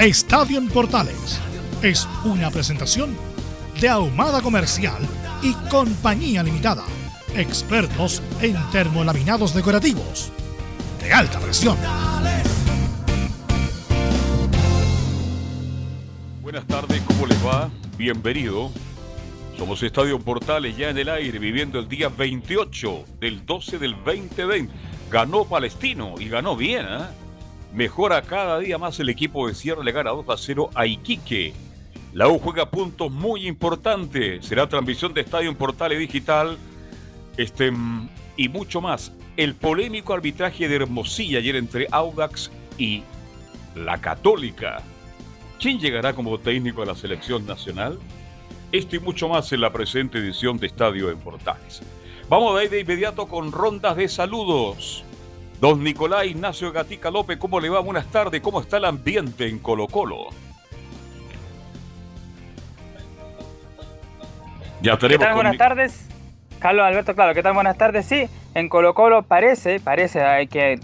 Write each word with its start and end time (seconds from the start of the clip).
Estadio 0.00 0.66
Portales 0.72 1.38
es 1.82 2.08
una 2.24 2.50
presentación 2.50 3.14
de 3.82 3.90
Ahumada 3.90 4.40
Comercial 4.40 4.96
y 5.42 5.52
Compañía 5.68 6.42
Limitada. 6.42 6.84
Expertos 7.36 8.22
en 8.40 8.56
termolaminados 8.70 9.54
decorativos 9.54 10.32
de 11.02 11.12
alta 11.12 11.38
presión. 11.38 11.76
Buenas 16.40 16.66
tardes, 16.66 17.02
¿cómo 17.02 17.26
les 17.26 17.46
va? 17.46 17.68
Bienvenido. 17.98 18.70
Somos 19.58 19.82
Estadio 19.82 20.18
Portales 20.18 20.78
ya 20.78 20.88
en 20.88 20.96
el 20.96 21.10
aire, 21.10 21.38
viviendo 21.38 21.78
el 21.78 21.90
día 21.90 22.08
28 22.08 23.04
del 23.20 23.44
12 23.44 23.78
del 23.78 23.94
2020. 24.02 24.72
Ganó 25.10 25.44
Palestino 25.44 26.14
y 26.18 26.30
ganó 26.30 26.56
bien, 26.56 26.86
¿eh? 26.88 27.29
Mejora 27.72 28.22
cada 28.22 28.58
día 28.58 28.78
más 28.78 28.98
el 28.98 29.08
equipo 29.08 29.46
de 29.46 29.54
Sierra, 29.54 29.84
le 29.84 29.92
gana 29.92 30.10
2 30.10 30.28
a 30.28 30.36
0 30.36 30.70
a 30.74 30.86
Iquique. 30.86 31.52
La 32.12 32.28
U 32.28 32.40
juega 32.40 32.68
puntos 32.68 33.12
muy 33.12 33.46
importantes. 33.46 34.44
Será 34.44 34.68
transmisión 34.68 35.14
de 35.14 35.20
Estadio 35.20 35.56
Portales 35.56 35.98
Digital 35.98 36.58
este, 37.36 37.72
y 38.36 38.48
mucho 38.48 38.80
más. 38.80 39.12
El 39.36 39.54
polémico 39.54 40.12
arbitraje 40.12 40.68
de 40.68 40.74
Hermosilla 40.74 41.38
ayer 41.38 41.54
entre 41.54 41.86
Audax 41.92 42.50
y 42.76 43.04
la 43.76 44.00
Católica. 44.00 44.82
¿Quién 45.60 45.78
llegará 45.78 46.12
como 46.12 46.38
técnico 46.38 46.82
a 46.82 46.86
la 46.86 46.96
selección 46.96 47.46
nacional? 47.46 47.98
Esto 48.72 48.96
y 48.96 48.98
mucho 48.98 49.28
más 49.28 49.52
en 49.52 49.60
la 49.60 49.72
presente 49.72 50.18
edición 50.18 50.58
de 50.58 50.66
Estadio 50.66 51.10
en 51.10 51.18
Portales. 51.18 51.82
Vamos 52.28 52.58
a 52.58 52.64
ir 52.64 52.70
de 52.70 52.80
inmediato 52.80 53.28
con 53.28 53.52
rondas 53.52 53.96
de 53.96 54.08
saludos. 54.08 55.04
Don 55.60 55.84
Nicolás 55.84 56.24
Ignacio 56.24 56.72
Gatica 56.72 57.10
López, 57.10 57.36
¿cómo 57.36 57.60
le 57.60 57.68
va? 57.68 57.80
Buenas 57.80 58.06
tardes. 58.06 58.40
¿Cómo 58.40 58.62
está 58.62 58.78
el 58.78 58.86
ambiente 58.86 59.46
en 59.46 59.58
Colo 59.58 59.86
Colo? 59.86 60.28
Ya 64.80 64.96
tenemos. 64.96 65.18
¿Qué 65.20 65.26
tal? 65.26 65.34
Buenas 65.34 65.58
tardes. 65.58 66.08
Carlos 66.58 66.86
Alberto, 66.86 67.14
claro, 67.14 67.34
¿qué 67.34 67.42
tal? 67.42 67.52
Buenas 67.52 67.76
tardes. 67.76 68.06
Sí, 68.06 68.26
en 68.54 68.68
Colo 68.68 68.94
Colo 68.94 69.22
parece, 69.22 69.80
parece, 69.80 70.22
hay 70.22 70.48
que 70.48 70.78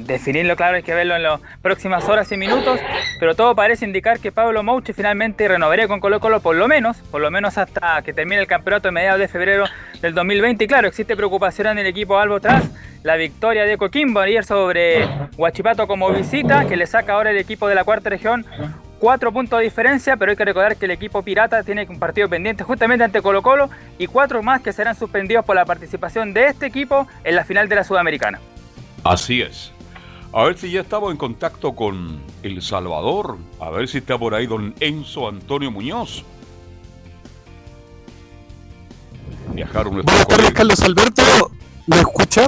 definirlo 0.00 0.56
claro, 0.56 0.76
hay 0.76 0.82
que 0.82 0.94
verlo 0.94 1.14
en 1.14 1.22
las 1.22 1.40
próximas 1.60 2.08
horas 2.08 2.30
y 2.32 2.36
minutos, 2.36 2.80
pero 3.20 3.34
todo 3.34 3.54
parece 3.54 3.84
indicar 3.84 4.18
que 4.18 4.32
Pablo 4.32 4.62
Mouche 4.62 4.94
finalmente 4.94 5.46
renovaría 5.46 5.88
con 5.88 6.00
Colo 6.00 6.20
Colo 6.20 6.40
por 6.40 6.56
lo 6.56 6.68
menos, 6.68 6.98
por 7.10 7.20
lo 7.20 7.30
menos 7.30 7.58
hasta 7.58 8.02
que 8.02 8.12
termine 8.12 8.40
el 8.40 8.46
campeonato 8.46 8.88
a 8.88 8.92
mediados 8.92 9.20
de 9.20 9.28
febrero 9.28 9.64
del 10.00 10.14
2020. 10.14 10.64
Y 10.64 10.66
claro, 10.66 10.88
existe 10.88 11.16
preocupación 11.16 11.66
en 11.68 11.78
el 11.78 11.86
equipo 11.86 12.18
Albo 12.18 12.40
tras 12.40 12.64
la 13.02 13.16
victoria 13.16 13.64
de 13.64 13.76
Coquimbo 13.76 14.20
ayer 14.20 14.44
sobre 14.44 15.06
Huachipato 15.36 15.86
como 15.86 16.10
visita, 16.10 16.66
que 16.66 16.76
le 16.76 16.86
saca 16.86 17.14
ahora 17.14 17.30
el 17.30 17.38
equipo 17.38 17.68
de 17.68 17.74
la 17.74 17.84
cuarta 17.84 18.10
región 18.10 18.46
cuatro 19.02 19.32
puntos 19.32 19.58
de 19.58 19.64
diferencia, 19.64 20.16
pero 20.16 20.30
hay 20.30 20.36
que 20.36 20.44
recordar 20.44 20.76
que 20.76 20.84
el 20.84 20.92
equipo 20.92 21.22
pirata 21.22 21.64
tiene 21.64 21.84
un 21.90 21.98
partido 21.98 22.28
pendiente 22.28 22.62
justamente 22.62 23.02
ante 23.02 23.20
Colo 23.20 23.42
Colo 23.42 23.68
y 23.98 24.06
cuatro 24.06 24.44
más 24.44 24.60
que 24.60 24.72
serán 24.72 24.94
suspendidos 24.94 25.44
por 25.44 25.56
la 25.56 25.64
participación 25.64 26.32
de 26.32 26.46
este 26.46 26.66
equipo 26.66 27.08
en 27.24 27.34
la 27.34 27.44
final 27.44 27.68
de 27.68 27.74
la 27.74 27.82
Sudamericana. 27.82 28.38
Así 29.02 29.42
es. 29.42 29.72
A 30.32 30.44
ver 30.44 30.56
si 30.56 30.70
ya 30.70 30.82
estamos 30.82 31.10
en 31.10 31.16
contacto 31.16 31.74
con 31.74 32.20
El 32.44 32.62
Salvador. 32.62 33.38
A 33.58 33.70
ver 33.70 33.88
si 33.88 33.98
está 33.98 34.16
por 34.16 34.36
ahí 34.36 34.46
don 34.46 34.72
Enzo 34.78 35.28
Antonio 35.28 35.72
Muñoz. 35.72 36.24
Viajaron 39.52 39.94
Buenas 39.94 40.28
tardes, 40.28 40.52
Carlos 40.52 40.80
Alberto. 40.80 41.50
¿Me 41.88 41.96
escucha? 41.96 42.46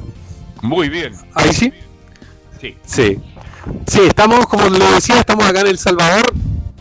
Muy 0.62 0.88
bien. 0.88 1.14
¿Ahí 1.34 1.52
sí? 1.52 1.72
Sí. 2.60 2.76
Sí. 2.84 3.20
Sí, 3.86 4.00
estamos, 4.06 4.46
como 4.46 4.68
le 4.68 4.84
decía, 4.92 5.20
estamos 5.20 5.44
acá 5.46 5.60
en 5.60 5.68
El 5.68 5.78
Salvador, 5.78 6.32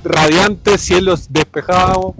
radiantes, 0.04 0.82
cielos 0.82 1.28
despejados, 1.30 2.14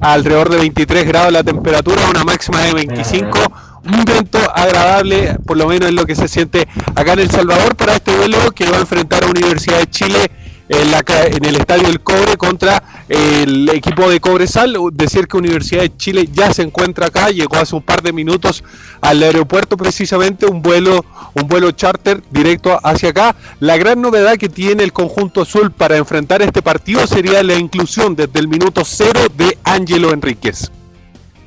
alrededor 0.00 0.50
de 0.50 0.58
23 0.58 1.06
grados 1.06 1.32
la 1.32 1.42
temperatura, 1.42 2.08
una 2.08 2.24
máxima 2.24 2.60
de 2.60 2.74
25, 2.74 3.38
un 3.84 4.04
viento 4.04 4.38
agradable, 4.54 5.36
por 5.46 5.56
lo 5.56 5.66
menos 5.66 5.88
es 5.88 5.94
lo 5.94 6.06
que 6.06 6.14
se 6.14 6.28
siente 6.28 6.68
acá 6.94 7.14
en 7.14 7.20
El 7.20 7.30
Salvador 7.30 7.76
para 7.76 7.96
este 7.96 8.14
vuelo 8.16 8.50
que 8.52 8.68
va 8.68 8.76
a 8.76 8.80
enfrentar 8.80 9.24
a 9.24 9.28
Universidad 9.28 9.78
de 9.78 9.90
Chile 9.90 10.30
en, 10.68 11.44
el 11.44 11.56
Estadio 11.56 11.88
del 11.88 12.00
Cobre 12.00 12.36
contra 12.36 13.04
el 13.08 13.68
equipo 13.70 14.08
de 14.08 14.20
Cobresal. 14.20 14.76
Decir 14.92 15.26
que 15.26 15.36
Universidad 15.36 15.82
de 15.82 15.96
Chile 15.96 16.28
ya 16.32 16.52
se 16.52 16.62
encuentra 16.62 17.06
acá, 17.06 17.30
llegó 17.30 17.56
hace 17.56 17.74
un 17.74 17.82
par 17.82 18.02
de 18.02 18.12
minutos 18.12 18.62
al 19.00 19.22
aeropuerto 19.22 19.76
precisamente, 19.76 20.46
un 20.46 20.62
vuelo, 20.62 21.04
un 21.34 21.48
vuelo 21.48 21.70
charter 21.72 22.22
directo 22.30 22.78
hacia 22.82 23.10
acá. 23.10 23.36
La 23.60 23.76
gran 23.76 24.00
novedad 24.00 24.36
que 24.36 24.48
tiene 24.48 24.82
el 24.82 24.92
conjunto 24.92 25.42
azul 25.42 25.70
para 25.70 25.96
enfrentar 25.96 26.42
este 26.42 26.62
partido 26.62 27.06
sería 27.06 27.42
la 27.42 27.54
inclusión 27.54 28.14
desde 28.14 28.38
el 28.38 28.48
minuto 28.48 28.82
cero 28.84 29.20
de 29.36 29.56
Ángelo 29.64 30.12
Enríquez. 30.12 30.70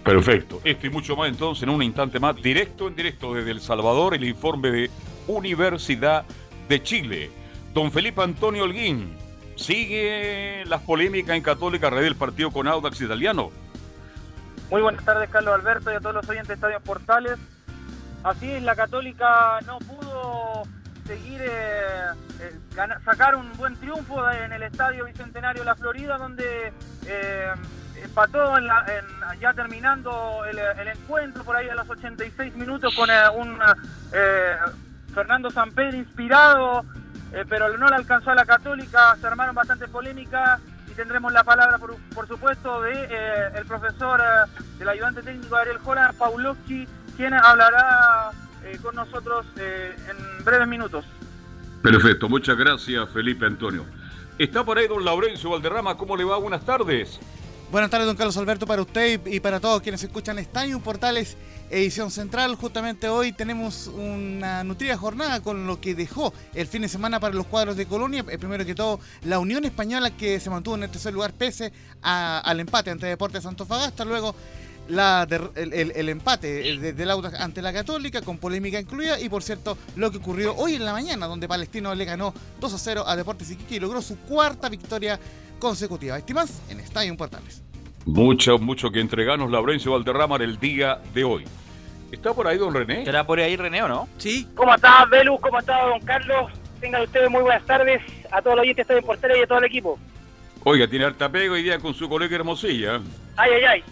Perfecto. 0.03 0.61
Esto 0.63 0.87
y 0.87 0.89
mucho 0.89 1.15
más 1.15 1.29
entonces 1.29 1.63
en 1.63 1.69
un 1.69 1.83
instante 1.83 2.19
más, 2.19 2.35
directo 2.41 2.87
en 2.87 2.95
directo 2.95 3.35
desde 3.35 3.51
El 3.51 3.61
Salvador, 3.61 4.15
el 4.15 4.23
informe 4.23 4.71
de 4.71 4.89
Universidad 5.27 6.25
de 6.67 6.81
Chile. 6.81 7.40
Don 7.73 7.89
Felipe 7.91 8.21
Antonio 8.21 8.65
Holguín, 8.65 9.17
¿sigue 9.55 10.63
las 10.65 10.81
polémicas 10.81 11.37
en 11.37 11.41
Católica 11.41 11.89
Red 11.89 12.03
del 12.03 12.15
partido 12.17 12.51
con 12.51 12.67
Audax 12.67 12.99
Italiano? 12.99 13.51
Muy 14.69 14.81
buenas 14.81 15.03
tardes, 15.05 15.29
Carlos 15.29 15.53
Alberto, 15.53 15.91
y 15.91 15.95
a 15.95 16.01
todos 16.01 16.15
los 16.15 16.27
oyentes 16.27 16.49
de 16.49 16.53
Estadio 16.55 16.81
Portales. 16.81 17.37
Así 18.23 18.51
es, 18.51 18.61
la 18.63 18.75
Católica 18.75 19.59
no 19.65 19.79
pudo 19.79 20.63
seguir, 21.05 21.41
eh, 21.41 22.07
eh, 22.41 22.59
sacar 23.05 23.35
un 23.35 23.51
buen 23.53 23.75
triunfo 23.77 24.29
en 24.29 24.51
el 24.51 24.63
Estadio 24.63 25.05
Bicentenario 25.05 25.63
La 25.63 25.75
Florida, 25.75 26.17
donde 26.17 26.73
eh, 27.07 27.51
empató 28.03 28.53
ya 29.39 29.53
terminando 29.53 30.43
el, 30.45 30.87
encuentro 30.87 31.43
por 31.45 31.55
ahí 31.55 31.69
a 31.69 31.75
los 31.75 31.89
86 31.89 32.53
minutos 32.55 32.93
con 32.95 33.09
un 33.37 33.59
Fernando 35.13 35.49
Sampedro 35.51 35.97
inspirado 35.97 36.85
eh, 37.33 37.45
pero 37.47 37.77
no 37.77 37.89
le 37.89 37.95
alcanzó 37.95 38.31
a 38.31 38.35
la 38.35 38.45
Católica, 38.45 39.15
se 39.19 39.27
armaron 39.27 39.55
bastante 39.55 39.87
polémicas 39.87 40.59
y 40.89 40.93
tendremos 40.93 41.31
la 41.31 41.43
palabra, 41.43 41.77
por, 41.77 42.27
supuesto, 42.27 42.81
de 42.81 42.91
eh, 43.09 43.49
el 43.55 43.65
profesor, 43.65 44.19
eh, 44.19 44.61
del 44.79 44.89
ayudante 44.89 45.21
técnico 45.21 45.55
Ariel 45.55 45.77
Jora, 45.77 46.13
Paulowski, 46.17 46.87
quien 47.15 47.33
hablará 47.33 48.31
con 48.83 48.95
nosotros 48.95 49.45
en 49.57 50.45
breves 50.45 50.67
minutos. 50.67 51.03
Perfecto, 51.81 52.29
muchas 52.29 52.55
gracias 52.55 53.09
Felipe 53.09 53.45
Antonio. 53.45 53.85
Está 54.37 54.63
por 54.63 54.77
ahí 54.77 54.87
don 54.87 55.03
Laurencio 55.03 55.49
Valderrama, 55.49 55.97
¿cómo 55.97 56.15
le 56.15 56.23
va? 56.23 56.37
Buenas 56.37 56.63
tardes. 56.63 57.19
Buenas 57.71 57.89
tardes, 57.89 58.05
don 58.05 58.17
Carlos 58.17 58.35
Alberto, 58.37 58.67
para 58.67 58.81
usted 58.81 59.25
y 59.25 59.39
para 59.39 59.59
todos 59.59 59.81
quienes 59.81 60.03
escuchan 60.03 60.37
Estadio 60.37 60.79
Portales 60.79 61.37
edición 61.71 62.11
central. 62.11 62.55
Justamente 62.55 63.09
hoy 63.09 63.31
tenemos 63.31 63.87
una 63.87 64.63
nutrida 64.63 64.97
jornada 64.97 65.41
con 65.41 65.65
lo 65.65 65.79
que 65.79 65.95
dejó 65.95 66.33
el 66.53 66.67
fin 66.67 66.81
de 66.83 66.89
semana 66.89 67.19
para 67.19 67.33
los 67.33 67.47
cuadros 67.47 67.77
de 67.77 67.85
Colonia. 67.85 68.25
Eh, 68.29 68.37
primero 68.37 68.65
que 68.65 68.75
todo, 68.75 68.99
la 69.23 69.39
Unión 69.39 69.65
Española 69.65 70.11
que 70.11 70.39
se 70.39 70.49
mantuvo 70.49 70.75
en 70.75 70.83
el 70.83 70.91
tercer 70.91 71.13
lugar 71.13 71.33
pese 71.33 71.71
al 72.01 72.59
empate 72.59 72.91
ante 72.91 73.07
Deportes 73.07 73.45
Antofagasta. 73.45 74.05
Luego, 74.05 74.35
el, 74.87 76.09
empate 76.09 76.77
del 76.93 77.11
Audax 77.11 77.39
ante 77.39 77.61
la 77.61 77.71
Católica 77.71 78.21
con 78.21 78.37
polémica 78.37 78.79
incluida 78.79 79.19
y 79.19 79.29
por 79.29 79.43
cierto 79.43 79.77
lo 79.95 80.11
que 80.11 80.17
ocurrió 80.17 80.55
hoy 80.55 80.75
en 80.75 80.83
la 80.83 80.91
mañana 80.91 81.27
donde 81.27 81.47
Palestino 81.47 81.95
le 81.95 82.03
ganó 82.05 82.33
2 82.59 82.73
a 82.73 82.77
0 82.77 83.03
a 83.07 83.15
Deportes 83.15 83.51
Iquique 83.51 83.75
y 83.75 83.79
logró 83.79 84.01
su 84.01 84.17
cuarta 84.17 84.67
victoria 84.67 85.19
consecutiva. 85.59 86.17
Estimas 86.17 86.51
en 86.69 86.79
Estadio 86.79 87.15
Portales. 87.15 87.70
Mucho, 88.05 88.57
mucho 88.57 88.91
que 88.91 88.99
entregarnos 88.99 89.51
Laurencio 89.51 89.91
Valderrama 89.91 90.37
en 90.37 90.41
el 90.43 90.59
día 90.59 90.99
de 91.13 91.23
hoy. 91.23 91.45
¿Está 92.11 92.33
por 92.33 92.47
ahí 92.47 92.57
don 92.57 92.73
René? 92.73 92.99
¿Estará 92.99 93.25
por 93.25 93.39
ahí 93.39 93.55
René 93.55 93.83
o 93.83 93.87
no? 93.87 94.09
Sí. 94.17 94.47
¿Cómo 94.55 94.75
está, 94.75 95.05
Velus? 95.05 95.39
¿Cómo 95.39 95.59
está, 95.59 95.85
don 95.85 95.99
Carlos? 96.01 96.51
Tengan 96.79 97.03
ustedes 97.03 97.29
muy 97.29 97.41
buenas 97.41 97.65
tardes 97.65 98.01
a 98.31 98.41
todos 98.41 98.57
los 98.57 98.63
oyentes 98.63 98.87
de 98.87 99.01
Portales 99.01 99.37
y 99.39 99.43
a 99.43 99.47
todo 99.47 99.59
el 99.59 99.65
equipo. 99.65 99.99
Oiga, 100.63 100.87
tiene 100.87 101.05
harta 101.05 101.29
pego 101.29 101.53
hoy 101.53 101.63
día 101.63 101.79
con 101.79 101.93
su 101.93 102.09
colega 102.09 102.35
Hermosilla. 102.35 102.99
Ay, 103.37 103.51
ay, 103.53 103.63
ay 103.63 103.83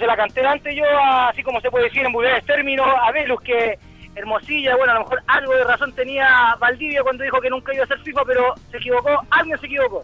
se 0.00 0.06
la 0.06 0.16
canté 0.16 0.44
antes 0.44 0.74
yo, 0.74 0.84
así 1.28 1.42
como 1.42 1.60
se 1.60 1.70
puede 1.70 1.84
decir 1.84 2.02
en 2.02 2.12
vulgares 2.12 2.44
términos, 2.46 2.86
a 3.02 3.12
Velus 3.12 3.40
que 3.42 3.78
Hermosilla, 4.16 4.74
bueno, 4.76 4.92
a 4.92 4.94
lo 4.94 5.00
mejor 5.02 5.22
algo 5.26 5.54
de 5.54 5.64
razón 5.64 5.92
tenía 5.92 6.56
Valdivia 6.58 7.02
cuando 7.02 7.22
dijo 7.22 7.38
que 7.38 7.50
nunca 7.50 7.74
iba 7.74 7.84
a 7.84 7.86
ser 7.86 8.00
FIFA, 8.00 8.22
pero 8.24 8.54
se 8.70 8.78
equivocó, 8.78 9.10
alguien 9.30 9.60
se 9.60 9.66
equivocó. 9.66 10.02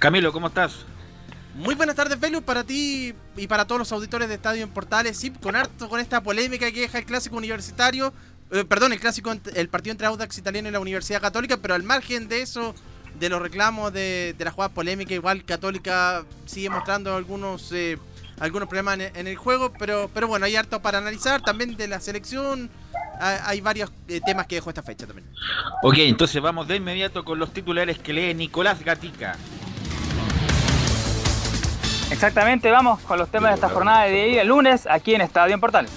Camilo, 0.00 0.32
¿cómo 0.32 0.48
estás? 0.48 0.84
Muy 1.58 1.74
buenas 1.74 1.96
tardes, 1.96 2.20
Velus, 2.20 2.42
para 2.42 2.62
ti 2.62 3.14
y 3.36 3.46
para 3.48 3.66
todos 3.66 3.80
los 3.80 3.90
auditores 3.90 4.28
de 4.28 4.36
Estadio 4.36 4.62
en 4.62 4.70
Portales. 4.70 5.16
Sí, 5.16 5.30
con 5.30 5.56
harto 5.56 5.88
con 5.88 5.98
esta 5.98 6.22
polémica 6.22 6.70
que 6.70 6.82
deja 6.82 6.98
el 6.98 7.04
clásico 7.04 7.36
universitario, 7.36 8.12
eh, 8.52 8.64
perdón, 8.64 8.92
el 8.92 9.00
clásico, 9.00 9.34
el 9.54 9.68
partido 9.68 9.90
entre 9.90 10.06
Audax 10.06 10.38
Italiano 10.38 10.68
y 10.68 10.72
la 10.72 10.78
Universidad 10.78 11.20
Católica, 11.20 11.56
pero 11.56 11.74
al 11.74 11.82
margen 11.82 12.28
de 12.28 12.42
eso, 12.42 12.76
de 13.18 13.28
los 13.28 13.42
reclamos 13.42 13.92
de, 13.92 14.36
de 14.38 14.44
la 14.44 14.52
jugada 14.52 14.72
polémica, 14.72 15.14
igual 15.14 15.44
Católica 15.44 16.24
sigue 16.46 16.70
mostrando 16.70 17.16
algunos 17.16 17.72
eh, 17.72 17.98
algunos 18.38 18.68
problemas 18.68 19.00
en, 19.00 19.26
el 19.26 19.36
juego, 19.36 19.72
pero, 19.80 20.08
pero 20.14 20.28
bueno, 20.28 20.46
hay 20.46 20.54
harto 20.54 20.80
para 20.80 20.98
analizar. 20.98 21.42
También 21.42 21.76
de 21.76 21.88
la 21.88 21.98
selección 21.98 22.70
hay, 23.20 23.60
varios 23.60 23.90
eh, 24.06 24.20
temas 24.24 24.46
que 24.46 24.54
dejó 24.54 24.70
esta 24.70 24.84
fecha 24.84 25.06
también. 25.06 25.28
Ok, 25.82 25.98
entonces 25.98 26.40
vamos 26.40 26.68
de 26.68 26.76
inmediato 26.76 27.24
con 27.24 27.40
los 27.40 27.52
titulares 27.52 27.98
que 27.98 28.12
lee 28.12 28.32
Nicolás 28.34 28.84
Gatica. 28.84 29.36
Exactamente, 32.10 32.70
vamos 32.70 33.00
con 33.00 33.18
los 33.18 33.28
temas 33.28 33.50
de 33.50 33.54
esta 33.56 33.68
jornada 33.68 34.04
de 34.04 34.24
día 34.24 34.44
lunes 34.44 34.86
aquí 34.90 35.14
en 35.14 35.20
Estadio 35.20 35.54
en 35.54 35.60
Portales. 35.60 35.90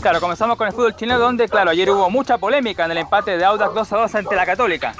Claro, 0.00 0.20
comenzamos 0.20 0.56
con 0.56 0.66
el 0.66 0.72
fútbol 0.72 0.96
chileno 0.96 1.18
donde, 1.18 1.48
claro, 1.48 1.70
ayer 1.70 1.90
hubo 1.90 2.08
mucha 2.08 2.38
polémica 2.38 2.84
en 2.84 2.92
el 2.92 2.98
empate 2.98 3.36
de 3.36 3.44
Audax 3.44 3.74
2 3.74 3.92
a 3.92 3.96
2 3.98 4.14
ante 4.14 4.36
la 4.36 4.46
Católica. 4.46 4.94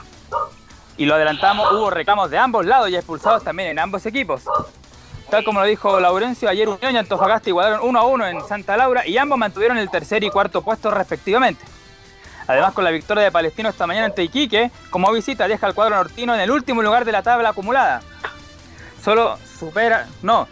Y 0.97 1.07
lo 1.07 1.15
adelantamos, 1.15 1.73
hubo 1.73 1.91
reclamos 1.91 2.31
de 2.31 2.39
ambos 2.39 2.67
lados 2.67 2.91
y 2.91 2.97
expulsados 2.97 3.43
también 3.43 3.71
en 3.71 3.79
ambos 3.79 4.05
equipos. 4.07 4.43
Tal 5.31 5.45
como 5.45 5.61
lo 5.61 5.67
dijo 5.67 5.99
Laurencio, 5.99 6.49
ayer 6.49 6.69
Unión 6.69 6.95
y 6.95 6.99
Antofagasta 6.99 7.49
igualaron 7.49 7.81
1 7.83 7.99
a 7.99 8.05
1 8.05 8.27
en 8.27 8.45
Santa 8.47 8.77
Laura 8.77 9.07
y 9.07 9.17
ambos 9.17 9.39
mantuvieron 9.39 9.79
el 9.79 9.89
tercer 9.89 10.23
y 10.25 10.31
cuarto 10.31 10.63
puesto 10.63 10.91
respectivamente. 10.91 11.65
Además, 12.47 12.75
con 12.75 12.85
la 12.85 12.91
victoria 12.91 13.23
de 13.25 13.33
Palestino 13.33 13.69
esta 13.71 13.87
mañana 13.87 14.07
ante 14.07 14.25
Iquique, 14.25 14.71
como 14.91 15.11
visita 15.11 15.49
deja 15.49 15.67
al 15.67 15.75
cuadro 15.75 15.97
nortino 15.97 16.35
en 16.35 16.41
el 16.41 16.51
último 16.51 16.83
lugar 16.83 17.05
de 17.05 17.13
la 17.13 17.23
tabla 17.23 17.51
acumulada. 17.51 18.03
Solo 19.02 19.38
supera, 19.58 20.06
no, 20.22 20.46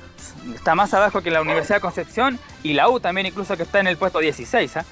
está 0.55 0.75
más 0.75 0.93
abajo 0.93 1.23
que 1.23 1.31
la 1.31 1.41
Universidad 1.41 1.77
de 1.77 1.81
Concepción 1.81 2.39
y 2.63 2.73
la 2.73 2.89
U 2.89 2.99
también 2.99 3.27
incluso 3.27 3.57
que 3.57 3.63
está 3.63 3.81
en 3.81 3.87
el 3.87 3.97
puesto 3.97 4.19
16. 4.19 4.77
¿ah? 4.79 4.85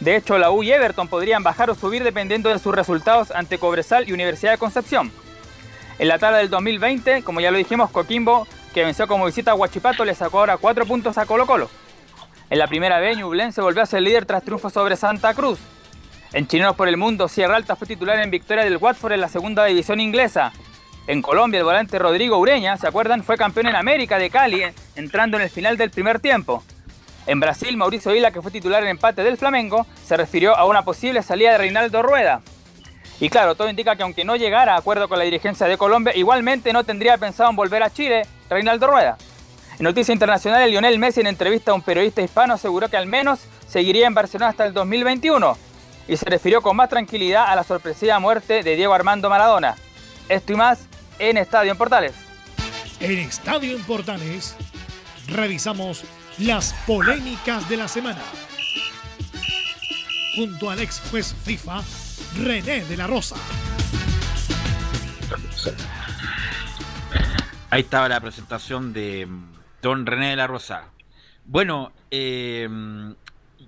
De 0.00 0.16
hecho, 0.16 0.38
la 0.38 0.50
U 0.50 0.62
y 0.62 0.72
Everton 0.72 1.08
podrían 1.08 1.42
bajar 1.42 1.70
o 1.70 1.74
subir 1.74 2.02
dependiendo 2.02 2.48
de 2.48 2.58
sus 2.58 2.74
resultados 2.74 3.30
ante 3.30 3.58
Cobresal 3.58 4.08
y 4.08 4.12
Universidad 4.12 4.52
de 4.52 4.58
Concepción. 4.58 5.12
En 5.98 6.08
la 6.08 6.18
tabla 6.18 6.38
del 6.38 6.50
2020, 6.50 7.22
como 7.22 7.40
ya 7.40 7.50
lo 7.50 7.58
dijimos, 7.58 7.90
Coquimbo 7.90 8.46
que 8.74 8.84
venció 8.84 9.08
como 9.08 9.26
visita 9.26 9.52
a 9.52 9.54
Huachipato, 9.54 10.04
le 10.04 10.14
sacó 10.14 10.40
ahora 10.40 10.56
cuatro 10.56 10.84
puntos 10.86 11.18
a 11.18 11.26
Colo 11.26 11.46
Colo. 11.46 11.70
En 12.50 12.58
la 12.58 12.66
primera 12.66 12.98
vez, 12.98 13.18
se 13.52 13.60
volvió 13.60 13.82
a 13.82 13.86
ser 13.86 14.02
líder 14.02 14.24
tras 14.24 14.42
triunfo 14.42 14.70
sobre 14.70 14.96
Santa 14.96 15.34
Cruz. 15.34 15.58
En 16.32 16.46
Chilenos 16.46 16.76
por 16.76 16.88
el 16.88 16.96
Mundo, 16.96 17.28
Sierra 17.28 17.56
Alta 17.56 17.76
fue 17.76 17.86
titular 17.86 18.18
en 18.20 18.30
victoria 18.30 18.64
del 18.64 18.76
Watford 18.76 19.12
en 19.12 19.20
la 19.20 19.28
segunda 19.28 19.64
división 19.64 20.00
inglesa. 20.00 20.52
En 21.08 21.22
Colombia, 21.22 21.56
el 21.56 21.64
volante 21.64 21.98
Rodrigo 21.98 22.36
Ureña, 22.36 22.76
¿se 22.76 22.86
acuerdan? 22.86 23.24
Fue 23.24 23.38
campeón 23.38 23.68
en 23.68 23.76
América 23.76 24.18
de 24.18 24.28
Cali, 24.28 24.62
entrando 24.94 25.38
en 25.38 25.42
el 25.42 25.48
final 25.48 25.78
del 25.78 25.90
primer 25.90 26.20
tiempo. 26.20 26.62
En 27.26 27.40
Brasil, 27.40 27.78
Mauricio 27.78 28.12
Vila, 28.12 28.30
que 28.30 28.42
fue 28.42 28.50
titular 28.50 28.82
en 28.82 28.90
empate 28.90 29.24
del 29.24 29.38
Flamengo, 29.38 29.86
se 30.04 30.18
refirió 30.18 30.54
a 30.54 30.66
una 30.66 30.82
posible 30.82 31.22
salida 31.22 31.52
de 31.52 31.58
Reinaldo 31.58 32.02
Rueda. 32.02 32.42
Y 33.20 33.30
claro, 33.30 33.54
todo 33.54 33.70
indica 33.70 33.96
que 33.96 34.02
aunque 34.02 34.26
no 34.26 34.36
llegara 34.36 34.74
a 34.74 34.76
acuerdo 34.76 35.08
con 35.08 35.18
la 35.18 35.24
dirigencia 35.24 35.66
de 35.66 35.78
Colombia, 35.78 36.14
igualmente 36.14 36.74
no 36.74 36.84
tendría 36.84 37.16
pensado 37.16 37.48
en 37.48 37.56
volver 37.56 37.82
a 37.82 37.90
Chile 37.90 38.26
Reinaldo 38.50 38.86
Rueda. 38.86 39.16
En 39.78 39.84
Noticias 39.84 40.12
Internacionales, 40.12 40.68
Lionel 40.68 40.98
Messi 40.98 41.20
en 41.20 41.28
entrevista 41.28 41.70
a 41.70 41.74
un 41.74 41.80
periodista 41.80 42.20
hispano 42.20 42.52
aseguró 42.52 42.90
que 42.90 42.98
al 42.98 43.06
menos 43.06 43.40
seguiría 43.66 44.08
en 44.08 44.12
Barcelona 44.12 44.50
hasta 44.50 44.66
el 44.66 44.74
2021 44.74 45.56
y 46.06 46.18
se 46.18 46.26
refirió 46.26 46.60
con 46.60 46.76
más 46.76 46.90
tranquilidad 46.90 47.46
a 47.46 47.56
la 47.56 47.64
sorpresiva 47.64 48.18
muerte 48.18 48.62
de 48.62 48.76
Diego 48.76 48.92
Armando 48.92 49.30
Maradona. 49.30 49.74
Esto 50.28 50.52
y 50.52 50.56
más 50.56 50.86
en 51.18 51.36
Estadio 51.36 51.72
en 51.72 51.78
Portales. 51.78 52.14
En 53.00 53.18
Estadio 53.18 53.76
en 53.76 53.82
Portales 53.84 54.56
revisamos 55.28 56.04
las 56.38 56.72
polémicas 56.86 57.68
de 57.68 57.76
la 57.76 57.88
semana. 57.88 58.22
Junto 60.36 60.70
al 60.70 60.80
ex 60.80 61.00
juez 61.10 61.34
FIFA, 61.44 61.82
René 62.42 62.84
de 62.84 62.96
la 62.96 63.06
Rosa. 63.06 63.36
Ahí 67.70 67.82
estaba 67.82 68.08
la 68.08 68.20
presentación 68.20 68.92
de 68.92 69.26
mm, 69.26 69.52
don 69.82 70.06
René 70.06 70.30
de 70.30 70.36
la 70.36 70.46
Rosa. 70.46 70.84
Bueno, 71.44 71.92
eh, 72.10 72.68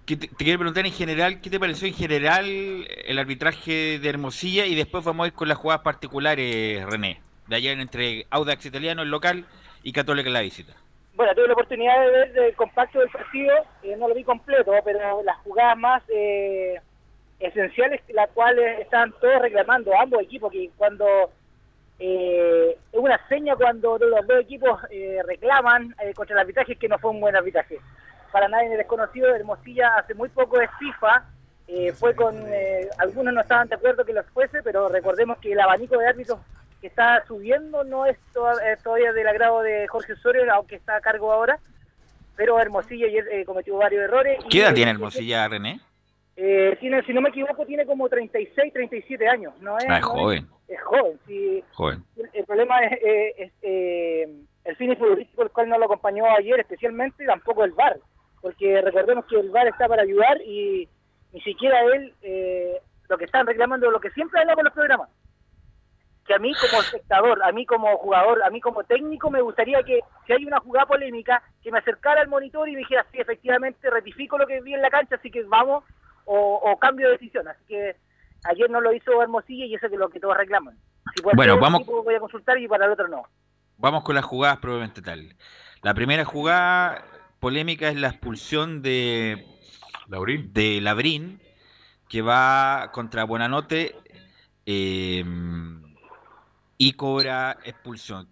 te, 0.06 0.28
quiero 0.28 0.58
preguntar 0.58 0.86
en 0.86 0.92
general, 0.92 1.40
¿qué 1.40 1.50
te 1.50 1.60
pareció 1.60 1.86
en 1.88 1.94
general 1.94 2.46
el 2.46 3.18
arbitraje 3.18 3.98
de 3.98 4.08
Hermosilla? 4.08 4.66
Y 4.66 4.74
después 4.74 5.04
vamos 5.04 5.24
a 5.24 5.26
ir 5.28 5.32
con 5.32 5.48
las 5.48 5.58
jugadas 5.58 5.82
particulares, 5.82 6.84
René, 6.86 7.20
de 7.50 7.56
ayer 7.56 7.78
entre 7.78 8.26
Audax 8.30 8.64
Italiano, 8.64 9.02
el 9.02 9.10
local, 9.10 9.44
y 9.82 9.92
Católica 9.92 10.28
en 10.28 10.34
la 10.34 10.40
visita. 10.40 10.72
Bueno, 11.14 11.34
tuve 11.34 11.48
la 11.48 11.52
oportunidad 11.52 12.00
de 12.00 12.10
ver 12.10 12.38
el 12.38 12.54
compacto 12.54 13.00
del 13.00 13.10
partido, 13.10 13.52
eh, 13.82 13.96
no 13.98 14.08
lo 14.08 14.14
vi 14.14 14.24
completo, 14.24 14.72
pero 14.84 15.22
las 15.22 15.36
jugadas 15.38 15.76
más 15.76 16.02
eh, 16.08 16.80
esenciales, 17.40 18.00
las 18.08 18.30
cuales 18.30 18.80
están 18.80 19.12
todos 19.20 19.42
reclamando, 19.42 19.92
ambos 19.98 20.22
equipos, 20.22 20.50
que 20.50 20.70
cuando 20.78 21.30
eh, 22.02 22.78
es 22.92 22.98
una 22.98 23.20
seña 23.28 23.54
cuando 23.56 23.98
los 23.98 24.26
dos 24.26 24.40
equipos 24.40 24.80
eh, 24.90 25.20
reclaman 25.26 25.94
eh, 26.02 26.14
contra 26.14 26.34
el 26.34 26.40
arbitraje 26.40 26.76
que 26.76 26.88
no 26.88 26.98
fue 26.98 27.10
un 27.10 27.20
buen 27.20 27.36
arbitraje. 27.36 27.78
Para 28.32 28.48
nadie 28.48 28.76
desconocido, 28.76 29.34
Hermosilla 29.34 29.96
hace 29.98 30.14
muy 30.14 30.30
poco 30.30 30.60
es 30.60 30.70
FIFA, 30.78 31.24
fue 31.94 32.16
con, 32.16 32.36
algunos 32.98 33.32
no 33.32 33.40
estaban 33.40 33.68
de 33.68 33.76
acuerdo 33.76 34.04
que 34.04 34.12
los 34.12 34.26
fuese, 34.30 34.60
pero 34.62 34.88
recordemos 34.88 35.38
que 35.38 35.52
el 35.52 35.60
abanico 35.60 35.96
de 35.96 36.08
árbitros 36.08 36.40
que 36.80 36.86
está 36.86 37.24
subiendo 37.26 37.84
no 37.84 38.06
es 38.06 38.18
todavía 38.82 39.12
del 39.12 39.28
agrado 39.28 39.62
de 39.62 39.86
Jorge 39.88 40.14
Osorio, 40.14 40.42
aunque 40.52 40.76
está 40.76 40.96
a 40.96 41.00
cargo 41.00 41.32
ahora, 41.32 41.58
pero 42.36 42.58
Hermosilla 42.58 43.06
ayer 43.06 43.44
cometió 43.44 43.76
varios 43.76 44.02
errores. 44.04 44.38
¿Qué 44.48 44.62
edad 44.62 44.74
tiene 44.74 44.92
Hermosilla, 44.92 45.48
René? 45.48 45.80
tiene, 46.34 47.02
si 47.02 47.12
no 47.12 47.20
me 47.20 47.28
equivoco, 47.28 47.66
tiene 47.66 47.84
como 47.84 48.08
36, 48.08 48.72
37 48.72 49.28
años. 49.28 49.52
No 49.60 49.76
es, 49.76 49.84
ah, 49.88 50.00
joven 50.00 50.48
es 50.70 50.80
joven. 50.82 51.18
Si 51.26 51.62
El, 52.32 52.44
problema 52.44 52.78
es, 52.80 52.92
eh, 53.02 53.52
eh, 53.62 54.28
el 54.64 54.76
fin 54.76 54.96
futbolístico, 54.96 55.42
el 55.42 55.50
cual 55.50 55.68
no 55.68 55.78
lo 55.78 55.86
acompañó 55.86 56.24
ayer 56.30 56.60
especialmente, 56.60 57.26
tampoco 57.26 57.64
el 57.64 57.72
VAR, 57.72 57.98
porque 58.40 58.80
recordemos 58.80 59.24
que 59.26 59.38
el 59.38 59.50
VAR 59.50 59.66
está 59.66 59.88
para 59.88 60.02
ayudar 60.02 60.40
y 60.42 60.88
ni 61.32 61.40
siquiera 61.40 61.82
él, 61.82 62.14
eh, 62.22 62.80
lo 63.08 63.18
que 63.18 63.24
están 63.24 63.46
reclamando, 63.46 63.90
lo 63.90 64.00
que 64.00 64.10
siempre 64.10 64.40
habla 64.40 64.54
con 64.54 64.64
los 64.64 64.72
programas, 64.72 65.10
que 66.30 66.36
a 66.36 66.38
mí 66.38 66.52
como 66.54 66.80
espectador, 66.80 67.42
a 67.42 67.50
mí 67.50 67.66
como 67.66 67.96
jugador, 67.96 68.42
a 68.44 68.50
mí 68.50 68.60
como 68.60 68.84
técnico, 68.84 69.30
me 69.30 69.40
gustaría 69.42 69.82
que 69.82 70.00
si 70.26 70.32
hay 70.32 70.44
una 70.44 70.60
jugada 70.60 70.86
polémica, 70.86 71.42
que 71.60 71.72
me 71.72 71.78
acercara 71.78 72.20
al 72.20 72.28
monitor 72.28 72.68
y 72.68 72.72
me 72.72 72.78
dijera, 72.78 73.04
sí, 73.10 73.18
efectivamente, 73.18 73.90
ratifico 73.90 74.38
lo 74.38 74.46
que 74.46 74.60
vi 74.60 74.74
en 74.74 74.82
la 74.82 74.90
cancha, 74.90 75.16
así 75.16 75.30
que 75.30 75.42
vamos, 75.42 75.82
o, 76.26 76.60
o 76.62 76.78
cambio 76.78 77.08
de 77.08 77.14
decisión. 77.14 77.48
Así 77.48 77.64
que 77.66 77.96
Ayer 78.44 78.70
no 78.70 78.80
lo 78.80 78.92
hizo 78.94 79.20
Hermosilla 79.20 79.66
y 79.66 79.74
eso 79.74 79.86
es 79.86 79.92
lo 79.92 80.08
que 80.08 80.20
todos 80.20 80.36
reclaman. 80.36 80.78
bueno, 81.34 81.58
vamos. 81.58 81.84
Voy 81.86 82.14
a 82.14 82.20
consultar 82.20 82.58
y 82.58 82.68
para 82.68 82.86
el 82.86 82.92
otro 82.92 83.08
no. 83.08 83.22
Vamos 83.76 84.02
con 84.02 84.14
las 84.14 84.24
jugadas 84.24 84.58
probablemente 84.58 85.02
tal. 85.02 85.36
La 85.82 85.94
primera 85.94 86.24
jugada 86.24 87.04
polémica 87.38 87.88
es 87.88 87.96
la 87.96 88.08
expulsión 88.08 88.82
de 88.82 89.46
Labrín, 90.08 90.52
de 90.52 90.80
Labrín 90.80 91.40
que 92.08 92.22
va 92.22 92.90
contra 92.92 93.24
Buenanote 93.24 93.94
eh, 94.66 95.24
y 96.80 96.92
cobra 96.94 97.58
expulsión. 97.62 98.26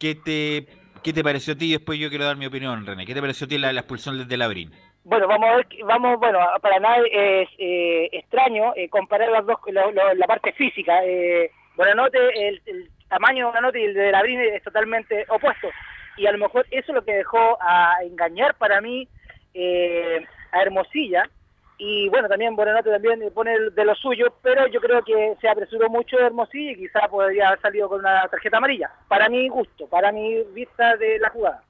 ¿Qué 0.00 0.16
te, 0.16 0.66
¿Qué 1.04 1.12
te 1.12 1.22
pareció 1.22 1.54
a 1.54 1.56
ti? 1.56 1.70
Después 1.70 1.96
yo 1.96 2.08
quiero 2.08 2.24
dar 2.24 2.36
mi 2.36 2.46
opinión, 2.46 2.84
René. 2.84 3.06
¿Qué 3.06 3.14
te 3.14 3.20
pareció 3.20 3.44
a 3.44 3.48
ti 3.48 3.56
la, 3.56 3.72
la 3.72 3.82
expulsión 3.82 4.26
de 4.26 4.36
Labrín? 4.36 4.72
Bueno, 5.04 5.28
vamos 5.28 5.48
a 5.48 5.56
ver, 5.58 5.66
vamos, 5.84 6.18
bueno, 6.18 6.40
para 6.60 6.80
nada 6.80 6.96
es 7.08 7.48
eh, 7.56 8.08
extraño 8.10 8.72
eh, 8.74 8.88
comparar 8.88 9.30
las 9.30 9.46
dos, 9.46 9.58
la, 9.68 10.26
parte 10.26 10.52
física. 10.54 11.04
Eh, 11.04 11.52
Buenanote, 11.76 12.18
el, 12.48 12.60
el, 12.66 12.90
tamaño 13.08 13.46
de 13.46 13.52
Buenanote 13.52 13.80
y 13.80 13.84
el 13.84 13.94
de 13.94 14.10
Labrín 14.10 14.40
es 14.40 14.62
totalmente 14.64 15.24
opuesto. 15.28 15.68
y 16.16 16.26
a 16.26 16.32
lo 16.32 16.38
mejor 16.38 16.66
eso 16.72 16.90
es 16.90 16.94
lo 16.96 17.04
que 17.04 17.14
dejó 17.14 17.58
a 17.60 17.94
engañar 18.02 18.56
para 18.56 18.80
mí 18.80 19.06
eh, 19.52 20.26
a 20.50 20.62
Hermosilla, 20.62 21.30
y 21.78 22.08
bueno, 22.08 22.28
también 22.28 22.54
Buenanote 22.54 22.90
también 22.90 23.20
pone 23.34 23.52
de 23.70 23.84
lo 23.84 23.94
suyo, 23.96 24.26
pero 24.42 24.66
yo 24.68 24.80
creo 24.80 25.02
que 25.02 25.34
se 25.40 25.48
apresuró 25.48 25.88
mucho 25.88 26.18
Hermosilla 26.18 26.72
y 26.72 26.76
quizá 26.76 27.08
podría 27.08 27.48
haber 27.48 27.60
salido 27.60 27.88
con 27.88 28.00
una 28.00 28.26
tarjeta 28.28 28.58
amarilla, 28.58 28.90
para 29.08 29.28
mi 29.28 29.48
gusto, 29.48 29.86
para 29.88 30.12
mi 30.12 30.42
vista 30.54 30.96
de 30.96 31.18
la 31.18 31.30
jugada. 31.30 31.62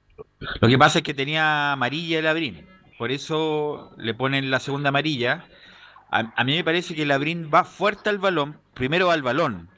Lo 0.61 0.67
que 0.67 0.77
pasa 0.77 0.99
es 0.99 1.03
que 1.03 1.13
tenía 1.13 1.71
amarilla 1.71 2.19
el 2.19 2.27
Abrín, 2.27 2.67
por 2.97 3.11
eso 3.11 3.91
le 3.97 4.13
ponen 4.13 4.51
la 4.51 4.59
segunda 4.59 4.89
amarilla. 4.89 5.45
A, 6.11 6.43
mí 6.43 6.55
me 6.55 6.63
parece 6.63 6.95
que 6.95 7.01
el 7.01 7.11
Abrín 7.11 7.49
va 7.53 7.63
fuerte 7.63 8.09
al 8.09 8.19
balón, 8.19 8.57
primero 8.73 9.11
al 9.11 9.21
balón. 9.21 9.69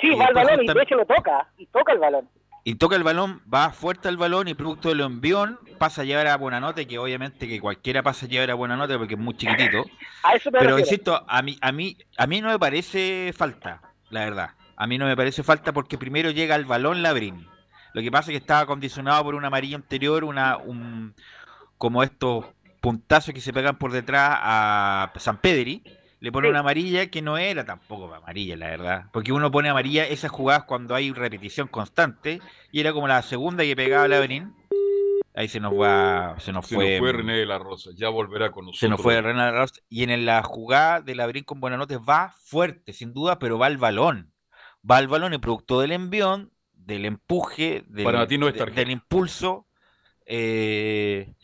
Sí, 0.00 0.10
va 0.10 0.26
al 0.26 0.34
balón 0.34 0.62
y 0.62 0.66
de 0.66 0.82
hecho 0.82 0.96
lo 0.96 1.06
toca, 1.06 1.48
y 1.56 1.66
toca 1.66 1.92
el 1.92 2.00
balón 2.00 2.28
y 2.68 2.74
toca 2.74 2.96
el 2.96 3.04
balón, 3.04 3.42
va 3.52 3.70
fuerte 3.70 4.08
al 4.08 4.16
balón 4.16 4.48
y 4.48 4.54
producto 4.54 4.88
del 4.88 5.00
envión 5.00 5.60
pasa 5.78 6.02
a 6.02 6.04
llevar 6.04 6.26
a 6.26 6.36
buena 6.36 6.58
nota, 6.58 6.84
que 6.84 6.98
obviamente 6.98 7.46
que 7.46 7.60
cualquiera 7.60 8.02
pasa 8.02 8.26
a 8.26 8.28
llevar 8.28 8.50
a 8.50 8.54
buena 8.54 8.76
nota 8.76 8.98
porque 8.98 9.14
es 9.14 9.20
muy 9.20 9.36
chiquitito. 9.36 9.84
Pero 10.50 10.76
insisto, 10.76 11.24
a 11.28 11.42
mí, 11.42 11.56
a 11.60 11.70
mí, 11.70 11.96
a 12.16 12.26
mí 12.26 12.40
no 12.40 12.48
me 12.48 12.58
parece 12.58 13.32
falta, 13.36 13.82
la 14.10 14.24
verdad. 14.24 14.50
A 14.74 14.88
mí 14.88 14.98
no 14.98 15.06
me 15.06 15.14
parece 15.14 15.44
falta 15.44 15.72
porque 15.72 15.96
primero 15.96 16.32
llega 16.32 16.56
al 16.56 16.64
balón 16.64 17.04
Labrín. 17.04 17.46
Lo 17.92 18.02
que 18.02 18.10
pasa 18.10 18.32
es 18.32 18.34
que 18.34 18.40
estaba 18.40 18.66
condicionado 18.66 19.22
por 19.22 19.36
una 19.36 19.46
amarilla 19.46 19.76
anterior, 19.76 20.24
una, 20.24 20.56
un, 20.56 21.14
como 21.78 22.02
estos 22.02 22.46
puntazos 22.80 23.32
que 23.32 23.40
se 23.40 23.52
pegan 23.52 23.78
por 23.78 23.92
detrás 23.92 24.40
a 24.42 25.12
San 25.18 25.36
Pedri 25.36 25.84
le 26.26 26.32
pone 26.32 26.48
una 26.48 26.58
amarilla 26.58 27.06
que 27.06 27.22
no 27.22 27.38
era 27.38 27.64
tampoco 27.64 28.12
amarilla, 28.12 28.56
la 28.56 28.66
verdad. 28.66 29.04
Porque 29.12 29.30
uno 29.30 29.48
pone 29.52 29.68
amarilla 29.68 30.04
esas 30.04 30.32
jugadas 30.32 30.64
cuando 30.64 30.96
hay 30.96 31.12
repetición 31.12 31.68
constante. 31.68 32.40
Y 32.72 32.80
era 32.80 32.92
como 32.92 33.06
la 33.06 33.22
segunda 33.22 33.62
que 33.62 33.76
pegaba 33.76 34.08
Labrín. 34.08 34.52
Ahí 35.36 35.46
se 35.46 35.60
nos 35.60 35.72
va, 35.72 36.34
se 36.40 36.52
nos 36.52 36.68
fue. 36.68 36.98
fue 36.98 37.12
René 37.12 37.34
de 37.34 37.46
la 37.46 37.60
Rosa, 37.60 37.90
ya 37.94 38.08
volverá 38.08 38.50
con 38.50 38.64
nosotros. 38.64 38.80
Se 38.80 38.88
nos 38.88 39.00
fue 39.00 39.22
René 39.22 39.38
de 39.38 39.52
la 39.52 39.58
Rosa. 39.60 39.80
Y 39.88 40.02
en 40.02 40.26
la 40.26 40.42
jugada 40.42 41.00
de 41.00 41.14
Labrín 41.14 41.44
con 41.44 41.60
Buenanotes 41.60 41.98
va 41.98 42.34
fuerte, 42.36 42.92
sin 42.92 43.12
duda, 43.12 43.38
pero 43.38 43.56
va 43.56 43.66
al 43.66 43.76
balón. 43.76 44.32
Va 44.90 44.96
al 44.96 45.06
balón 45.06 45.32
y 45.32 45.38
producto 45.38 45.80
del 45.80 45.92
envión, 45.92 46.50
del 46.72 47.04
empuje, 47.04 47.84
del, 47.86 48.26
del 48.74 48.90
impulso. 48.90 49.68
Eh, 50.24 51.36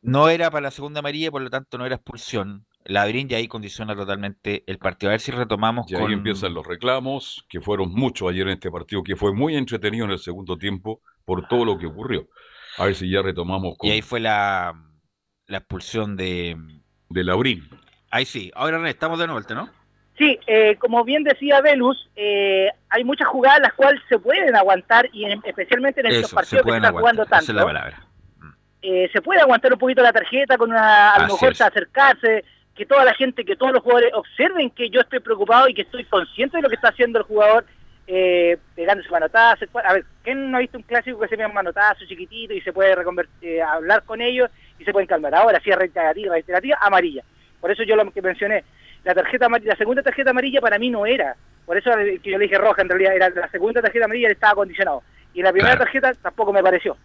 no 0.00 0.30
era 0.30 0.50
para 0.50 0.62
la 0.62 0.70
segunda 0.70 1.00
amarilla, 1.00 1.30
por 1.30 1.42
lo 1.42 1.50
tanto 1.50 1.76
no 1.76 1.84
era 1.84 1.96
expulsión. 1.96 2.64
Labrín 2.90 3.28
ya 3.28 3.36
ahí 3.38 3.48
condiciona 3.48 3.94
totalmente 3.94 4.64
el 4.66 4.78
partido. 4.78 5.10
A 5.10 5.12
ver 5.12 5.20
si 5.20 5.30
retomamos 5.32 5.90
y 5.90 5.94
ahí 5.94 6.12
empiezan 6.12 6.54
los 6.54 6.66
reclamos, 6.66 7.46
que 7.48 7.60
fueron 7.60 7.92
muchos 7.92 8.28
ayer 8.28 8.46
en 8.46 8.54
este 8.54 8.70
partido, 8.70 9.02
que 9.02 9.16
fue 9.16 9.32
muy 9.32 9.56
entretenido 9.56 10.04
en 10.04 10.10
el 10.10 10.18
segundo 10.18 10.58
tiempo 10.58 11.00
por 11.24 11.46
todo 11.48 11.64
lo 11.64 11.78
que 11.78 11.86
ocurrió. 11.86 12.28
A 12.78 12.86
ver 12.86 12.94
si 12.94 13.10
ya 13.10 13.22
retomamos 13.22 13.76
con... 13.78 13.88
Y 13.88 13.92
ahí 13.92 14.02
fue 14.02 14.20
la, 14.20 14.74
la 15.46 15.58
expulsión 15.58 16.16
de... 16.16 16.56
De 17.08 17.24
Labrín. 17.24 17.68
Ahí 18.10 18.24
sí. 18.24 18.50
Ahora 18.54 18.78
René, 18.78 18.90
estamos 18.90 19.18
de 19.18 19.26
vuelta, 19.26 19.54
¿no? 19.54 19.68
Sí, 20.16 20.38
eh, 20.46 20.76
como 20.76 21.02
bien 21.02 21.24
decía 21.24 21.60
Velus, 21.60 22.10
eh, 22.14 22.68
hay 22.90 23.04
muchas 23.04 23.26
jugadas 23.28 23.60
las 23.62 23.72
cuales 23.72 24.02
se 24.08 24.18
pueden 24.18 24.54
aguantar 24.54 25.08
y 25.12 25.24
especialmente 25.44 26.00
en 26.00 26.08
estos 26.08 26.34
partidos 26.34 26.64
que 26.64 26.70
se 26.70 26.76
están 26.76 26.92
jugando 26.92 27.24
tanto. 27.24 27.44
Esa 27.44 27.52
es 27.52 27.56
la 27.56 27.64
palabra. 27.64 28.06
Eh, 28.82 29.08
se 29.12 29.22
puede 29.22 29.40
aguantar 29.40 29.72
un 29.72 29.78
poquito 29.78 30.02
la 30.02 30.12
tarjeta 30.12 30.58
con 30.58 30.70
una, 30.70 31.12
a 31.12 31.20
lo 31.20 31.34
mejor 31.34 31.50
acercarse, 31.50 32.44
que 32.80 32.86
toda 32.86 33.04
la 33.04 33.12
gente, 33.12 33.44
que 33.44 33.56
todos 33.56 33.74
los 33.74 33.82
jugadores 33.82 34.10
observen 34.14 34.70
que 34.70 34.88
yo 34.88 35.02
estoy 35.02 35.20
preocupado 35.20 35.68
y 35.68 35.74
que 35.74 35.82
estoy 35.82 36.02
consciente 36.06 36.56
de 36.56 36.62
lo 36.62 36.70
que 36.70 36.76
está 36.76 36.88
haciendo 36.88 37.18
el 37.18 37.26
jugador, 37.26 37.66
eh, 38.06 38.56
pegándose 38.74 39.10
manotazos. 39.10 39.68
A 39.84 39.92
ver, 39.92 40.06
¿quién 40.24 40.50
no 40.50 40.56
ha 40.56 40.60
visto 40.60 40.78
un 40.78 40.84
clásico 40.84 41.20
que 41.20 41.28
se 41.28 41.36
pega 41.36 41.48
manotazos 41.48 42.08
chiquitito 42.08 42.54
y 42.54 42.62
se 42.62 42.72
puede 42.72 42.96
eh, 43.42 43.60
hablar 43.60 44.02
con 44.04 44.22
ellos 44.22 44.48
y 44.78 44.84
se 44.84 44.92
pueden 44.92 45.06
calmar? 45.06 45.34
Ahora 45.34 45.60
sí, 45.62 45.70
reiterativa, 45.70 46.32
reiterativa, 46.32 46.78
amarilla. 46.80 47.22
Por 47.60 47.70
eso 47.70 47.82
yo 47.82 47.96
lo 47.96 48.10
que 48.10 48.22
mencioné, 48.22 48.64
la 49.04 49.14
tarjeta 49.14 49.46
la 49.50 49.76
segunda 49.76 50.02
tarjeta 50.02 50.30
amarilla 50.30 50.62
para 50.62 50.78
mí 50.78 50.88
no 50.88 51.04
era. 51.04 51.36
Por 51.66 51.76
eso 51.76 51.90
que 52.22 52.30
yo 52.30 52.38
le 52.38 52.44
dije 52.44 52.56
roja, 52.56 52.80
en 52.80 52.88
realidad 52.88 53.14
era 53.14 53.28
la 53.28 53.50
segunda 53.50 53.82
tarjeta 53.82 54.06
amarilla 54.06 54.28
le 54.28 54.34
estaba 54.34 54.52
acondicionado. 54.52 55.02
Y 55.34 55.42
la 55.42 55.52
primera 55.52 55.76
tarjeta 55.76 56.14
tampoco 56.14 56.50
me 56.50 56.62
pareció. 56.62 56.96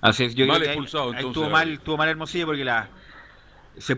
Así 0.00 0.26
es, 0.26 0.36
yo 0.36 0.46
mal 0.46 0.62
expulsado, 0.62 1.12
estuvo 1.12 1.50
mal, 1.50 1.72
estuvo 1.72 1.96
mal 1.96 2.08
Hermosillo 2.08 2.46
porque 2.46 2.64
la 2.64 2.88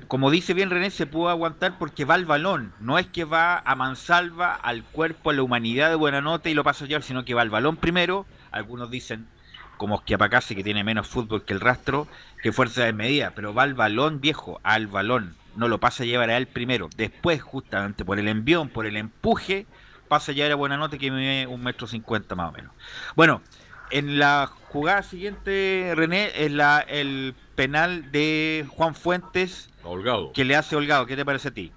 como 0.08 0.30
dice 0.30 0.54
bien 0.54 0.70
René, 0.70 0.90
se 0.90 1.06
puede 1.06 1.30
aguantar 1.30 1.78
porque 1.78 2.04
va 2.04 2.14
al 2.14 2.26
balón. 2.26 2.72
No 2.80 2.98
es 2.98 3.06
que 3.06 3.24
va 3.24 3.58
a 3.58 3.74
mansalva 3.74 4.54
al 4.54 4.84
cuerpo, 4.84 5.30
a 5.30 5.32
la 5.32 5.42
humanidad 5.42 5.88
de 5.88 5.94
buena 5.94 6.20
nota 6.20 6.48
y 6.48 6.54
lo 6.54 6.64
pasa 6.64 6.84
a 6.84 6.88
llevar, 6.88 7.02
sino 7.02 7.24
que 7.24 7.34
va 7.34 7.42
al 7.42 7.50
balón 7.50 7.76
primero. 7.76 8.26
Algunos 8.50 8.90
dicen, 8.90 9.28
como 9.76 9.98
Schiapacase, 10.00 10.56
que 10.56 10.64
tiene 10.64 10.84
menos 10.84 11.06
fútbol 11.06 11.44
que 11.44 11.54
el 11.54 11.60
rastro, 11.60 12.08
que 12.42 12.52
fuerza 12.52 12.84
de 12.84 12.92
medida, 12.92 13.32
pero 13.34 13.54
va 13.54 13.62
al 13.62 13.74
balón 13.74 14.20
viejo, 14.20 14.60
al 14.64 14.88
balón. 14.88 15.34
No 15.56 15.68
lo 15.68 15.78
pasa 15.78 16.02
a 16.02 16.06
llevar 16.06 16.30
a 16.30 16.36
él 16.36 16.46
primero. 16.46 16.88
Después, 16.96 17.40
justamente 17.40 18.04
por 18.04 18.18
el 18.18 18.28
envión, 18.28 18.68
por 18.68 18.86
el 18.86 18.96
empuje, 18.96 19.66
pasa 20.08 20.32
a 20.32 20.34
llevar 20.34 20.52
a 20.52 20.56
buena 20.56 20.76
nota 20.76 20.98
que 20.98 21.10
mide 21.10 21.46
un 21.46 21.62
metro 21.62 21.86
cincuenta 21.86 22.34
más 22.34 22.50
o 22.50 22.52
menos. 22.52 22.72
Bueno, 23.14 23.42
en 23.90 24.18
la 24.18 24.50
jugada 24.68 25.02
siguiente, 25.02 25.92
René, 25.94 26.30
es 26.34 26.52
la, 26.52 26.84
el 26.86 27.34
penal 27.54 28.10
de 28.12 28.66
Juan 28.68 28.94
Fuentes 28.94 29.70
Holgado. 29.82 30.32
que 30.32 30.44
le 30.44 30.56
hace 30.56 30.76
Holgado. 30.76 31.06
¿Qué 31.06 31.16
te 31.16 31.24
parece 31.24 31.48
a 31.48 31.54
ti? 31.54 31.72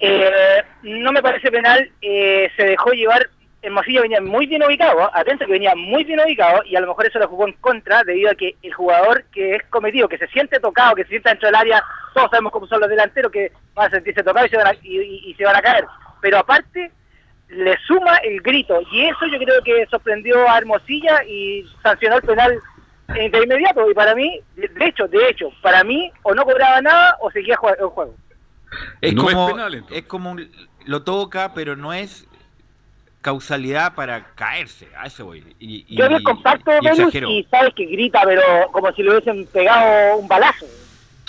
Eh, 0.00 0.62
no 0.82 1.12
me 1.12 1.22
parece 1.22 1.50
penal. 1.50 1.90
Eh, 2.02 2.50
se 2.56 2.64
dejó 2.64 2.90
llevar. 2.92 3.30
Hermosillo 3.60 4.02
venía 4.02 4.20
muy 4.20 4.46
bien 4.46 4.62
ubicado, 4.62 5.10
atento 5.12 5.44
que 5.44 5.50
venía 5.50 5.74
muy 5.74 6.04
bien 6.04 6.20
ubicado 6.20 6.62
y 6.64 6.76
a 6.76 6.80
lo 6.80 6.86
mejor 6.86 7.06
eso 7.06 7.18
lo 7.18 7.26
jugó 7.26 7.48
en 7.48 7.54
contra 7.54 8.04
debido 8.04 8.30
a 8.30 8.36
que 8.36 8.54
el 8.62 8.72
jugador 8.72 9.24
que 9.32 9.56
es 9.56 9.64
cometido, 9.64 10.08
que 10.08 10.16
se 10.16 10.28
siente 10.28 10.60
tocado, 10.60 10.94
que 10.94 11.02
se 11.02 11.08
sienta 11.08 11.30
dentro 11.30 11.48
del 11.48 11.56
área, 11.56 11.82
todos 12.14 12.30
sabemos 12.30 12.52
cómo 12.52 12.68
son 12.68 12.78
los 12.78 12.88
delanteros 12.88 13.32
que 13.32 13.50
van 13.74 13.88
a 13.88 13.90
sentirse 13.90 14.22
tocados 14.22 14.46
y 14.46 14.50
se 14.50 14.56
van 14.58 14.68
a, 14.68 14.74
y 14.80 15.34
se 15.36 15.44
van 15.44 15.56
a 15.56 15.60
caer. 15.60 15.84
Pero 16.20 16.38
aparte, 16.38 16.92
le 17.48 17.76
suma 17.86 18.16
el 18.18 18.40
grito 18.40 18.80
y 18.92 19.06
eso 19.06 19.26
yo 19.26 19.38
creo 19.38 19.62
que 19.62 19.86
sorprendió 19.90 20.48
a 20.48 20.58
Hermosilla 20.58 21.24
y 21.24 21.64
sancionó 21.82 22.16
el 22.16 22.22
penal 22.22 22.62
de 23.08 23.42
inmediato 23.42 23.90
y 23.90 23.94
para 23.94 24.14
mí, 24.14 24.40
de 24.56 24.84
hecho, 24.84 25.08
de 25.08 25.28
hecho, 25.28 25.50
para 25.62 25.82
mí 25.82 26.12
o 26.22 26.34
no 26.34 26.44
cobraba 26.44 26.80
nada 26.82 27.16
o 27.20 27.30
seguía 27.30 27.54
el 27.54 27.86
juego. 27.86 28.14
Es 29.00 29.14
como, 29.14 29.56
es, 29.90 30.02
como 30.04 30.36
lo 30.84 31.02
toca, 31.02 31.54
pero 31.54 31.74
no 31.74 31.94
es 31.94 32.28
causalidad 33.22 33.94
para 33.94 34.26
caerse, 34.34 34.88
a 34.96 35.06
eso 35.06 35.24
voy. 35.24 35.42
Y, 35.58 35.96
yo 35.96 36.06
vi 36.08 36.16
el 36.16 36.22
compacto 36.22 36.70
de 36.70 37.26
y 37.28 37.44
sabes 37.44 37.74
que 37.74 37.86
grita, 37.86 38.22
pero 38.24 38.42
como 38.72 38.92
si 38.92 39.02
le 39.02 39.10
hubiesen 39.10 39.46
pegado 39.46 40.18
un 40.18 40.28
balazo. 40.28 40.66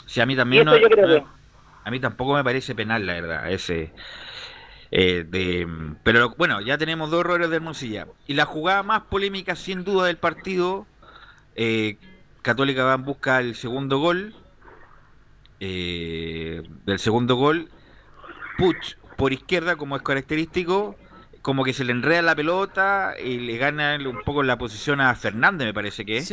Sí, 0.06 0.20
a 0.20 0.26
mí 0.26 0.36
también 0.36 0.68
a 0.68 1.92
mí 1.92 2.00
tampoco 2.00 2.36
me 2.36 2.44
parece 2.44 2.76
penal, 2.76 3.06
la 3.06 3.14
verdad, 3.14 3.52
ese 3.52 3.92
eh, 4.92 5.26
de, 5.28 5.68
pero 6.04 6.32
bueno, 6.38 6.62
ya 6.62 6.78
tenemos 6.78 7.12
dos 7.12 7.22
errores 7.22 7.50
de 7.50 7.58
Hermosilla. 7.58 8.08
Y 8.28 8.34
la 8.34 8.46
jugada 8.46 8.84
más 8.84 9.04
polémica, 9.04 9.56
sin 9.56 9.84
duda, 9.84 10.08
del 10.08 10.18
partido, 10.18 10.88
eh, 11.56 11.98
Católica 12.42 12.84
va 12.84 12.96
en 12.96 13.06
busca 13.06 13.38
del 13.38 13.56
segundo 13.56 14.00
gol. 14.00 14.36
Eh, 15.60 16.64
del 16.86 17.00
segundo 17.00 17.36
gol, 17.36 17.70
Puch 18.58 18.96
por 19.18 19.34
izquierda, 19.34 19.76
como 19.76 19.98
es 19.98 20.02
característico, 20.02 20.96
como 21.42 21.66
que 21.66 21.74
se 21.74 21.84
le 21.84 21.92
enreda 21.92 22.22
la 22.22 22.36
pelota 22.36 23.16
y 23.22 23.40
le 23.40 23.58
gana 23.58 23.98
un 23.98 24.22
poco 24.24 24.42
la 24.42 24.58
posición 24.58 25.02
a 25.02 25.14
Fernández, 25.16 25.68
me 25.68 25.74
parece 25.74 26.06
que 26.06 26.20
es. 26.20 26.32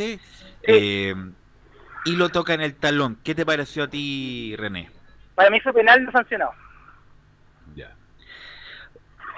y 2.05 2.15
lo 2.15 2.29
toca 2.29 2.53
en 2.53 2.61
el 2.61 2.75
talón. 2.75 3.19
¿Qué 3.21 3.35
te 3.35 3.45
pareció 3.45 3.83
a 3.83 3.87
ti, 3.89 4.55
René? 4.57 4.89
Para 5.35 5.49
mí 5.49 5.59
fue 5.59 5.73
penal 5.73 6.05
no 6.05 6.11
sancionado. 6.13 6.53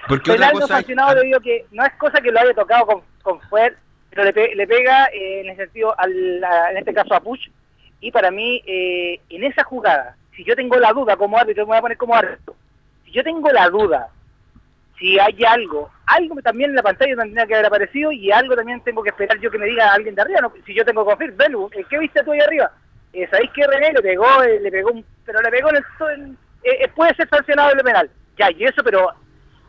Porque 0.09 0.31
penal 0.31 0.53
no 0.59 0.65
sancionado 0.65 1.13
debido 1.13 1.37
a 1.37 1.41
que 1.41 1.67
no 1.71 1.85
es 1.85 1.93
cosa 1.93 2.19
que 2.19 2.31
lo 2.31 2.39
haya 2.39 2.53
tocado 2.55 2.87
con, 2.87 3.03
con 3.21 3.39
fuerza, 3.41 3.79
pero 4.09 4.23
le, 4.23 4.67
pega 4.67 5.05
eh, 5.13 5.41
en 5.41 5.49
el 5.51 5.55
sentido, 5.55 5.93
al, 5.99 6.11
en 6.71 6.77
este 6.77 6.95
caso 6.95 7.13
a 7.13 7.19
Push, 7.19 7.47
y 8.01 8.11
para 8.11 8.31
mí, 8.31 8.59
eh, 8.65 9.19
en 9.29 9.43
esa 9.43 9.63
jugada, 9.63 10.15
si 10.35 10.43
yo 10.43 10.55
tengo 10.55 10.77
la 10.77 10.93
duda 10.93 11.15
como 11.15 11.37
árbitro, 11.37 11.63
me 11.63 11.69
voy 11.69 11.77
a 11.77 11.81
poner 11.81 11.97
como 11.97 12.15
árbitro, 12.15 12.55
si 13.05 13.11
yo 13.11 13.23
tengo 13.23 13.51
la 13.51 13.69
duda, 13.69 14.09
si 14.97 15.19
hay 15.19 15.37
algo, 15.47 15.91
algo 16.07 16.41
también 16.41 16.71
en 16.71 16.77
la 16.77 16.83
pantalla 16.83 17.15
tendría 17.15 17.45
que 17.45 17.53
haber 17.53 17.67
aparecido 17.67 18.11
y 18.11 18.31
algo 18.31 18.55
también 18.55 18.81
tengo 18.81 19.03
que 19.03 19.09
esperar 19.09 19.39
yo 19.39 19.51
que 19.51 19.59
me 19.59 19.67
diga 19.67 19.93
alguien 19.93 20.15
de 20.15 20.23
arriba, 20.23 20.51
si 20.65 20.73
yo 20.73 20.83
tengo 20.83 21.05
confir, 21.05 21.33
Belu, 21.33 21.69
¿qué 21.87 21.99
viste 21.99 22.23
tú 22.23 22.31
ahí 22.31 22.39
arriba? 22.39 22.71
Eh, 23.13 23.27
¿Sabéis 23.29 23.51
que 23.51 23.67
René 23.67 23.93
le 23.93 24.01
pegó, 24.01 24.25
le 24.43 24.71
pegó 24.71 24.91
un, 24.91 25.05
pero 25.23 25.39
le 25.39 25.51
pegó 25.51 25.69
en 25.69 25.75
el, 25.75 26.89
puede 26.95 27.13
ser 27.13 27.29
sancionado 27.29 27.73
el 27.73 27.83
penal, 27.83 28.09
ya, 28.37 28.49
y 28.51 28.63
eso, 28.63 28.83
pero 28.83 29.13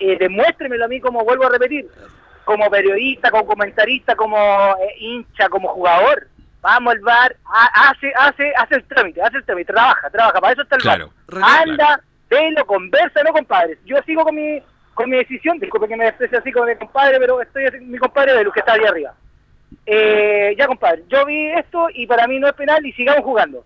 eh, 0.01 0.17
demuéstremelo 0.19 0.85
a 0.85 0.89
mí 0.89 1.01
como 1.01 1.25
vuelvo 1.25 1.47
a 1.47 1.51
repetir, 1.51 1.87
como 2.45 2.69
periodista, 2.71 3.31
como 3.31 3.47
comentarista, 3.47 4.17
como 4.17 4.37
eh, 4.37 4.95
hincha, 4.99 5.49
como 5.49 5.69
jugador. 5.69 6.27
Vamos 6.63 6.93
al 6.93 7.01
bar, 7.01 7.37
hace, 7.73 8.13
hace, 8.17 8.53
hace 8.55 8.75
el 8.75 8.85
trámite, 8.85 9.23
hace 9.23 9.39
el 9.39 9.45
trámite, 9.45 9.73
trabaja, 9.73 10.11
trabaja, 10.11 10.41
para 10.41 10.53
eso 10.53 10.63
está 10.63 10.77
el 10.77 10.83
claro, 10.83 11.11
Anda, 11.43 12.03
velo, 12.29 12.67
conversa, 12.67 13.23
no 13.23 13.33
compadres. 13.33 13.79
Yo 13.85 13.97
sigo 14.05 14.25
con 14.25 14.35
mi 14.35 14.61
con 14.95 15.09
mi 15.09 15.17
decisión, 15.17 15.59
disculpe 15.59 15.89
que 15.89 15.97
me 15.97 16.09
exprese 16.09 16.37
así 16.37 16.53
con 16.53 16.69
mi 16.69 16.77
compadre, 16.77 17.19
pero 17.19 17.41
estoy 17.41 17.65
mi 17.81 17.97
compadre 17.97 18.35
de 18.35 18.45
los 18.45 18.53
que 18.53 18.61
está 18.61 18.75
ahí 18.75 18.85
arriba. 18.85 19.15
eh, 19.87 20.55
ya 20.59 20.67
compadre, 20.67 21.05
yo 21.09 21.25
vi 21.25 21.53
esto 21.53 21.89
y 21.95 22.07
para 22.07 22.27
mí 22.27 22.39
no 22.39 22.49
es 22.49 22.55
penal 22.55 22.85
y 22.85 22.93
sigamos 22.93 23.25
jugando. 23.25 23.65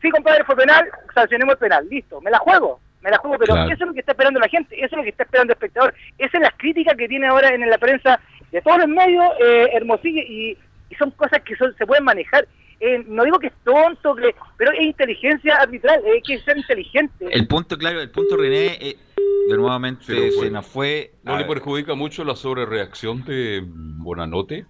Sí, 0.00 0.10
compadre, 0.10 0.42
fue 0.44 0.56
penal, 0.56 0.88
sancionemos 1.14 1.52
el 1.52 1.58
penal, 1.58 1.88
listo, 1.88 2.20
me 2.20 2.30
la 2.30 2.38
juego, 2.38 2.80
me 3.02 3.10
la 3.10 3.18
juego, 3.18 3.36
pero 3.38 3.54
eso 3.56 3.72
es 3.72 3.80
lo 3.80 3.92
que 3.92 4.00
está 4.00 4.12
esperando 4.12 4.40
la 4.40 4.48
gente, 4.48 4.74
eso 4.76 4.86
es 4.86 4.92
lo 4.92 5.02
que 5.02 5.10
está 5.10 5.24
esperando 5.24 5.52
el 5.52 5.56
espectador, 5.56 5.94
esa 6.18 6.38
es 6.38 6.42
la 6.42 6.50
crítica 6.52 6.94
que 6.94 7.08
tiene 7.08 7.26
ahora 7.26 7.54
en 7.54 7.68
la 7.68 7.78
prensa 7.78 8.20
de 8.50 8.60
todos 8.62 8.78
los 8.78 8.88
medios, 8.88 9.24
eh, 9.40 9.70
Hermosillo, 9.72 10.22
y, 10.22 10.56
son 10.98 11.10
cosas 11.12 11.40
que 11.42 11.56
se 11.56 11.86
pueden 11.86 12.04
manejar. 12.04 12.46
Eh, 12.78 13.02
no 13.06 13.24
digo 13.24 13.38
que 13.38 13.46
es 13.46 13.52
tonto, 13.64 14.14
pero 14.58 14.72
es 14.72 14.82
inteligencia 14.82 15.56
arbitral, 15.56 16.02
hay 16.04 16.20
que 16.20 16.38
ser 16.40 16.58
inteligente. 16.58 17.28
El 17.30 17.46
punto, 17.46 17.78
claro, 17.78 18.00
el 18.00 18.10
punto, 18.10 18.36
René, 18.36 18.76
eh, 18.78 18.96
de 19.48 19.56
nuevamente 19.56 20.30
se 20.32 20.50
nos 20.50 20.66
fue. 20.66 21.12
¿No 21.22 21.38
le 21.38 21.44
perjudica 21.44 21.94
mucho 21.94 22.24
la 22.24 22.36
sobrereacción 22.36 23.24
de 23.24 23.62
Bonanote? 23.64 24.66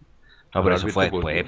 No, 0.55 0.63
pero 0.63 0.77
eso 0.77 0.89
fue 0.89 1.05
después. 1.05 1.45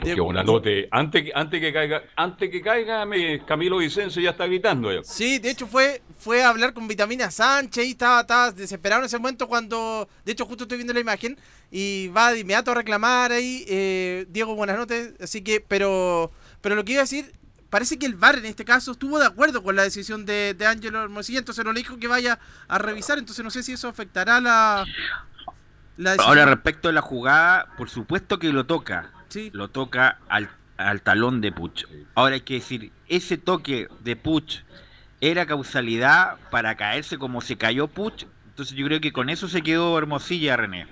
Porque 0.47 0.89
antes, 0.91 1.31
antes 1.35 1.61
que 1.61 1.73
caiga, 1.73 2.05
antes 2.17 2.51
que 2.51 2.63
caiga, 2.63 3.07
Camilo 3.47 3.77
Vicencio 3.77 4.23
ya 4.23 4.31
está 4.31 4.47
gritando. 4.47 4.91
Sí, 5.05 5.39
de 5.39 5.51
hecho 5.51 5.67
fue, 5.67 6.01
fue 6.19 6.43
a 6.43 6.49
hablar 6.49 6.73
con 6.73 6.89
Vitamina 6.89 7.31
Sánchez 7.31 7.85
y 7.85 7.91
estaba, 7.91 8.23
estaba 8.23 8.53
desesperado 8.53 9.03
en 9.03 9.07
ese 9.07 9.19
momento 9.19 9.47
cuando, 9.47 10.09
de 10.25 10.33
hecho 10.33 10.47
justo 10.47 10.65
estoy 10.65 10.79
viendo 10.79 10.95
la 10.95 11.01
imagen, 11.01 11.39
y 11.71 12.09
va 12.09 12.33
de 12.33 12.41
inmediato 12.41 12.71
a 12.71 12.75
reclamar 12.75 13.33
ahí, 13.33 13.65
eh, 13.69 14.27
Diego, 14.31 14.55
buenas 14.55 14.79
noches, 14.79 15.13
así 15.21 15.43
que, 15.43 15.61
pero, 15.61 16.31
pero 16.63 16.75
lo 16.75 16.85
que 16.85 16.93
iba 16.93 17.01
a 17.01 17.05
decir, 17.05 17.33
parece 17.69 17.99
que 17.99 18.07
el 18.07 18.15
VAR 18.15 18.39
en 18.39 18.47
este 18.47 18.65
caso 18.65 18.93
estuvo 18.93 19.19
de 19.19 19.27
acuerdo 19.27 19.63
con 19.63 19.77
la 19.77 19.83
decisión 19.83 20.25
de, 20.25 20.55
de 20.55 20.67
Ángelo 20.67 21.03
Hermosilla, 21.03 21.41
entonces 21.41 21.65
no 21.65 21.73
le 21.73 21.81
dijo 21.81 21.99
que 21.99 22.09
vaya 22.09 22.39
a 22.69 22.79
revisar, 22.79 23.19
entonces 23.19 23.45
no 23.45 23.51
sé 23.51 23.63
si 23.63 23.73
eso 23.73 23.89
afectará 23.89 24.41
la, 24.41 24.87
Ahora, 26.19 26.45
respecto 26.47 26.89
a 26.89 26.93
la 26.93 27.01
jugada, 27.01 27.69
por 27.77 27.89
supuesto 27.89 28.39
que 28.39 28.53
lo 28.53 28.67
toca. 28.67 29.11
Lo 29.53 29.69
toca 29.69 30.19
al, 30.29 30.49
al 30.77 31.03
talón 31.03 31.41
de 31.41 31.51
Puch. 31.51 31.87
Ahora 32.15 32.35
hay 32.35 32.43
que 32.43 32.55
decir, 32.55 32.93
ese 33.09 33.37
toque 33.37 33.89
de 34.01 34.17
Puch 34.17 34.63
era 35.21 35.47
causalidad 35.47 36.37
para 36.51 36.77
caerse 36.77 37.19
como 37.19 37.41
se 37.41 37.57
cayó 37.57 37.89
Puch. 37.89 38.27
Entonces 38.47 38.77
yo 38.77 38.87
creo 38.87 39.01
que 39.01 39.13
con 39.13 39.31
eso 39.31 39.49
se 39.49 39.63
quedó 39.63 39.99
Hermosilla, 39.99 40.57
René. 40.57 40.87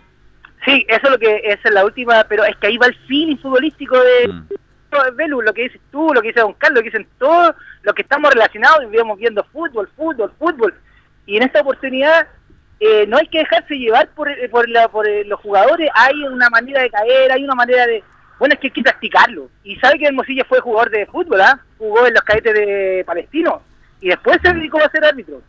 Sí, 0.65 0.85
eso 0.89 1.01
es 1.05 1.11
lo 1.11 1.19
que 1.19 1.41
es 1.45 1.59
la 1.73 1.85
última, 1.85 2.25
pero 2.29 2.45
es 2.45 2.57
que 2.57 2.69
ahí 2.69 2.77
va 2.77 2.87
el 2.87 2.97
feeling 3.07 3.37
futbolístico 3.37 3.97
de 3.99 4.29
mm. 4.29 5.29
lo 5.29 5.53
que 5.53 5.63
dices 5.63 5.81
tú, 5.91 6.13
lo 6.15 6.21
que 6.21 6.29
dice 6.29 6.41
Don 6.41 6.55
Carlos, 6.55 6.79
lo 6.79 6.83
que 6.83 6.91
dicen 6.91 7.09
todos 7.19 7.55
los 7.83 7.95
que 7.95 8.03
estamos 8.03 8.33
relacionados 8.33 8.85
y 8.85 8.87
vivimos 8.87 9.19
viendo 9.19 9.45
fútbol, 9.45 9.89
fútbol, 9.97 10.33
fútbol. 10.39 10.75
Y 11.27 11.37
en 11.37 11.45
esta 11.45 11.61
oportunidad 11.61 12.27
eh, 12.85 13.07
no 13.07 13.17
hay 13.17 13.29
que 13.29 13.39
dejarse 13.39 13.77
llevar 13.77 14.09
por, 14.09 14.29
eh, 14.29 14.49
por, 14.49 14.67
por 14.91 15.07
eh, 15.07 15.25
los 15.25 15.39
jugadores, 15.39 15.89
hay 15.95 16.21
una 16.25 16.51
manera 16.51 16.83
de 16.83 16.91
caer, 16.91 17.31
hay 17.31 17.45
una 17.45 17.55
manera 17.55 17.87
de... 17.87 18.03
Bueno, 18.41 18.55
es 18.55 18.61
que 18.61 18.67
hay 18.67 18.73
que 18.73 18.83
practicarlo. 18.83 19.51
Y 19.63 19.77
sabe 19.77 20.01
que 20.01 20.07
Hermosilla 20.07 20.45
fue 20.49 20.59
jugador 20.59 20.91
de 20.91 21.07
fútbol, 21.07 21.41
¿ah? 21.43 21.61
Jugó 21.79 22.05
en 22.09 22.15
los 22.15 22.23
cadetes 22.25 22.53
de 22.55 23.05
Palestino 23.07 23.63
y 24.01 24.09
después 24.09 24.39
se 24.43 24.53
dedicó 24.53 24.79
a 24.83 24.91
ser 24.91 25.05
árbitro. 25.05 25.41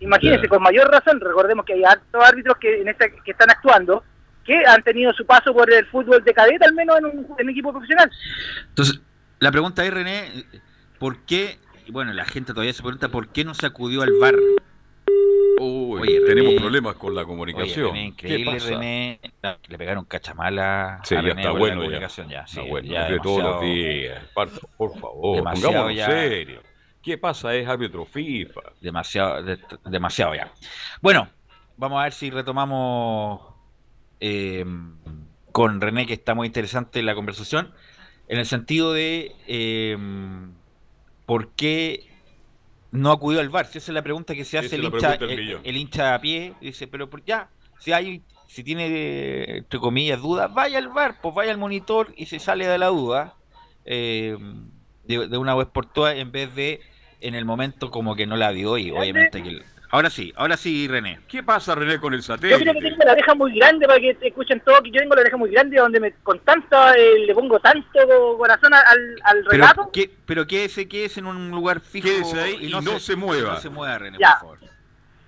Imagínense, 0.00 0.48
con 0.48 0.60
mayor 0.60 0.90
razón, 0.90 1.20
recordemos 1.20 1.64
que 1.64 1.74
hay 1.74 1.84
altos 1.84 2.24
árbitros 2.24 2.56
que, 2.58 2.80
en 2.80 2.88
esta, 2.88 3.08
que 3.08 3.30
están 3.30 3.50
actuando 3.50 4.02
que 4.44 4.66
han 4.66 4.82
tenido 4.82 5.12
su 5.12 5.24
paso 5.24 5.54
por 5.54 5.72
el 5.72 5.86
fútbol 5.86 6.24
de 6.24 6.34
cadete, 6.34 6.64
al 6.64 6.74
menos 6.74 6.98
en 6.98 7.04
un, 7.06 7.48
equipo 7.48 7.70
profesional. 7.70 8.10
Entonces, 8.70 9.00
la 9.38 9.52
pregunta 9.52 9.84
es, 9.84 9.94
René, 9.94 10.46
¿por 10.98 11.18
qué, 11.26 11.60
bueno, 11.90 12.12
la 12.12 12.24
gente 12.24 12.52
todavía 12.52 12.72
se 12.72 12.82
pregunta, 12.82 13.08
¿por 13.08 13.28
qué 13.28 13.44
no 13.44 13.54
se 13.54 13.66
acudió 13.66 14.02
al 14.02 14.14
VAR? 14.20 14.34
Uy, 15.60 16.20
tenemos 16.26 16.54
problemas 16.54 16.96
con 16.96 17.14
la 17.14 17.24
comunicación. 17.24 17.92
René, 17.92 18.06
increíble, 18.06 18.58
René. 18.58 19.20
le 19.68 19.78
pegaron 19.78 20.04
cachamala 20.04 21.00
sí, 21.04 21.14
a 21.14 21.22
ya 21.22 21.28
está 21.28 21.50
bueno, 21.52 21.76
la 21.76 21.82
comunicación. 21.82 22.28
Ya, 22.28 22.46
sí, 22.46 22.60
bueno, 22.68 22.92
ya 22.92 23.08
de 23.08 23.20
todos 23.20 23.42
los 23.42 23.60
días. 23.60 24.22
Por 24.34 24.98
favor, 24.98 25.94
ya, 25.94 26.06
serio. 26.06 26.62
¿Qué 27.02 27.18
pasa? 27.18 27.54
Es 27.54 27.68
árbitro 27.68 28.04
FIFA. 28.04 28.60
Demasiado, 28.80 29.42
demasiado 29.84 30.34
ya. 30.34 30.52
Bueno, 31.00 31.28
vamos 31.76 32.00
a 32.00 32.04
ver 32.04 32.12
si 32.12 32.30
retomamos 32.30 33.40
eh, 34.20 34.64
con 35.52 35.80
René, 35.80 36.06
que 36.06 36.14
está 36.14 36.34
muy 36.34 36.46
interesante 36.46 37.02
la 37.02 37.14
conversación, 37.14 37.72
en 38.28 38.38
el 38.38 38.46
sentido 38.46 38.92
de 38.92 39.34
eh, 39.46 39.96
por 41.26 41.50
qué 41.54 42.11
no 42.92 43.10
acudió 43.10 43.40
al 43.40 43.48
VAR. 43.48 43.66
Si 43.66 43.78
esa 43.78 43.90
es 43.90 43.94
la 43.94 44.02
pregunta 44.02 44.34
que 44.34 44.44
se 44.44 44.58
hace 44.58 44.76
el 44.76 44.84
hincha, 44.84 45.14
el, 45.14 45.76
hincha 45.76 46.14
a 46.14 46.20
pie. 46.20 46.54
Dice, 46.60 46.86
pero 46.86 47.10
ya, 47.26 47.48
si 47.80 47.92
hay, 47.92 48.22
si 48.46 48.62
tiene, 48.62 49.58
entre 49.58 49.80
comillas, 49.80 50.20
dudas, 50.20 50.52
vaya 50.52 50.78
al 50.78 50.88
VAR, 50.88 51.20
pues 51.20 51.34
vaya 51.34 51.50
al 51.50 51.58
monitor 51.58 52.12
y 52.16 52.26
se 52.26 52.38
sale 52.38 52.66
de 52.66 52.78
la 52.78 52.86
duda 52.86 53.34
eh, 53.84 54.36
de, 55.04 55.36
una 55.36 55.54
vez 55.54 55.66
por 55.66 55.86
todas 55.86 56.16
en 56.16 56.30
vez 56.30 56.54
de 56.54 56.80
en 57.20 57.34
el 57.34 57.44
momento 57.44 57.90
como 57.90 58.14
que 58.14 58.26
no 58.26 58.36
la 58.36 58.50
vio 58.50 58.78
y 58.78 58.90
obviamente 58.90 59.42
que 59.42 59.62
Ahora 59.92 60.08
sí, 60.08 60.32
ahora 60.36 60.56
sí, 60.56 60.88
René. 60.88 61.20
¿Qué 61.28 61.42
pasa, 61.42 61.74
René, 61.74 62.00
con 62.00 62.14
el 62.14 62.22
satélite? 62.22 62.64
Yo 62.64 62.70
creo 62.70 62.72
que 62.72 62.88
tengo 62.88 63.04
la 63.04 63.12
oreja 63.12 63.34
muy 63.34 63.52
grande 63.54 63.86
para 63.86 64.00
que 64.00 64.16
escuchen 64.22 64.58
todo, 64.60 64.82
que 64.82 64.90
yo 64.90 64.98
tengo 64.98 65.14
la 65.14 65.20
oreja 65.20 65.36
muy 65.36 65.50
grande 65.50 65.76
donde 65.76 66.00
me, 66.00 66.12
con 66.22 66.38
tanto, 66.38 66.76
eh, 66.94 67.26
le 67.26 67.34
pongo 67.34 67.60
tanto 67.60 67.98
corazón 68.38 68.72
al, 68.72 69.20
al 69.22 69.44
relato. 69.44 69.90
Pero, 69.92 69.92
¿qué, 69.92 70.16
pero 70.24 70.46
quédese, 70.46 70.88
quédese 70.88 71.20
en 71.20 71.26
un 71.26 71.50
lugar 71.50 71.80
fijo 71.80 72.08
quédese 72.08 72.40
ahí 72.40 72.56
y, 72.62 72.70
no, 72.70 72.80
se, 72.98 73.16
mueva. 73.16 73.52
No 73.52 73.60
se 73.60 73.68
mueva, 73.68 73.98
René, 73.98 74.16
por 74.16 74.26
favor. 74.26 74.58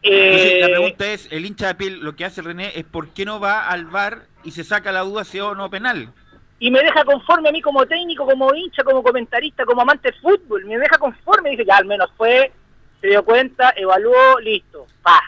Eh... 0.01 0.61
la 0.63 0.69
pregunta 0.69 1.07
es, 1.09 1.29
el 1.31 1.45
hincha 1.45 1.67
de 1.67 1.75
piel, 1.75 2.01
lo 2.01 2.17
que 2.17 2.25
hace 2.25 2.41
René 2.41 2.73
es 2.75 2.85
¿por 2.85 3.09
qué 3.09 3.27
no 3.27 3.41
va 3.41 3.69
al 3.69 3.85
bar 3.85 4.23
y 4.45 4.53
se 4.53 4.65
saca 4.65 4.93
la 4.93 5.01
duda 5.01 5.25
si 5.25 5.41
o 5.41 5.55
no 5.55 5.69
penal? 5.69 6.09
y 6.59 6.71
me 6.71 6.81
deja 6.81 7.05
conforme 7.05 7.51
a 7.51 7.53
mí 7.53 7.61
como 7.61 7.85
técnico, 7.85 8.25
como 8.25 8.55
hincha, 8.55 8.83
como 8.83 9.03
comentarista, 9.03 9.67
como 9.67 9.83
amante 9.83 10.11
del 10.11 10.21
fútbol. 10.23 10.65
Me 10.65 10.79
deja 10.79 10.97
conforme 10.97 11.51
y 11.51 11.57
dice, 11.57 11.67
ya 11.67 11.77
al 11.77 11.85
menos 11.85 12.11
fue 12.17 12.51
se 13.05 13.11
dio 13.11 13.23
cuenta, 13.23 13.75
evaluó, 13.77 14.41
listo, 14.41 14.87
pa. 15.03 15.21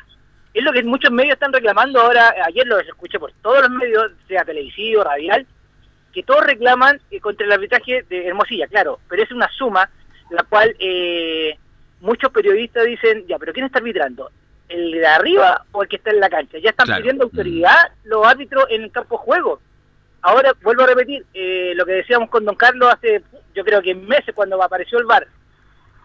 Es 0.54 0.64
lo 0.64 0.72
que 0.72 0.82
muchos 0.82 1.10
medios 1.10 1.34
están 1.34 1.52
reclamando 1.52 2.00
ahora, 2.00 2.34
ayer 2.46 2.66
lo 2.66 2.78
escuché 2.80 3.18
por 3.18 3.32
todos 3.42 3.60
los 3.60 3.70
medios, 3.70 4.12
sea 4.26 4.46
televisivo, 4.46 5.04
radial, 5.04 5.46
que 6.10 6.22
todos 6.22 6.46
reclaman 6.46 6.98
eh, 7.10 7.20
contra 7.20 7.44
el 7.44 7.52
arbitraje 7.52 8.02
de 8.08 8.28
Hermosilla, 8.28 8.66
claro, 8.66 9.00
pero 9.10 9.22
es 9.22 9.30
una 9.30 9.50
suma 9.50 9.90
la 10.30 10.42
cual 10.44 10.74
eh, 10.78 11.58
muchos 12.00 12.32
periodistas 12.32 12.86
dicen, 12.86 13.26
ya, 13.26 13.38
pero 13.38 13.52
¿quién 13.52 13.66
está 13.66 13.80
arbitrando? 13.80 14.30
¿El 14.70 14.92
de 14.92 15.06
arriba 15.06 15.66
o 15.72 15.82
el 15.82 15.88
que 15.90 15.96
está 15.96 16.12
en 16.12 16.20
la 16.20 16.30
cancha? 16.30 16.56
Ya 16.56 16.70
están 16.70 16.96
pidiendo 16.96 17.24
autoridad 17.24 17.92
los 18.04 18.26
árbitros 18.26 18.64
en 18.70 18.84
el 18.84 18.90
campo 18.90 19.18
de 19.18 19.24
juego. 19.24 19.60
Ahora, 20.22 20.54
vuelvo 20.62 20.84
a 20.84 20.86
repetir, 20.86 21.26
eh, 21.34 21.74
lo 21.76 21.84
que 21.84 21.92
decíamos 21.92 22.30
con 22.30 22.46
don 22.46 22.56
Carlos 22.56 22.90
hace, 22.90 23.22
yo 23.54 23.62
creo 23.66 23.82
que 23.82 23.94
meses 23.94 24.34
cuando 24.34 24.60
apareció 24.62 24.98
el 24.98 25.04
VAR, 25.04 25.28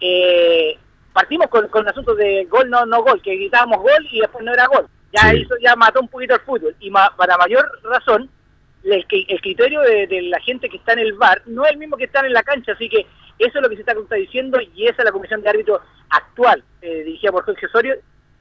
eh, 0.01 0.77
partimos 1.13 1.47
con, 1.47 1.67
con 1.67 1.83
el 1.83 1.89
asunto 1.89 2.15
de 2.15 2.45
gol, 2.45 2.69
no, 2.69 2.85
no 2.85 3.03
gol, 3.03 3.21
que 3.21 3.35
gritábamos 3.35 3.79
gol 3.79 4.07
y 4.11 4.19
después 4.19 4.43
no 4.43 4.53
era 4.53 4.67
gol. 4.67 4.87
Ya 5.13 5.31
eso 5.31 5.55
ya 5.61 5.75
mató 5.75 5.99
un 5.99 6.07
poquito 6.07 6.35
el 6.35 6.41
fútbol. 6.41 6.75
Y 6.79 6.89
para 6.89 7.37
mayor 7.37 7.69
razón, 7.83 8.29
el, 8.83 9.05
el 9.09 9.41
criterio 9.41 9.81
de, 9.81 10.21
la 10.23 10.39
gente 10.39 10.69
que 10.69 10.77
está 10.77 10.93
en 10.93 10.99
el 10.99 11.13
bar 11.13 11.41
no 11.45 11.65
es 11.65 11.71
el 11.71 11.77
mismo 11.77 11.97
que 11.97 12.05
está 12.05 12.25
en 12.25 12.33
la 12.33 12.43
cancha, 12.43 12.73
así 12.73 12.89
que 12.89 13.05
eso 13.37 13.57
es 13.57 13.61
lo 13.61 13.69
que 13.69 13.75
se 13.75 13.81
está 13.81 13.95
contradiciendo 13.95 14.59
y 14.61 14.87
esa 14.87 15.01
es 15.01 15.05
la 15.05 15.11
comisión 15.11 15.41
de 15.41 15.49
árbitros 15.49 15.81
actual, 16.09 16.63
eh, 16.81 17.03
dirigida 17.03 17.31
por 17.31 17.43
Jorge 17.43 17.65
Osorio, 17.65 17.95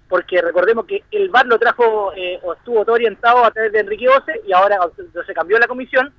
porque 0.09 0.43
recordemos 0.43 0.87
que 0.87 1.05
el 1.11 1.31
VAR 1.31 1.47
lo 1.47 1.59
trajo 1.59 2.13
eh, 2.17 2.39
o 2.43 2.53
estuvo 2.53 2.85
todo 2.85 2.95
orientado 2.95 3.45
a 3.45 3.51
través 3.51 3.73
de 3.73 3.81
Enrique 3.81 4.09
Ose 4.09 4.41
y 4.47 4.53
ahora 4.53 4.79
se 5.27 5.35
cambió 5.35 5.59
la 5.59 5.69
comisión. 5.69 6.13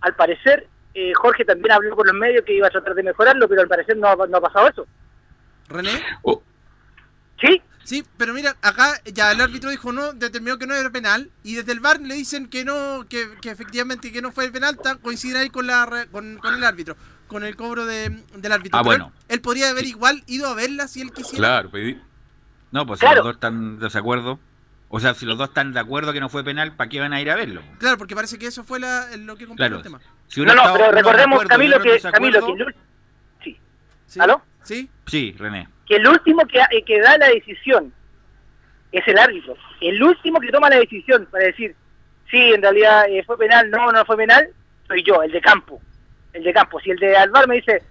Al 0.00 0.14
parecer, 0.14 0.66
eh, 0.94 1.12
Jorge 1.14 1.44
también 1.44 1.72
habló 1.72 1.94
con 1.94 2.06
los 2.06 2.16
medios 2.16 2.44
que 2.44 2.54
iba 2.54 2.66
a 2.66 2.70
tratar 2.70 2.94
de 2.94 3.02
mejorarlo, 3.02 3.48
pero 3.48 3.60
al 3.60 3.68
parecer 3.68 3.96
no, 3.96 4.14
no 4.14 4.36
ha 4.38 4.40
pasado 4.40 4.68
eso. 4.68 4.86
René. 5.68 6.02
Oh. 6.22 6.42
¿Sí? 7.40 7.62
Sí, 7.88 8.04
pero 8.18 8.34
mira, 8.34 8.54
acá 8.60 9.00
ya 9.14 9.32
el 9.32 9.40
árbitro 9.40 9.70
dijo 9.70 9.92
no, 9.92 10.12
determinó 10.12 10.58
que 10.58 10.66
no 10.66 10.74
era 10.74 10.90
penal 10.90 11.30
y 11.42 11.54
desde 11.54 11.72
el 11.72 11.80
VAR 11.80 11.98
le 12.00 12.14
dicen 12.14 12.46
que 12.46 12.62
no, 12.62 13.06
que, 13.08 13.30
efectivamente 13.44 14.12
que 14.12 14.20
no 14.20 14.30
fue 14.30 14.50
penal, 14.50 14.76
coincide 15.00 15.38
ahí 15.38 15.48
con 15.48 15.66
la 15.66 16.06
con, 16.12 16.38
el 16.44 16.64
árbitro, 16.64 16.96
con 17.28 17.44
el 17.44 17.56
cobro 17.56 17.86
de, 17.86 18.10
del 18.34 18.52
árbitro. 18.52 18.78
Ah, 18.78 18.82
bueno. 18.82 19.10
Él, 19.28 19.40
podría 19.40 19.70
haber 19.70 19.86
igual 19.86 20.22
ido 20.26 20.48
a 20.48 20.54
verla 20.54 20.86
si 20.86 21.00
él 21.00 21.12
quisiera. 21.12 21.62
Claro, 21.62 21.70
no, 22.72 22.86
pues 22.86 23.00
si 23.00 23.06
los 23.06 23.24
dos 23.24 23.34
están 23.36 23.78
de 23.78 23.84
desacuerdo. 23.84 24.38
O 24.90 25.00
sea, 25.00 25.14
si 25.14 25.24
los 25.24 25.38
dos 25.38 25.48
están 25.48 25.72
de 25.72 25.80
acuerdo 25.80 26.12
que 26.12 26.20
no 26.20 26.28
fue 26.28 26.44
penal, 26.44 26.74
¿para 26.76 26.90
qué 26.90 27.00
van 27.00 27.14
a 27.14 27.22
ir 27.22 27.30
a 27.30 27.36
verlo? 27.36 27.62
Claro, 27.78 27.96
porque 27.96 28.14
parece 28.14 28.38
que 28.38 28.46
eso 28.46 28.64
fue 28.64 28.80
lo 28.80 29.36
que 29.36 29.46
complicó 29.46 29.76
el 29.76 29.82
tema. 29.82 30.00
no, 30.36 30.54
no, 30.54 30.62
pero 30.74 30.92
recordemos, 30.92 31.42
Camilo, 31.44 31.80
que, 31.80 32.00
Camilo, 32.00 32.46
que... 32.46 32.74
Sí. 33.44 33.58
sí. 34.06 34.20
¿Aló? 34.20 34.42
Sí. 34.68 34.88
Sí, 35.06 35.34
René 35.38 35.68
que 35.88 35.96
el 35.96 36.06
último 36.06 36.46
que, 36.46 36.58
eh, 36.58 36.84
que 36.84 37.00
da 37.00 37.16
la 37.16 37.28
decisión 37.28 37.92
es 38.92 39.08
el 39.08 39.18
árbitro. 39.18 39.56
El 39.80 40.02
último 40.02 40.38
que 40.38 40.50
toma 40.50 40.68
la 40.68 40.76
decisión 40.76 41.26
para 41.30 41.46
decir, 41.46 41.74
sí, 42.30 42.52
en 42.52 42.62
realidad 42.62 43.06
eh, 43.08 43.22
fue 43.24 43.38
penal, 43.38 43.70
no, 43.70 43.90
no 43.90 44.04
fue 44.04 44.16
penal, 44.16 44.48
soy 44.86 45.02
yo, 45.02 45.22
el 45.22 45.32
de 45.32 45.40
campo. 45.40 45.80
El 46.32 46.44
de 46.44 46.52
campo. 46.52 46.78
Si 46.80 46.90
el 46.90 46.98
de 46.98 47.16
Alvar 47.16 47.48
me 47.48 47.56
dice, 47.56 47.82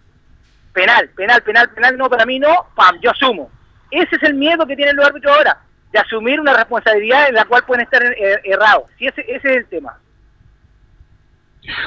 penal, 0.74 1.10
penal, 1.10 1.42
penal, 1.42 1.70
penal, 1.72 1.98
no, 1.98 2.10
para 2.10 2.26
mí 2.26 2.40
no, 2.40 2.68
pam, 2.76 3.00
yo 3.02 3.12
asumo. 3.12 3.50
Ese 3.90 4.16
es 4.16 4.24
el 4.24 4.36
miedo 4.36 4.66
que 4.68 4.76
tienen 4.76 4.96
los 4.96 5.06
árbitros 5.06 5.36
ahora, 5.36 5.58
de 5.92 6.00
asumir 6.00 6.40
una 6.40 6.54
responsabilidad 6.54 7.30
en 7.30 7.36
la 7.36 7.46
cual 7.46 7.64
pueden 7.66 7.86
estar 7.86 8.04
eh, 8.04 8.42
errados. 8.44 8.84
Sí, 9.00 9.08
ese, 9.08 9.22
ese 9.22 9.50
es 9.50 9.58
el 9.58 9.66
tema. 9.66 9.98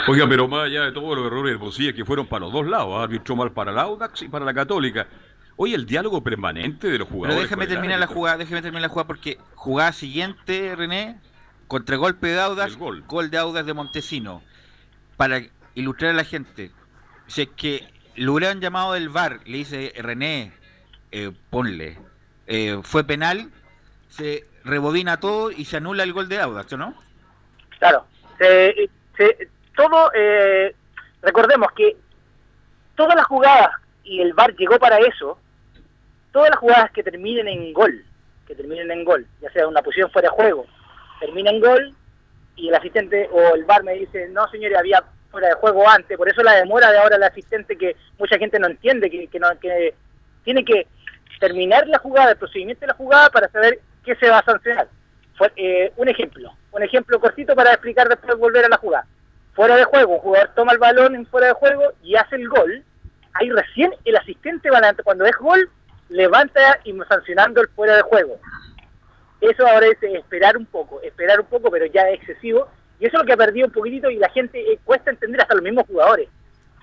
Oiga, 0.09 0.29
pero 0.29 0.49
más 0.49 0.67
allá 0.67 0.83
de 0.83 0.93
todos 0.93 1.17
los 1.17 1.27
errores 1.27 1.53
de 1.53 1.57
Bosilla 1.57 1.93
que 1.93 2.05
fueron 2.05 2.27
para 2.27 2.41
los 2.41 2.53
dos 2.53 2.67
lados, 2.67 3.03
árbitro 3.03 3.37
mal 3.37 3.53
para 3.53 3.73
la 3.73 3.83
Audax 3.83 4.23
y 4.23 4.29
para 4.29 4.45
la 4.45 4.55
Católica. 4.55 5.07
Oye, 5.57 5.75
el 5.75 5.87
diálogo 5.87 6.23
permanente 6.23 6.89
de 6.89 6.99
los 6.99 7.09
jugadores. 7.09 7.35
Pero 7.35 7.43
déjame 7.43 7.67
terminar 7.67 7.99
la 7.99 8.07
jugada, 8.07 8.39
déjame 8.39 8.63
terminar 8.63 8.83
la 8.83 8.89
jugada 8.89 9.07
porque 9.07 9.39
jugada 9.55 9.93
siguiente, 9.93 10.75
René, 10.75 11.21
contra 11.69 11.97
golpe 11.97 12.29
de 12.29 12.41
Audax, 12.41 12.77
gol. 12.77 13.03
gol 13.07 13.31
de 13.31 13.39
Audax 13.39 13.67
de 13.67 13.75
Montesino. 13.75 14.43
Para 15.17 15.43
ilustrar 15.75 16.13
a 16.13 16.15
la 16.15 16.25
gente, 16.25 16.71
si 17.27 17.43
es 17.43 17.49
que 17.49 17.87
lo 18.17 18.33
hubieran 18.33 18.61
llamado 18.61 18.95
del 18.95 19.09
VAR, 19.09 19.41
le 19.45 19.59
dice 19.59 19.93
René, 19.97 20.53
eh, 21.13 21.31
ponle, 21.51 21.99
eh, 22.47 22.81
fue 22.83 23.05
penal, 23.05 23.51
se 24.09 24.47
rebobina 24.65 25.21
todo 25.21 25.51
y 25.51 25.65
se 25.67 25.77
anula 25.77 26.03
el 26.03 26.13
gol 26.13 26.29
de 26.29 26.41
Audax, 26.41 26.73
¿no? 26.73 26.95
Claro, 27.79 28.07
todo, 29.81 30.11
eh, 30.15 30.75
recordemos 31.23 31.73
que 31.73 31.97
todas 32.97 33.15
las 33.17 33.25
jugadas, 33.25 33.71
y 34.05 34.21
el 34.21 34.35
VAR 34.35 34.55
llegó 34.57 34.79
para 34.79 34.99
eso, 34.99 35.39
todas 36.33 36.51
las 36.51 36.59
jugadas 36.59 36.91
que 36.91 37.03
terminen 37.03 37.49
en 37.49 37.73
gol, 37.73 38.05
que 38.47 38.55
terminen 38.55 38.91
en 38.91 39.05
gol, 39.05 39.27
ya 39.41 39.51
sea 39.53 39.67
una 39.67 39.81
posición 39.81 40.11
fuera 40.11 40.29
de 40.29 40.37
juego, 40.37 40.67
termina 41.19 41.51
en 41.51 41.61
gol, 41.61 41.95
y 42.57 42.69
el 42.69 42.75
asistente 42.75 43.29
o 43.33 43.55
el 43.55 43.65
VAR 43.65 43.83
me 43.83 43.95
dice, 43.95 44.29
no 44.29 44.47
señores, 44.49 44.77
había 44.77 45.03
fuera 45.31 45.49
de 45.49 45.55
juego 45.55 45.89
antes, 45.89 46.19
por 46.19 46.29
eso 46.29 46.43
la 46.43 46.57
demora 46.57 46.91
de 46.91 46.99
ahora 46.99 47.17
el 47.17 47.23
asistente 47.23 47.79
que 47.79 47.97
mucha 48.19 48.37
gente 48.37 48.59
no 48.59 48.67
entiende, 48.67 49.11
que, 49.11 49.29
que, 49.29 49.41
no, 49.41 49.49
que 49.61 49.95
tiene 50.45 50.63
que 50.63 50.87
terminar 51.39 51.87
la 51.87 51.99
jugada, 51.99 52.33
el 52.33 52.37
procedimiento 52.37 52.83
de 52.83 52.89
la 52.89 52.95
jugada 52.95 53.31
para 53.31 53.49
saber 53.49 53.81
qué 54.05 54.15
se 54.17 54.29
va 54.29 54.41
a 54.41 54.45
sancionar. 54.45 54.89
Fue, 55.39 55.51
eh, 55.57 55.93
un 55.97 56.09
ejemplo, 56.09 56.53
un 56.73 56.83
ejemplo 56.83 57.19
cortito 57.19 57.55
para 57.55 57.73
explicar 57.73 58.09
después 58.09 58.37
volver 58.37 58.67
a 58.67 58.69
la 58.69 58.77
jugada. 58.77 59.07
Fuera 59.61 59.77
de 59.77 59.85
juego, 59.85 60.19
jugador 60.21 60.51
toma 60.57 60.73
el 60.73 60.79
balón 60.79 61.15
en 61.15 61.27
fuera 61.27 61.49
de 61.49 61.53
juego 61.53 61.83
y 62.03 62.17
hace 62.17 62.37
el 62.37 62.49
gol. 62.49 62.83
Ahí 63.35 63.51
recién 63.51 63.95
el 64.07 64.17
asistente, 64.17 64.71
cuando 65.05 65.27
es 65.27 65.37
gol, 65.37 65.69
levanta 66.09 66.81
y 66.83 66.99
sancionando 67.07 67.61
el 67.61 67.69
fuera 67.69 67.95
de 67.97 68.01
juego. 68.01 68.39
Eso 69.43 69.67
ahora 69.67 69.87
es 69.89 70.03
esperar 70.03 70.57
un 70.57 70.65
poco, 70.65 71.03
esperar 71.03 71.41
un 71.41 71.45
poco, 71.45 71.71
pero 71.71 71.85
ya 71.85 72.09
es 72.09 72.21
excesivo. 72.21 72.69
Y 72.99 73.05
eso 73.05 73.19
es 73.19 73.21
lo 73.21 73.27
que 73.27 73.35
ha 73.35 73.37
perdido 73.37 73.67
un 73.67 73.73
poquitito 73.75 74.09
y 74.09 74.17
la 74.17 74.31
gente 74.31 74.59
eh, 74.59 74.79
cuesta 74.83 75.11
entender 75.11 75.43
hasta 75.43 75.57
los 75.57 75.63
mismos 75.63 75.85
jugadores. 75.87 76.31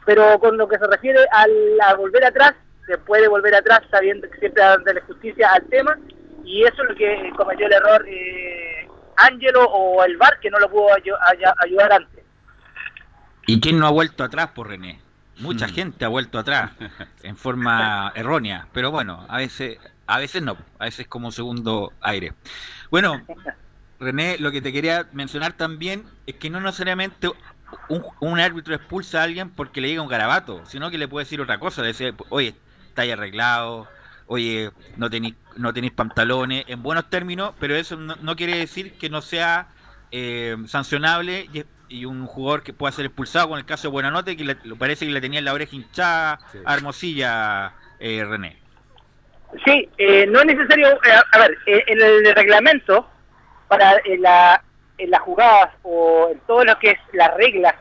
Pero 0.06 0.38
con 0.38 0.56
lo 0.56 0.68
que 0.68 0.78
se 0.78 0.86
refiere 0.86 1.26
a 1.32 1.96
volver 1.96 2.26
atrás, 2.26 2.54
se 2.86 3.00
puede 3.00 3.28
volver 3.28 3.56
atrás 3.56 3.82
sabiendo 3.90 4.30
que 4.30 4.38
siempre 4.38 4.62
darle 4.62 5.02
justicia 5.02 5.50
al 5.52 5.66
tema 5.66 5.98
y 6.44 6.64
eso 6.64 6.84
es 6.84 6.90
lo 6.90 6.96
que 6.96 7.32
cometió 7.36 7.66
el 7.66 7.74
error 7.74 8.06
eh, 8.08 8.88
Ángelo 9.16 9.66
o 9.66 10.04
el 10.04 10.16
VAR 10.18 10.40
que 10.40 10.52
no 10.52 10.60
lo 10.60 10.70
pudo 10.70 10.90
ayudar 10.94 11.92
antes. 11.92 12.27
¿Y 13.48 13.62
quién 13.62 13.80
no 13.80 13.88
ha 13.88 13.92
vuelto 13.92 14.24
atrás 14.24 14.50
por 14.54 14.68
René? 14.68 15.00
Mucha 15.40 15.68
hmm. 15.68 15.72
gente 15.72 16.06
ha 16.06 16.10
vuelto 16.10 16.38
atrás 16.38 16.72
en 17.24 17.38
forma 17.38 18.12
errónea, 18.14 18.68
pero 18.74 18.92
bueno, 18.92 19.26
a 19.30 19.38
veces 19.38 19.80
a 20.06 20.20
veces 20.20 20.42
no, 20.42 20.58
a 20.80 20.86
veces 20.86 21.08
como 21.08 21.32
segundo 21.32 21.94
aire. 22.02 22.34
Bueno, 22.92 23.26
René, 24.00 24.38
lo 24.38 24.52
que 24.52 24.62
te 24.62 24.72
quería 24.72 25.08
mencionar 25.14 25.54
también 25.54 26.04
es 26.26 26.36
que 26.36 26.50
no 26.50 26.60
necesariamente 26.60 27.30
un, 27.90 28.04
un 28.20 28.40
árbitro 28.40 28.76
expulsa 28.76 29.22
a 29.22 29.24
alguien 29.24 29.50
porque 29.50 29.82
le 29.82 29.88
diga 29.88 30.02
un 30.02 30.10
garabato, 30.10 30.66
sino 30.66 30.92
que 30.92 30.98
le 30.98 31.08
puede 31.08 31.26
decir 31.26 31.42
otra 31.42 31.60
cosa, 31.60 31.82
decir, 31.82 32.16
oye, 32.30 32.56
está 32.90 33.04
ahí 33.04 33.12
arreglado, 33.12 33.88
oye, 34.28 34.72
no 34.98 35.10
tenéis 35.10 35.36
no 35.56 35.74
tenéis 35.74 35.94
pantalones, 35.94 36.66
en 36.68 36.84
buenos 36.84 37.10
términos, 37.10 37.54
pero 37.60 37.76
eso 37.76 37.96
no, 37.98 38.36
quiere 38.36 38.58
decir 38.58 38.94
que 38.98 39.10
no 39.10 39.22
sea 39.22 39.70
eh, 40.12 40.56
sancionable 40.68 41.50
y, 41.54 41.64
un 42.06 42.26
jugador 42.26 42.64
que 42.64 42.74
pueda 42.74 42.92
ser 42.92 43.06
expulsado, 43.06 43.50
con 43.50 43.60
el 43.60 43.66
caso 43.66 43.88
de 43.88 43.92
Buenanote, 43.92 44.38
que 44.38 44.44
le, 44.44 44.56
parece 44.78 45.06
que 45.06 45.12
le 45.12 45.22
tenía 45.22 45.42
la 45.42 45.54
oreja 45.54 45.76
hinchada 45.76 46.40
a 46.66 46.74
Hermosilla, 46.74 47.74
eh, 48.00 48.24
René. 48.26 48.58
Sí, 49.66 49.88
eh, 49.98 50.26
no 50.28 50.40
es 50.40 50.46
necesario, 50.46 51.00
a 51.32 51.38
ver, 51.40 51.58
en 51.66 52.02
el 52.02 52.36
reglamento, 52.36 53.08
para 53.68 53.96
la, 54.20 54.62
en 54.98 55.10
las 55.10 55.22
jugadas 55.22 55.74
o 55.84 56.30
en 56.32 56.40
todo 56.42 56.64
lo 56.66 56.78
que 56.80 56.92
es 56.92 57.00
las 57.14 57.34
reglas, 57.36 57.76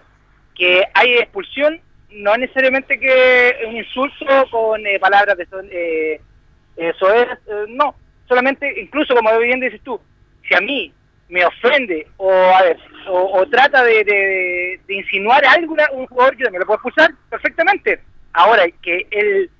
que 0.54 0.84
hay 0.94 1.18
expulsión, 1.18 1.80
no 2.10 2.36
necesariamente 2.36 2.98
que 2.98 3.56
un 3.68 3.76
insulto 3.76 4.46
con 4.50 4.82
palabras 5.00 5.36
de 5.36 5.46
son, 5.46 5.68
eso 6.76 7.12
es, 7.12 7.26
eh, 7.46 7.64
no, 7.68 7.94
solamente, 8.28 8.80
incluso 8.80 9.14
como 9.14 9.36
bien 9.38 9.60
dices 9.60 9.80
tú, 9.82 10.00
si 10.46 10.54
a 10.54 10.60
mí 10.60 10.92
me 11.28 11.44
ofende 11.44 12.06
o 12.18 12.30
a 12.30 12.62
ver, 12.62 12.78
o, 13.08 13.46
trata 13.46 13.82
de, 13.84 14.04
de, 14.04 14.94
insinuar 14.94 15.44
algo 15.44 15.76
un 15.92 16.06
jugador, 16.06 16.36
yo 16.36 16.44
también 16.44 16.60
lo 16.60 16.66
puedo 16.66 16.76
expulsar 16.76 17.12
perfectamente. 17.30 18.00
Ahora, 18.32 18.64
que 18.82 19.06
él 19.10 19.50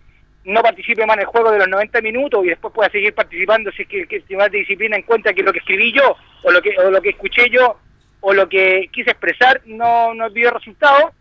no 0.45 0.63
participe 0.63 1.05
más 1.07 1.17
en 1.17 1.23
el 1.23 1.27
juego 1.27 1.51
de 1.51 1.59
los 1.59 1.69
90 1.69 2.01
minutos 2.03 2.45
y 2.45 2.49
después 2.49 2.73
pueda 2.73 2.91
seguir 2.91 3.15
participando 3.15 3.71
si 3.73 3.83
es 3.83 3.89
que, 3.89 4.07
que 4.07 4.17
el 4.17 4.25
Tribunal 4.25 4.51
de 4.51 4.59
Disciplina 4.59 4.97
encuentra 4.97 5.33
que 5.33 5.43
lo 5.43 5.53
que 5.53 5.59
escribí 5.59 5.93
yo 5.93 6.17
o 6.43 6.51
lo 6.53 6.63
que, 6.63 6.79
o 6.79 6.91
lo 6.91 7.03
que 7.03 7.11
escuché 7.11 7.51
yo 7.51 7.79
o 8.21 8.33
lo 8.33 8.49
que 8.49 8.89
quise 8.93 9.11
expresar 9.11 9.61
no, 9.67 10.15
no 10.15 10.31
dio 10.31 10.51
resultado, 10.51 11.13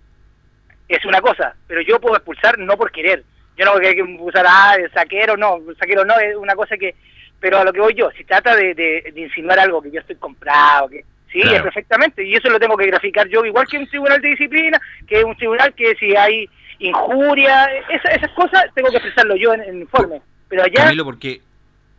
es 0.88 1.04
una 1.06 1.22
cosa, 1.22 1.56
pero 1.68 1.82
yo 1.82 2.00
puedo 2.00 2.16
expulsar 2.16 2.58
no 2.60 2.78
por 2.78 2.92
querer, 2.92 3.24
yo 3.58 3.66
no 3.66 3.80
que 3.80 4.04
usar 4.20 4.46
ah, 4.48 4.76
el 4.78 4.92
saquero, 4.92 5.36
no, 5.38 5.58
el 5.58 5.78
saquero 5.78 6.06
no, 6.06 6.18
es 6.20 6.36
una 6.36 6.56
cosa 6.56 6.78
que, 6.78 6.96
pero 7.40 7.60
a 7.60 7.64
lo 7.64 7.74
que 7.74 7.80
voy 7.80 7.94
yo, 7.94 8.12
si 8.12 8.24
trata 8.24 8.56
de, 8.56 8.74
de, 8.74 9.14
insinuar 9.16 9.60
algo 9.60 9.82
que 9.82 9.92
yo 9.92 10.00
estoy 10.00 10.16
comprado, 10.16 10.90
que 10.90 11.06
sí, 11.42 11.50
perfectamente, 11.62 12.24
y 12.26 12.36
eso 12.36 12.50
lo 12.50 12.60
tengo 12.60 12.78
que 12.78 12.88
graficar 12.88 13.28
yo, 13.28 13.46
igual 13.46 13.68
que 13.68 13.78
un 13.78 13.88
tribunal 13.88 14.22
de 14.22 14.30
disciplina, 14.30 14.82
que 15.08 15.20
es 15.20 15.24
un 15.24 15.36
tribunal 15.36 15.74
que 15.74 15.96
si 15.96 16.16
hay 16.16 16.50
injuria, 16.80 17.68
esas 17.90 18.32
cosas 18.32 18.66
tengo 18.74 18.90
que 18.90 18.98
expresarlo 18.98 19.36
yo 19.36 19.54
en 19.54 19.62
el 19.62 19.76
informe, 19.82 20.22
pero 20.48 20.64
allá... 20.64 20.84
Camilo, 20.86 21.06
porque 21.06 21.42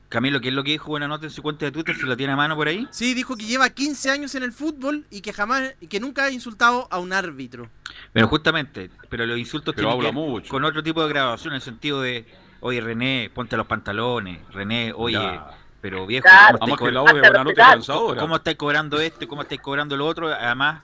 Camilo, 0.09 0.41
¿qué 0.41 0.49
es 0.49 0.55
lo 0.55 0.63
que 0.63 0.71
dijo 0.71 0.91
Buenanote 0.91 1.27
en 1.27 1.31
su 1.31 1.43
cuenta 1.43 1.65
de 1.65 1.73
Twitter? 1.73 1.97
¿Se 1.97 2.07
lo 2.07 2.17
tiene 2.17 2.33
a 2.33 2.37
mano 2.37 2.55
por 2.55 2.69
ahí? 2.69 2.87
Sí, 2.91 3.13
dijo 3.13 3.37
que 3.37 3.45
lleva 3.45 3.69
15 3.71 4.11
años 4.11 4.35
en 4.37 4.45
el 4.45 4.53
fútbol 4.53 5.05
y 5.11 5.21
que 5.21 5.33
jamás, 5.33 5.75
y 5.81 5.89
que 5.89 5.99
nunca 5.99 6.25
ha 6.25 6.31
insultado 6.31 6.87
a 6.91 6.99
un 7.01 7.13
árbitro. 7.13 7.69
Pero 8.13 8.29
justamente, 8.29 8.91
pero 9.09 9.27
los 9.27 9.37
insultos 9.37 9.75
tienen 9.75 10.01
que 10.01 10.49
con 10.49 10.65
otro 10.65 10.83
tipo 10.83 11.03
de 11.03 11.09
grabación, 11.09 11.53
en 11.53 11.57
el 11.57 11.63
sentido 11.63 12.03
de, 12.03 12.25
oye 12.61 12.81
René, 12.81 13.31
ponte 13.35 13.57
los 13.57 13.67
pantalones, 13.67 14.39
René, 14.53 14.93
oye, 14.95 15.19
pero 15.87 16.05
viejo, 16.05 16.27
¿cómo, 16.59 16.75
estáis 18.35 18.57
cobrando 18.57 18.99
esto? 19.01 19.29
¿Cómo 19.29 19.43
estáis 19.43 19.61
cobrando 19.61 19.97
lo 19.97 20.05
otro? 20.05 20.27
Además, 20.27 20.83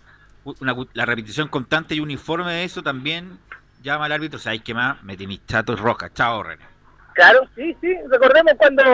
la 0.93 1.05
repetición 1.05 1.49
constante 1.49 1.97
y 1.97 2.01
uniforme 2.01 2.53
de 2.53 2.63
eso 2.63 2.85
también 2.85 3.37
llama 3.83 4.05
al 4.05 4.13
árbitro, 4.13 4.39
¿sabéis 4.39 4.63
qué 4.63 4.75
más? 4.75 5.03
Metí 5.03 5.27
mis 5.27 5.45
chatos 5.45 5.81
rojas, 5.81 6.13
chao 6.15 6.45
René. 6.45 6.65
Claro, 7.15 7.41
sí, 7.57 7.77
sí. 7.81 7.97
Recordemos 8.09 8.53
cuando 8.57 8.85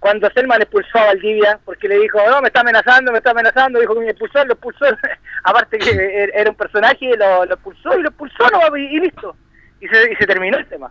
cuando 0.00 0.28
Selman 0.30 0.62
expulsó 0.62 0.98
a 0.98 1.06
Valdivia, 1.06 1.60
porque 1.64 1.86
le 1.86 2.00
dijo, 2.00 2.18
no, 2.28 2.42
me 2.42 2.48
está 2.48 2.62
amenazando, 2.62 3.12
me 3.12 3.18
está 3.18 3.30
amenazando, 3.30 3.78
dijo 3.78 3.94
que 3.94 4.00
me 4.00 4.10
expulsó, 4.10 4.44
lo 4.44 4.54
expulsó, 4.54 4.86
aparte 5.44 5.78
que 5.78 5.90
er, 6.22 6.32
era 6.34 6.50
un 6.50 6.56
personaje, 6.56 7.16
lo, 7.16 7.44
lo 7.44 7.54
expulsó 7.54 7.96
y 7.96 8.02
lo 8.02 8.08
expulsó, 8.08 8.44
no, 8.50 8.76
y, 8.76 8.98
listo. 8.98 9.36
Y 9.80 9.86
se, 9.86 10.12
y 10.12 10.16
se 10.16 10.26
terminó 10.26 10.58
el 10.58 10.66
tema. 10.66 10.90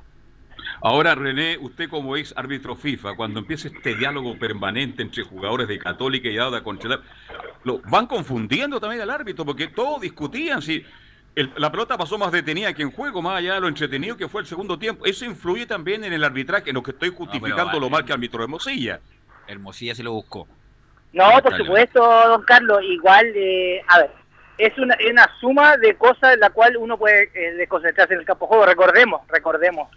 Ahora, 0.85 1.15
René, 1.15 1.57
usted 1.59 1.89
como 1.89 2.15
ex 2.15 2.31
árbitro 2.37 2.75
FIFA, 2.75 3.15
cuando 3.15 3.39
empieza 3.39 3.69
este 3.69 3.95
diálogo 3.95 4.37
permanente 4.37 5.01
entre 5.01 5.23
jugadores 5.23 5.67
de 5.67 5.79
Católica 5.79 6.29
y 6.29 6.37
Auda 6.37 6.61
contra 6.61 6.99
lo 7.63 7.81
van 7.89 8.05
confundiendo 8.05 8.79
también 8.79 9.01
al 9.01 9.09
árbitro, 9.09 9.43
porque 9.45 9.65
todos 9.65 9.99
discutían 9.99 10.61
si 10.61 10.85
la 11.57 11.71
pelota 11.71 11.97
pasó 11.97 12.19
más 12.19 12.31
detenida 12.31 12.71
que 12.75 12.83
en 12.83 12.91
juego, 12.91 13.23
más 13.23 13.39
allá 13.39 13.55
de 13.55 13.61
lo 13.61 13.67
entretenido 13.67 14.15
que 14.15 14.27
fue 14.27 14.41
el 14.41 14.47
segundo 14.47 14.77
tiempo. 14.77 15.07
Eso 15.07 15.25
influye 15.25 15.65
también 15.65 16.03
en 16.03 16.13
el 16.13 16.23
arbitraje, 16.23 16.69
en 16.69 16.75
lo 16.75 16.83
que 16.83 16.91
estoy 16.91 17.09
justificando 17.09 17.79
lo 17.79 17.89
mal 17.89 18.05
que 18.05 18.13
arbitró 18.13 18.43
Hermosilla. 18.43 18.99
Hermosilla 19.47 19.95
se 19.95 20.03
lo 20.03 20.11
buscó. 20.13 20.47
No, 21.13 21.31
por 21.41 21.57
supuesto, 21.57 21.99
don 21.99 22.43
Carlos. 22.43 22.83
Igual, 22.83 23.25
eh, 23.33 23.81
a 23.87 24.01
ver, 24.01 24.11
es 24.59 24.77
una, 24.77 24.95
una 25.09 25.27
suma 25.39 25.77
de 25.77 25.95
cosas 25.95 26.35
en 26.35 26.41
la 26.41 26.51
cual 26.51 26.77
uno 26.77 26.95
puede 26.95 27.31
eh, 27.33 27.67
concentrarse 27.67 28.13
en 28.13 28.19
el 28.19 28.25
campo 28.27 28.45
de 28.45 28.49
juego. 28.49 28.65
Recordemos, 28.67 29.21
recordemos 29.29 29.89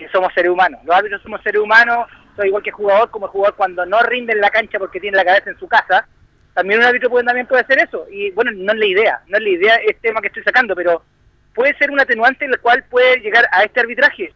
que 0.00 0.12
somos 0.12 0.32
seres 0.34 0.50
humanos. 0.50 0.80
Los 0.84 0.96
árbitros 0.96 1.22
somos 1.22 1.40
seres 1.42 1.60
humanos, 1.60 2.08
soy 2.36 2.48
igual 2.48 2.62
que 2.62 2.70
jugador, 2.70 3.10
como 3.10 3.28
jugador 3.28 3.54
cuando 3.56 3.86
no 3.86 4.00
rinde 4.00 4.32
en 4.32 4.40
la 4.40 4.50
cancha 4.50 4.78
porque 4.78 5.00
tiene 5.00 5.16
la 5.16 5.24
cabeza 5.24 5.50
en 5.50 5.58
su 5.58 5.68
casa 5.68 6.06
también 6.54 6.80
un 6.80 6.86
árbitro 6.86 7.10
puede, 7.10 7.24
también 7.24 7.46
puede 7.46 7.62
hacer 7.62 7.78
eso. 7.78 8.06
Y 8.10 8.30
bueno, 8.32 8.50
no 8.54 8.72
es 8.72 8.78
la 8.78 8.86
idea, 8.86 9.20
no 9.28 9.38
es 9.38 9.42
la 9.42 9.48
idea 9.48 9.74
este 9.76 10.08
tema 10.08 10.20
que 10.20 10.28
estoy 10.28 10.42
sacando, 10.42 10.74
pero 10.74 11.02
puede 11.54 11.76
ser 11.78 11.90
un 11.90 12.00
atenuante 12.00 12.44
en 12.44 12.52
el 12.52 12.60
cual 12.60 12.84
puede 12.90 13.20
llegar 13.20 13.46
a 13.52 13.62
este 13.62 13.80
arbitraje. 13.80 14.32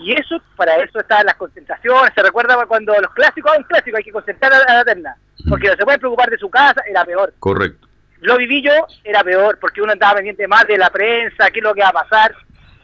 Y 0.00 0.12
eso, 0.12 0.40
para 0.56 0.76
eso 0.76 1.00
están 1.00 1.26
las 1.26 1.34
concentraciones. 1.34 2.12
Se 2.14 2.22
recuerda 2.22 2.64
cuando 2.66 2.94
los 3.00 3.12
clásicos, 3.14 3.52
un 3.56 3.64
clásico, 3.64 3.96
hay 3.96 4.04
que 4.04 4.12
concentrar 4.12 4.52
a 4.52 4.74
la 4.74 4.84
terna. 4.84 5.16
Porque 5.48 5.68
no 5.68 5.74
se 5.74 5.84
puede 5.84 5.98
preocupar 5.98 6.30
de 6.30 6.38
su 6.38 6.48
casa, 6.48 6.82
era 6.88 7.04
peor. 7.04 7.34
Correcto. 7.38 7.86
Lo 8.20 8.36
viví 8.36 8.62
yo, 8.62 8.72
era 9.04 9.22
peor, 9.22 9.58
porque 9.60 9.82
uno 9.82 9.92
estaba 9.92 10.16
pendiente 10.16 10.48
más 10.48 10.66
de 10.66 10.78
la 10.78 10.90
prensa, 10.90 11.50
qué 11.50 11.58
es 11.58 11.64
lo 11.64 11.74
que 11.74 11.82
va 11.82 11.88
a 11.88 12.04
pasar. 12.04 12.34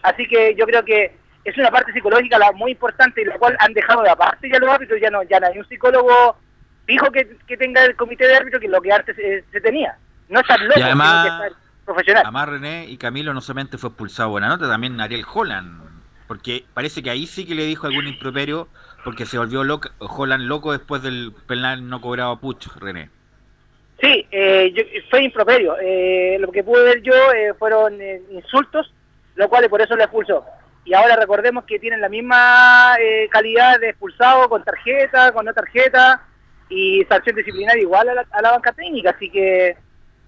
Así 0.03 0.29
que 0.29 0.55
yo 0.55 0.67
creo 0.67 0.85
que 0.85 1.17
es 1.45 1.57
una 1.59 1.71
parte 1.71 1.93
psicológica 1.93 2.39
la 2.39 2.53
muy 2.53 2.73
importante 2.73 3.23
y 3.23 3.25
la 3.25 3.39
cual 3.39 3.57
han 3.61 3.73
dejado 3.73 4.03
de 4.03 4.11
aparte 4.11 4.49
ya 4.49 4.59
los 4.59 4.71
árbitros, 4.71 5.01
ya 5.01 5.11
no, 5.11 5.23
ya 5.25 5.41
no 5.41 5.47
hay 5.47 5.59
un 5.59 5.69
psicólogo 5.69 6.37
dijo 6.87 7.11
que, 7.11 7.57
tenga 7.57 7.85
el 7.85 7.97
comité 7.97 8.27
de 8.27 8.37
árbitro 8.37 8.61
que 8.61 8.69
lo 8.69 8.81
que 8.81 8.93
antes 8.93 9.17
se, 9.17 9.61
tenía. 9.61 9.97
No 10.29 10.41
estar 10.41 10.61
loco, 10.61 10.79
y 10.79 10.83
además, 10.83 11.53
profesional. 11.85 12.23
Además, 12.25 12.49
René 12.49 12.87
y 12.87 12.97
Camilo 12.97 13.35
no 13.35 13.41
solamente 13.41 13.79
fue 13.79 13.91
expulsado 13.91 14.31
buena 14.31 14.49
nota, 14.49 14.69
también 14.69 15.01
Ariel 15.01 15.25
Holland, 15.33 15.83
porque 16.27 16.65
parece 16.75 17.03
que 17.03 17.11
ahí 17.11 17.27
sí 17.27 17.47
que 17.47 17.55
le 17.55 17.65
dijo 17.65 17.87
algún 17.87 18.07
improperio, 18.07 18.69
porque 19.05 19.27
se 19.27 19.39
volvió 19.39 19.65
loco, 19.65 19.91
Holland 19.99 20.45
loco 20.45 20.73
después 20.73 21.03
del 21.03 21.33
penal 21.47 21.89
no 21.89 22.01
cobrado 22.01 22.33
a 22.33 22.41
Puch, 22.41 22.67
René. 22.77 23.11
Sí, 24.01 24.27
eh, 24.31 25.05
fue 25.09 25.25
improperio. 25.25 25.77
Eh, 25.81 26.37
lo 26.41 26.51
que 26.51 26.65
pude 26.65 26.83
ver 26.83 27.03
yo 27.03 27.15
eh, 27.33 27.55
fueron 27.59 28.01
eh, 28.01 28.21
insultos, 28.31 28.93
lo 29.37 29.49
cual 29.49 29.69
por 29.71 29.81
eso 29.81 29.97
le 29.97 30.05
expulsó. 30.05 30.45
Y 30.85 30.95
ahora 30.95 31.17
recordemos 31.17 31.65
que 31.65 31.79
tienen 31.79 32.01
la 32.01 32.09
misma 32.09 32.97
calidad 33.31 33.81
de 33.81 33.91
expulsado 33.91 34.49
con 34.49 34.63
tarjeta, 34.63 35.33
con 35.33 35.47
no 35.47 35.55
tarjeta 35.55 36.23
y 36.69 37.05
sanción 37.09 37.37
disciplinaria 37.37 37.83
igual 37.83 38.09
a 38.09 38.43
la, 38.43 38.51
banca 38.51 38.73
técnica. 38.73 39.11
Así 39.11 39.31
que, 39.31 39.77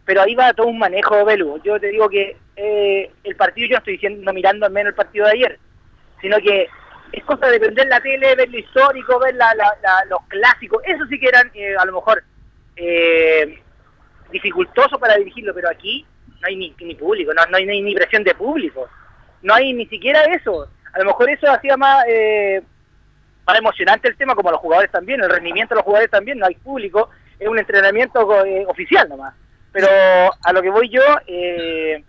pero 0.04 0.22
ahí 0.22 0.34
va 0.34 0.54
todo 0.54 0.68
un 0.68 0.78
manejo, 0.78 1.24
Belu. 1.24 1.60
Yo 1.62 1.78
te 1.78 1.88
digo 1.88 2.08
que 2.08 2.36
el 2.56 3.36
partido, 3.36 3.68
yo 3.68 3.72
no 3.74 3.78
estoy 3.78 3.94
diciendo, 3.94 4.22
no 4.24 4.32
mirando 4.32 4.64
al 4.64 4.72
menos 4.72 4.90
el 4.90 4.96
partido 4.96 5.26
de 5.26 5.32
ayer, 5.32 5.58
sino 6.22 6.38
que 6.38 6.68
es 7.12 7.24
cosa 7.24 7.48
de 7.48 7.60
prender 7.60 7.86
la 7.88 8.00
tele, 8.00 8.34
ver 8.34 8.50
lo 8.50 8.58
histórico, 8.58 9.18
ver 9.18 9.34
los 10.08 10.20
clásicos. 10.28 10.82
Eso 10.86 11.04
sí 11.06 11.18
que 11.18 11.28
eran, 11.28 11.50
a 11.78 11.84
lo 11.84 11.92
mejor, 11.92 12.22
eh, 12.76 13.58
dificultoso 14.30 14.98
para 14.98 15.16
dirigirlo, 15.16 15.54
pero 15.54 15.70
aquí 15.70 16.04
no 16.40 16.48
hay 16.48 16.56
ni, 16.56 16.74
ni 16.80 16.94
público, 16.94 17.32
no, 17.32 17.44
no, 17.46 17.56
hay, 17.56 17.66
ni 17.66 17.94
presión 17.94 18.22
de 18.24 18.34
público, 18.34 18.88
no 19.42 19.54
hay 19.54 19.72
ni 19.72 19.86
siquiera 19.86 20.22
eso. 20.24 20.68
A 20.92 20.98
lo 20.98 21.06
mejor 21.06 21.30
eso 21.30 21.50
hacía 21.50 21.76
más, 21.76 22.04
eh, 22.08 22.62
más 23.46 23.58
emocionante 23.58 24.08
el 24.08 24.16
tema, 24.16 24.34
como 24.34 24.50
los 24.50 24.60
jugadores 24.60 24.90
también, 24.90 25.22
el 25.22 25.30
rendimiento 25.30 25.74
de 25.74 25.78
los 25.78 25.84
jugadores 25.84 26.10
también, 26.10 26.38
no 26.38 26.46
hay 26.46 26.54
público, 26.54 27.10
es 27.38 27.48
un 27.48 27.58
entrenamiento 27.58 28.44
eh, 28.44 28.64
oficial 28.66 29.08
nomás. 29.08 29.34
Pero 29.72 29.88
a 30.42 30.52
lo 30.52 30.62
que 30.62 30.70
voy 30.70 30.88
yo, 30.88 31.02
eh, 31.26 32.02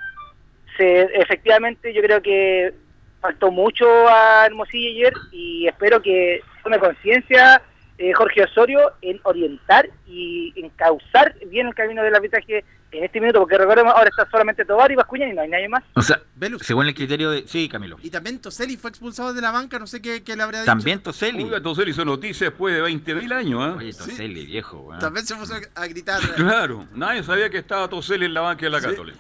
se, 0.78 1.02
efectivamente 1.02 1.94
yo 1.94 2.02
creo 2.02 2.22
que 2.22 2.74
faltó 3.20 3.52
mucho 3.52 3.86
a 4.08 4.46
Hermosillo 4.46 4.90
ayer 4.90 5.14
y 5.32 5.68
espero 5.68 6.02
que 6.02 6.42
tome 6.64 6.80
conciencia 6.80 7.62
eh, 7.98 8.14
Jorge 8.14 8.44
Osorio 8.44 8.92
en 9.02 9.20
orientar 9.24 9.90
y 10.06 10.54
en 10.56 10.70
causar 10.70 11.34
bien 11.48 11.68
el 11.68 11.76
camino 11.76 12.04
del 12.04 12.16
arbitraje 12.16 12.64
en 12.92 13.04
este 13.04 13.20
minuto, 13.20 13.40
porque 13.40 13.58
recordemos, 13.58 13.94
ahora 13.94 14.10
está 14.10 14.30
solamente 14.30 14.64
Tobar 14.64 14.92
y 14.92 14.96
Bascuña 14.96 15.28
y 15.28 15.34
no 15.34 15.42
hay 15.42 15.50
nadie 15.50 15.68
más. 15.68 15.84
O 15.94 16.02
sea, 16.02 16.22
según 16.62 16.88
el 16.88 16.96
criterio 16.96 17.32
de... 17.32 17.48
Sí, 17.48 17.68
Camilo. 17.68 17.98
Y 18.02 18.10
también 18.10 18.40
Toseli 18.40 18.78
fue 18.78 18.90
expulsado 18.90 19.34
de 19.34 19.42
la 19.42 19.52
banca, 19.52 19.78
no 19.78 19.88
sé 19.88 20.02
qué, 20.02 20.22
le 20.26 20.42
habría 20.42 20.62
dicho. 20.62 20.72
También 20.72 21.02
Toseli. 21.02 21.44
Oiga, 21.44 21.62
Toseli 21.62 21.92
hizo 21.92 22.06
noticias 22.06 22.52
después 22.52 22.74
de 22.74 22.84
20.000 22.84 23.34
años, 23.34 23.68
¿eh? 23.68 23.78
Oye, 23.78 23.94
Toseli, 23.94 24.46
viejo. 24.46 24.90
También 25.00 25.26
se 25.26 25.36
puso 25.36 25.56
a 25.76 25.88
gritar. 25.88 26.22
claro, 26.36 26.88
nadie 26.94 27.24
sabía 27.24 27.50
que 27.50 27.58
estaba 27.58 27.90
Toseli 27.90 28.26
en 28.26 28.34
la 28.34 28.42
banca 28.42 28.66
de 28.66 28.70
la 28.70 28.82
Católica. 28.82 29.18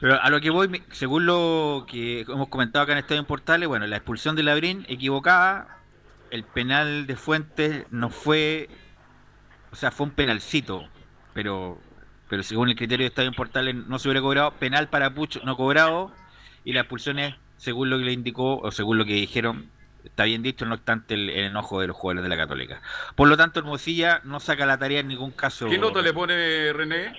Pero 0.00 0.22
a 0.22 0.30
lo 0.30 0.40
que 0.40 0.50
voy, 0.50 0.82
según 0.92 1.26
lo 1.26 1.84
que 1.88 2.20
hemos 2.20 2.48
comentado 2.48 2.84
acá 2.84 2.92
en 2.92 2.98
Estadio 2.98 3.20
en 3.20 3.26
Portales, 3.26 3.68
bueno, 3.68 3.86
la 3.86 3.96
expulsión 3.96 4.36
de 4.36 4.44
Labrín 4.44 4.86
equivocada, 4.88 5.78
el 6.30 6.44
penal 6.44 7.06
de 7.06 7.16
Fuentes 7.16 7.84
no 7.90 8.08
fue, 8.08 8.68
o 9.72 9.76
sea, 9.76 9.90
fue 9.90 10.06
un 10.06 10.12
penalcito, 10.12 10.88
pero 11.34 11.80
pero 12.28 12.42
según 12.42 12.68
el 12.68 12.76
criterio 12.76 13.04
de 13.04 13.08
Estadio 13.08 13.32
Portales 13.32 13.74
no 13.74 13.98
se 13.98 14.08
hubiera 14.08 14.20
cobrado, 14.20 14.52
penal 14.52 14.88
para 14.88 15.10
Puch 15.10 15.42
no 15.44 15.56
cobrado, 15.56 16.12
y 16.64 16.72
la 16.72 16.80
expulsión 16.80 17.18
es, 17.18 17.34
según 17.56 17.90
lo 17.90 17.98
que 17.98 18.04
le 18.04 18.12
indicó, 18.12 18.58
o 18.58 18.70
según 18.70 18.98
lo 18.98 19.04
que 19.04 19.14
dijeron, 19.14 19.70
está 20.04 20.24
bien 20.24 20.42
dicho, 20.42 20.66
no 20.66 20.74
obstante 20.74 21.14
el, 21.14 21.30
enojo 21.30 21.80
de 21.80 21.88
los 21.88 21.96
jugadores 21.96 22.22
de 22.22 22.28
la 22.28 22.36
Católica. 22.36 22.80
Por 23.16 23.28
lo 23.28 23.36
tanto, 23.36 23.60
Hermosilla 23.60 24.20
no 24.24 24.40
saca 24.40 24.66
la 24.66 24.78
tarea 24.78 25.00
en 25.00 25.08
ningún 25.08 25.30
caso. 25.30 25.68
¿Qué 25.68 25.78
nota 25.78 26.02
le 26.02 26.12
pone 26.12 26.72
René? 26.72 27.12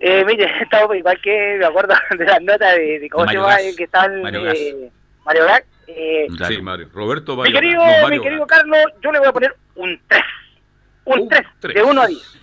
Eh, 0.00 0.24
mire, 0.24 0.50
estaba 0.62 0.96
igual 0.96 1.18
que 1.22 1.56
me 1.58 1.64
acuerdo 1.64 1.94
de 2.18 2.24
las 2.24 2.42
notas 2.42 2.74
de, 2.76 3.08
cómo 3.10 3.26
se 3.26 3.34
llama, 3.34 3.56
que 3.76 3.84
están 3.84 4.22
Mario, 4.22 4.50
eh, 4.50 4.90
Mario 5.24 5.44
eh, 5.86 6.26
sí, 6.48 6.60
Mario. 6.60 6.88
Roberto 6.92 7.36
Mi 7.36 7.52
querido, 7.52 7.82
mi 8.08 8.20
querido 8.20 8.46
Carlos, 8.46 8.78
yo 9.02 9.12
le 9.12 9.18
voy 9.18 9.28
a 9.28 9.32
poner 9.32 9.54
un 9.74 10.00
3. 10.08 10.22
Un 11.04 11.28
3, 11.28 11.74
de 11.74 11.82
1 11.82 12.00
a 12.00 12.06
10. 12.06 12.41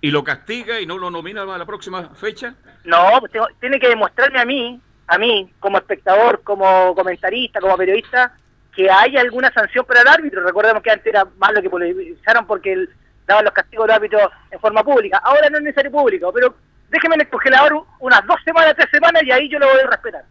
¿Y 0.00 0.10
lo 0.10 0.22
castiga 0.22 0.80
y 0.80 0.86
no 0.86 0.98
lo 0.98 1.10
nomina 1.10 1.42
a 1.42 1.58
la 1.58 1.66
próxima 1.66 2.10
fecha? 2.14 2.54
No, 2.84 3.20
pues 3.20 3.32
tiene 3.60 3.80
que 3.80 3.88
demostrarme 3.88 4.38
a 4.38 4.44
mí, 4.44 4.80
a 5.06 5.18
mí, 5.18 5.52
como 5.58 5.78
espectador, 5.78 6.42
como 6.42 6.94
comentarista, 6.94 7.60
como 7.60 7.76
periodista, 7.76 8.32
que 8.74 8.90
hay 8.90 9.16
alguna 9.16 9.52
sanción 9.52 9.84
para 9.84 10.02
el 10.02 10.08
árbitro. 10.08 10.42
Recordemos 10.42 10.82
que 10.82 10.90
antes 10.90 11.06
era 11.06 11.26
más 11.38 11.52
lo 11.52 11.62
que 11.62 11.70
polemizaron 11.70 12.46
porque 12.46 12.86
daban 13.26 13.44
los 13.44 13.52
castigos 13.52 13.86
del 13.86 13.96
árbitro 13.96 14.30
en 14.50 14.60
forma 14.60 14.84
pública. 14.84 15.20
Ahora 15.24 15.50
no 15.50 15.58
es 15.58 15.64
necesario 15.64 15.90
público, 15.90 16.32
pero 16.32 16.54
déjeme 16.88 17.16
en 17.16 17.22
el 17.22 17.28
congelador 17.28 17.84
unas 17.98 18.24
dos 18.26 18.38
semanas, 18.44 18.74
tres 18.76 18.88
semanas 18.90 19.22
y 19.24 19.32
ahí 19.32 19.48
yo 19.48 19.58
lo 19.58 19.66
voy 19.68 19.80
a 19.80 19.90
respetar. 19.90 20.24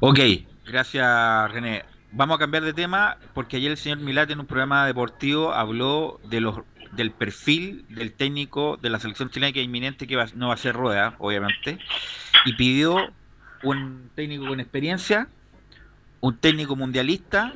Ok, 0.00 0.18
Gracias, 0.66 1.52
René. 1.52 1.84
Vamos 2.10 2.36
a 2.36 2.38
cambiar 2.38 2.64
de 2.64 2.72
tema 2.72 3.18
porque 3.34 3.56
ayer 3.56 3.70
el 3.70 3.76
señor 3.76 3.98
Milat 3.98 4.30
en 4.30 4.40
un 4.40 4.46
programa 4.46 4.84
deportivo 4.84 5.52
habló 5.52 6.18
de 6.24 6.40
los 6.40 6.60
del 6.92 7.10
perfil 7.10 7.84
del 7.88 8.12
técnico 8.12 8.76
de 8.76 8.90
la 8.90 8.98
selección 8.98 9.30
chilena 9.30 9.52
que 9.52 9.60
es 9.60 9.64
inminente 9.64 10.06
que 10.06 10.16
no 10.34 10.48
va 10.48 10.54
a 10.54 10.58
ser 10.58 10.74
rueda, 10.74 11.14
obviamente, 11.18 11.78
y 12.44 12.54
pidió 12.54 13.12
un 13.62 14.10
técnico 14.14 14.46
con 14.46 14.60
experiencia, 14.60 15.28
un 16.20 16.36
técnico 16.38 16.76
mundialista 16.76 17.52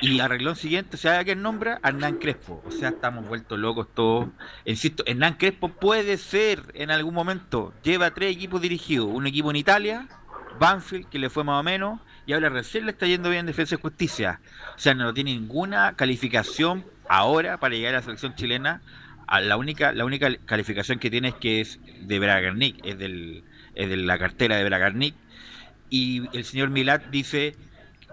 y 0.00 0.20
arregló 0.20 0.50
el 0.50 0.56
siguiente, 0.56 0.96
¿sabe 0.96 1.18
a 1.18 1.24
quién 1.24 1.40
nombra? 1.40 1.80
Hernán 1.82 2.18
Crespo. 2.18 2.62
O 2.66 2.70
sea, 2.70 2.90
estamos 2.90 3.26
vueltos 3.26 3.58
locos 3.58 3.88
todos. 3.94 4.28
Insisto, 4.64 5.02
Hernán 5.06 5.34
Crespo 5.34 5.68
puede 5.68 6.18
ser 6.18 6.62
en 6.74 6.90
algún 6.90 7.14
momento, 7.14 7.72
lleva 7.82 8.12
tres 8.12 8.34
equipos 8.34 8.60
dirigidos, 8.60 9.06
un 9.06 9.26
equipo 9.26 9.50
en 9.50 9.56
Italia, 9.56 10.08
Banfield, 10.58 11.08
que 11.08 11.18
le 11.18 11.30
fue 11.30 11.44
más 11.44 11.60
o 11.60 11.62
menos, 11.62 12.00
y 12.26 12.32
ahora 12.32 12.48
recién 12.48 12.86
le 12.86 12.92
está 12.92 13.06
yendo 13.06 13.30
bien 13.30 13.46
Defensa 13.46 13.74
y 13.74 13.80
Justicia. 13.80 14.40
O 14.76 14.78
sea, 14.78 14.94
no 14.94 15.12
tiene 15.14 15.32
ninguna 15.32 15.94
calificación 15.96 16.84
ahora 17.08 17.58
para 17.58 17.74
llegar 17.74 17.94
a 17.94 17.98
la 17.98 18.02
selección 18.02 18.34
chilena. 18.34 18.82
La 19.40 19.56
única 19.56 19.92
la 19.92 20.04
única 20.04 20.28
calificación 20.44 20.98
que 20.98 21.10
tiene 21.10 21.28
es 21.28 21.34
que 21.34 21.60
es 21.60 21.80
de 22.02 22.18
Bragarnik, 22.18 22.84
es, 22.84 22.98
del, 22.98 23.42
es 23.74 23.88
de 23.88 23.96
la 23.96 24.18
cartera 24.18 24.56
de 24.56 24.64
Bragarnik. 24.64 25.14
Y 25.90 26.28
el 26.36 26.44
señor 26.44 26.70
Milat 26.70 27.06
dice 27.06 27.56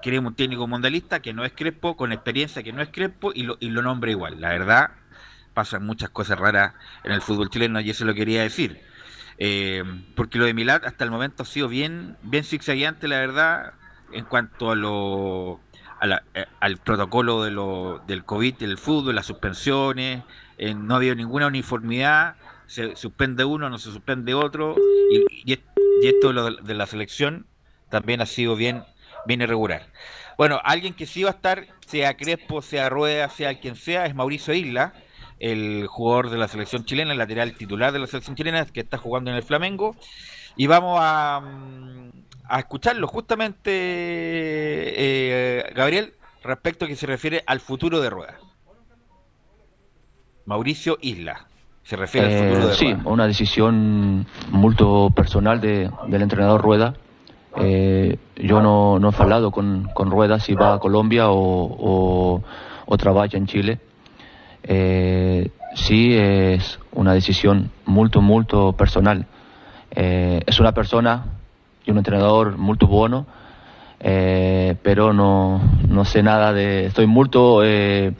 queremos 0.01 0.31
un 0.31 0.35
técnico 0.35 0.67
mundialista 0.67 1.21
que 1.21 1.33
no 1.33 1.45
es 1.45 1.53
Crespo, 1.53 1.95
con 1.95 2.11
experiencia 2.11 2.63
que 2.63 2.73
no 2.73 2.81
es 2.81 2.89
Crespo, 2.89 3.31
y 3.33 3.43
lo, 3.43 3.57
y 3.59 3.69
lo 3.69 3.81
nombra 3.81 4.11
igual. 4.11 4.41
La 4.41 4.49
verdad, 4.49 4.91
pasan 5.53 5.85
muchas 5.85 6.09
cosas 6.09 6.39
raras 6.39 6.73
en 7.03 7.11
el 7.11 7.21
fútbol 7.21 7.49
chileno 7.49 7.79
y 7.79 7.89
eso 7.89 8.05
lo 8.05 8.13
quería 8.13 8.41
decir. 8.41 8.81
Eh, 9.37 9.83
porque 10.15 10.37
lo 10.37 10.45
de 10.45 10.53
Milad 10.53 10.85
hasta 10.85 11.03
el 11.03 11.11
momento 11.11 11.43
ha 11.43 11.45
sido 11.45 11.67
bien, 11.67 12.17
bien 12.23 12.43
zigzagueante, 12.43 13.07
la 13.07 13.19
verdad, 13.19 13.73
en 14.11 14.25
cuanto 14.25 14.71
a 14.71 14.75
lo, 14.75 15.59
eh, 16.01 16.45
al 16.59 16.77
protocolo 16.77 17.43
de 17.43 17.51
lo, 17.51 18.01
del 18.07 18.25
COVID, 18.25 18.55
del 18.55 18.77
fútbol, 18.77 19.15
las 19.15 19.27
suspensiones, 19.27 20.23
eh, 20.57 20.73
no 20.73 20.95
ha 20.95 20.97
habido 20.97 21.13
ninguna 21.13 21.47
uniformidad, 21.47 22.35
se 22.65 22.95
suspende 22.95 23.45
uno, 23.45 23.69
no 23.69 23.77
se 23.77 23.91
suspende 23.91 24.33
otro, 24.33 24.75
y, 25.11 25.59
esto 26.03 26.33
de, 26.33 26.73
la 26.73 26.87
selección 26.87 27.45
también 27.89 28.21
ha 28.21 28.25
sido 28.25 28.55
bien, 28.55 28.83
bien 29.27 29.41
irregular. 29.41 29.85
Bueno, 30.37 30.59
alguien 30.63 30.95
que 30.95 31.05
sí 31.05 31.21
va 31.21 31.29
a 31.29 31.33
estar, 31.33 31.67
sea 31.85 32.17
Crespo, 32.17 32.63
sea 32.63 32.89
Rueda, 32.89 33.29
sea 33.29 33.59
quien 33.59 33.75
sea, 33.75 34.07
es 34.07 34.15
Mauricio 34.15 34.55
Isla, 34.55 34.93
el 35.37 35.85
jugador 35.87 36.31
de 36.31 36.37
la 36.37 36.47
selección 36.47 36.85
chilena, 36.85 37.11
el 37.11 37.19
lateral 37.19 37.53
titular 37.53 37.91
de 37.91 37.99
la 37.99 38.07
selección 38.07 38.35
chilena, 38.35 38.65
que 38.65 38.79
está 38.79 38.97
jugando 38.97 39.29
en 39.29 39.37
el 39.37 39.43
Flamengo. 39.43 39.95
Y 40.55 40.67
vamos 40.67 40.99
a, 41.01 41.39
mm, 41.41 42.11
a 42.47 42.59
escucharlo 42.59 43.07
justamente, 43.07 43.71
eh, 43.73 45.71
Gabriel, 45.75 46.13
respecto 46.43 46.85
a 46.85 46.87
que 46.87 46.95
se 46.95 47.07
refiere 47.07 47.43
al 47.45 47.59
futuro 47.59 47.99
de 47.99 48.09
Rueda. 48.09 48.39
Mauricio 50.45 50.97
Isla. 51.01 51.47
Se 51.83 51.95
refiere 51.95 52.27
al 52.27 52.33
futuro 52.33 52.49
de 52.49 52.57
eh, 52.57 52.61
Rueda. 52.61 52.75
Sí, 52.75 52.95
una 53.05 53.27
decisión 53.27 54.25
muy 54.49 54.75
personal 55.15 55.61
de, 55.61 55.89
del 56.07 56.21
entrenador 56.21 56.61
Rueda. 56.61 56.95
Eh, 57.57 58.17
yo 58.37 58.61
no, 58.61 58.97
no 58.99 59.09
he 59.09 59.15
hablado 59.21 59.51
con, 59.51 59.89
con 59.93 60.09
Rueda 60.09 60.39
si 60.39 60.53
va 60.53 60.75
a 60.75 60.79
Colombia 60.79 61.29
o, 61.29 61.35
o, 61.35 62.43
o 62.85 62.97
trabaja 62.97 63.35
en 63.35 63.45
Chile 63.45 63.79
eh, 64.63 65.49
sí 65.75 66.13
es 66.13 66.79
una 66.93 67.13
decisión 67.13 67.71
muy, 67.85 68.09
muy 68.21 68.45
personal. 68.77 69.25
Es 69.93 70.59
una 70.59 70.71
persona 70.71 71.25
un 71.91 71.97
entrenador 71.97 72.57
muy 72.57 72.77
bueno, 72.79 73.25
eh, 73.99 74.75
pero 74.81 75.13
no, 75.13 75.61
no, 75.87 76.05
sé 76.05 76.23
nada 76.23 76.53
de... 76.53 76.85
Estoy 76.85 77.05
muy 77.05 77.29
eh, 77.63 78.13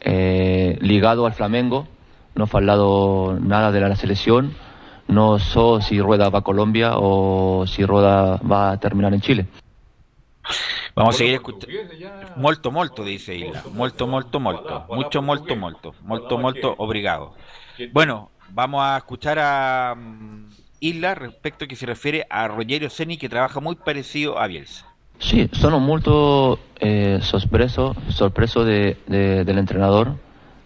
eh, 0.00 0.78
ligado 0.80 1.26
al 1.26 1.32
Flamengo, 1.32 1.86
no 2.34 2.44
he 2.44 2.48
hablado 2.56 3.38
nada 3.40 3.70
de 3.72 3.80
la 3.80 3.96
selección, 3.96 4.54
no 5.08 5.38
sé 5.38 5.60
si 5.82 6.00
Rueda 6.00 6.28
va 6.28 6.40
a 6.40 6.42
Colombia 6.42 6.92
o 6.96 7.66
si 7.66 7.84
Rueda 7.84 8.38
va 8.38 8.72
a 8.72 8.80
terminar 8.80 9.14
en 9.14 9.20
Chile. 9.20 9.46
Vamos 10.94 11.14
a 11.14 11.18
seguir 11.18 11.34
escuchando. 11.34 11.66
Molto, 12.36 12.70
molto, 12.70 13.04
dice 13.04 13.34
Isla. 13.34 13.62
Molto, 13.72 14.06
molto, 14.06 14.40
molto. 14.40 14.86
Mucho, 14.90 15.22
molto, 15.22 15.54
molto. 15.54 15.94
Molto, 16.02 16.38
molto, 16.38 16.74
obrigado. 16.78 17.34
Bueno, 17.92 18.30
vamos 18.50 18.82
a 18.82 18.96
escuchar 18.96 19.38
a 19.38 19.94
mm, 19.94 20.48
Isla 20.80 21.14
respecto 21.14 21.64
a 21.64 21.68
que 21.68 21.76
se 21.76 21.86
refiere 21.86 22.26
a 22.30 22.48
Rogerio 22.48 22.90
Ceni 22.90 23.16
que 23.16 23.28
trabaja 23.28 23.60
muy 23.60 23.76
parecido 23.76 24.38
a 24.38 24.46
Bielsa. 24.46 24.86
Sí, 25.18 25.48
sono 25.52 25.80
molto 25.80 26.58
eh, 26.78 27.20
sorpreso, 27.22 27.96
sorpreso 28.08 28.64
de, 28.64 28.98
del 29.06 29.58
entrenador 29.58 30.14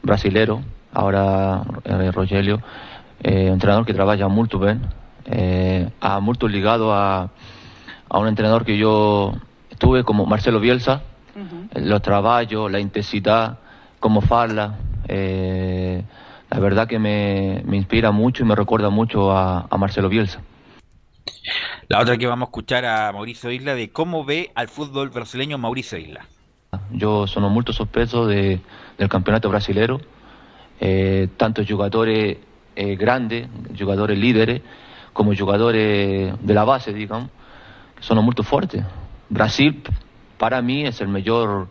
brasilero, 0.03 0.63
ahora 0.93 1.63
eh, 1.85 2.11
Rogelio, 2.11 2.61
eh, 3.23 3.47
entrenador 3.47 3.87
que 3.87 3.95
trabaja 3.95 4.27
muy 4.29 4.49
bien, 4.61 4.83
eh, 5.27 5.89
ha 6.01 6.19
molto 6.19 6.49
ligado 6.49 6.93
a, 6.93 7.31
a 8.09 8.19
un 8.19 8.27
entrenador 8.27 8.65
que 8.65 8.77
yo 8.77 9.35
tuve 9.79 10.03
como 10.03 10.27
Marcelo 10.27 10.59
Bielsa, 10.59 11.03
los 11.75 12.03
trabajos, 12.03 12.71
la 12.71 12.81
intensidad, 12.81 13.59
cómo 14.01 14.21
farla, 14.21 14.79
eh, 15.07 16.03
la 16.51 16.59
verdad 16.59 16.89
que 16.89 16.99
me, 16.99 17.63
me, 17.65 17.77
inspira 17.77 18.11
mucho 18.11 18.43
y 18.43 18.47
me 18.47 18.57
recuerda 18.57 18.91
mucho 18.91 19.31
a, 19.31 19.67
a, 19.71 19.79
Marcelo 19.79 20.09
Bielsa. 20.09 20.43
La 21.89 22.01
otra 22.01 22.17
que 22.17 22.27
vamos 22.27 22.47
a 22.47 22.51
escuchar 22.51 22.85
a 22.85 23.13
Mauricio 23.13 23.51
Isla 23.53 23.75
de 23.75 23.91
cómo 23.91 24.25
ve 24.25 24.51
al 24.55 24.69
fútbol 24.69 25.11
brasileño 25.11 25.59
Mauricio 25.59 25.99
Isla. 25.99 26.27
Yo 26.91 27.27
sono 27.27 27.49
molto 27.51 27.73
sorpreso 27.73 28.27
de, 28.27 28.61
del 28.99 29.09
campeonato 29.09 29.49
brasilero, 29.49 30.01
eh, 30.81 31.29
tanto 31.37 31.63
jugadores 31.65 32.39
eh, 32.75 32.97
grandes, 32.97 33.49
jugadores 33.79 34.19
líderes, 34.19 34.63
como 35.13 35.35
jugadores 35.35 36.35
de 36.41 36.55
la 36.55 36.65
base, 36.65 36.93
digamos, 36.93 37.31
sono 38.01 38.23
molto 38.23 38.43
fuertes. 38.43 38.85
Brasil, 39.29 39.83
para 40.39 40.63
mí, 40.63 40.85
es 40.85 41.01
el 41.01 41.09
mejor 41.09 41.69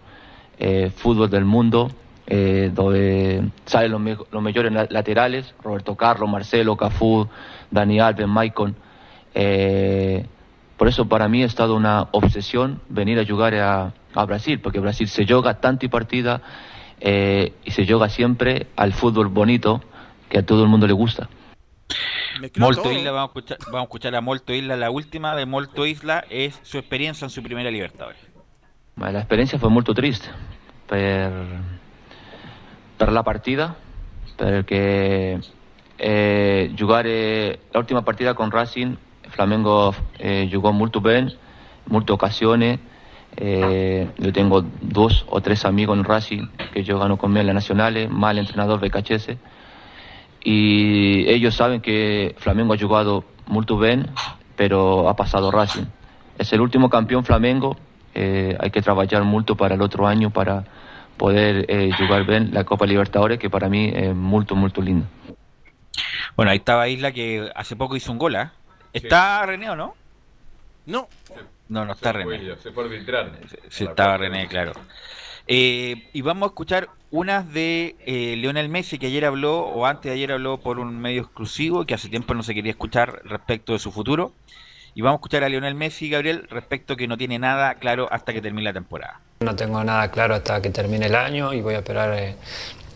eh, 0.58 0.92
fútbol 0.96 1.30
del 1.30 1.46
mundo 1.46 1.90
eh, 2.32 2.70
donde 2.72 3.50
salen 3.66 3.92
los, 3.92 4.00
me 4.00 4.16
los, 4.32 4.44
mejores 4.44 4.72
laterales, 4.92 5.56
Roberto 5.64 5.96
Carlos, 5.96 6.30
Marcelo, 6.30 6.78
Cafú, 6.78 7.28
Dani 7.72 8.00
Alves, 8.00 8.28
Maicon. 8.28 8.76
Eh, 9.34 10.26
por 10.78 10.88
eso 10.88 11.10
para 11.10 11.28
mí 11.28 11.42
ha 11.42 11.48
estado 11.48 11.76
una 11.76 12.08
obsesión 12.12 12.82
venir 12.88 13.20
a 13.20 13.26
jugar 13.26 13.56
a, 13.56 13.94
a 14.14 14.26
Brasil, 14.26 14.60
porque 14.62 14.80
Brasil 14.80 15.08
se 15.08 15.26
juega 15.26 15.60
tanto 15.60 15.88
y 15.88 15.90
partida 15.90 16.42
eh, 17.00 17.54
y 17.66 17.72
se 17.72 17.88
juega 17.88 18.10
siempre 18.10 18.68
al 18.76 18.94
fútbol 18.94 19.30
bonito 19.30 19.82
que 20.30 20.38
a 20.38 20.46
todo 20.46 20.62
el 20.64 20.70
mundo 20.70 20.86
le 20.86 20.94
gusta. 20.94 21.28
Molto 22.58 22.92
Isla, 22.92 23.12
vamos 23.12 23.30
a, 23.36 23.40
escuchar, 23.40 23.58
vamos 23.66 23.80
a 23.80 23.84
escuchar 23.84 24.16
a 24.16 24.22
Molto 24.22 24.54
Isla, 24.54 24.78
la 24.78 24.92
última 24.92 25.36
de 25.36 25.48
Molto 25.48 25.88
Isla 25.88 26.24
es 26.30 26.60
su 26.62 26.78
experiencia 26.78 27.26
en 27.26 27.32
su 27.32 27.42
primera 27.42 27.72
Libertadores. 27.72 28.22
La 28.96 29.18
experiencia 29.18 29.58
fue 29.58 29.70
molto 29.70 29.94
triste 29.94 30.28
per, 30.88 31.32
per 33.00 33.14
la 33.14 33.24
partida, 33.24 33.78
perché 34.36 35.40
eh, 35.98 36.72
giocare 36.76 37.60
la 37.72 37.80
última 37.80 38.02
partida 38.02 38.34
con 38.34 38.52
Racing, 38.52 38.94
Flamengo 39.30 39.96
eh, 40.18 40.50
jugó 40.52 40.74
molto 40.74 41.00
bene, 41.00 41.34
molte 41.86 42.12
occasioni. 42.12 42.78
Eh, 43.38 44.10
yo 44.18 44.34
tengo 44.34 44.66
dos 44.82 45.26
o 45.30 45.40
tres 45.40 45.64
amigos 45.64 45.98
en 45.98 46.04
Racing 46.04 46.48
que 46.74 46.84
juegan 46.84 47.16
conmigo 47.16 47.40
en 47.40 47.48
la 47.48 47.54
Nacional, 47.54 48.10
mal 48.10 48.38
entrenador 48.38 48.82
BKHS. 48.82 49.38
Y 50.44 51.26
ellos 51.30 51.56
saben 51.56 51.80
que 51.80 52.36
Flamengo 52.38 52.74
ha 52.74 52.78
jugado 52.78 53.24
muy 53.48 53.66
bien, 53.80 54.08
pero 54.58 55.08
ha 55.08 55.16
pasado 55.16 55.52
Racing. 55.52 55.86
Es 56.38 56.52
el 56.52 56.60
último 56.60 56.90
campeón 56.90 57.24
Flamengo, 57.24 57.78
eh, 58.14 58.58
hay 58.60 58.72
que 58.72 58.82
trabajar 58.82 59.24
mucho 59.24 59.56
para 59.56 59.76
el 59.76 59.82
otro 59.82 60.06
año 60.06 60.32
para 60.32 60.66
poder 61.20 61.66
eh, 61.68 61.92
jugar 61.96 62.26
bien 62.26 62.52
la 62.52 62.64
Copa 62.64 62.88
Libertadores, 62.88 63.38
que 63.38 63.50
para 63.52 63.70
mí 63.70 63.92
es 63.94 64.16
muy, 64.16 64.44
muy 64.56 64.72
linda. 64.82 65.06
Bueno, 66.36 66.50
ahí 66.52 66.58
estaba 66.58 66.88
Isla 66.88 67.12
que 67.12 67.52
hace 67.54 67.76
poco 67.76 67.96
hizo 67.96 68.12
un 68.12 68.18
gol, 68.18 68.36
¿eh? 68.36 68.50
¿Está 68.94 69.42
sí. 69.42 69.48
René 69.48 69.70
o 69.70 69.76
no? 69.76 69.96
No. 70.88 71.08
No, 71.68 71.86
no 71.86 71.92
está 71.92 72.12
se 72.12 72.18
René. 72.18 72.56
Se 72.56 72.72
fue 72.72 72.86
arbitrar. 72.86 73.32
Se 73.68 73.84
estaba 73.84 74.18
René, 74.18 74.48
claro. 74.48 74.72
Eh, 75.46 76.10
y 76.14 76.22
vamos 76.22 76.48
a 76.48 76.50
escuchar 76.52 76.90
unas 77.12 77.52
de 77.52 77.96
eh, 78.06 78.36
Lionel 78.38 78.70
Messi 78.70 78.98
que 78.98 79.08
ayer 79.08 79.26
habló, 79.26 79.60
o 79.60 79.86
antes 79.86 80.10
de 80.10 80.16
ayer 80.16 80.32
habló 80.32 80.60
por 80.60 80.80
un 80.80 81.00
medio 81.00 81.24
exclusivo 81.24 81.86
que 81.86 81.94
hace 81.94 82.08
tiempo 82.08 82.34
no 82.34 82.44
se 82.44 82.54
quería 82.54 82.72
escuchar 82.72 83.22
respecto 83.26 83.74
de 83.74 83.80
su 83.80 83.92
futuro. 83.92 84.32
Y 84.96 85.02
vamos 85.02 85.18
a 85.18 85.20
escuchar 85.20 85.44
a 85.44 85.50
Lionel 85.50 85.76
Messi, 85.76 86.10
Gabriel, 86.10 86.48
respecto 86.50 86.96
que 86.96 87.08
no 87.08 87.18
tiene 87.18 87.40
nada 87.40 87.76
claro 87.76 88.08
hasta 88.10 88.32
que 88.32 88.42
termine 88.42 88.64
la 88.64 88.74
temporada. 88.74 89.20
No 89.42 89.56
tengo 89.56 89.82
nada 89.86 90.12
claro 90.12 90.36
hasta 90.36 90.62
que 90.62 90.70
termine 90.70 91.06
el 91.06 91.16
año 91.16 91.54
y 91.54 91.62
voy 91.62 91.76
a 91.76 91.78
esperar 91.78 92.14
eh, 92.14 92.36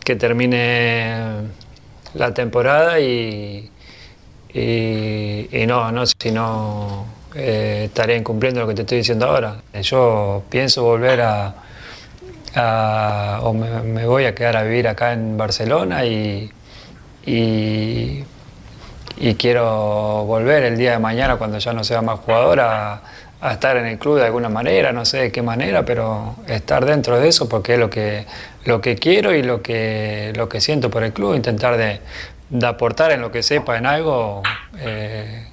que 0.04 0.14
termine 0.14 1.48
la 2.12 2.34
temporada 2.34 3.00
y, 3.00 3.70
no, 5.66 5.90
no, 5.90 6.04
si 6.04 6.30
no 6.32 7.06
eh, 7.34 7.84
estaré 7.86 8.18
incumpliendo 8.18 8.60
lo 8.60 8.68
que 8.68 8.74
te 8.74 8.82
estoy 8.82 8.98
diciendo 8.98 9.26
ahora. 9.26 9.62
Yo 9.80 10.42
pienso 10.50 10.84
volver 10.84 11.22
a, 11.22 11.54
o 13.40 13.54
me, 13.54 14.04
voy 14.04 14.26
a 14.26 14.34
quedar 14.34 14.58
a 14.58 14.64
vivir 14.64 14.86
acá 14.86 15.14
en 15.14 15.38
Barcelona 15.38 16.04
y, 16.04 16.52
y 17.24 18.22
y 19.16 19.34
quiero 19.36 20.24
volver 20.24 20.64
el 20.64 20.76
día 20.76 20.92
de 20.92 20.98
mañana 20.98 21.36
cuando 21.36 21.58
ya 21.58 21.72
no 21.72 21.84
sea 21.84 22.02
más 22.02 22.18
jugador 22.20 22.60
a, 23.44 23.52
estar 23.52 23.76
en 23.76 23.86
el 23.86 23.98
club 23.98 24.16
de 24.18 24.24
alguna 24.24 24.48
manera, 24.48 24.92
no 24.92 25.04
sé 25.04 25.18
de 25.18 25.32
qué 25.32 25.42
manera, 25.42 25.84
pero 25.84 26.36
estar 26.46 26.84
dentro 26.84 27.18
de 27.18 27.28
eso 27.28 27.48
porque 27.48 27.74
es 27.74 27.78
lo 27.78 27.90
que, 27.90 28.26
lo 28.64 28.80
que 28.80 28.96
quiero 28.96 29.34
y 29.34 29.42
lo 29.42 29.62
que, 29.62 30.32
lo 30.36 30.48
que 30.48 30.60
siento 30.60 30.90
por 30.90 31.04
el 31.04 31.12
club, 31.12 31.34
intentar 31.34 31.76
de, 31.76 32.00
de 32.50 32.66
aportar 32.66 33.12
en 33.12 33.20
lo 33.20 33.30
que 33.30 33.42
sepa 33.42 33.76
en 33.76 33.86
algo 33.86 34.42
eh, 34.78 35.48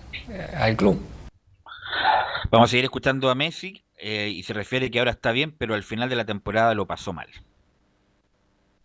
al 0.55 0.75
club. 0.75 1.01
Vamos 2.49 2.69
a 2.69 2.71
seguir 2.71 2.85
escuchando 2.85 3.29
a 3.29 3.35
Messi 3.35 3.83
eh, 3.97 4.29
y 4.29 4.43
se 4.43 4.53
refiere 4.53 4.91
que 4.91 4.99
ahora 4.99 5.11
está 5.11 5.31
bien, 5.31 5.51
pero 5.57 5.73
al 5.73 5.83
final 5.83 6.09
de 6.09 6.15
la 6.15 6.25
temporada 6.25 6.73
lo 6.73 6.85
pasó 6.85 7.13
mal. 7.13 7.27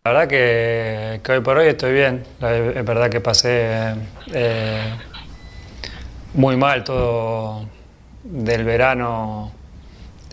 La 0.04 0.12
verdad 0.12 0.28
que, 0.28 1.20
que, 1.24 1.32
hoy 1.32 1.40
por 1.40 1.58
hoy 1.58 1.66
estoy 1.66 1.92
bien. 1.92 2.22
Es 2.40 2.84
verdad 2.84 3.10
que 3.10 3.20
pasé 3.20 3.94
eh, 4.32 4.94
muy 6.34 6.56
mal 6.56 6.84
todo 6.84 7.66
del 8.30 8.64
verano 8.64 9.52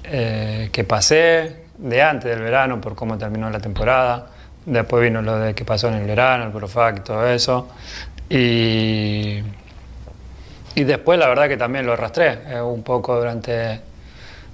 eh, 0.03 0.69
que 0.71 0.83
pasé, 0.83 1.63
de 1.77 2.01
antes 2.01 2.29
del 2.29 2.41
verano 2.41 2.79
por 2.79 2.95
cómo 2.95 3.17
terminó 3.17 3.49
la 3.49 3.59
temporada. 3.59 4.27
Después 4.65 5.03
vino 5.03 5.21
lo 5.21 5.37
de 5.39 5.53
que 5.53 5.65
pasó 5.65 5.89
en 5.89 5.95
el 5.95 6.07
verano, 6.07 6.45
el 6.45 6.51
Profac, 6.51 7.03
todo 7.03 7.27
eso. 7.27 7.67
Y, 8.29 9.41
y 10.75 10.83
después 10.83 11.19
la 11.19 11.27
verdad 11.27 11.47
que 11.47 11.57
también 11.57 11.85
lo 11.85 11.93
arrastré 11.93 12.39
eh, 12.47 12.61
un 12.61 12.83
poco 12.83 13.17
durante, 13.17 13.79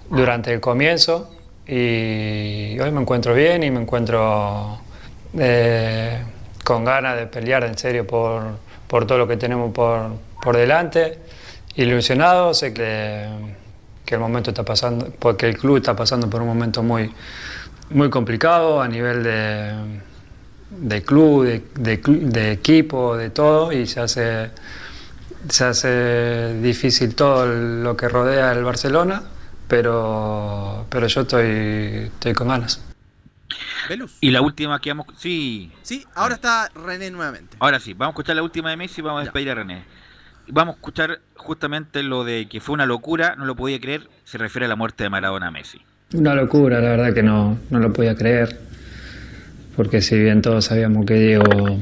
durante 0.10 0.54
el 0.54 0.60
comienzo. 0.60 1.36
Y 1.67 2.80
hoy 2.80 2.91
me 2.91 3.02
encuentro 3.02 3.34
bien 3.34 3.63
y 3.63 3.69
me 3.69 3.82
encuentro 3.82 4.80
eh, 5.38 6.23
con 6.63 6.84
ganas 6.84 7.15
de 7.15 7.28
pelear 7.28 7.63
en 7.63 7.78
serio 7.78 8.08
por, 8.08 8.41
por 8.88 9.06
todo 9.06 9.19
lo 9.19 9.28
que 9.28 9.38
tenemos 9.38 9.71
por, 9.71 10.12
por, 10.41 10.58
delante, 10.58 11.19
ilusionado, 11.83 12.53
sé 12.53 12.73
que, 12.73 13.27
que, 14.05 14.15
el 14.15 14.21
momento 14.21 14.51
está 14.51 14.63
pasando, 14.63 15.13
porque 15.19 15.47
el 15.47 15.57
club 15.57 15.77
está 15.77 15.95
pasando 15.95 16.29
por 16.29 16.41
un 16.41 16.47
momento 16.47 16.83
muy, 16.83 17.11
muy 17.89 18.09
complicado 18.09 18.81
a 18.81 18.87
nivel 18.87 19.23
de, 19.23 19.73
de 20.71 21.03
club, 21.03 21.45
de, 21.45 21.63
de, 21.75 21.97
de 22.05 22.51
equipo, 22.51 23.15
de 23.15 23.29
todo, 23.29 23.71
y 23.71 23.87
se 23.87 23.99
hace, 24.01 24.51
se 25.47 25.63
hace 25.63 26.59
difícil 26.61 27.15
todo 27.15 27.45
lo 27.45 27.95
que 27.95 28.09
rodea 28.09 28.51
el 28.51 28.63
Barcelona, 28.63 29.23
pero, 29.67 30.85
pero 30.89 31.07
yo 31.07 31.21
estoy, 31.21 32.09
estoy 32.13 32.33
con 32.33 32.49
ganas. 32.49 32.81
Velus. 33.87 34.17
Y 34.21 34.29
la 34.31 34.41
última 34.41 34.79
que 34.79 34.91
vamos. 34.91 35.07
Sí. 35.17 35.71
Sí, 35.81 36.05
ahora 36.13 36.35
está 36.35 36.69
René 36.75 37.09
nuevamente. 37.09 37.57
Ahora 37.59 37.79
sí, 37.79 37.93
vamos 37.93 38.11
a 38.11 38.13
escuchar 38.13 38.35
la 38.35 38.43
última 38.43 38.69
de 38.69 38.77
Messi 38.77 39.01
y 39.01 39.03
vamos 39.03 39.21
a 39.21 39.23
despedir 39.23 39.47
ya. 39.47 39.53
a 39.53 39.55
René. 39.55 39.83
Vamos 40.51 40.75
a 40.75 40.77
escuchar 40.77 41.19
justamente 41.35 42.01
lo 42.01 42.23
de 42.23 42.47
que 42.47 42.59
fue 42.59 42.73
una 42.73 42.85
locura, 42.85 43.35
no 43.38 43.45
lo 43.45 43.55
podía 43.55 43.79
creer, 43.79 44.07
se 44.23 44.38
refiere 44.38 44.65
a 44.65 44.69
la 44.69 44.75
muerte 44.75 45.03
de 45.03 45.09
Maradona 45.09 45.51
Messi. 45.51 45.80
Una 46.13 46.34
locura, 46.34 46.82
la 46.82 46.89
verdad 46.89 47.13
que 47.13 47.21
no, 47.21 47.59
no 47.69 47.80
lo 47.80 47.93
podía 47.93 48.15
creer. 48.15 48.57
Porque 49.76 50.01
si 50.01 50.19
bien 50.19 50.41
todos 50.41 50.65
sabíamos 50.65 51.05
que 51.05 51.13
Diego 51.13 51.80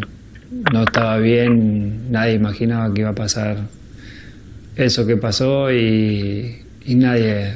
no 0.73 0.83
estaba 0.83 1.17
bien, 1.17 2.11
nadie 2.11 2.33
imaginaba 2.33 2.93
que 2.93 3.01
iba 3.01 3.11
a 3.11 3.15
pasar 3.15 3.57
eso 4.75 5.07
que 5.07 5.17
pasó 5.17 5.71
y, 5.71 6.63
y 6.85 6.95
nadie, 6.95 7.53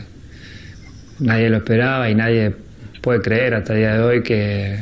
nadie 1.20 1.50
lo 1.50 1.58
esperaba 1.58 2.10
y 2.10 2.16
nadie 2.16 2.56
puede 3.02 3.22
creer 3.22 3.54
hasta 3.54 3.74
el 3.74 3.80
día 3.80 3.94
de 3.96 4.04
hoy 4.04 4.24
que, 4.24 4.80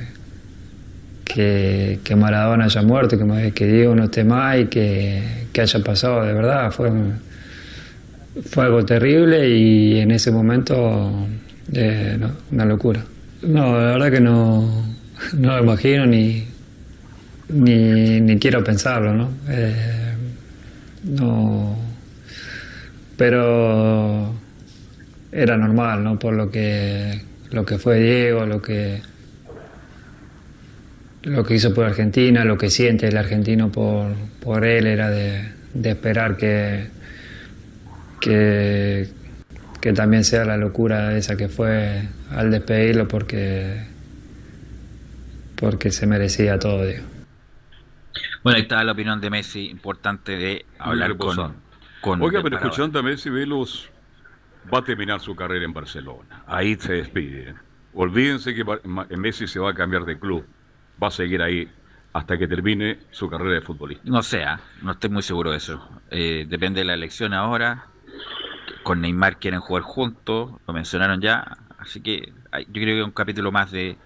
que, 1.30 2.00
que 2.04 2.16
Maradona 2.16 2.66
haya 2.66 2.82
muerto, 2.82 3.18
que, 3.18 3.52
que, 3.52 3.68
Diego 3.68 3.96
no 3.96 4.06
esté 4.06 4.24
más 4.24 4.58
y 4.58 4.66
que, 4.66 5.22
que 5.54 5.62
haya 5.62 5.80
pasado 5.82 6.26
de 6.26 6.34
verdad. 6.34 6.72
Fue, 6.72 6.92
fue 8.46 8.66
algo 8.66 8.84
terrible 8.84 9.48
y 9.48 10.00
en 10.00 10.10
ese 10.10 10.32
momento 10.32 11.28
eh, 11.72 12.18
una 12.52 12.66
locura. 12.66 13.06
No, 13.44 13.74
la 13.80 13.92
verdad 13.92 14.12
que 14.12 14.20
no, 14.20 14.86
no 15.38 15.54
me 15.54 15.60
imagino 15.62 16.08
ni, 16.08 16.46
ni, 17.50 18.22
ni 18.22 18.40
quiero 18.40 18.64
pensarlo, 18.64 19.14
¿no? 19.14 19.30
Eh, 19.50 20.16
no. 21.04 21.78
Pero 23.16 24.34
era 25.32 25.58
normal, 25.58 26.04
¿no? 26.04 26.18
Por 26.18 26.34
lo 26.34 26.50
que, 26.50 27.22
lo 27.52 27.66
que 27.66 27.78
fue 27.78 28.00
Diego, 28.00 28.48
lo 28.48 28.62
que, 28.62 29.02
lo 31.24 31.44
que 31.44 31.56
hizo 31.56 31.74
por 31.74 31.86
Argentina, 31.86 32.46
lo 32.46 32.58
que 32.58 32.70
siente 32.70 33.08
el 33.08 33.18
argentino 33.18 33.72
por, 33.72 34.14
por 34.42 34.66
él, 34.66 34.88
era 34.88 35.10
de, 35.10 35.52
de 35.74 35.90
esperar 35.90 36.38
que, 36.38 36.90
que, 38.20 39.10
que 39.82 39.94
también 39.94 40.24
sea 40.24 40.46
la 40.46 40.58
locura 40.58 41.18
esa 41.18 41.36
que 41.36 41.50
fue 41.50 42.08
al 42.32 42.52
despedirlo 42.52 43.08
porque, 43.08 43.86
porque 45.56 45.92
se 45.92 46.08
merecía 46.08 46.60
todo, 46.60 46.86
Diego. 46.86 47.06
Bueno, 48.44 48.56
ahí 48.58 48.64
está 48.64 48.84
la 48.84 48.94
opinión 48.94 49.20
de 49.20 49.30
Messi, 49.30 49.70
importante 49.70 50.38
de 50.38 50.66
hablar 50.78 51.18
con, 51.18 51.56
con, 52.02 52.22
Oiga, 52.22 52.42
pero 52.42 52.56
escuchando 52.56 53.00
a 53.00 53.04
Messi, 53.04 53.30
Velos 53.30 53.90
va 54.74 54.80
a 54.80 54.84
terminar 54.84 55.20
su 55.20 55.36
carrera 55.36 55.66
en 55.66 55.74
Barcelona. 55.74 56.44
Ahí 56.48 56.76
se 56.76 56.94
despide. 56.94 57.56
Olvídense 57.94 58.54
que 58.54 58.64
Messi 59.18 59.48
se 59.48 59.60
va 59.60 59.72
a 59.72 59.74
cambiar 59.74 60.06
de 60.06 60.18
club. 60.18 60.46
Va 61.02 61.08
a 61.08 61.12
seguir 61.12 61.42
ahí 61.42 61.70
hasta 62.14 62.38
que 62.38 62.48
termine 62.48 63.00
su 63.12 63.30
carrera 63.30 63.56
de 63.56 63.62
futbolista. 63.62 64.04
No 64.06 64.24
sé, 64.24 64.44
¿ah? 64.44 64.60
no 64.82 64.92
estoy 64.92 65.10
muy 65.10 65.24
seguro 65.24 65.52
de 65.52 65.58
eso. 65.58 65.88
Eh, 66.12 66.46
depende 66.48 66.82
de 66.82 66.86
la 66.86 66.94
elección 66.94 67.34
ahora. 67.34 67.86
Con 68.84 69.02
Neymar 69.02 69.38
quieren 69.38 69.60
jugar 69.60 69.84
juntos, 69.84 70.52
lo 70.66 70.74
mencionaron 70.74 71.22
ya. 71.22 71.58
Así 71.78 72.02
que 72.02 72.34
yo 72.68 72.82
creo 72.82 72.98
que 72.98 73.04
un 73.04 73.12
capítulo 73.12 73.52
más 73.52 73.72
de, 73.72 73.98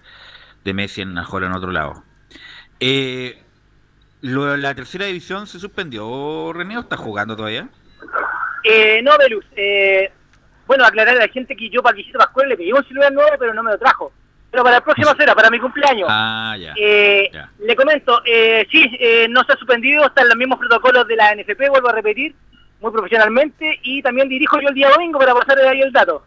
de 0.64 0.74
Messi 0.74 1.02
en 1.02 1.14
mejor 1.14 1.44
en 1.44 1.52
otro 1.52 1.70
lado. 1.70 2.02
Eh, 2.80 3.42
¿La 4.22 4.74
tercera 4.74 5.06
división 5.06 5.46
se 5.46 5.58
suspendió, 5.58 6.52
René, 6.52 6.78
o 6.78 6.80
está 6.80 6.96
jugando 6.96 7.36
todavía? 7.36 7.68
Eh, 8.64 9.02
no, 9.02 9.12
Belus. 9.18 9.44
Eh, 9.54 10.10
bueno, 10.66 10.84
aclarar 10.84 11.16
a 11.16 11.26
la 11.26 11.28
gente 11.28 11.54
que 11.54 11.68
yo 11.68 11.82
para 11.82 11.98
el 11.98 12.10
Pascual 12.12 12.48
le 12.48 12.56
pedí 12.56 12.72
un 12.72 12.84
celular 12.84 13.12
nuevo, 13.12 13.30
pero 13.38 13.52
no 13.52 13.62
me 13.62 13.72
lo 13.72 13.78
trajo. 13.78 14.12
Pero 14.54 14.62
para 14.62 14.76
la 14.76 14.84
próxima 14.84 15.16
será, 15.16 15.34
para 15.34 15.50
mi 15.50 15.58
cumpleaños. 15.58 16.06
Ah, 16.08 16.54
ya. 16.56 16.74
Eh, 16.76 17.28
Le 17.58 17.74
comento, 17.74 18.22
eh, 18.24 18.64
sí, 18.70 18.88
eh, 19.00 19.26
no 19.28 19.42
se 19.42 19.52
ha 19.52 19.56
suspendido, 19.56 20.06
están 20.06 20.28
los 20.28 20.36
mismos 20.36 20.60
protocolos 20.60 21.08
de 21.08 21.16
la 21.16 21.34
NFP, 21.34 21.70
vuelvo 21.70 21.88
a 21.88 21.92
repetir, 21.92 22.36
muy 22.80 22.92
profesionalmente, 22.92 23.80
y 23.82 24.00
también 24.00 24.28
dirijo 24.28 24.60
yo 24.60 24.68
el 24.68 24.74
día 24.76 24.90
domingo 24.90 25.18
para 25.18 25.34
pasar 25.34 25.58
ahí 25.58 25.80
el 25.80 25.90
dato. 25.90 26.24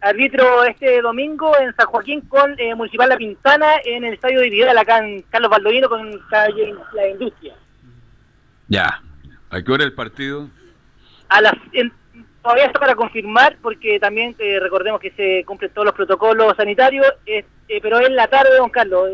Arbitro 0.00 0.64
este 0.64 1.02
domingo 1.02 1.52
en 1.58 1.76
San 1.76 1.84
Joaquín 1.84 2.22
con 2.22 2.58
eh, 2.58 2.74
Municipal 2.74 3.10
La 3.10 3.18
Pintana 3.18 3.72
en 3.84 4.04
el 4.04 4.14
estadio 4.14 4.40
de 4.40 4.48
Vidal, 4.48 4.78
acá 4.78 5.06
en 5.06 5.20
Carlos 5.28 5.50
Baldovino 5.50 5.90
con 5.90 6.18
calle 6.30 6.74
La 6.94 7.08
Industria. 7.08 7.56
Ya. 8.68 9.02
¿A 9.50 9.60
qué 9.60 9.70
hora 9.70 9.84
el 9.84 9.92
partido? 9.92 10.48
A 11.28 11.42
las, 11.42 11.52
todavía 12.46 12.66
está 12.66 12.78
para 12.78 12.94
confirmar 12.94 13.56
porque 13.60 13.98
también 13.98 14.36
eh, 14.38 14.60
recordemos 14.60 15.00
que 15.00 15.10
se 15.10 15.42
cumplen 15.44 15.72
todos 15.72 15.86
los 15.86 15.94
protocolos 15.94 16.54
sanitarios, 16.56 17.04
eh, 17.26 17.44
pero 17.82 17.98
es 17.98 18.08
la 18.10 18.28
tarde, 18.28 18.56
don 18.56 18.70
Carlos, 18.70 19.10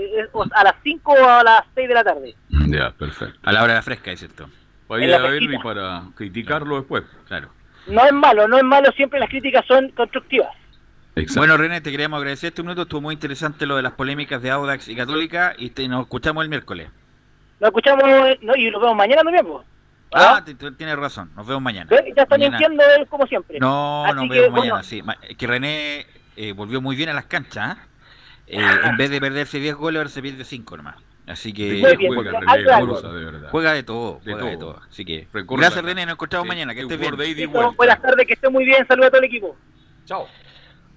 a 0.53 0.65
las 0.65 0.75
5 0.83 1.13
o 1.13 1.29
a 1.29 1.43
las 1.43 1.63
6 1.75 1.89
de 1.89 1.95
la 1.95 2.05
tarde. 2.05 2.35
Ya, 2.69 2.91
perfecto. 2.91 3.39
A 3.43 3.53
la 3.53 3.63
hora 3.63 3.73
de 3.73 3.79
la 3.79 3.83
fresca, 3.83 4.13
es 4.13 4.23
esto. 4.23 4.51
Para 4.87 5.03
ir 5.03 5.15
a 5.15 5.19
verlo 5.19 5.55
y 5.55 5.59
para 5.63 6.03
criticarlo 6.15 6.77
después. 6.77 7.05
Claro. 7.27 7.49
No 7.87 8.05
es 8.05 8.13
malo, 8.13 8.47
no 8.47 8.59
es 8.59 8.65
malo, 8.65 8.93
siempre 8.93 9.19
las 9.19 9.31
críticas 9.31 9.65
son 9.67 9.89
constructivas. 9.93 10.55
Bueno, 11.35 11.57
René, 11.57 11.81
te 11.81 11.91
queríamos 11.91 12.19
agradecer 12.19 12.49
este 12.49 12.63
minuto. 12.63 12.83
Estuvo 12.83 13.01
muy 13.01 13.15
interesante 13.15 13.65
lo 13.65 13.77
de 13.77 13.83
las 13.83 13.93
polémicas 13.93 14.43
de 14.43 14.51
Audax 14.51 14.89
y 14.89 14.97
Católica 14.97 15.55
y 15.57 15.71
nos 15.89 16.03
escuchamos 16.03 16.43
el 16.43 16.51
miércoles. 16.51 16.91
Nos 17.61 17.69
escuchamos 17.69 18.05
y 18.57 18.71
nos 18.71 18.81
vemos 18.83 18.97
mañana 18.97 19.23
también, 19.23 19.47
pues. 19.47 19.72
Ah, 20.13 20.45
tienes 20.45 20.97
razón, 20.97 21.31
nos 21.35 21.47
vemos 21.47 21.63
mañana. 21.63 21.91
Ya 22.15 22.23
están 22.23 22.41
mintiendo 22.41 22.83
como 23.09 23.27
siempre. 23.27 23.59
No, 23.59 24.13
nos 24.13 24.29
vemos 24.29 24.61
mañana, 24.61 24.83
sí. 24.83 25.03
Que 25.37 25.47
René 25.47 26.07
eh, 26.37 26.53
volvió 26.53 26.81
muy 26.81 26.97
bien 26.97 27.09
a 27.09 27.15
las 27.15 27.27
canchas. 27.27 27.77
¿eh? 27.77 27.81
Eh, 28.59 28.61
en 28.85 28.97
vez 28.97 29.11
de 29.11 29.21
perderse 29.21 29.59
10 29.59 29.75
goles, 29.77 29.99
ahora 29.99 30.11
se 30.11 30.23
pierde 30.23 30.45
5 30.45 30.77
nomás. 30.77 30.97
Así 31.27 31.53
que 31.53 31.81
juega, 31.81 32.41
René, 32.41 33.49
juega 33.51 33.73
de 33.73 33.83
todo, 33.85 34.21
juega 34.25 34.45
de 34.45 34.57
todo. 34.57 34.81
Así 34.91 35.05
que 35.05 35.29
gracias 35.33 35.85
René, 35.85 36.05
nos 36.05 36.15
encontramos 36.15 36.49
mañana, 36.49 36.75
que 36.75 36.83
estés 36.83 36.99
bien. 36.99 37.53
buenas 37.53 38.03
tardes, 38.03 38.27
que 38.27 38.35
esté 38.35 38.49
muy 38.49 38.65
bien, 38.65 38.87
saludos 38.87 39.09
a 39.09 39.11
todo 39.11 39.21
el 39.21 39.27
equipo. 39.27 39.57
Chao. 40.05 40.27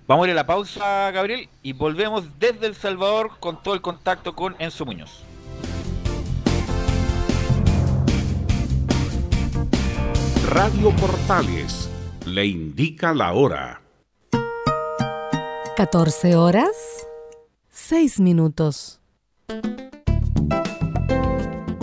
Vamos 0.08 0.26
a 0.26 0.28
ir 0.28 0.34
a 0.34 0.36
la 0.36 0.46
pausa, 0.46 1.10
Gabriel, 1.12 1.50
y 1.64 1.74
volvemos 1.74 2.38
desde 2.38 2.68
El 2.68 2.76
Salvador 2.76 3.32
con 3.40 3.64
todo 3.64 3.74
el 3.74 3.82
contacto 3.82 4.36
con 4.36 4.56
Enzo 4.60 4.86
Muñoz. 4.86 5.25
Radio 10.50 10.92
Portales 10.92 11.90
le 12.26 12.46
indica 12.46 13.14
la 13.14 13.34
hora. 13.34 13.82
14 15.76 16.36
horas, 16.36 17.08
6 17.72 18.20
minutos. 18.20 19.02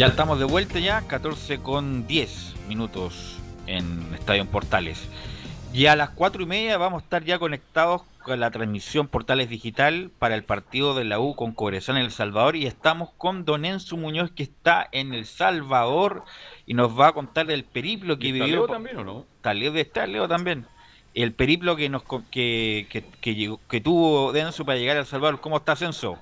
Ya 0.00 0.06
estamos 0.06 0.38
de 0.38 0.46
vuelta 0.46 0.78
ya, 0.78 1.02
14 1.02 1.58
con 1.58 2.06
10 2.06 2.54
minutos 2.68 3.36
en 3.66 4.14
Estadio 4.14 4.46
Portales. 4.46 5.06
Y 5.74 5.86
a 5.86 5.94
las 5.94 6.08
4 6.08 6.42
y 6.42 6.46
media 6.46 6.78
vamos 6.78 7.02
a 7.02 7.04
estar 7.04 7.22
ya 7.22 7.38
conectados 7.38 8.00
con 8.22 8.40
la 8.40 8.50
transmisión 8.50 9.08
Portales 9.08 9.50
Digital 9.50 10.10
para 10.18 10.36
el 10.36 10.42
partido 10.42 10.94
de 10.94 11.04
la 11.04 11.20
U 11.20 11.34
con 11.34 11.52
Cobresal 11.52 11.98
en 11.98 12.04
El 12.04 12.12
Salvador 12.12 12.56
y 12.56 12.64
estamos 12.64 13.10
con 13.18 13.44
Don 13.44 13.66
Enzo 13.66 13.98
Muñoz 13.98 14.30
que 14.30 14.44
está 14.44 14.88
en 14.90 15.12
El 15.12 15.26
Salvador 15.26 16.24
y 16.64 16.72
nos 16.72 16.98
va 16.98 17.08
a 17.08 17.12
contar 17.12 17.46
del 17.46 17.64
periplo 17.64 18.18
que 18.18 18.32
vivió. 18.32 18.46
Leo 18.46 18.68
también 18.68 18.96
o 18.96 19.04
no? 19.04 19.26
Está 19.36 19.52
Leo, 19.52 19.74
está 19.74 20.06
Leo 20.06 20.26
también. 20.26 20.64
El 21.12 21.34
periplo 21.34 21.76
que 21.76 21.90
nos 21.90 22.04
que, 22.30 22.86
que, 22.88 23.04
que, 23.20 23.54
que 23.68 23.80
tuvo 23.82 24.32
Denso 24.32 24.64
para 24.64 24.78
llegar 24.78 24.96
a 24.96 25.00
El 25.00 25.06
Salvador. 25.06 25.42
¿Cómo 25.42 25.58
estás, 25.58 25.82
Enzo? 25.82 26.18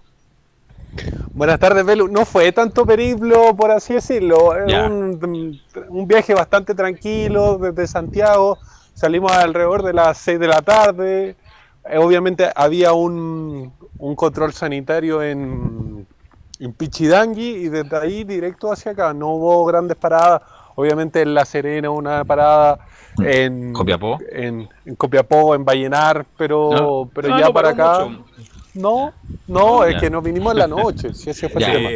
Buenas 1.32 1.58
tardes, 1.60 1.84
Belu. 1.84 2.08
No 2.08 2.24
fue 2.24 2.50
tanto 2.52 2.84
periplo, 2.84 3.54
por 3.54 3.70
así 3.70 3.94
decirlo. 3.94 4.50
Un, 4.66 5.60
un, 5.88 6.08
viaje 6.08 6.34
bastante 6.34 6.74
tranquilo 6.74 7.58
desde 7.58 7.86
Santiago. 7.86 8.58
Salimos 8.94 9.32
alrededor 9.32 9.82
de 9.82 9.92
las 9.92 10.18
6 10.18 10.40
de 10.40 10.46
la 10.48 10.62
tarde. 10.62 11.36
Eh, 11.88 11.98
obviamente 11.98 12.50
había 12.54 12.92
un, 12.92 13.72
un 13.98 14.16
control 14.16 14.52
sanitario 14.52 15.22
en, 15.22 16.06
en, 16.58 16.72
Pichidangui 16.72 17.48
y 17.48 17.68
desde 17.68 17.96
ahí 17.96 18.24
directo 18.24 18.72
hacia 18.72 18.92
acá. 18.92 19.14
No 19.14 19.28
hubo 19.34 19.64
grandes 19.64 19.96
paradas. 19.96 20.42
Obviamente 20.74 21.22
en 21.22 21.34
La 21.34 21.44
Serena 21.44 21.90
una 21.90 22.24
parada 22.24 22.78
en 23.18 23.72
Copiapó, 23.72 24.18
en, 24.30 24.68
en 24.84 24.94
Copiapó, 24.94 25.54
en 25.54 25.64
Vallenar, 25.64 26.24
pero, 26.36 26.70
no. 26.72 27.10
pero 27.12 27.28
no, 27.28 27.38
ya 27.38 27.46
no 27.46 27.52
para 27.52 27.70
acá. 27.70 28.04
Mucho. 28.04 28.24
No, 28.78 29.12
no, 29.48 29.84
es 29.84 30.00
que 30.00 30.08
nos 30.08 30.22
vinimos 30.22 30.52
en 30.52 30.58
la 30.58 30.68
noche. 30.68 31.12
Si 31.12 31.30
ese 31.30 31.48
fue 31.48 31.64
el 31.64 31.72
tema. 31.72 31.90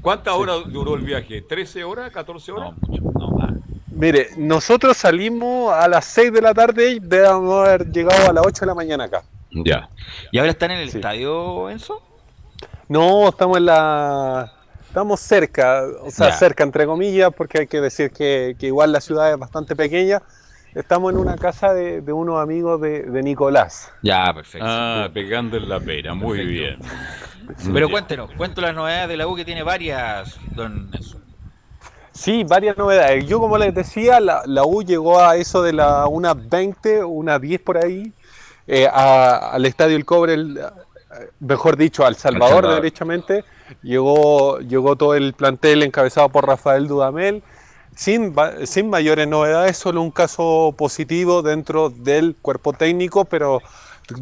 ¿Cuántas 0.00 0.34
sí. 0.34 0.40
horas 0.40 0.58
duró 0.66 0.96
el 0.96 1.02
viaje? 1.02 1.46
¿13 1.46 1.84
horas? 1.84 2.12
¿14 2.12 2.52
horas? 2.52 2.72
No, 2.82 2.88
mucho, 2.88 3.02
no 3.18 3.30
más. 3.30 3.52
Mire, 3.86 4.30
nosotros 4.36 4.96
salimos 4.96 5.72
a 5.72 5.86
las 5.88 6.04
6 6.06 6.32
de 6.32 6.42
la 6.42 6.52
tarde 6.52 6.90
y 6.90 6.98
debemos 6.98 7.66
haber 7.66 7.90
llegado 7.90 8.30
a 8.30 8.32
las 8.32 8.44
8 8.44 8.60
de 8.60 8.66
la 8.66 8.74
mañana 8.74 9.04
acá. 9.04 9.22
Ya. 9.50 9.88
¿Y 10.32 10.38
ahora 10.38 10.50
están 10.50 10.72
en 10.72 10.78
el 10.78 10.90
sí. 10.90 10.98
estadio, 10.98 11.70
Enzo? 11.70 12.02
No, 12.88 13.28
estamos 13.28 13.58
en 13.58 13.66
la. 13.66 14.52
Estamos 14.88 15.20
cerca, 15.20 15.84
o 16.02 16.10
sea, 16.10 16.30
ya. 16.30 16.36
cerca 16.36 16.64
entre 16.64 16.86
comillas, 16.86 17.30
porque 17.36 17.60
hay 17.60 17.66
que 17.66 17.80
decir 17.80 18.10
que, 18.10 18.56
que 18.58 18.66
igual 18.66 18.90
la 18.90 19.00
ciudad 19.00 19.30
es 19.30 19.38
bastante 19.38 19.76
pequeña 19.76 20.22
Estamos 20.74 21.12
en 21.12 21.18
una 21.18 21.36
casa 21.36 21.72
de, 21.72 22.00
de 22.02 22.12
unos 22.12 22.40
amigos 22.40 22.80
de, 22.80 23.02
de, 23.02 23.22
Nicolás. 23.22 23.92
Ya, 24.02 24.32
perfecto. 24.34 24.66
Ah, 24.68 25.08
pegando 25.12 25.56
en 25.56 25.68
la 25.68 25.80
pera, 25.80 26.14
muy 26.14 26.38
perfecto. 26.38 26.84
bien. 26.86 27.72
Pero 27.72 27.90
cuéntenos, 27.90 28.30
cuento 28.36 28.60
las 28.60 28.74
novedades 28.74 29.08
de 29.08 29.16
la 29.16 29.26
U 29.26 29.34
que 29.34 29.44
tiene 29.44 29.62
varias, 29.62 30.38
don 30.54 30.90
Nelson. 30.90 31.24
Sí, 32.12 32.44
varias 32.44 32.76
novedades. 32.76 33.26
Yo, 33.26 33.40
como 33.40 33.56
les 33.56 33.74
decía, 33.74 34.20
la, 34.20 34.42
la 34.44 34.64
U 34.64 34.82
llegó 34.82 35.20
a 35.20 35.36
eso 35.36 35.62
de 35.62 35.72
la 35.72 36.06
una 36.08 36.34
20, 36.34 37.04
una 37.04 37.38
10 37.38 37.60
por 37.62 37.78
ahí, 37.78 38.12
eh, 38.66 38.86
a, 38.86 39.52
al 39.52 39.64
Estadio 39.64 39.96
El 39.96 40.04
Cobre, 40.04 40.34
el, 40.34 40.60
mejor 41.40 41.76
dicho, 41.76 42.04
al 42.04 42.16
Salvador, 42.16 42.56
Salvador, 42.56 42.82
derechamente. 42.82 43.44
Llegó, 43.82 44.58
llegó 44.60 44.96
todo 44.96 45.14
el 45.14 45.32
plantel 45.32 45.82
encabezado 45.82 46.28
por 46.28 46.46
Rafael 46.46 46.88
Dudamel 46.88 47.42
sin, 47.98 48.32
sin 48.64 48.88
mayores 48.88 49.26
novedades, 49.26 49.76
solo 49.76 50.00
un 50.02 50.12
caso 50.12 50.72
positivo 50.78 51.42
dentro 51.42 51.90
del 51.90 52.36
cuerpo 52.40 52.72
técnico, 52.72 53.24
pero 53.24 53.60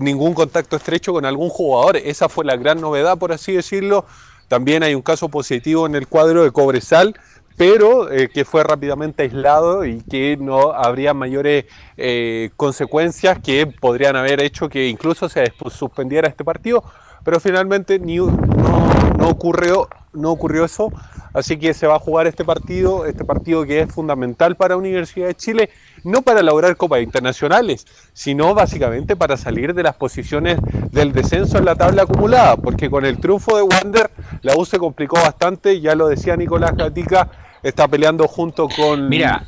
ningún 0.01 0.33
contacto 0.33 0.77
estrecho 0.77 1.13
con 1.13 1.27
algún 1.27 1.51
jugador. 1.51 1.99
Esa 1.99 2.31
fue 2.31 2.47
la 2.47 2.57
gran 2.57 2.81
novedad, 2.81 3.19
por 3.19 3.33
así 3.33 3.53
decirlo. 3.53 4.07
También 4.49 4.83
hay 4.83 4.95
un 4.95 5.03
caso 5.03 5.29
positivo 5.29 5.87
en 5.87 5.95
el 5.95 6.07
cuadro 6.07 6.43
de 6.43 6.53
Cobresal, 6.53 7.21
pero 7.59 8.11
eh, 8.11 8.31
que 8.33 8.47
fue 8.47 8.65
rápidamente 8.65 9.25
aislado 9.25 9.85
y 9.85 10.01
que 10.05 10.39
no 10.39 10.73
habría 10.73 11.13
mayores 11.13 11.67
eh, 11.99 12.53
consecuencias 12.57 13.41
que 13.41 13.67
podrían 13.67 14.17
haber 14.17 14.41
hecho 14.41 14.71
que 14.71 14.89
incluso 14.89 15.29
se 15.29 15.53
suspendiera 15.71 16.29
este 16.29 16.45
partido, 16.45 16.83
pero 17.25 17.41
finalmente 17.41 17.99
ni, 17.99 18.17
no, 18.17 19.06
no, 19.19 19.29
ocurrió, 19.29 19.89
no 20.13 20.31
ocurrió 20.31 20.65
eso, 20.65 20.93
así 21.33 21.59
que 21.59 21.75
se 21.75 21.87
va 21.87 21.97
a 21.97 21.99
jugar 21.99 22.27
este 22.27 22.45
partido, 22.45 23.07
este 23.07 23.25
partido 23.25 23.65
que 23.65 23.81
es 23.81 23.93
fundamental 23.93 24.57
para 24.57 24.77
Universidad 24.77 25.27
de 25.27 25.35
Chile, 25.35 25.71
no 26.05 26.23
para 26.23 26.43
lograr 26.43 26.77
copas 26.77 27.03
internacionales, 27.03 27.87
sino 28.13 28.55
básicamente 28.55 29.17
para 29.17 29.37
salir 29.37 29.75
de 29.75 29.83
las 29.83 29.97
posiciones 29.97 30.59
del 30.91 31.13
descenso 31.13 31.59
en 31.59 31.65
la 31.65 31.75
tabla 31.75 32.03
acumulada, 32.03 32.57
porque 32.57 32.89
con 32.91 33.05
el 33.05 33.19
triunfo 33.19 33.57
de 33.57 33.63
Wander 33.63 34.11
la 34.43 34.57
U 34.57 34.65
se 34.65 34.79
complicó 34.79 35.17
bastante, 35.17 35.81
ya 35.81 35.95
lo 35.95 36.09
decía 36.09 36.37
Nicolás 36.37 36.77
Gatica, 36.77 37.29
está 37.63 37.89
peleando 37.89 38.29
junto 38.29 38.69
con... 38.69 39.09
Mira, 39.09 39.47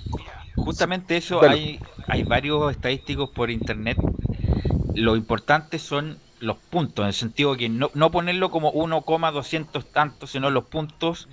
justamente 0.57 1.17
eso, 1.17 1.43
hay, 1.43 1.81
hay 2.07 2.25
varios 2.25 2.71
estadísticos 2.71 3.31
por 3.31 3.51
internet, 3.51 3.99
lo 4.95 5.17
importante 5.17 5.79
son 5.79 6.19
los 6.41 6.57
puntos, 6.57 7.03
en 7.05 7.09
el 7.09 7.15
sentido 7.15 7.57
que 7.57 7.69
no, 7.69 7.91
no 7.95 8.11
ponerlo 8.11 8.51
como 8.51 8.73
1,200 8.73 9.93
tantos, 9.93 10.31
sino 10.31 10.51
los 10.51 10.65
puntos. 10.65 11.29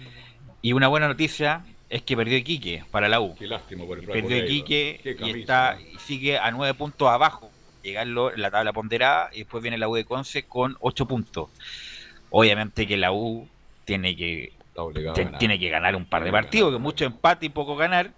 Y 0.61 0.73
una 0.73 0.87
buena 0.87 1.07
noticia 1.07 1.63
es 1.89 2.01
que 2.01 2.17
perdió 2.17 2.37
Iquique 2.37 2.83
para 2.91 3.07
la 3.07 3.21
U. 3.21 3.35
Qué 3.35 3.47
lástima 3.47 3.85
por 3.85 3.99
el 3.99 4.05
Perdió 4.05 4.37
Iquique 4.37 5.15
y, 5.19 5.39
está, 5.39 5.77
y 5.79 5.97
sigue 5.99 6.37
a 6.37 6.51
9 6.51 6.73
puntos 6.73 7.09
abajo. 7.09 7.49
Llegarlo 7.83 8.33
en 8.33 8.41
la 8.41 8.49
tabla 8.49 8.73
ponderada 8.73 9.29
y 9.31 9.39
después 9.39 9.61
viene 9.61 9.77
la 9.77 9.87
U 9.87 9.95
de 9.95 10.05
Conce 10.05 10.43
con 10.43 10.75
8 10.79 11.05
puntos. 11.05 11.49
Obviamente 12.31 12.87
que 12.87 12.97
la 12.97 13.11
U 13.11 13.47
tiene 13.85 14.15
que 14.15 14.53
tiene 15.39 15.57
que 15.57 15.69
ganar 15.69 15.95
un 15.95 16.05
par 16.05 16.23
de 16.23 16.31
partidos, 16.31 16.73
que 16.73 16.79
mucho 16.79 17.05
empate 17.05 17.45
y 17.45 17.49
poco 17.49 17.75
ganar. 17.75 18.11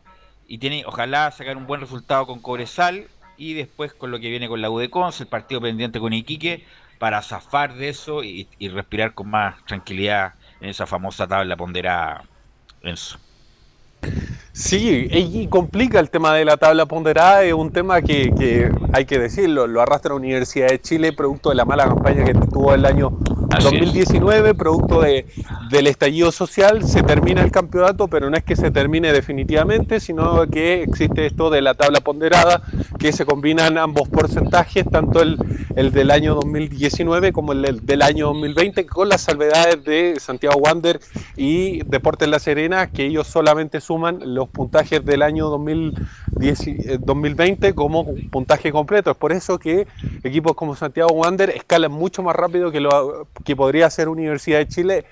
Y 0.48 0.58
tiene, 0.60 0.84
ojalá, 0.86 1.30
sacar 1.32 1.58
un 1.58 1.68
buen 1.68 1.82
resultado 1.82 2.26
con 2.26 2.40
Cobresal 2.40 3.08
y 3.38 3.54
después 3.54 3.94
con 3.94 4.12
lo 4.12 4.20
que 4.20 4.30
viene 4.30 4.48
con 4.48 4.62
la 4.62 4.70
U 4.70 4.80
de 4.80 4.90
Conce, 4.90 5.24
el 5.24 5.30
partido 5.30 5.62
pendiente 5.62 6.00
con 6.00 6.14
Iquique, 6.14 6.66
para 7.00 7.22
zafar 7.22 7.76
de 7.76 7.90
eso 7.90 8.24
y, 8.24 8.48
y 8.58 8.70
respirar 8.70 9.14
con 9.14 9.30
más 9.30 9.64
tranquilidad 9.66 10.34
en 10.62 10.70
esa 10.70 10.86
famosa 10.86 11.28
tabla 11.28 11.56
ponderada. 11.56 12.24
Enzo. 12.82 13.20
Sí, 14.52 15.08
y 15.12 15.48
complica 15.48 16.00
el 16.00 16.10
tema 16.10 16.34
de 16.34 16.44
la 16.44 16.58
tabla 16.58 16.88
ponderada, 16.88 17.44
es 17.44 17.54
un 17.54 17.72
tema 17.72 18.02
que, 18.02 18.32
que, 18.36 18.72
hay 18.92 19.06
que 19.06 19.20
decirlo, 19.20 19.68
lo 19.68 19.82
arrastra 19.82 20.10
la 20.10 20.16
Universidad 20.16 20.70
de 20.70 20.82
Chile, 20.82 21.14
producto 21.14 21.50
de 21.50 21.56
la 21.56 21.66
mala 21.66 21.86
campaña 21.86 22.24
que 22.26 22.34
tuvo 22.34 22.74
el 22.74 22.86
año 22.86 23.12
Así 23.52 23.64
2019, 23.64 24.50
es. 24.50 24.56
producto 24.56 25.02
de, 25.02 25.26
del 25.70 25.88
estallido 25.88 26.32
social, 26.32 26.84
se 26.84 27.04
termina 27.04 27.41
el 27.41 27.52
campeonato, 27.52 28.08
pero 28.08 28.30
no 28.30 28.38
es 28.38 28.43
que 28.43 28.56
se 28.56 28.72
termine 28.72 29.12
definitivamente, 29.14 30.00
sino 30.00 30.48
que 30.48 30.84
existe 30.84 31.26
esto 31.26 31.50
de 31.50 31.62
la 31.62 31.74
tabla 31.74 32.02
ponderada, 32.02 32.62
que 33.00 33.12
se 33.12 33.26
combinan 33.26 33.78
ambos 33.78 34.10
porcentajes, 34.10 34.86
tanto 34.89 35.22
el, 35.22 35.38
el 35.76 35.91
del 35.91 36.12
año 36.12 36.36
2019 36.36 37.32
como 37.32 37.54
el 37.54 37.86
del 37.86 38.02
año 38.02 38.28
2020, 38.28 38.86
con 38.86 39.10
las 39.10 39.22
salvedades 39.22 39.84
de 39.84 40.16
Santiago 40.20 40.60
Wander 40.60 41.00
y 41.36 41.84
Deportes 41.84 42.28
La 42.28 42.39
Serena, 42.39 42.88
que 42.88 43.06
ellos 43.06 43.28
solamente 43.28 43.82
suman 43.82 44.20
los 44.26 44.50
puntajes 44.50 45.04
del 45.06 45.22
año 45.22 45.50
2010, 45.50 47.00
2020 47.00 47.74
como 47.74 48.06
puntaje 48.32 48.72
completo. 48.72 49.12
Es 49.12 49.18
por 49.18 49.32
eso 49.32 49.60
que 49.60 49.88
equipos 50.24 50.54
como 50.56 50.76
Santiago 50.76 51.12
Wander 51.14 51.50
escalan 51.52 51.91
mucho 51.91 52.24
más 52.24 52.36
rápido 52.36 52.72
que 52.72 52.80
lo 52.80 53.28
que 53.44 53.56
podría 53.56 53.88
hacer 53.88 54.10
Universidad 54.10 54.60
de 54.60 54.68
Chile 54.68 55.06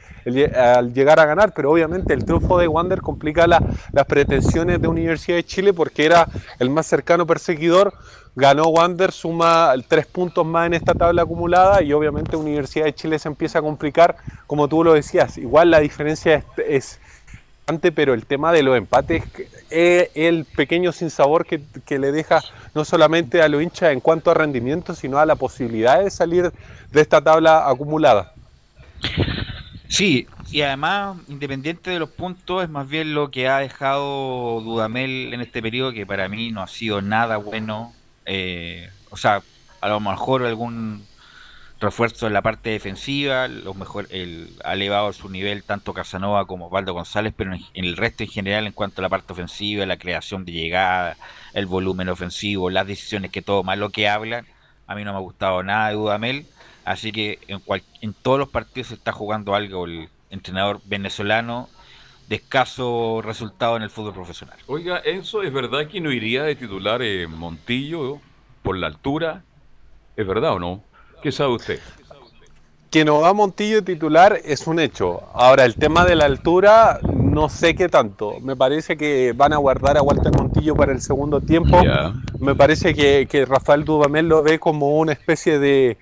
al 0.56 0.94
llegar 0.94 1.20
a 1.20 1.26
ganar, 1.26 1.54
pero 1.56 1.72
obviamente 1.72 2.14
el 2.14 2.26
triunfo 2.26 2.58
de 2.58 2.68
Wander 2.68 3.02
complica 3.02 3.48
la, 3.48 3.62
las 3.92 4.06
pretensiones 4.06 4.82
de 4.82 4.88
Universidad 4.88 5.38
de 5.38 5.44
Chile 5.44 5.74
porque 5.74 6.06
era 6.06 6.28
el 6.60 6.70
más 6.70 6.88
cercano 6.88 7.26
perseguidor. 7.26 7.94
Ganó 8.38 8.68
Wander, 8.68 9.14
suma 9.14 9.74
tres 9.88 10.08
puntos 10.08 10.46
más 10.46 10.68
en 10.68 10.74
esta 10.74 10.94
tabla 10.94 11.22
acumulada 11.22 11.82
y 11.82 11.94
obviamente 11.94 12.36
Universidad 12.36 12.84
de 12.86 12.94
Chile 12.94 13.18
se 13.18 13.30
empieza 13.30 13.60
a 13.60 13.62
complicar, 13.62 14.18
como 14.46 14.68
tú 14.68 14.84
lo 14.84 14.94
decías, 14.94 15.38
igual 15.38 15.72
la 15.72 15.80
diferencia 15.80 16.44
es 16.68 17.00
pero 17.94 18.14
el 18.14 18.26
tema 18.26 18.52
de 18.52 18.62
los 18.62 18.78
empates 18.78 19.24
es 19.70 20.10
el 20.14 20.46
pequeño 20.46 20.92
sinsabor 20.92 21.46
que, 21.46 21.62
que 21.86 21.98
le 21.98 22.12
deja 22.12 22.42
no 22.76 22.86
solamente 22.86 23.42
a 23.42 23.48
los 23.48 23.62
hinchas 23.62 23.92
en 23.92 24.00
cuanto 24.00 24.30
a 24.30 24.36
rendimiento, 24.36 24.94
sino 24.94 25.18
a 25.18 25.26
la 25.26 25.36
posibilidad 25.36 26.04
de 26.04 26.12
salir 26.12 26.52
de 26.92 27.02
esta 27.02 27.22
tabla 27.22 27.68
acumulada. 27.68 28.34
Sí, 29.88 30.28
y 30.52 30.62
además, 30.62 31.18
independiente 31.28 31.90
de 31.90 32.00
los 32.00 32.10
puntos, 32.10 32.64
es 32.64 32.70
más 32.70 32.88
bien 32.88 33.14
lo 33.14 33.32
que 33.32 33.48
ha 33.48 33.60
dejado 33.60 34.62
Dudamel 34.62 35.34
en 35.34 35.42
este 35.42 35.62
periodo, 35.62 35.92
que 35.92 36.06
para 36.06 36.30
mí 36.30 36.52
no 36.52 36.62
ha 36.62 36.68
sido 36.68 37.02
nada 37.02 37.38
bueno. 37.38 37.94
Eh, 38.26 38.90
o 39.10 39.18
sea, 39.18 39.42
a 39.82 39.90
lo 39.90 40.00
mejor 40.00 40.44
algún 40.44 41.06
refuerzo 41.80 42.28
en 42.28 42.34
la 42.34 42.42
parte 42.42 42.70
defensiva, 42.70 43.48
lo 43.48 43.74
mejor 43.74 44.08
el, 44.10 44.50
ha 44.64 44.74
elevado 44.74 45.12
su 45.14 45.30
nivel 45.30 45.64
tanto 45.64 45.94
Casanova 45.94 46.46
como 46.46 46.70
Valdo 46.70 46.94
González, 46.94 47.34
pero 47.36 47.54
en, 47.54 47.62
el 47.74 47.98
resto 47.98 48.24
en 48.24 48.30
general, 48.30 48.66
en 48.68 48.74
cuanto 48.74 49.02
a 49.02 49.04
la 49.04 49.10
parte 49.10 49.34
ofensiva, 49.34 49.86
la 49.86 49.98
creación 49.98 50.46
de 50.46 50.54
llegada, 50.54 51.18
el 51.54 51.66
volumen 51.66 52.10
ofensivo, 52.10 52.70
las 52.70 52.88
decisiones 52.88 53.32
que 53.32 53.42
toma, 53.42 53.76
lo 53.76 53.90
que 53.90 54.08
hablan, 54.08 54.46
a 54.88 54.96
mí 54.96 55.04
no 55.04 55.12
me 55.12 55.18
ha 55.18 55.22
gustado 55.22 55.64
nada 55.64 55.90
de 55.90 55.96
Dudamel. 55.96 56.46
Así 56.86 57.12
que 57.12 57.40
en, 57.48 57.62
en 58.02 58.14
todos 58.14 58.38
los 58.38 58.50
partidos 58.50 58.90
se 58.90 58.94
está 58.94 59.12
jugando 59.12 59.56
algo 59.56 59.86
el 59.86 60.10
entrenador 60.30 60.82
venezolano 60.86 61.68
de 62.28 62.38
escaso 62.38 63.22
resultado 63.24 63.76
en 63.78 63.84
el 63.84 63.90
fútbol 63.90 64.14
profesional. 64.14 64.58
Oiga, 64.68 64.98
¿eso 65.00 65.44
es 65.44 65.54
verdad 65.54 65.88
que 65.88 66.02
no 66.02 66.12
iría 66.12 66.44
de 66.44 66.56
titular 66.56 67.02
eh, 67.02 67.28
Montillo 67.28 68.20
por 68.64 68.78
la 68.78 68.88
altura? 68.88 69.44
¿Es 70.16 70.26
verdad 70.26 70.54
o 70.54 70.60
no? 70.60 70.84
¿Qué 71.26 71.32
sabe 71.32 71.56
usted? 71.56 71.80
Que 72.92 73.04
no 73.04 73.22
va 73.22 73.34
Montillo 73.34 73.84
titular 73.84 74.40
es 74.46 74.68
un 74.68 74.80
hecho. 74.80 75.24
Ahora, 75.34 75.66
el 75.66 75.74
tema 75.74 76.06
de 76.06 76.14
la 76.14 76.26
altura, 76.26 77.00
no 77.02 77.50
sé 77.50 77.74
qué 77.74 77.90
tanto. 77.90 78.40
Me 78.42 78.56
parece 78.56 78.96
que 78.96 79.34
van 79.36 79.52
a 79.52 79.58
guardar 79.58 79.98
a 79.98 80.04
Walter 80.04 80.32
Montillo 80.32 80.76
para 80.76 80.92
el 80.92 81.02
segundo 81.02 81.42
tiempo. 81.42 81.82
Me 82.40 82.54
parece 82.54 82.94
que, 82.94 83.28
que 83.28 83.44
Rafael 83.44 83.86
Dudamel 83.86 84.28
lo 84.28 84.44
ve 84.44 84.60
como 84.60 85.00
una 85.00 85.14
especie 85.14 85.58
de, 85.58 85.98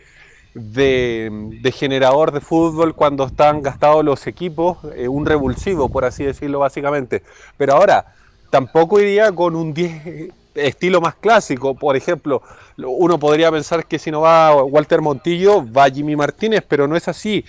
de, 0.56 1.72
generador 1.74 2.34
de 2.34 2.42
fútbol 2.42 2.94
cuando 2.94 3.24
están 3.24 3.62
gastados 3.62 4.04
los 4.04 4.28
equipos, 4.28 4.80
eh, 4.94 5.08
un 5.08 5.26
revulsivo, 5.26 5.88
por 5.88 6.04
así 6.04 6.26
decirlo 6.26 6.60
básicamente. 6.60 7.24
Pero 7.56 7.76
ahora, 7.76 8.14
tampoco 8.50 9.00
iría 9.00 9.32
con 9.32 9.56
un 9.56 9.74
10 9.74 10.34
estilo 10.56 11.02
más 11.02 11.16
clásico. 11.16 11.76
Por 11.76 11.96
ejemplo, 11.96 12.42
uno 12.78 13.20
podría 13.20 13.52
pensar 13.52 13.86
que 13.86 14.00
si 14.00 14.12
no 14.12 14.22
va 14.22 14.64
Walter 14.64 15.02
Montillo, 15.02 15.66
va 15.72 15.90
Jimmy 15.90 16.16
Martínez, 16.16 16.64
pero 16.68 16.88
no 16.88 16.96
es 16.96 17.08
así. 17.08 17.44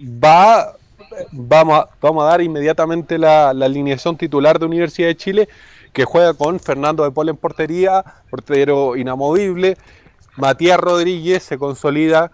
Va, 0.00 0.74
vamos, 1.32 1.80
a, 1.80 1.88
vamos 2.00 2.24
a 2.24 2.26
dar 2.26 2.40
inmediatamente 2.40 3.18
la, 3.18 3.52
la 3.52 3.66
alineación 3.66 4.16
titular 4.16 4.58
de 4.58 4.66
Universidad 4.66 5.08
de 5.08 5.16
Chile, 5.16 5.48
que 5.92 6.04
juega 6.04 6.34
con 6.34 6.60
Fernando 6.60 7.04
de 7.04 7.10
Pol 7.10 7.28
en 7.28 7.36
portería, 7.36 8.04
portero 8.30 8.96
inamovible, 8.96 9.76
Matías 10.36 10.78
Rodríguez 10.78 11.42
se 11.42 11.56
consolida, 11.56 12.30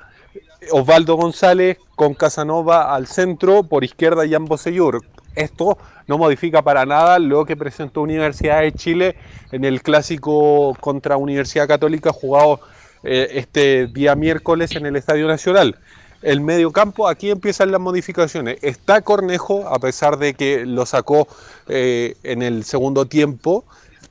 Osvaldo 0.73 1.17
González 1.17 1.79
con 1.95 2.15
Casanova 2.15 2.95
al 2.95 3.07
centro, 3.07 3.63
por 3.63 3.85
izquierda 3.85 4.25
Jan 4.29 4.47
Bosellur. 4.47 5.05
Esto 5.35 5.79
no 6.07 6.19
modifica 6.19 6.63
para 6.63 6.85
nada 6.85 7.19
lo 7.19 7.45
que 7.45 7.57
presentó 7.57 8.03
Universidad 8.03 8.61
de 8.61 8.73
Chile 8.73 9.17
en 9.51 9.65
el 9.65 9.83
clásico 9.83 10.77
contra 10.81 11.17
Universidad 11.17 11.69
Católica 11.69 12.13
jugado 12.13 12.61
eh, 13.03 13.29
este 13.33 13.87
día 13.87 14.15
miércoles 14.15 14.75
en 14.77 14.87
el 14.87 14.97
Estadio 14.97 15.27
Nacional. 15.27 15.79
El 16.23 16.41
medio 16.41 16.71
campo, 16.71 17.09
aquí 17.09 17.31
empiezan 17.31 17.73
las 17.73 17.81
modificaciones. 17.81 18.59
Está 18.63 19.01
Cornejo, 19.01 19.67
a 19.69 19.79
pesar 19.81 20.19
de 20.19 20.35
que 20.35 20.65
lo 20.67 20.87
sacó 20.87 21.27
eh, 21.69 22.15
en 22.23 22.43
el 22.43 22.65
segundo 22.65 23.07
tiempo, 23.07 23.65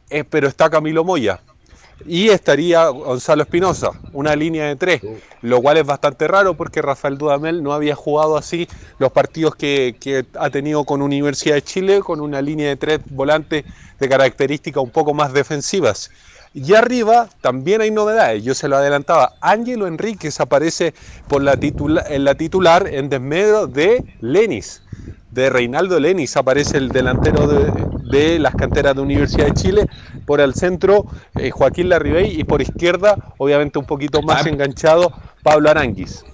eh, 0.10 0.26
pero 0.30 0.48
está 0.48 0.70
Camilo 0.70 1.06
Moya 1.06 1.40
y 2.06 2.30
estaría 2.30 2.88
Gonzalo 2.88 3.44
Espinosa, 3.44 3.92
una 4.14 4.36
línea 4.36 4.68
de 4.68 4.76
tres, 4.76 5.02
lo 5.42 5.62
cual 5.62 5.78
es 5.78 5.86
bastante 5.86 6.28
raro 6.28 6.56
porque 6.56 6.82
Rafael 6.82 7.18
Dudamel 7.18 7.64
no 7.64 7.74
había 7.74 7.96
jugado 7.96 8.38
así 8.38 8.68
los 9.00 9.12
partidos 9.12 9.56
que, 9.56 10.26
ha 10.40 10.50
tenido 10.50 10.84
con 10.84 11.02
Universidad 11.02 11.56
de 11.56 11.62
Chile, 11.64 12.00
con 12.02 12.22
una 12.22 12.42
línea 12.42 12.70
de 12.70 12.76
tres 12.76 13.00
volantes 13.10 13.66
de 14.00 14.10
características 14.10 14.84
un 14.84 14.90
poco 14.90 15.14
más 15.14 15.34
defensivas. 15.34 16.12
Y 16.54 16.74
arriba 16.74 17.30
también 17.40 17.80
hay 17.80 17.92
novedades, 17.92 18.44
yo 18.44 18.54
se 18.54 18.68
lo 18.68 18.76
adelantaba, 18.76 19.36
Ángelo 19.40 19.88
Enríquez 19.88 20.40
aparece 20.42 20.94
por 21.30 21.42
la 21.42 21.58
en 21.62 22.24
la 22.26 22.36
titular 22.36 22.88
en 22.88 23.10
desmedro 23.10 23.68
de 23.68 24.04
Lenis 24.20 24.81
de 25.32 25.50
Reinaldo 25.50 26.00
Lenis 26.00 26.36
aparece 26.38 26.78
el 26.78 26.90
delantero 26.90 27.48
de, 27.48 28.40
las 28.40 28.54
canteras 28.56 28.96
de 28.96 29.02
Universidad 29.02 29.46
de 29.48 29.54
Chile, 29.54 29.88
por 30.26 30.42
el 30.42 30.54
centro 30.54 31.06
eh, 31.36 31.50
Joaquín 31.52 31.90
Larribey 31.90 32.40
y 32.40 32.44
por 32.44 32.62
izquierda, 32.62 33.16
obviamente 33.38 33.80
un 33.80 33.86
poquito 33.86 34.22
más 34.22 34.46
enganchado, 34.46 35.14
Pablo 35.42 35.70
Aranguis. 35.70 36.26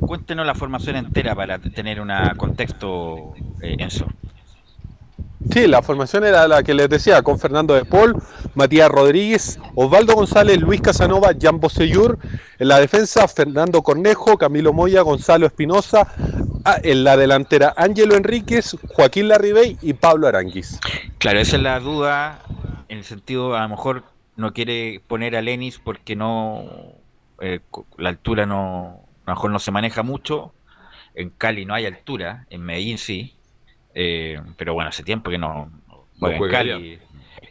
cuéntenos 0.00 0.46
la 0.46 0.54
formación 0.54 0.96
entera 0.96 1.34
para 1.34 1.58
tener 1.58 2.00
un 2.00 2.10
contexto, 2.36 3.32
eh, 3.62 3.76
Enzo. 3.78 4.06
Sí, 5.50 5.66
la 5.66 5.82
formación 5.82 6.24
era 6.24 6.46
la 6.46 6.62
que 6.62 6.72
les 6.72 6.88
decía, 6.88 7.22
con 7.22 7.38
Fernando 7.38 7.74
de 7.74 7.84
Paul, 7.84 8.14
Matías 8.54 8.88
Rodríguez, 8.88 9.58
Osvaldo 9.74 10.14
González, 10.14 10.60
Luis 10.60 10.80
Casanova, 10.80 11.32
Jan 11.38 11.58
Bosellur, 11.58 12.18
en 12.58 12.68
la 12.68 12.78
defensa 12.78 13.26
Fernando 13.26 13.82
Cornejo, 13.82 14.38
Camilo 14.38 14.72
Moya, 14.72 15.02
Gonzalo 15.02 15.46
Espinosa, 15.46 16.06
ah, 16.64 16.78
en 16.82 17.04
la 17.04 17.16
delantera 17.16 17.74
Ángelo 17.76 18.14
Enríquez, 18.14 18.76
Joaquín 18.88 19.28
Larribey 19.28 19.78
y 19.82 19.94
Pablo 19.94 20.28
Aranguis. 20.28 20.80
Claro, 21.18 21.40
esa 21.40 21.56
es 21.56 21.62
la 21.62 21.80
duda, 21.80 22.42
en 22.88 22.98
el 22.98 23.04
sentido, 23.04 23.56
a 23.56 23.62
lo 23.62 23.68
mejor 23.68 24.04
no 24.36 24.52
quiere 24.52 25.00
poner 25.06 25.36
a 25.36 25.42
Lenis 25.42 25.78
porque 25.78 26.16
no, 26.16 26.64
eh, 27.40 27.60
la 27.98 28.08
altura 28.08 28.46
no, 28.46 29.00
a 29.26 29.30
lo 29.30 29.34
mejor 29.34 29.50
no 29.50 29.58
se 29.58 29.70
maneja 29.70 30.02
mucho, 30.02 30.52
en 31.14 31.30
Cali 31.30 31.64
no 31.64 31.74
hay 31.74 31.86
altura, 31.86 32.46
en 32.50 32.62
Medellín 32.62 32.98
sí, 32.98 33.34
eh, 33.94 34.40
pero 34.56 34.74
bueno, 34.74 34.90
hace 34.90 35.02
tiempo 35.02 35.30
que 35.30 35.38
no, 35.38 35.70
juega 36.18 36.36
en 36.36 36.50
Cali. 36.50 36.98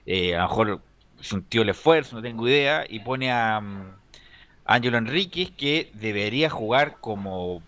Eh, 0.05 0.35
a 0.35 0.43
lo 0.43 0.47
mejor 0.47 0.81
sintió 1.21 1.61
el 1.61 1.69
esfuerzo, 1.69 2.15
no 2.15 2.21
tengo 2.21 2.47
idea, 2.47 2.85
y 2.87 2.99
pone 2.99 3.31
a 3.31 3.59
um, 3.59 3.83
Ángelo 4.65 4.97
Enríquez 4.97 5.51
que 5.51 5.91
debería 5.93 6.49
jugar 6.49 6.97
como, 6.99 7.61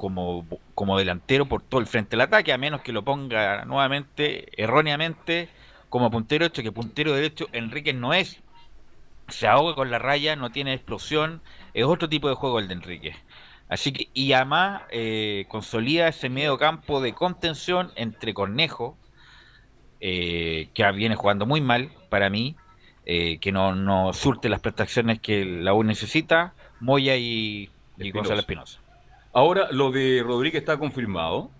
como, 0.00 0.46
como 0.74 0.98
delantero 0.98 1.44
por 1.44 1.60
todo 1.60 1.78
el 1.78 1.86
frente 1.86 2.12
del 2.12 2.22
ataque, 2.22 2.54
a 2.54 2.58
menos 2.58 2.80
que 2.80 2.90
lo 2.90 3.04
ponga 3.04 3.66
nuevamente, 3.66 4.48
erróneamente, 4.56 5.50
como 5.90 6.10
puntero 6.10 6.44
derecho, 6.44 6.62
que 6.62 6.72
puntero 6.72 7.12
derecho 7.12 7.48
Enríquez 7.52 7.94
no 7.94 8.14
es. 8.14 8.40
Se 9.28 9.46
ahoga 9.46 9.74
con 9.74 9.90
la 9.90 9.98
raya, 9.98 10.36
no 10.36 10.52
tiene 10.52 10.72
explosión, 10.72 11.42
es 11.74 11.84
otro 11.84 12.08
tipo 12.08 12.30
de 12.30 12.34
juego 12.34 12.60
el 12.60 12.68
de 12.68 12.74
Enríquez. 12.74 13.16
Así 13.68 13.92
que, 13.92 14.08
y 14.14 14.32
además 14.32 14.84
eh, 14.90 15.44
consolida 15.48 16.08
ese 16.08 16.30
medio 16.30 16.56
campo 16.56 17.02
de 17.02 17.12
contención 17.12 17.92
entre 17.94 18.32
Cornejo, 18.32 18.96
eh, 20.00 20.70
que 20.72 20.90
viene 20.92 21.14
jugando 21.14 21.44
muy 21.44 21.60
mal 21.60 21.90
para 22.08 22.30
mí, 22.30 22.56
eh, 23.04 23.36
que 23.36 23.52
no, 23.52 23.74
no, 23.74 24.14
surte 24.14 24.48
las 24.48 24.60
prestaciones 24.60 25.20
que 25.20 25.44
la 25.44 25.74
U 25.74 25.84
necesita, 25.84 26.54
Moya 26.80 27.16
y, 27.18 27.68
y 27.98 28.10
Gonzalo 28.12 28.40
Espinosa. 28.40 28.80
Ahora, 29.32 29.68
lo 29.70 29.90
de 29.90 30.22
Rodríguez 30.24 30.60
está 30.60 30.78
confirmado. 30.78 31.50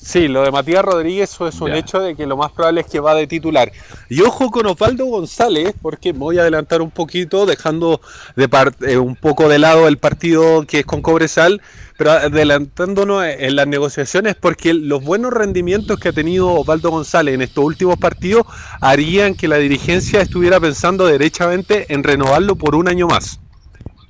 Sí, 0.00 0.28
lo 0.28 0.42
de 0.42 0.52
Matías 0.52 0.84
Rodríguez 0.84 1.36
es 1.40 1.60
un 1.60 1.72
hecho 1.72 1.98
de 1.98 2.14
que 2.14 2.24
lo 2.24 2.36
más 2.36 2.52
probable 2.52 2.82
es 2.82 2.86
que 2.86 3.00
va 3.00 3.16
de 3.16 3.26
titular. 3.26 3.72
Y 4.08 4.20
ojo 4.22 4.50
con 4.50 4.64
Osvaldo 4.66 5.06
González, 5.06 5.74
porque 5.82 6.12
voy 6.12 6.38
a 6.38 6.42
adelantar 6.42 6.82
un 6.82 6.92
poquito, 6.92 7.46
dejando 7.46 8.00
de 8.36 8.48
eh, 8.86 8.96
un 8.96 9.16
poco 9.16 9.48
de 9.48 9.58
lado 9.58 9.88
el 9.88 9.98
partido 9.98 10.64
que 10.66 10.80
es 10.80 10.86
con 10.86 11.02
Cobresal, 11.02 11.60
pero 11.96 12.12
adelantándonos 12.12 13.24
en 13.24 13.56
las 13.56 13.66
negociaciones, 13.66 14.36
porque 14.36 14.72
los 14.72 15.02
buenos 15.02 15.32
rendimientos 15.32 15.98
que 15.98 16.10
ha 16.10 16.12
tenido 16.12 16.52
Osvaldo 16.52 16.90
González 16.90 17.34
en 17.34 17.42
estos 17.42 17.64
últimos 17.64 17.96
partidos 17.96 18.46
harían 18.80 19.34
que 19.34 19.48
la 19.48 19.56
dirigencia 19.56 20.22
estuviera 20.22 20.60
pensando 20.60 21.06
derechamente 21.06 21.92
en 21.92 22.04
renovarlo 22.04 22.54
por 22.54 22.76
un 22.76 22.88
año 22.88 23.08
más. 23.08 23.40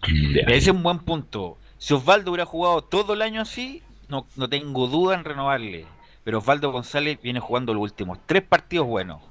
Ese 0.02 0.56
es 0.56 0.68
un 0.68 0.82
buen 0.82 1.00
punto. 1.00 1.58
Si 1.78 1.94
Osvaldo 1.94 2.30
hubiera 2.30 2.46
jugado 2.46 2.82
todo 2.82 3.14
el 3.14 3.22
año 3.22 3.40
así, 3.40 3.82
no, 4.08 4.26
no 4.36 4.48
tengo 4.48 4.86
duda 4.86 5.14
en 5.14 5.24
renovarle. 5.24 5.86
Pero 6.24 6.38
Osvaldo 6.38 6.72
González 6.72 7.18
viene 7.22 7.40
jugando 7.40 7.72
los 7.72 7.82
últimos 7.82 8.18
tres 8.26 8.42
partidos 8.42 8.86
buenos, 8.86 9.22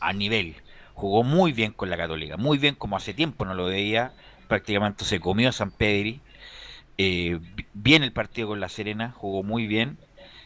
a 0.00 0.12
nivel. 0.12 0.56
Jugó 0.94 1.22
muy 1.22 1.52
bien 1.52 1.72
con 1.72 1.90
la 1.90 1.96
Católica, 1.96 2.36
muy 2.36 2.58
bien 2.58 2.74
como 2.74 2.96
hace 2.96 3.14
tiempo 3.14 3.44
no 3.44 3.54
lo 3.54 3.66
veía. 3.66 4.12
Prácticamente 4.48 5.04
se 5.04 5.20
comió 5.20 5.48
a 5.48 5.52
San 5.52 5.70
Pedri. 5.70 6.20
Eh, 6.98 7.38
bien 7.72 8.02
el 8.02 8.12
partido 8.12 8.48
con 8.48 8.60
la 8.60 8.68
Serena, 8.68 9.12
jugó 9.16 9.42
muy 9.42 9.66
bien. 9.66 9.98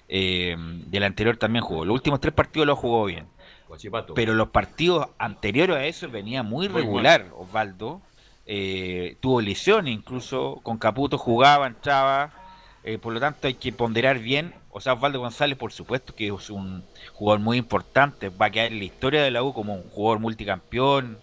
Eh, 0.08 0.56
del 0.86 1.02
anterior 1.02 1.36
también 1.36 1.64
jugó. 1.64 1.84
Los 1.84 1.94
últimos 1.94 2.20
tres 2.20 2.34
partidos 2.34 2.66
lo 2.66 2.76
jugó 2.76 3.04
bien. 3.06 3.26
pero 4.14 4.34
los 4.34 4.48
partidos 4.50 5.08
anteriores 5.18 5.76
a 5.76 5.84
eso 5.86 6.08
venía 6.08 6.42
muy 6.42 6.68
regular, 6.68 7.26
Osvaldo. 7.36 8.00
Eh, 8.46 9.16
tuvo 9.20 9.40
lesiones, 9.40 9.92
incluso 9.92 10.60
con 10.62 10.78
Caputo 10.78 11.18
jugaba, 11.18 11.66
entraba. 11.66 12.32
Eh, 12.84 12.98
por 12.98 13.12
lo 13.12 13.20
tanto, 13.20 13.48
hay 13.48 13.54
que 13.54 13.72
ponderar 13.72 14.18
bien. 14.20 14.54
O 14.70 14.80
sea, 14.80 14.94
Osvaldo 14.94 15.20
González, 15.20 15.58
por 15.58 15.72
supuesto, 15.72 16.14
que 16.14 16.28
es 16.28 16.50
un 16.50 16.84
jugador 17.12 17.40
muy 17.40 17.58
importante. 17.58 18.28
Va 18.28 18.46
a 18.46 18.50
quedar 18.50 18.72
en 18.72 18.78
la 18.78 18.84
historia 18.84 19.22
de 19.22 19.30
la 19.30 19.42
U 19.42 19.52
como 19.52 19.74
un 19.74 19.90
jugador 19.90 20.20
multicampeón, 20.20 21.18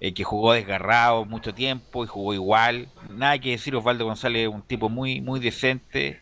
eh, 0.00 0.14
que 0.14 0.24
jugó 0.24 0.52
desgarrado 0.52 1.24
mucho 1.24 1.54
tiempo 1.54 2.04
y 2.04 2.06
jugó 2.06 2.34
igual. 2.34 2.88
Nada 3.10 3.38
que 3.38 3.50
decir, 3.50 3.74
Osvaldo 3.74 4.04
González 4.04 4.42
es 4.42 4.54
un 4.54 4.62
tipo 4.62 4.88
muy, 4.88 5.20
muy 5.20 5.40
decente 5.40 6.20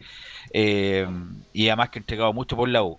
y 0.52 1.68
además 1.68 1.90
que 1.90 1.98
ha 1.98 2.02
entregado 2.02 2.32
mucho 2.32 2.56
por 2.56 2.68
la 2.68 2.82
U 2.82 2.98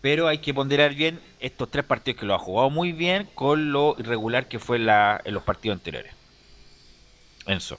pero 0.00 0.28
hay 0.28 0.38
que 0.38 0.54
ponderar 0.54 0.94
bien 0.94 1.20
estos 1.40 1.70
tres 1.70 1.84
partidos 1.84 2.20
que 2.20 2.26
lo 2.26 2.34
ha 2.34 2.38
jugado 2.38 2.70
muy 2.70 2.92
bien 2.92 3.28
con 3.34 3.72
lo 3.72 3.96
irregular 3.98 4.46
que 4.46 4.58
fue 4.58 4.78
la, 4.78 5.20
en 5.24 5.34
los 5.34 5.42
partidos 5.42 5.76
anteriores. 5.76 6.17
Enzo. 7.48 7.78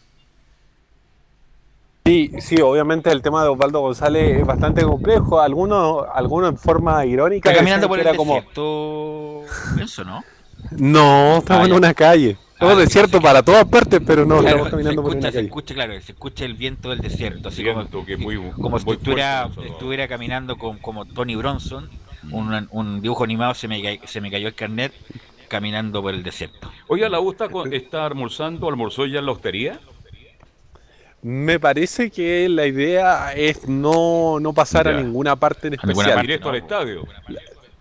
Sí, 2.05 2.31
sí, 2.39 2.59
obviamente 2.61 3.11
el 3.11 3.21
tema 3.21 3.43
de 3.43 3.49
Osvaldo 3.49 3.81
González 3.81 4.39
es 4.39 4.45
bastante 4.45 4.83
complejo. 4.83 5.39
Algunos, 5.39 6.05
algunos 6.13 6.49
en 6.49 6.57
forma 6.57 7.05
irónica. 7.05 7.49
Está 7.49 7.59
caminando 7.59 7.87
por 7.87 7.99
el 7.99 8.05
desierto, 8.05 9.43
Enzo, 9.79 10.03
¿no? 10.03 10.23
No, 10.71 11.37
estamos 11.37 11.67
en 11.67 11.73
una 11.73 11.93
calle. 11.93 12.37
Todo 12.59 12.71
ah, 12.71 12.75
desierto 12.75 13.21
para 13.21 13.41
todas 13.41 13.63
partes, 13.65 14.01
pero 14.05 14.25
no, 14.25 14.39
estamos 14.39 14.69
caminando 14.69 15.01
por 15.01 15.11
una 15.11 15.21
calle. 15.21 15.39
Se 15.39 15.45
escucha, 15.45 15.73
claro, 15.73 15.93
se 16.01 16.11
escucha 16.11 16.43
el 16.43 16.55
viento 16.55 16.89
del 16.89 16.99
desierto, 16.99 17.47
así 17.47 17.63
como, 17.63 17.87
como 18.53 18.79
si 18.79 18.89
estuviera, 18.89 19.49
estuviera 19.65 20.07
caminando 20.09 20.57
con, 20.57 20.77
como 20.79 21.05
Tony 21.05 21.35
Bronson 21.35 21.89
un, 22.31 22.67
un 22.71 23.01
dibujo 23.01 23.23
animado, 23.23 23.53
se 23.53 23.67
me, 23.67 24.01
se 24.05 24.21
me 24.21 24.29
cayó 24.29 24.47
el 24.47 24.55
carnet 24.55 24.93
caminando 25.49 26.01
por 26.01 26.13
el 26.13 26.23
desierto. 26.23 26.71
Oye, 26.87 27.09
¿la 27.09 27.17
gusta 27.17 27.49
está 27.71 28.05
almorzando? 28.05 28.69
¿Almorzó 28.69 29.05
ya 29.05 29.19
en 29.19 29.25
la 29.25 29.33
hostería? 29.33 29.79
Me 31.21 31.59
parece 31.59 32.09
que 32.09 32.47
la 32.47 32.65
idea 32.65 33.33
es 33.33 33.67
no, 33.67 34.39
no 34.39 34.53
pasar 34.53 34.87
a 34.87 35.01
ninguna 35.01 35.35
parte 35.35 35.67
en 35.67 35.73
especial. 35.73 36.21
Directo 36.21 36.49
al 36.49 36.55
estadio. 36.55 37.05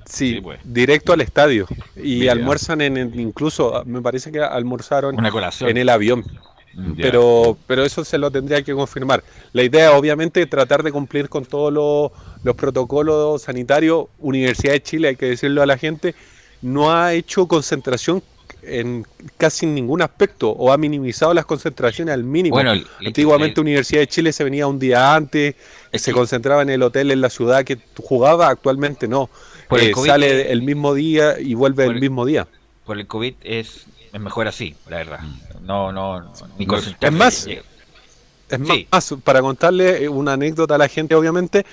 Sí, 0.05 0.41
pues. 0.41 0.59
directo 0.65 1.13
al 1.13 1.21
estadio. 1.21 1.67
Y 1.95 2.29
almuerzan 2.29 2.81
en, 2.81 2.97
incluso, 3.21 3.83
me 3.85 4.01
parece 4.01 4.33
que 4.33 4.41
almorzaron 4.41 5.17
en 5.61 5.77
el 5.77 5.89
avión. 5.89 6.25
Pero, 6.97 7.57
pero 7.67 7.85
eso 7.85 8.05
se 8.05 8.19
lo 8.19 8.31
tendría 8.31 8.63
que 8.63 8.73
confirmar. 8.73 9.25
La 9.53 9.63
idea, 9.63 9.93
obviamente, 9.93 10.43
es 10.43 10.51
tratar 10.51 10.83
de 10.83 10.93
cumplir 10.93 11.29
con 11.29 11.45
todos 11.45 11.73
los, 11.73 12.57
protocolos 12.57 13.43
sanitarios. 13.43 14.07
Universidad 14.19 14.73
de 14.73 14.83
Chile, 14.83 15.09
hay 15.09 15.17
que 15.17 15.27
decirlo 15.27 15.63
a 15.63 15.67
la 15.67 15.77
gente, 15.77 16.15
no 16.63 16.93
ha 16.93 17.15
hecho 17.15 17.47
concentración 17.47 18.23
en 18.63 19.07
casi 19.37 19.67
ningún 19.67 20.03
aspecto 20.03 20.51
o 20.51 20.73
ha 20.73 20.79
minimizado 20.79 21.33
las 21.33 21.47
concentraciones 21.47 22.13
al 22.13 22.25
mínimo. 22.25 22.59
Antiguamente 22.59 23.61
Universidad 23.61 24.01
de 24.01 24.07
Chile 24.07 24.33
se 24.33 24.45
venía 24.45 24.67
un 24.67 24.79
día 24.79 25.15
antes, 25.15 25.55
se 25.93 26.13
concentraba 26.13 26.63
en 26.63 26.71
el 26.71 26.83
hotel 26.83 27.11
en 27.11 27.21
la 27.21 27.31
ciudad 27.31 27.65
que 27.65 27.79
jugaba, 27.97 28.49
actualmente 28.49 29.09
no. 29.09 29.31
Eh, 29.71 29.93
sale 29.95 30.51
el 30.51 30.63
mismo 30.63 30.95
día 30.95 31.39
y 31.39 31.55
vuelve 31.55 31.85
el, 31.85 32.01
mismo 32.01 32.25
día. 32.25 32.47
Por 32.87 32.99
el 32.99 33.07
COVID 33.07 33.35
es, 33.43 33.87
es 34.13 34.21
mejor 34.21 34.49
así, 34.49 34.75
la 34.89 34.97
verdad. 34.97 35.21
No, 35.63 35.93
no, 35.93 36.33
Es 36.59 37.13
más, 37.13 37.47
es 38.49 38.59
más, 38.59 39.15
para 39.23 39.43
contarle 39.43 40.09
una 40.09 40.33
anécdota 40.33 40.77
a 40.77 40.79
la 40.79 40.89
gente, 40.89 41.15
obviamente, 41.15 41.67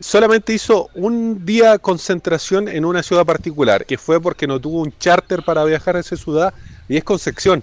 solamente 0.00 0.52
hizo 0.52 0.88
un 0.94 1.44
día 1.44 1.78
concentración 1.78 2.68
en 2.68 2.84
una 2.84 3.02
ciudad 3.02 3.24
particular, 3.24 3.86
que 3.86 3.98
fue 3.98 4.20
porque 4.20 4.46
no 4.46 4.60
tuvo 4.60 4.80
un 4.80 4.92
charter 4.98 5.42
para 5.42 5.64
viajar 5.64 5.96
a 5.96 6.00
esa 6.00 6.16
ciudad, 6.16 6.54
y 6.88 6.96
es 6.96 7.04
Concepción. 7.04 7.62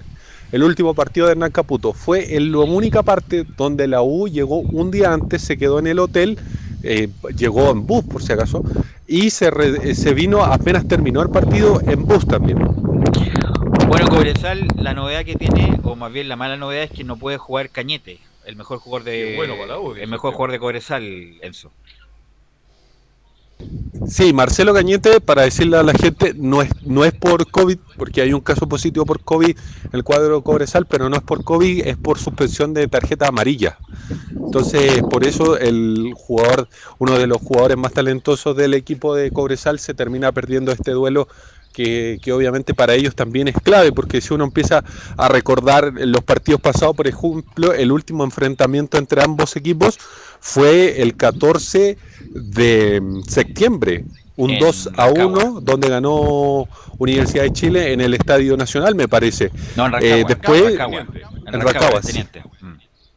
El 0.52 0.64
último 0.64 0.94
partido 0.94 1.26
de 1.26 1.32
Hernán 1.32 1.52
Caputo 1.52 1.94
fue 1.94 2.36
en 2.36 2.52
la 2.52 2.60
única 2.60 3.02
parte 3.02 3.44
donde 3.58 3.88
la 3.88 4.04
U 4.04 4.28
llegó 4.28 4.60
un 4.60 4.92
día 4.92 5.12
antes, 5.12 5.42
se 5.42 5.58
quedó 5.58 5.80
en 5.80 5.88
el 5.88 6.00
hotel, 6.00 6.38
eh, 6.84 7.10
llegó 7.36 7.72
en 7.72 7.88
bus 7.88 8.04
por 8.04 8.22
si 8.22 8.34
acaso, 8.34 8.64
y 9.08 9.32
se, 9.32 9.96
se 9.96 10.14
vino 10.14 10.44
apenas 10.44 10.88
terminó 10.88 11.22
el 11.22 11.30
partido 11.30 11.82
en 11.82 12.06
bus 12.06 12.28
también. 12.28 12.60
Bueno, 13.88 14.08
Cobresal, 14.08 14.68
la 14.78 14.94
novedad 14.94 15.26
que 15.26 15.36
tiene, 15.36 15.80
o 15.84 15.96
más 15.96 16.12
bien 16.12 16.30
la 16.30 16.36
mala 16.36 16.58
novedad, 16.58 16.84
es 16.84 16.92
que 16.92 17.04
no 17.04 17.18
puede 17.18 17.38
jugar 17.38 17.70
Cañete, 17.70 18.20
el 18.46 18.56
mejor 18.56 18.80
jugador 18.80 19.06
de, 19.06 19.38
el 20.02 20.08
mejor 20.08 20.34
jugador 20.34 20.52
de 20.52 20.60
Cobresal, 20.60 21.04
Enzo. 21.42 21.72
Sí, 24.08 24.34
Marcelo 24.34 24.74
Cañete, 24.74 25.22
para 25.22 25.44
decirle 25.44 25.78
a 25.78 25.84
la 25.84 25.94
gente, 25.94 26.34
no 26.36 26.62
es, 26.62 26.70
no 26.86 27.06
es 27.06 27.14
por 27.14 27.50
COVID, 27.50 27.78
porque 27.98 28.22
hay 28.22 28.34
un 28.34 28.42
caso 28.42 28.68
positivo 28.68 29.06
por 29.06 29.22
COVID 29.22 29.50
en 29.50 29.90
el 29.94 30.04
cuadro 30.04 30.44
Cobresal, 30.44 30.86
pero 30.86 31.10
no 31.10 31.16
es 31.16 31.22
por 31.22 31.44
COVID, 31.44 31.88
es 31.88 31.98
por 31.98 32.20
suspensión 32.20 32.74
de 32.74 32.88
tarjeta 32.88 33.28
amarilla. 33.28 33.78
Entonces, 34.32 35.02
por 35.10 35.26
eso 35.26 35.58
el 35.58 36.14
jugador, 36.16 36.68
uno 37.00 37.18
de 37.18 37.28
los 37.28 37.42
jugadores 37.42 37.78
más 37.78 37.94
talentosos 37.94 38.56
del 38.56 38.74
equipo 38.74 39.16
de 39.16 39.32
Cobresal, 39.32 39.80
se 39.80 39.94
termina 39.94 40.32
perdiendo 40.32 40.72
este 40.72 40.92
duelo 40.92 41.28
que, 41.74 42.20
obviamente 42.32 42.74
para 42.74 42.94
ellos 42.94 43.16
también 43.16 43.48
es 43.48 43.56
clave, 43.62 43.92
porque 43.92 44.22
si 44.22 44.34
uno 44.34 44.46
empieza 44.46 44.84
a 45.18 45.28
recordar 45.28 45.92
los 45.94 46.24
partidos 46.24 46.62
pasados, 46.62 46.96
por 46.96 47.08
ejemplo, 47.08 47.74
el 47.74 47.92
último 47.92 48.24
enfrentamiento 48.24 48.98
entre 48.98 49.22
ambos 49.22 49.56
equipos 49.56 49.98
fue 50.40 51.02
el 51.02 51.16
14 51.16 51.98
de 52.30 53.02
septiembre, 53.28 54.06
un 54.36 54.58
2 54.58 54.90
a 54.98 55.08
1, 55.08 55.62
donde 55.62 55.90
ganó 55.90 56.68
Universidad 56.98 57.44
de 57.44 57.54
Chile 57.54 57.94
en 57.94 58.02
el 58.02 58.14
Estadio 58.14 58.56
Nacional, 58.58 58.96
me 58.96 59.08
parece. 59.08 59.52
No, 59.76 59.88
en 59.88 59.94
eh, 60.02 60.26
después, 60.28 60.64
en 60.64 61.62
Rancagua, 61.62 62.02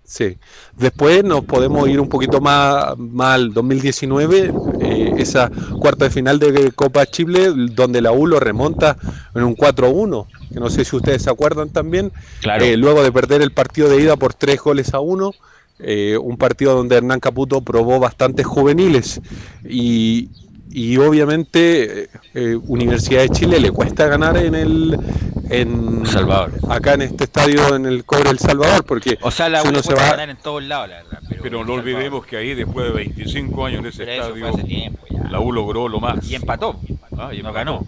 Sí. 0.07 0.39
Después 0.77 1.25
nos 1.25 1.45
podemos 1.45 1.89
ir 1.89 1.99
un 1.99 2.09
poquito 2.09 2.41
más, 2.41 2.97
más 2.97 3.35
al 3.35 3.53
2019, 3.53 4.53
eh, 4.97 5.15
esa 5.19 5.51
cuarta 5.79 6.07
de 6.07 6.11
final 6.11 6.39
de 6.39 6.73
Copa 6.73 7.07
Chile, 7.07 7.53
donde 7.55 8.01
la 8.01 8.13
U 8.13 8.27
lo 8.27 8.41
remonta 8.41 8.97
en 9.35 9.45
un 9.45 9.57
4-1, 9.57 10.27
que 10.53 10.61
no 10.61 10.71
sé 10.71 10.85
si 10.85 10.97
ustedes 10.97 11.23
se 11.23 11.31
acuerdan 11.31 11.71
también, 11.71 12.13
eh, 12.61 12.77
luego 12.77 13.03
de 13.03 13.13
perder 13.13 13.43
el 13.43 13.53
partido 13.53 13.89
de 13.89 14.01
ida 14.01 14.17
por 14.17 14.35
tres 14.35 14.61
goles 14.61 14.95
a 14.95 15.01
uno. 15.01 15.33
Eh, 15.79 16.17
un 16.17 16.39
partido 16.39 16.75
donde 16.75 16.97
Hernán 16.97 17.21
Caputo 17.21 17.61
probó 17.61 18.01
bastantes 18.01 18.47
juveniles 18.47 19.21
y, 19.63 20.31
y 20.71 20.97
obviamente 20.99 22.09
eh, 22.35 22.59
Universidad 22.67 23.23
de 23.23 23.29
Chile 23.29 23.61
le 23.61 23.71
cuesta 23.71 24.07
ganar 24.09 24.37
en 24.37 24.55
el 24.55 24.99
en 25.51 26.07
Salvador 26.07 26.53
acá 26.69 26.95
en 26.95 27.03
este 27.03 27.25
estadio 27.25 27.77
en 27.77 27.87
el 27.87 28.05
Cobre 28.05 28.31
El 28.31 28.39
Salvador 28.39 28.85
porque 28.85 29.19
o 29.23 29.31
sea 29.31 29.49
la 29.49 29.63
U 29.63 29.83
se 29.83 29.95
va 29.95 30.07
a 30.07 30.11
ganar 30.11 30.31
en 30.31 30.37
todos 30.37 30.63
lados 30.63 30.89
la 30.89 30.97
verdad 31.03 31.21
pero, 31.43 31.65
no 31.65 31.75
olvidemos 31.75 32.27
que 32.27 32.37
ahí 32.37 32.55
después 32.55 32.87
de 32.87 32.93
25 32.93 33.67
años 33.67 33.81
en 33.81 33.87
ese 33.87 34.17
estadio 34.17 34.53
la 35.31 35.41
U 35.41 35.53
logró 35.53 35.89
lo 35.89 36.01
más 36.01 36.29
y 36.29 36.35
empató 36.35 36.81
ah, 37.19 37.33
y 37.33 37.43
no 37.43 37.53
ganó 37.53 37.87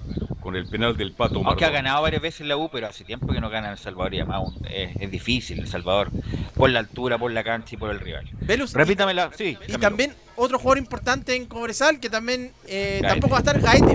con 0.48 0.56
el 0.56 0.66
penal 0.66 0.96
del 0.96 1.12
Pato 1.12 1.42
Aunque 1.44 1.66
ha 1.66 1.70
ganado 1.70 2.00
varias 2.00 2.22
veces 2.22 2.46
la 2.46 2.56
U, 2.56 2.70
pero 2.72 2.86
hace 2.86 3.04
tiempo 3.04 3.30
que 3.34 3.38
no 3.38 3.50
gana 3.50 3.70
El 3.70 3.76
Salvador 3.76 4.14
y 4.14 4.20
además 4.20 4.44
es, 4.70 5.10
difícil 5.10 5.58
El 5.58 5.68
Salvador 5.68 6.10
por 6.54 6.70
la 6.70 6.78
altura, 6.78 7.18
por 7.18 7.30
la 7.32 7.44
cancha 7.44 7.74
y 7.74 7.76
por 7.76 7.90
el 7.90 8.00
rival. 8.00 8.26
Repítamela, 8.72 9.30
sí. 9.36 9.58
Y 9.66 9.72
también 9.76 10.14
otro 10.36 10.58
jugador 10.58 10.78
importante 10.78 11.36
en 11.36 11.44
Cobresal 11.44 12.00
que 12.00 12.08
también 12.08 12.52
eh, 12.66 13.00
tampoco 13.02 13.32
va 13.32 13.36
a 13.36 13.40
estar 13.40 13.60
Gaete. 13.60 13.94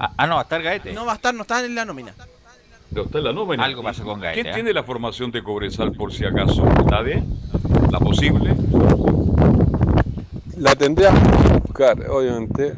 Ah, 0.00 0.12
ah, 0.16 0.26
no, 0.26 0.34
va 0.34 0.40
a 0.40 0.42
estar 0.42 0.60
Gaete. 0.60 0.92
No 0.92 1.06
va 1.06 1.12
a 1.12 1.14
estar, 1.14 1.32
no 1.32 1.42
está 1.42 1.64
en 1.64 1.72
la 1.76 1.84
nómina. 1.84 2.12
No 2.94 3.02
está 3.02 3.18
en 3.18 3.24
la 3.24 3.32
nómina. 3.32 3.64
Algo 3.64 3.82
pasa 3.82 4.04
con 4.04 4.20
Gaete. 4.20 4.42
¿Quién 4.42 4.52
¿eh? 4.52 4.54
tiene 4.54 4.72
la 4.72 4.84
formación 4.84 5.30
de 5.30 5.42
Cobresal 5.42 5.92
por 5.92 6.12
si 6.12 6.24
acaso? 6.24 6.64
¿La 6.90 7.02
de? 7.02 7.22
¿La 7.90 7.98
posible? 7.98 8.54
La 10.56 10.76
tendría 10.76 11.10
que 11.10 11.58
buscar, 11.58 12.08
obviamente 12.08 12.74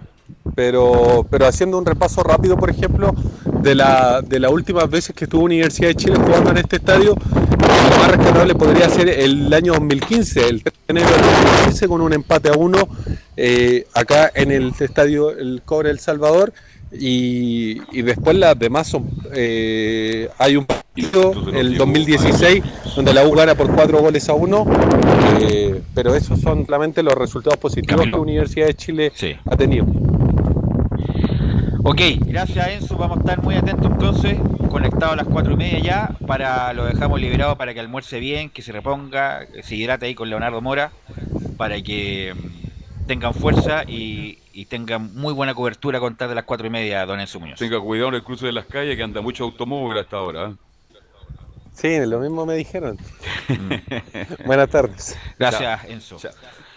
pero, 0.57 1.27
pero 1.31 1.47
haciendo 1.47 1.79
un 1.79 1.85
repaso 1.85 2.23
rápido, 2.23 2.57
por 2.57 2.71
ejemplo, 2.71 3.15
de, 3.61 3.75
la, 3.75 4.23
de 4.23 4.41
las 4.41 4.51
últimas 4.51 4.89
veces 4.89 5.15
que 5.15 5.25
estuvo 5.25 5.45
Universidad 5.45 5.89
de 5.89 5.95
Chile 5.97 6.17
jugando 6.17 6.51
en 6.51 6.59
este 6.59 6.77
estadio, 6.77 7.15
lo 7.15 7.97
más 7.99 8.11
rescatable 8.11 8.55
podría 8.55 8.89
ser 8.89 9.09
el 9.09 9.53
año 9.53 9.75
2015, 9.75 10.49
el 10.49 10.63
enero 10.89 11.11
del 11.11 11.21
2015 11.21 11.89
con 11.89 12.01
un 12.01 12.13
empate 12.15 12.49
a 12.49 12.55
uno 12.55 12.89
eh, 13.37 13.87
acá 13.93 14.31
en 14.35 14.51
el 14.51 14.73
estadio 14.79 15.31
El 15.31 15.61
Cobre 15.63 15.91
El 15.91 15.99
Salvador 15.99 16.55
y, 16.93 17.81
y 17.93 18.03
después 18.03 18.37
las 18.37 18.59
demás 18.59 18.89
son, 18.89 19.09
eh, 19.35 20.29
hay 20.39 20.57
un 20.57 20.65
partido 20.65 21.33
el 21.53 21.77
2016 21.77 22.63
donde 22.95 23.13
la 23.13 23.27
U 23.27 23.33
gana 23.33 23.55
por 23.55 23.71
cuatro 23.75 23.99
goles 23.99 24.29
a 24.29 24.35
uno 24.35 24.65
eh, 25.41 25.83
pero 25.95 26.15
esos 26.15 26.41
son 26.41 26.65
solamente 26.65 27.03
los 27.03 27.15
resultados 27.15 27.59
positivos 27.59 28.05
que 28.05 28.11
la 28.11 28.19
Universidad 28.19 28.67
de 28.67 28.75
Chile 28.75 29.13
ha 29.45 29.57
tenido. 29.57 29.87
Ok, 31.89 32.01
gracias 32.21 32.69
Enzo, 32.69 32.97
vamos 32.97 33.19
a 33.19 33.21
estar 33.21 33.43
muy 33.43 33.55
atentos 33.55 33.87
entonces, 33.93 34.37
conectados 34.69 35.13
a 35.13 35.17
las 35.17 35.27
cuatro 35.27 35.53
y 35.53 35.57
media 35.57 35.79
ya, 35.79 36.17
para 36.27 36.73
lo 36.73 36.85
dejamos 36.85 37.21
liberado 37.21 37.57
para 37.57 37.75
que 37.75 37.81
almuerce 37.81 38.19
bien, 38.19 38.51
que 38.51 38.63
se 38.63 38.73
reponga, 38.73 39.47
se 39.63 39.77
hidrate 39.77 40.07
ahí 40.07 40.15
con 40.17 40.29
Leonardo 40.29 40.61
Mora, 40.61 40.91
para 41.57 41.81
que 41.81 42.35
mm, 42.35 43.07
tengan 43.07 43.35
fuerza 43.35 43.85
y, 43.87 44.39
y 44.57 44.65
tenga 44.65 44.99
muy 44.99 45.35
buena 45.35 45.55
cobertura 45.55 45.99
a 45.99 46.01
contar 46.01 46.31
de 46.31 46.35
las 46.35 46.45
cuatro 46.45 46.67
y 46.67 46.71
media, 46.71 47.05
don 47.05 47.21
Enzo 47.21 47.39
Muñoz. 47.39 47.59
Tenga 47.59 47.79
cuidado 47.79 48.09
en 48.09 48.15
el 48.15 48.23
cruce 48.23 48.47
de 48.47 48.53
las 48.53 48.65
calles 48.65 48.97
que 48.97 49.03
anda 49.03 49.21
mucho 49.21 49.45
automóvil 49.45 49.99
hasta 49.99 50.17
ahora. 50.17 50.49
¿eh? 50.49 50.55
Sí, 51.75 51.99
lo 52.07 52.21
mismo 52.21 52.47
me 52.47 52.55
dijeron. 52.55 52.97
Buenas 54.47 54.71
tardes. 54.71 55.19
Gracias, 55.39 55.85
Enzo. 55.85 56.17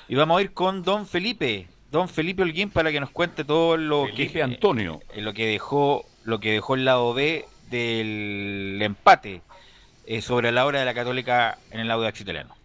Y 0.10 0.16
vamos 0.16 0.40
a 0.40 0.42
ir 0.42 0.52
con 0.52 0.84
don 0.84 1.08
Felipe, 1.08 1.70
don 1.90 2.10
Felipe 2.10 2.44
Holguín 2.44 2.70
para 2.70 2.92
que 2.92 3.00
nos 3.00 3.12
cuente 3.12 3.46
todo 3.46 3.78
lo 3.78 4.08
que 4.14 4.44
Antonio, 4.44 5.00
eh, 5.14 5.22
lo 5.22 5.34
que 5.34 5.48
dejó, 5.48 6.04
lo 6.26 6.42
que 6.42 6.52
dejó 6.52 6.76
el 6.76 6.84
lado 6.84 7.14
B 7.14 7.46
del 7.72 8.78
empate 8.82 9.42
eh, 10.06 10.22
sobre 10.22 10.52
la 10.52 10.66
hora 10.66 10.80
de 10.80 10.86
la 10.86 10.94
Católica 10.94 11.58
en 11.72 11.80
el 11.80 11.90
Audax 11.92 12.20
italiano. 12.20 12.59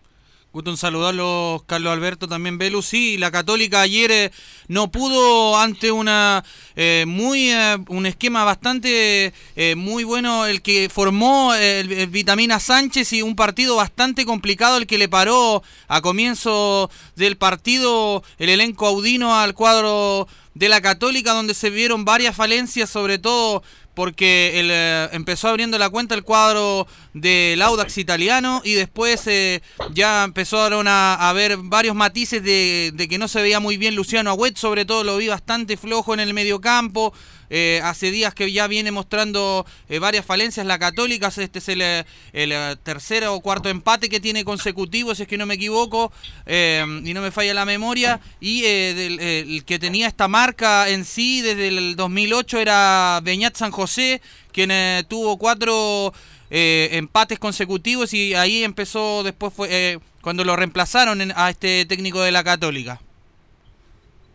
Gusto 0.55 0.71
en 0.71 0.77
saludarlos, 0.77 1.65
Carlos 1.65 1.93
Alberto, 1.93 2.29
también 2.29 2.59
Belu. 2.59 2.81
Sí, 2.81 3.19
la 3.19 3.33
Católica 3.33 3.81
ayer 3.81 4.13
eh, 4.13 4.31
no 4.69 4.89
pudo 4.89 5.59
ante 5.59 5.91
una 5.91 6.45
eh, 6.77 7.07
muy 7.09 7.51
eh, 7.51 7.77
un 7.89 8.07
esquema 8.07 8.45
bastante 8.45 9.35
muy 9.77 10.05
bueno 10.05 10.47
el 10.47 10.63
que 10.63 10.89
formó 10.89 11.55
el, 11.55 12.07
Vitamina 12.07 12.61
Sánchez 12.61 13.15
y 13.15 13.23
un 13.23 13.35
partido 13.35 13.75
bastante 13.75 14.25
complicado 14.25 14.77
el 14.77 14.87
que 14.87 14.97
le 14.97 15.09
paró 15.09 15.65
a 15.89 16.01
comienzo 16.03 16.89
del 17.17 17.37
partido 17.37 18.23
el 18.39 18.49
elenco 18.49 18.87
audino 18.87 19.35
al 19.37 19.55
cuadro 19.55 20.29
de 20.55 20.69
la 20.69 20.81
Católica 20.81 21.33
donde 21.33 21.55
se 21.55 21.71
vieron 21.71 22.05
varias 22.05 22.37
falencias, 22.37 22.89
sobre 22.89 23.19
todo 23.19 23.63
porque 23.95 24.59
él, 24.61 24.69
eh, 24.71 25.09
empezó 25.13 25.49
abriendo 25.49 25.79
la 25.79 25.89
cuenta 25.89 26.15
el 26.15 26.25
cuadro 26.25 26.87
del 27.13 27.63
Audax 27.63 27.99
italiano 27.99 28.61
y 28.65 28.75
después 28.75 29.27
eh, 29.27 29.63
ya 29.93 30.25
empezaron 30.25 30.89
a, 30.89 31.15
a, 31.15 31.33
ver 31.33 31.57
varios 31.59 31.95
matices 31.95 32.43
de, 32.43 32.93
de, 32.95 33.09
que 33.09 33.19
no 33.19 33.29
se 33.29 33.41
veía 33.41 33.61
muy 33.61 33.77
bien 33.77 33.95
Luciano 33.95 34.31
Agüet, 34.31 34.57
sobre 34.57 34.85
todo 34.85 35.05
lo 35.05 35.17
vi 35.17 35.29
bastante 35.29 35.77
flojo 35.77 36.13
en 36.13 36.21
el 36.21 36.35
mediocampo, 36.35 37.13
eh, 37.57 37.81
hace 37.85 38.11
días 38.11 38.35
que 38.35 38.51
ya 38.51 38.67
viene 38.67 38.91
mostrando 38.91 39.65
eh, 39.89 40.01
varias 40.01 40.27
falencias 40.27 40.67
la 40.67 40.77
Católica. 40.77 41.29
Este 41.29 41.61
es 41.61 41.69
el, 41.69 41.83
eh, 41.83 42.05
el, 42.33 42.53
tercero 42.83 43.33
o 43.33 43.41
cuarto 43.41 43.69
empate 43.69 44.09
que 44.09 44.19
tiene 44.19 44.45
consecutivo, 44.45 45.15
si 45.15 45.23
es 45.23 45.29
que 45.29 45.39
no 45.39 45.47
me 45.47 45.55
equivoco 45.55 46.13
y 46.47 47.15
no 47.15 47.23
me 47.23 47.31
falla 47.31 47.55
la 47.55 47.65
memoria. 47.65 48.21
Y 48.41 48.65
el 48.65 49.65
que 49.65 49.79
tenía 49.79 50.09
esta 50.09 50.27
marca 50.27 50.89
en 50.89 51.05
sí 51.05 51.43
desde 51.43 51.69
el 51.69 51.95
2008 51.95 52.59
era 52.59 53.21
Beñat 53.23 53.57
San 53.57 53.71
José, 53.71 54.21
quien 54.51 54.73
tuvo 55.07 55.39
cuatro 55.39 56.13
empates 56.51 57.39
consecutivos 57.39 58.15
y 58.15 58.35
ahí 58.35 58.65
empezó 58.65 59.23
después 59.23 59.53
fue 59.55 60.01
cuando 60.23 60.43
lo 60.43 60.57
reemplazaron 60.57 61.33
a 61.37 61.51
este 61.51 61.87
técnico 61.87 62.21
de 62.21 62.33
la 62.33 62.43
Católica. 62.43 63.01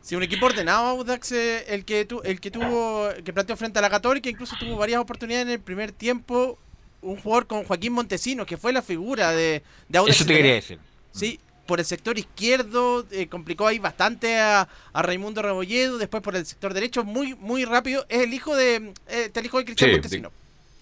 Sí, 0.09 0.15
un 0.15 0.23
equipo 0.23 0.47
ordenado 0.47 0.87
Audax 0.87 1.33
eh, 1.33 1.65
el 1.67 1.85
que 1.85 2.03
tu, 2.03 2.19
el 2.23 2.41
que 2.41 2.49
tuvo 2.49 3.09
que 3.23 3.31
planteó 3.31 3.55
frente 3.55 3.77
a 3.77 3.81
la 3.83 3.91
Católica, 3.91 4.27
incluso 4.27 4.55
tuvo 4.59 4.75
varias 4.75 4.99
oportunidades 4.99 5.45
en 5.45 5.51
el 5.51 5.59
primer 5.59 5.91
tiempo. 5.91 6.57
Un 7.03 7.17
jugador 7.17 7.45
con 7.45 7.63
Joaquín 7.63 7.93
Montesino, 7.93 8.43
que 8.43 8.57
fue 8.57 8.73
la 8.73 8.81
figura 8.81 9.33
de, 9.33 9.61
de 9.87 9.97
Audax. 9.99 10.15
Eso 10.15 10.25
te 10.25 10.33
quería 10.33 10.53
decir. 10.55 10.79
Sí, 11.11 11.39
por 11.67 11.79
el 11.79 11.85
sector 11.85 12.17
izquierdo 12.17 13.05
eh, 13.11 13.27
complicó 13.27 13.67
ahí 13.67 13.77
bastante 13.77 14.39
a, 14.39 14.67
a, 14.93 15.01
Raimundo 15.03 15.43
Rebolledo, 15.43 15.99
después 15.99 16.23
por 16.23 16.35
el 16.35 16.43
sector 16.47 16.73
derecho, 16.73 17.03
muy 17.03 17.35
muy 17.35 17.63
rápido. 17.63 18.07
Es 18.09 18.23
el 18.23 18.33
hijo 18.33 18.55
de 18.55 18.91
eh, 19.09 19.31
el 19.31 19.45
hijo 19.45 19.59
de 19.59 19.65
Cristian 19.65 19.91
Montesino. 19.91 20.31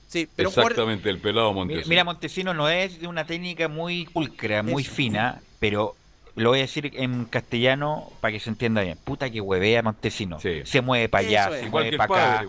Sí, 0.07 0.30
pero 0.38 0.47
Exactamente, 0.47 1.09
el 1.09 1.19
pelado 1.19 1.51
Montesino. 1.51 1.89
Mira, 1.89 2.05
Montesino 2.05 2.53
no 2.53 2.69
es 2.69 3.01
de 3.01 3.07
una 3.07 3.28
técnica 3.28 3.67
muy 3.67 4.05
pulcra, 4.05 4.63
muy 4.63 4.86
fina, 4.86 5.41
pero 5.59 5.97
lo 6.38 6.49
voy 6.49 6.59
a 6.59 6.61
decir 6.61 6.91
en 6.93 7.25
castellano 7.25 8.11
para 8.21 8.31
que 8.31 8.39
se 8.39 8.49
entienda 8.49 8.83
bien. 8.83 8.97
Puta 9.03 9.29
que 9.29 9.41
huevea 9.41 9.81
Montesino. 9.81 10.39
Se 10.39 10.81
mueve 10.81 11.09
para 11.09 11.27
allá, 11.27 11.49
se 11.51 11.69
mueve 11.69 11.97
para 11.97 12.39
acá. 12.39 12.45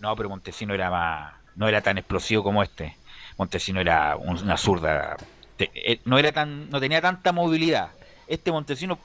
no, 0.00 0.16
pero 0.16 0.28
Montesino 0.30 0.72
era 0.72 0.90
más, 0.90 1.34
no 1.54 1.68
era 1.68 1.82
tan 1.82 1.98
explosivo 1.98 2.42
como 2.42 2.62
este. 2.62 2.96
Montesino 3.36 3.80
era 3.80 4.16
una 4.16 4.56
zurda. 4.56 5.16
Eh, 5.58 6.00
no 6.06 6.18
era 6.18 6.32
tan, 6.32 6.70
no 6.70 6.80
tenía 6.80 7.02
tanta 7.02 7.30
movilidad. 7.32 7.90
Este 8.26 8.50
Montesino, 8.50 8.98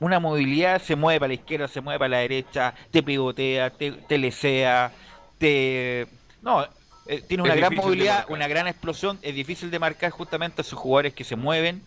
una 0.00 0.18
movilidad, 0.18 0.80
se 0.80 0.96
mueve 0.96 1.20
para 1.20 1.28
la 1.28 1.34
izquierda, 1.34 1.68
se 1.68 1.82
mueve 1.82 1.98
para 1.98 2.08
la 2.08 2.18
derecha, 2.18 2.74
te 2.90 3.02
pivotea, 3.02 3.68
te, 3.68 3.92
te 3.92 4.16
lesea, 4.16 4.92
te. 5.38 6.06
No, 6.40 6.66
eh, 7.06 7.22
tiene 7.26 7.42
una 7.42 7.54
gran 7.54 7.74
movilidad, 7.74 8.24
una 8.30 8.48
gran 8.48 8.66
explosión. 8.66 9.18
Es 9.20 9.34
difícil 9.34 9.70
de 9.70 9.78
marcar 9.78 10.10
justamente 10.10 10.60
a 10.60 10.62
esos 10.62 10.78
jugadores 10.78 11.12
que 11.12 11.24
se 11.24 11.36
mueven 11.36 11.82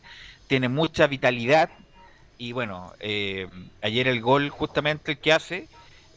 tiene 0.49 0.67
mucha 0.67 1.05
vitalidad 1.07 1.69
y 2.39 2.53
bueno, 2.53 2.91
eh, 2.99 3.47
ayer 3.81 4.07
el 4.07 4.19
gol 4.19 4.49
justamente 4.49 5.11
el 5.11 5.19
que 5.19 5.31
hace, 5.31 5.67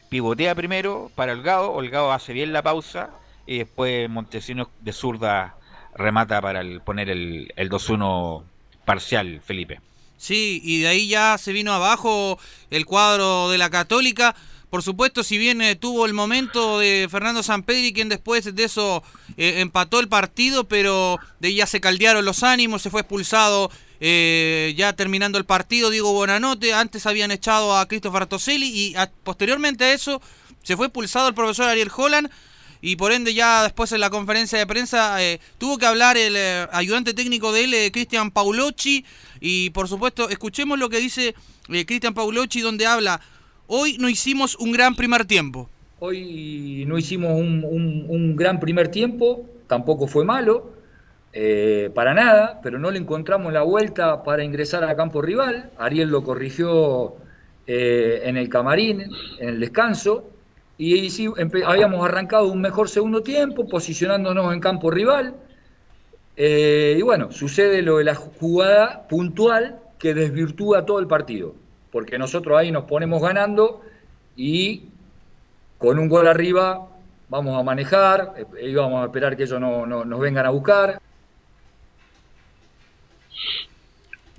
pivotea 0.08 0.54
primero 0.54 1.10
para 1.14 1.32
Holgado, 1.32 1.72
Holgado 1.72 2.12
hace 2.12 2.32
bien 2.32 2.52
la 2.52 2.62
pausa 2.62 3.10
y 3.46 3.58
después 3.58 4.08
Montesinos 4.08 4.68
de 4.80 4.92
zurda 4.92 5.56
remata 5.94 6.40
para 6.40 6.62
poner 6.80 7.10
el, 7.10 7.52
el 7.56 7.68
2-1 7.68 8.42
parcial, 8.86 9.42
Felipe. 9.44 9.80
Sí, 10.16 10.62
y 10.64 10.80
de 10.80 10.88
ahí 10.88 11.08
ya 11.08 11.36
se 11.36 11.52
vino 11.52 11.74
abajo 11.74 12.38
el 12.70 12.86
cuadro 12.86 13.50
de 13.50 13.58
la 13.58 13.68
Católica. 13.68 14.34
Por 14.70 14.82
supuesto, 14.82 15.22
si 15.24 15.36
bien 15.36 15.60
eh, 15.60 15.76
tuvo 15.76 16.06
el 16.06 16.14
momento 16.14 16.78
de 16.78 17.06
Fernando 17.10 17.42
Sampedri, 17.42 17.92
quien 17.92 18.08
después 18.08 18.54
de 18.54 18.64
eso 18.64 19.02
eh, 19.36 19.60
empató 19.60 20.00
el 20.00 20.08
partido, 20.08 20.64
pero 20.64 21.18
de 21.40 21.48
ahí 21.48 21.56
ya 21.56 21.66
se 21.66 21.82
caldearon 21.82 22.24
los 22.24 22.42
ánimos, 22.42 22.80
se 22.80 22.88
fue 22.88 23.02
expulsado 23.02 23.70
eh, 24.04 24.74
ya 24.76 24.92
terminando 24.94 25.38
el 25.38 25.44
partido, 25.44 25.88
Diego 25.88 26.12
Bonanote, 26.12 26.74
antes 26.74 27.06
habían 27.06 27.30
echado 27.30 27.76
a 27.76 27.86
Christopher 27.86 28.26
Toselli 28.26 28.66
y 28.66 28.96
posteriormente 29.22 29.84
a 29.84 29.92
eso 29.92 30.20
se 30.64 30.76
fue 30.76 30.86
expulsado 30.86 31.28
el 31.28 31.34
profesor 31.34 31.68
Ariel 31.68 31.88
Holland 31.96 32.28
y 32.80 32.96
por 32.96 33.12
ende 33.12 33.32
ya 33.32 33.62
después 33.62 33.92
en 33.92 34.00
la 34.00 34.10
conferencia 34.10 34.58
de 34.58 34.66
prensa 34.66 35.22
eh, 35.22 35.38
tuvo 35.56 35.78
que 35.78 35.86
hablar 35.86 36.16
el 36.16 36.34
eh, 36.36 36.66
ayudante 36.72 37.14
técnico 37.14 37.52
de 37.52 37.62
él, 37.62 37.92
Cristian 37.92 38.32
Paulocci, 38.32 39.04
y 39.40 39.70
por 39.70 39.86
supuesto 39.86 40.28
escuchemos 40.30 40.80
lo 40.80 40.88
que 40.88 40.98
dice 40.98 41.36
Cristian 41.68 42.12
Paulocci 42.12 42.60
donde 42.60 42.86
habla, 42.86 43.20
hoy 43.68 43.98
no 43.98 44.08
hicimos 44.08 44.56
un 44.56 44.72
gran 44.72 44.96
primer 44.96 45.26
tiempo. 45.26 45.70
Hoy 46.00 46.82
no 46.88 46.98
hicimos 46.98 47.40
un 47.40 48.34
gran 48.34 48.58
primer 48.58 48.88
tiempo, 48.88 49.46
tampoco 49.68 50.08
fue 50.08 50.24
malo, 50.24 50.81
eh, 51.32 51.90
para 51.94 52.14
nada, 52.14 52.60
pero 52.62 52.78
no 52.78 52.90
le 52.90 52.98
encontramos 52.98 53.52
la 53.52 53.62
vuelta 53.62 54.22
para 54.22 54.44
ingresar 54.44 54.84
a 54.84 54.96
campo 54.96 55.22
rival. 55.22 55.70
Ariel 55.78 56.10
lo 56.10 56.22
corrigió 56.22 57.14
eh, 57.66 58.22
en 58.24 58.36
el 58.36 58.48
camarín, 58.48 59.10
en 59.38 59.48
el 59.48 59.60
descanso, 59.60 60.24
y 60.78 61.10
sí, 61.10 61.28
habíamos 61.64 62.04
arrancado 62.04 62.48
un 62.48 62.60
mejor 62.60 62.88
segundo 62.88 63.22
tiempo, 63.22 63.66
posicionándonos 63.68 64.52
en 64.52 64.60
campo 64.60 64.90
rival. 64.90 65.34
Eh, 66.36 66.96
y 66.98 67.02
bueno, 67.02 67.30
sucede 67.30 67.82
lo 67.82 67.98
de 67.98 68.04
la 68.04 68.14
jugada 68.14 69.06
puntual 69.08 69.78
que 69.98 70.14
desvirtúa 70.14 70.84
todo 70.84 70.98
el 70.98 71.06
partido, 71.06 71.54
porque 71.90 72.18
nosotros 72.18 72.58
ahí 72.58 72.72
nos 72.72 72.84
ponemos 72.84 73.22
ganando 73.22 73.82
y 74.34 74.88
con 75.78 75.98
un 75.98 76.08
gol 76.08 76.26
arriba 76.26 76.88
vamos 77.28 77.58
a 77.58 77.62
manejar, 77.62 78.34
íbamos 78.62 79.02
a 79.02 79.06
esperar 79.06 79.36
que 79.36 79.44
ellos 79.44 79.60
no, 79.60 79.86
nos 79.86 80.20
vengan 80.20 80.46
a 80.46 80.50
buscar. 80.50 81.00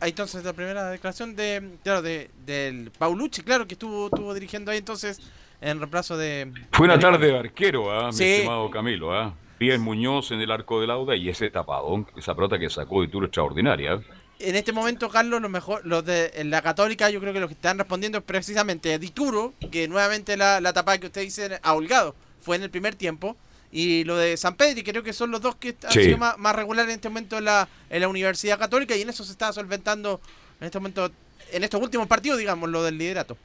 Ahí 0.03 0.09
entonces 0.09 0.43
la 0.43 0.51
primera 0.51 0.89
declaración 0.89 1.33
de, 1.33 1.77
claro, 1.81 2.01
de, 2.01 2.29
del 2.45 2.91
Paulucci, 2.91 3.41
claro, 3.41 3.65
que 3.65 3.75
estuvo, 3.75 4.07
estuvo 4.07 4.33
dirigiendo 4.33 4.69
ahí 4.69 4.77
entonces 4.77 5.21
en 5.61 5.79
reemplazo 5.79 6.17
de... 6.17 6.51
Fue 6.73 6.85
una 6.85 6.99
tarde 6.99 7.27
de 7.27 7.37
arquero, 7.37 7.89
¿ah? 7.89 8.09
mi 8.11 8.23
estimado 8.23 8.69
Camilo, 8.69 9.13
¿ah? 9.13 9.33
Bien 9.57 9.79
Muñoz 9.79 10.31
en 10.31 10.41
el 10.41 10.51
arco 10.51 10.81
de 10.81 10.87
Lauda 10.87 11.15
y 11.15 11.29
ese 11.29 11.49
tapadón, 11.49 12.05
esa 12.17 12.35
pelota 12.35 12.59
que 12.59 12.69
sacó 12.69 13.01
de 13.01 13.07
tour 13.07 13.23
extraordinaria. 13.23 14.01
En 14.39 14.57
este 14.57 14.73
momento, 14.73 15.07
Carlos, 15.07 15.41
lo 15.41 15.47
mejor, 15.47 15.85
los 15.85 16.03
de 16.03 16.43
la 16.43 16.61
Católica, 16.61 17.09
yo 17.09 17.21
creo 17.21 17.31
que 17.31 17.39
los 17.39 17.47
que 17.47 17.53
están 17.53 17.77
respondiendo 17.77 18.17
es 18.17 18.25
precisamente 18.25 18.99
Dituro, 18.99 19.53
que 19.71 19.87
nuevamente 19.87 20.35
la, 20.35 20.59
la 20.59 20.73
tapada 20.73 20.97
que 20.97 21.05
usted 21.05 21.21
dice 21.21 21.59
a 21.63 21.73
Holgado 21.75 22.13
fue 22.41 22.57
en 22.57 22.63
el 22.63 22.69
primer 22.69 22.95
tiempo 22.95 23.37
y 23.73 24.03
lo 24.03 24.15
de 24.15 24.37
San 24.37 24.55
Pedro, 24.55 24.79
y 24.79 24.83
creo 24.83 25.01
que 25.01 25.13
son 25.13 25.31
los 25.31 25.41
dos 25.41 25.55
que 25.55 25.75
han 25.83 25.91
sido 25.91 26.19
más, 26.19 26.37
más 26.37 26.55
regulares 26.55 26.91
en 26.91 26.95
este 26.95 27.09
momento 27.09 27.39
en 27.39 27.45
la, 27.45 27.67
en 27.89 28.01
la 28.01 28.07
Universidad 28.07 28.59
Católica, 28.59 28.95
y 28.95 29.01
en 29.01 29.09
eso 29.09 29.23
se 29.23 29.31
está 29.31 29.51
solventando 29.51 30.21
en 30.61 30.67
este 30.67 30.77
momento, 30.79 31.11
en 31.51 31.63
estos 31.63 31.81
últimos 31.81 32.07
partidos, 32.07 32.37
digamos, 32.37 32.69
lo 32.69 32.83
del 32.83 32.99
liderato. 32.99 33.35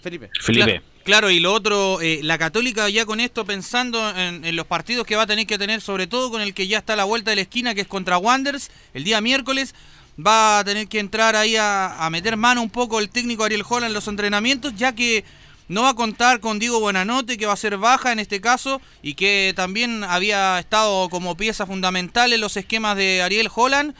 Felipe. 0.00 0.30
Felipe. 0.40 0.80
Claro, 1.02 1.28
y 1.28 1.40
lo 1.40 1.52
otro, 1.52 2.00
eh, 2.00 2.20
la 2.22 2.38
Católica 2.38 2.88
ya 2.88 3.04
con 3.04 3.18
esto 3.18 3.44
pensando 3.44 4.16
en, 4.16 4.54
los 4.54 4.66
partidos 4.66 5.04
que 5.04 5.16
va 5.16 5.22
a 5.22 5.26
tener 5.26 5.48
que 5.48 5.58
tener, 5.58 5.80
sobre 5.80 6.06
todo 6.06 6.30
con 6.30 6.40
el 6.40 6.54
que 6.54 6.68
ya 6.68 6.78
está 6.78 6.92
a 6.92 6.96
la 6.96 7.04
vuelta 7.04 7.30
de 7.30 7.36
la 7.36 7.42
esquina, 7.42 7.74
que 7.74 7.80
es 7.80 7.88
contra 7.88 8.16
Wanders, 8.16 8.70
el 8.94 9.02
día 9.02 9.20
miércoles, 9.20 9.74
va 10.24 10.60
a 10.60 10.64
tener 10.64 10.86
que 10.86 11.00
entrar 11.00 11.34
ahí 11.34 11.56
a, 11.56 11.96
a 11.96 12.10
meter 12.10 12.36
mano 12.36 12.62
un 12.62 12.70
poco 12.70 13.00
el 13.00 13.10
técnico 13.10 13.42
Ariel 13.42 13.64
Holland 13.68 13.86
en 13.86 13.92
los 13.92 14.06
entrenamientos, 14.06 14.76
ya 14.76 14.94
que 14.94 15.24
no 15.68 15.82
va 15.82 15.90
a 15.90 15.94
contar 15.94 16.40
con 16.40 16.58
Diego 16.58 16.80
Buenanote, 16.80 17.36
que 17.36 17.46
va 17.46 17.52
a 17.52 17.56
ser 17.56 17.76
baja 17.76 18.12
en 18.12 18.18
este 18.18 18.40
caso, 18.40 18.80
y 19.02 19.14
que 19.14 19.52
también 19.56 20.04
había 20.04 20.58
estado 20.58 21.08
como 21.08 21.36
pieza 21.36 21.66
fundamental 21.66 22.32
en 22.32 22.40
los 22.40 22.56
esquemas 22.56 22.96
de 22.96 23.22
Ariel 23.22 23.50
Holland. 23.54 23.94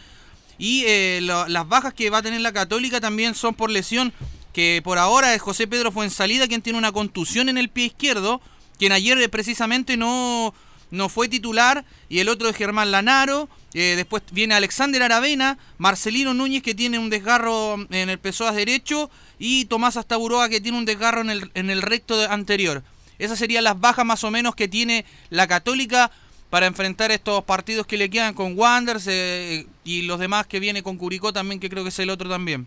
Y 0.58 0.84
eh, 0.86 1.20
las 1.22 1.68
bajas 1.68 1.92
que 1.92 2.08
va 2.08 2.18
a 2.18 2.22
tener 2.22 2.40
la 2.40 2.52
Católica 2.52 3.00
también 3.00 3.34
son 3.34 3.54
por 3.54 3.70
lesión 3.70 4.12
que 4.56 4.80
por 4.82 4.96
ahora 4.96 5.34
es 5.34 5.42
José 5.42 5.66
Pedro 5.66 5.92
Fuensalida 5.92 6.48
quien 6.48 6.62
tiene 6.62 6.78
una 6.78 6.90
contusión 6.90 7.50
en 7.50 7.58
el 7.58 7.68
pie 7.68 7.84
izquierdo, 7.84 8.40
quien 8.78 8.90
ayer 8.90 9.20
eh, 9.20 9.28
precisamente 9.28 9.98
no, 9.98 10.54
no 10.90 11.10
fue 11.10 11.28
titular, 11.28 11.84
y 12.08 12.20
el 12.20 12.30
otro 12.30 12.48
es 12.48 12.56
Germán 12.56 12.90
Lanaro, 12.90 13.50
eh, 13.74 13.92
después 13.96 14.22
viene 14.32 14.54
Alexander 14.54 15.02
Aravena, 15.02 15.58
Marcelino 15.76 16.32
Núñez 16.32 16.62
que 16.62 16.74
tiene 16.74 16.98
un 16.98 17.10
desgarro 17.10 17.74
en 17.90 18.08
el 18.08 18.18
pesoas 18.18 18.54
derecho, 18.54 19.10
y 19.39 19.66
Tomás 19.66 19.97
Astaburoa 19.97 20.49
que 20.49 20.61
tiene 20.61 20.78
un 20.78 20.84
desgarro 20.84 21.20
en 21.20 21.30
el, 21.30 21.51
en 21.55 21.70
el 21.70 21.82
recto 21.82 22.30
anterior. 22.30 22.82
Esas 23.18 23.39
serían 23.39 23.64
las 23.64 23.80
bajas 23.80 24.05
más 24.05 24.24
o 24.24 24.30
menos 24.30 24.55
que 24.55 24.68
tiene 24.68 25.05
la 25.30 25.47
Católica 25.47 26.11
para 26.51 26.66
enfrentar 26.66 27.11
estos 27.11 27.45
partidos 27.45 27.87
que 27.87 27.97
le 27.97 28.11
quedan 28.11 28.34
con 28.34 28.59
Wanderers 28.59 29.07
eh, 29.09 29.66
y 29.84 30.03
los 30.03 30.18
demás 30.18 30.47
que 30.47 30.61
viene 30.61 30.82
con 30.82 30.97
Curicó 30.97 31.32
también, 31.32 31.61
que 31.61 31.68
creo 31.68 31.82
que 31.82 31.89
es 31.91 31.99
el 31.99 32.11
otro 32.11 32.28
también. 32.28 32.66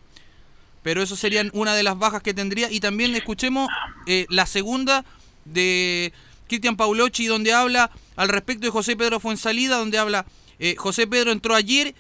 Pero 0.83 1.01
eso 1.01 1.15
serían 1.15 1.49
una 1.53 1.75
de 1.75 1.83
las 1.83 1.97
bajas 1.97 2.21
que 2.21 2.33
tendría. 2.33 2.71
Y 2.71 2.79
también 2.79 3.15
escuchemos 3.15 3.69
eh, 4.07 4.25
la 4.29 4.45
segunda 4.45 5.05
de 5.45 6.13
Cristian 6.47 6.77
Paulucci, 6.77 7.25
donde 7.27 7.53
habla 7.53 7.91
al 8.15 8.29
respecto 8.29 8.65
de 8.65 8.71
José 8.71 8.95
Pedro 8.95 9.19
Fuensalida, 9.19 9.77
donde 9.77 9.97
habla, 9.97 10.25
eh, 10.59 10.75
José 10.77 11.07
Pedro 11.07 11.31
entró 11.31 11.55
ayer 11.55 11.95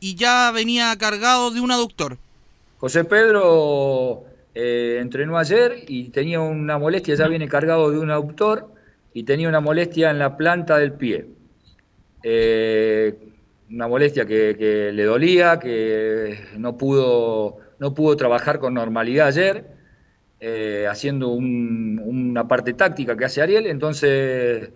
y 0.00 0.14
ya 0.14 0.50
venía 0.50 0.96
cargado 0.96 1.50
de 1.50 1.60
un 1.60 1.70
aductor. 1.70 2.18
José 2.78 3.04
Pedro 3.04 4.24
eh, 4.54 4.98
entrenó 5.00 5.38
ayer 5.38 5.84
y 5.88 6.10
tenía 6.10 6.40
una 6.40 6.78
molestia, 6.78 7.14
ya 7.14 7.28
viene 7.28 7.48
cargado 7.48 7.90
de 7.90 7.98
un 7.98 8.10
aductor 8.10 8.72
y 9.12 9.24
tenía 9.24 9.48
una 9.48 9.60
molestia 9.60 10.10
en 10.10 10.18
la 10.18 10.36
planta 10.36 10.78
del 10.78 10.92
pie. 10.92 11.26
una 13.70 13.88
molestia 13.88 14.26
que, 14.26 14.90
le 14.92 15.04
dolía, 15.04 15.58
que 15.58 16.38
no 16.58 16.76
pudo 16.76 17.66
no 17.78 17.94
pudo 17.94 18.16
trabajar 18.16 18.58
con 18.58 18.74
normalidad 18.74 19.28
ayer, 19.28 19.66
eh, 20.40 20.86
haciendo 20.88 21.30
una 21.30 22.48
parte 22.48 22.74
táctica 22.74 23.16
que 23.16 23.24
hace 23.24 23.42
Ariel, 23.42 23.66
entonces 23.66 24.70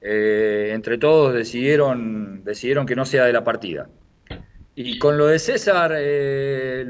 eh, 0.00 0.70
entre 0.72 0.98
todos 0.98 1.34
decidieron, 1.34 2.42
decidieron 2.44 2.86
que 2.86 2.96
no 2.96 3.04
sea 3.04 3.24
de 3.24 3.32
la 3.32 3.44
partida. 3.44 3.88
Y 4.76 4.98
con 4.98 5.16
lo 5.16 5.26
de 5.26 5.38
César, 5.38 5.92
eh, 5.96 6.84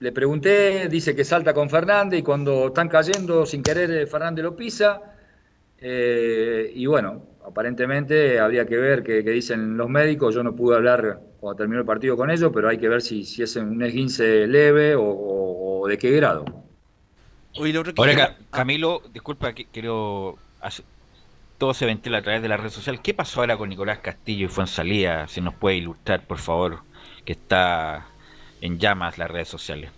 le 0.00 0.12
pregunté, 0.12 0.88
dice 0.88 1.14
que 1.14 1.24
salta 1.24 1.52
con 1.52 1.68
Fernández 1.68 2.20
y 2.20 2.22
cuando 2.22 2.68
están 2.68 2.88
cayendo 2.88 3.44
sin 3.44 3.62
querer 3.62 4.06
Fernández 4.06 4.44
lo 4.44 4.54
pisa. 4.54 5.02
y 5.80 6.86
bueno, 6.86 7.22
aparentemente 7.48 8.38
habría 8.38 8.66
que 8.66 8.76
ver 8.76 9.02
qué, 9.02 9.22
dicen 9.22 9.76
los 9.76 9.88
médicos. 9.88 10.34
Yo 10.34 10.42
no 10.42 10.54
pude 10.54 10.76
hablar 10.76 11.20
cuando 11.40 11.56
terminó 11.56 11.80
el 11.80 11.86
partido 11.86 12.16
con 12.16 12.30
ellos, 12.30 12.50
pero 12.54 12.68
hay 12.68 12.78
que 12.78 12.88
ver 12.88 13.02
si, 13.02 13.24
si 13.24 13.42
es 13.42 13.56
un 13.56 13.82
esguince 13.82 14.46
leve 14.46 14.94
o, 14.96 15.86
de 15.88 15.98
qué 15.98 16.10
grado. 16.12 16.44
Ahora, 17.96 18.36
Camilo, 18.50 19.02
disculpa, 19.12 19.52
quiero. 19.52 20.38
Todo 21.58 21.74
se 21.74 21.86
ventila 21.86 22.18
a 22.18 22.22
través 22.22 22.40
de 22.40 22.48
la 22.48 22.56
red 22.56 22.70
social. 22.70 23.02
¿Qué 23.02 23.14
pasó 23.14 23.40
ahora 23.40 23.56
con 23.56 23.68
Nicolás 23.68 23.98
Castillo 23.98 24.46
y 24.46 24.48
Fuensalía? 24.48 25.26
Si 25.28 25.40
nos 25.40 25.54
puede 25.54 25.76
ilustrar, 25.76 26.24
por 26.24 26.38
favor, 26.38 26.82
que 27.24 27.32
está 27.32 28.06
en 28.60 28.78
llamas 28.78 29.18
las 29.18 29.30
redes 29.30 29.48
sociales. 29.48 29.90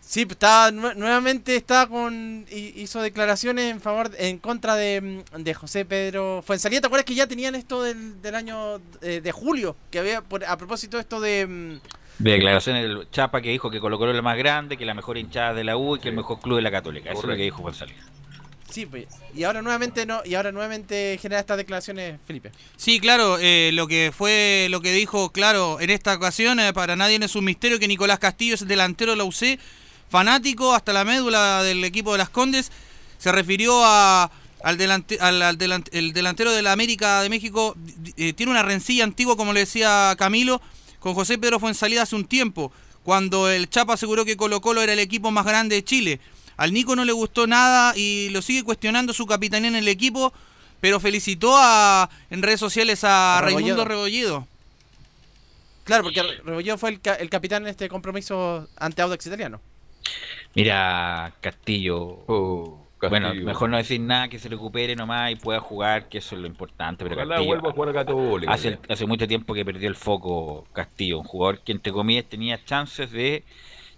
Sí, 0.00 0.26
está, 0.28 0.72
nuevamente 0.72 1.54
está 1.54 1.86
con 1.86 2.44
hizo 2.50 3.00
declaraciones 3.00 3.70
en 3.70 3.80
favor 3.80 4.10
en 4.18 4.38
contra 4.38 4.74
de, 4.74 5.22
de 5.38 5.54
José 5.54 5.84
Pedro 5.84 6.42
Fuensalía. 6.44 6.80
¿Te 6.80 6.86
acuerdas 6.88 7.04
que 7.04 7.14
ya 7.14 7.28
tenían 7.28 7.54
esto 7.54 7.82
del, 7.82 8.20
del 8.20 8.34
año 8.34 8.80
eh, 9.02 9.20
de 9.20 9.32
julio? 9.32 9.76
Que 9.90 10.00
había 10.00 10.24
a 10.48 10.56
propósito 10.56 10.98
esto 10.98 11.20
de 11.20 11.46
mm, 11.46 11.80
de 12.20 12.32
declaraciones 12.32 12.82
del 12.82 13.10
Chapa 13.10 13.40
que 13.40 13.48
dijo 13.48 13.70
que 13.70 13.80
Colo 13.80 13.98
Colo 13.98 14.10
es 14.10 14.16
la 14.16 14.22
más 14.22 14.36
grande, 14.36 14.76
que 14.76 14.84
la 14.84 14.94
mejor 14.94 15.16
hinchada 15.16 15.54
de 15.54 15.64
la 15.64 15.78
U 15.78 15.96
y 15.96 16.00
que 16.00 16.10
el 16.10 16.14
mejor 16.14 16.38
club 16.40 16.56
de 16.56 16.62
la 16.62 16.70
Católica. 16.70 17.10
Eso 17.10 17.20
es 17.20 17.28
lo 17.28 17.36
que 17.36 17.42
dijo 17.42 17.62
Fuensalía. 17.62 17.96
Sí, 18.70 18.86
pues, 18.86 19.06
y 19.34 19.42
ahora 19.42 19.62
nuevamente 19.62 20.06
no, 20.06 20.22
y 20.24 20.34
ahora 20.34 20.52
nuevamente 20.52 21.18
genera 21.20 21.40
estas 21.40 21.56
declaraciones, 21.56 22.20
Felipe. 22.26 22.52
Sí, 22.76 23.00
claro, 23.00 23.38
eh, 23.40 23.70
lo 23.72 23.86
que 23.88 24.12
fue, 24.16 24.68
lo 24.70 24.80
que 24.80 24.92
dijo, 24.92 25.30
claro, 25.30 25.80
en 25.80 25.90
esta 25.90 26.14
ocasión, 26.14 26.60
eh, 26.60 26.72
para 26.72 26.96
nadie 26.96 27.18
es 27.20 27.34
un 27.34 27.44
misterio 27.44 27.78
que 27.78 27.88
Nicolás 27.88 28.18
Castillo 28.18 28.54
es 28.54 28.62
el 28.62 28.68
delantero 28.68 29.12
de 29.12 29.18
la 29.18 29.24
UC 29.24 29.58
fanático 30.08 30.74
hasta 30.74 30.92
la 30.92 31.04
médula 31.04 31.62
del 31.62 31.84
equipo 31.84 32.12
de 32.12 32.18
las 32.18 32.30
Condes, 32.30 32.70
se 33.18 33.32
refirió 33.32 33.84
al, 33.84 34.30
al, 34.62 35.58
el 35.92 36.12
delantero 36.12 36.52
de 36.52 36.62
la 36.62 36.72
América 36.72 37.22
de 37.22 37.28
México, 37.28 37.76
eh, 38.16 38.32
tiene 38.32 38.52
una 38.52 38.62
rencilla 38.62 39.04
antigua, 39.04 39.36
como 39.36 39.52
le 39.52 39.60
decía 39.60 40.14
Camilo, 40.18 40.60
con 41.00 41.14
José 41.14 41.38
Pedro 41.38 41.58
Fuensalida 41.58 42.02
hace 42.02 42.16
un 42.16 42.24
tiempo, 42.24 42.72
cuando 43.02 43.48
el 43.50 43.68
Chapa 43.68 43.94
aseguró 43.94 44.24
que 44.24 44.36
Colo 44.36 44.60
Colo 44.60 44.82
era 44.82 44.92
el 44.92 44.98
equipo 44.98 45.30
más 45.30 45.46
grande 45.46 45.76
de 45.76 45.84
Chile. 45.84 46.20
Al 46.60 46.74
Nico 46.74 46.94
no 46.94 47.06
le 47.06 47.12
gustó 47.12 47.46
nada 47.46 47.94
y 47.96 48.28
lo 48.28 48.42
sigue 48.42 48.64
cuestionando 48.64 49.14
su 49.14 49.24
capitanía 49.24 49.68
en 49.70 49.76
el 49.76 49.88
equipo, 49.88 50.30
pero 50.82 51.00
felicitó 51.00 51.54
a, 51.56 52.10
en 52.28 52.42
redes 52.42 52.60
sociales 52.60 53.02
a, 53.02 53.40
Raimundo 53.40 53.82
Rebolledo. 53.86 54.46
Claro, 55.84 56.02
porque 56.02 56.22
Rebolledo 56.22 56.76
fue 56.76 56.90
el, 56.90 57.00
el 57.18 57.30
capitán 57.30 57.62
en 57.62 57.70
este 57.70 57.88
compromiso 57.88 58.68
ante 58.76 59.00
Audax 59.00 59.26
Italiano. 59.26 59.58
Mira, 60.54 61.32
Castillo. 61.40 62.24
Oh, 62.26 62.86
bueno, 63.08 63.32
mejor 63.34 63.70
no 63.70 63.78
decir 63.78 63.98
nada, 64.02 64.28
que 64.28 64.38
se 64.38 64.50
recupere 64.50 64.94
nomás 64.94 65.32
y 65.32 65.36
pueda 65.36 65.60
jugar, 65.60 66.10
que 66.10 66.18
eso 66.18 66.34
es 66.34 66.42
lo 66.42 66.46
importante. 66.46 67.06
Pero 67.08 67.26
Castillo, 67.26 68.38
hace, 68.48 68.78
hace 68.86 69.06
mucho 69.06 69.26
tiempo 69.26 69.54
que 69.54 69.64
perdió 69.64 69.88
el 69.88 69.96
foco 69.96 70.66
Castillo, 70.74 71.20
un 71.20 71.24
jugador 71.24 71.60
que 71.60 71.72
entre 71.72 71.90
comillas 71.90 72.26
tenía 72.26 72.62
chances 72.62 73.10
de 73.10 73.44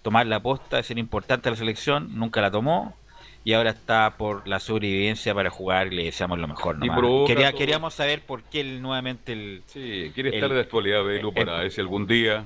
tomar 0.03 0.27
la 0.27 0.41
posta, 0.41 0.77
de 0.77 0.83
ser 0.83 0.99
importante 0.99 1.49
a 1.49 1.53
la 1.53 1.57
selección, 1.57 2.19
nunca 2.19 2.41
la 2.41 2.51
tomó 2.51 2.97
y 3.45 3.55
ahora 3.55 3.71
está 3.71 4.15
por 4.17 4.47
la 4.47 4.61
sobrevivencia 4.61 5.35
para 5.35 5.51
jugar 5.51 5.93
y 5.93 5.97
le 5.97 6.05
deseamos 6.05 6.39
lo 6.39 6.47
mejor. 6.47 6.79
Quería, 7.27 7.53
queríamos 7.53 7.95
saber 7.95 8.23
por 8.23 8.43
qué 8.45 8.61
él 8.61 8.83
nuevamente 8.83 9.33
el... 9.33 9.63
Sí, 9.67 10.13
quiere 10.15 10.35
estar 10.35 10.53
de 10.53 10.61
actualidad, 10.61 11.03
Belu, 11.03 11.33
para 11.33 11.59
ver 11.59 11.73
si 11.73 11.81
algún 11.81 12.07
día 12.07 12.45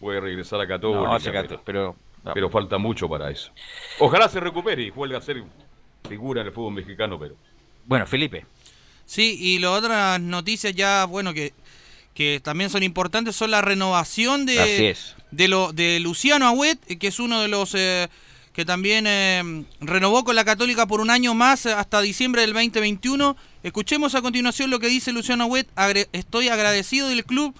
puede 0.00 0.20
regresar 0.20 0.60
a 0.60 0.66
Católica. 0.66 1.32
No, 1.32 1.60
pero 1.64 1.96
pero 2.32 2.48
falta 2.48 2.78
mucho 2.78 3.08
para 3.08 3.30
eso. 3.30 3.50
Ojalá 3.98 4.28
se 4.28 4.40
recupere 4.40 4.82
y 4.82 4.90
vuelva 4.90 5.18
a 5.18 5.20
ser 5.20 5.42
figura 6.08 6.40
en 6.40 6.46
el 6.46 6.52
fútbol 6.52 6.74
mexicano, 6.74 7.18
pero. 7.18 7.34
Bueno, 7.84 8.06
Felipe. 8.06 8.46
Sí, 9.04 9.36
y 9.38 9.58
las 9.58 9.72
otras 9.72 10.20
noticias 10.20 10.74
ya, 10.74 11.04
bueno, 11.04 11.34
que, 11.34 11.52
que 12.14 12.40
también 12.42 12.70
son 12.70 12.82
importantes 12.82 13.36
son 13.36 13.50
la 13.50 13.60
renovación 13.60 14.46
de, 14.46 14.96
de, 15.34 15.48
lo, 15.48 15.72
de 15.72 16.00
Luciano 16.00 16.46
Agüet, 16.46 16.78
que 16.98 17.06
es 17.08 17.18
uno 17.18 17.40
de 17.40 17.48
los 17.48 17.74
eh, 17.74 18.08
que 18.52 18.64
también 18.64 19.06
eh, 19.08 19.64
renovó 19.80 20.24
con 20.24 20.36
la 20.36 20.44
Católica 20.44 20.86
por 20.86 21.00
un 21.00 21.10
año 21.10 21.34
más 21.34 21.66
hasta 21.66 22.00
diciembre 22.00 22.42
del 22.42 22.52
2021. 22.52 23.36
Escuchemos 23.64 24.14
a 24.14 24.22
continuación 24.22 24.70
lo 24.70 24.78
que 24.78 24.86
dice 24.86 25.12
Luciano 25.12 25.44
Agüet. 25.44 25.68
Estoy 26.12 26.48
agradecido 26.48 27.08
del 27.08 27.24
club 27.24 27.54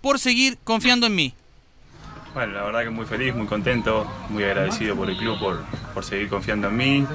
por 0.00 0.18
seguir 0.18 0.58
confiando 0.64 1.06
en 1.06 1.14
mí. 1.14 1.34
Bueno, 2.34 2.54
la 2.54 2.62
verdad 2.62 2.82
que 2.82 2.90
muy 2.90 3.06
feliz, 3.06 3.34
muy 3.34 3.46
contento, 3.46 4.10
muy 4.30 4.42
agradecido 4.42 4.96
por 4.96 5.08
el 5.08 5.16
club 5.16 5.38
por, 5.94 6.04
seguir 6.04 6.28
confiando 6.28 6.68
en 6.68 6.76
mí 6.76 7.06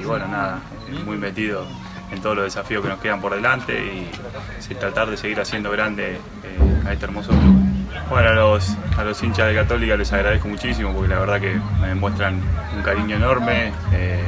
y, 0.00 0.04
bueno, 0.04 0.26
nada, 0.28 0.62
muy 1.04 1.18
metido 1.18 1.66
en 2.10 2.22
todos 2.22 2.36
los 2.36 2.46
desafíos 2.46 2.82
que 2.82 2.88
nos 2.88 2.98
quedan 3.00 3.20
por 3.20 3.34
delante 3.34 3.74
y, 3.74 4.74
tratar 4.74 5.10
de 5.10 5.16
seguir 5.16 5.40
haciendo 5.40 5.70
grande 5.70 6.14
eh, 6.14 6.82
a 6.86 6.92
este 6.92 7.04
hermoso 7.04 7.30
club. 7.30 7.75
Bueno, 8.08 8.28
a 8.30 8.32
los, 8.32 8.76
a 8.96 9.04
los 9.04 9.22
hinchas 9.22 9.48
de 9.48 9.54
Católica 9.54 9.96
les 9.96 10.12
agradezco 10.12 10.48
muchísimo 10.48 10.92
porque 10.92 11.08
la 11.08 11.18
verdad 11.18 11.40
que 11.40 11.58
me 11.80 11.88
demuestran 11.88 12.40
un 12.76 12.82
cariño 12.82 13.16
enorme, 13.16 13.72
eh, 13.92 14.22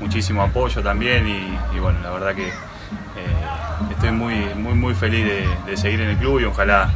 muchísimo 0.00 0.42
apoyo 0.42 0.82
también 0.82 1.26
y, 1.26 1.78
bueno, 1.78 1.98
la 2.02 2.10
verdad 2.10 2.34
que 2.34 2.48
eh, 2.48 2.52
estoy 3.90 4.12
muy, 4.12 4.34
muy, 4.54 4.74
muy 4.74 4.94
feliz 4.94 5.24
de, 5.24 5.48
de 5.66 5.76
seguir 5.76 6.00
en 6.00 6.10
el 6.10 6.16
club 6.16 6.40
y 6.40 6.44
ojalá 6.44 6.90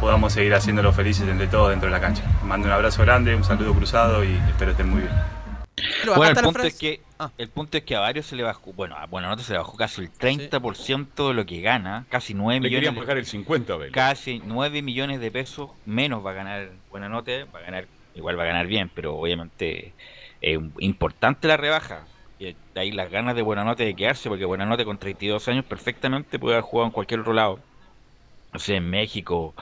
podamos 0.00 0.32
seguir 0.32 0.54
haciéndolo 0.54 0.92
felices 0.92 1.28
entre 1.28 1.46
todos 1.46 1.70
dentro 1.70 1.88
de 1.88 1.92
la 1.92 2.00
cancha. 2.00 2.22
Mando 2.44 2.66
un 2.66 2.72
abrazo 2.72 3.02
grande, 3.02 3.34
un 3.34 3.44
saludo 3.44 3.74
cruzado 3.74 4.24
y 4.24 4.34
espero 4.48 4.72
estén 4.72 4.90
muy 4.90 5.00
bien. 5.00 5.12
Bueno, 6.14 6.38
el 6.38 6.44
punto, 6.44 6.62
es 6.62 6.78
que, 6.78 7.00
ah. 7.26 7.32
el 7.38 7.48
punto 7.48 7.76
es 7.78 7.84
que 7.84 7.96
a 7.96 8.00
varios 8.00 8.26
se 8.26 8.36
le 8.36 8.42
bajó, 8.42 8.72
bueno, 8.72 8.96
a 8.96 9.06
Buenanote 9.06 9.42
se 9.42 9.52
le 9.52 9.58
bajó 9.58 9.76
casi 9.76 10.02
el 10.02 10.12
30% 10.12 11.28
de 11.28 11.34
lo 11.34 11.46
que 11.46 11.60
gana, 11.60 12.06
casi 12.08 12.34
9 12.34 12.60
le 12.60 12.68
millones. 12.68 13.00
bajar 13.00 13.18
el 13.18 13.26
50, 13.26 13.74
Casi 13.92 14.40
9 14.44 14.82
millones 14.82 15.20
de 15.20 15.30
pesos 15.30 15.70
menos 15.86 16.24
va 16.24 16.30
a 16.30 16.34
ganar 16.34 16.70
Buenanote, 16.90 17.44
va 17.44 17.58
a 17.60 17.62
ganar, 17.62 17.86
igual 18.14 18.38
va 18.38 18.44
a 18.44 18.46
ganar 18.46 18.66
bien, 18.66 18.90
pero 18.94 19.16
obviamente 19.16 19.92
es 20.40 20.58
importante 20.78 21.48
la 21.48 21.56
rebaja. 21.56 22.06
Y 22.38 22.56
ahí 22.74 22.90
las 22.90 23.10
ganas 23.10 23.36
de 23.36 23.42
Buenanote 23.42 23.84
de 23.84 23.94
quedarse, 23.94 24.28
porque 24.28 24.44
Buenanote 24.44 24.84
con 24.84 24.98
32 24.98 25.48
años 25.48 25.64
perfectamente 25.64 26.38
puede 26.38 26.56
haber 26.56 26.64
jugado 26.64 26.88
en 26.88 26.92
cualquier 26.92 27.20
otro 27.20 27.32
lado. 27.32 27.60
No 28.52 28.58
sé, 28.58 28.76
en 28.76 28.88
México, 28.88 29.54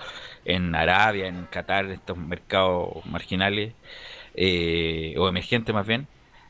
en 0.44 0.74
Arabia, 0.74 1.26
en 1.26 1.46
Qatar, 1.46 1.86
en 1.86 1.92
estos 1.92 2.16
mercados 2.16 3.04
marginales 3.06 3.74
eh, 4.34 5.14
o 5.18 5.28
emergentes 5.28 5.74
más 5.74 5.86
bien. 5.86 6.06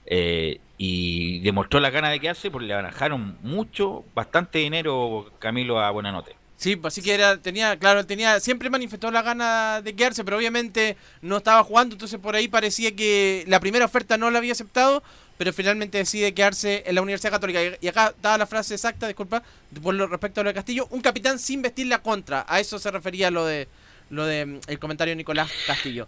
Eh, 0.06 0.60
y 0.78 1.38
demostró 1.40 1.78
la 1.78 1.90
gana 1.90 2.10
de 2.10 2.18
quedarse 2.18 2.50
porque 2.50 2.66
le 2.66 2.74
bajaron 2.74 3.38
mucho, 3.42 4.04
bastante 4.14 4.58
dinero 4.58 5.30
Camilo 5.38 5.80
a 5.80 5.90
Buenanote. 5.90 6.34
Sí, 6.56 6.76
pues 6.76 6.94
así 6.94 7.02
que 7.02 7.14
era, 7.14 7.38
tenía, 7.38 7.76
claro, 7.76 8.06
tenía, 8.06 8.38
siempre 8.38 8.70
manifestó 8.70 9.10
la 9.10 9.22
gana 9.22 9.80
de 9.80 9.94
quedarse, 9.94 10.22
pero 10.24 10.36
obviamente 10.36 10.96
no 11.20 11.38
estaba 11.38 11.64
jugando, 11.64 11.94
entonces 11.96 12.20
por 12.20 12.36
ahí 12.36 12.46
parecía 12.46 12.94
que 12.94 13.44
la 13.48 13.58
primera 13.58 13.84
oferta 13.84 14.16
no 14.16 14.30
la 14.30 14.38
había 14.38 14.52
aceptado, 14.52 15.02
pero 15.38 15.52
finalmente 15.52 15.98
decide 15.98 16.34
quedarse 16.34 16.84
en 16.86 16.94
la 16.94 17.02
Universidad 17.02 17.32
Católica. 17.32 17.60
Y 17.80 17.88
acá 17.88 18.14
daba 18.22 18.38
la 18.38 18.46
frase 18.46 18.74
exacta, 18.74 19.08
disculpa, 19.08 19.42
por 19.82 19.94
lo 19.94 20.06
respecto 20.06 20.40
a 20.40 20.44
lo 20.44 20.50
de 20.50 20.54
Castillo, 20.54 20.86
un 20.90 21.00
capitán 21.00 21.40
sin 21.40 21.62
vestir 21.62 21.88
la 21.88 22.00
contra. 22.00 22.44
A 22.48 22.60
eso 22.60 22.78
se 22.78 22.92
refería 22.92 23.30
lo 23.32 23.44
de 23.44 23.66
lo 24.10 24.26
de 24.26 24.46
mm, 24.46 24.60
el 24.68 24.78
comentario 24.78 25.12
de 25.12 25.16
Nicolás 25.16 25.50
Castillo. 25.66 26.06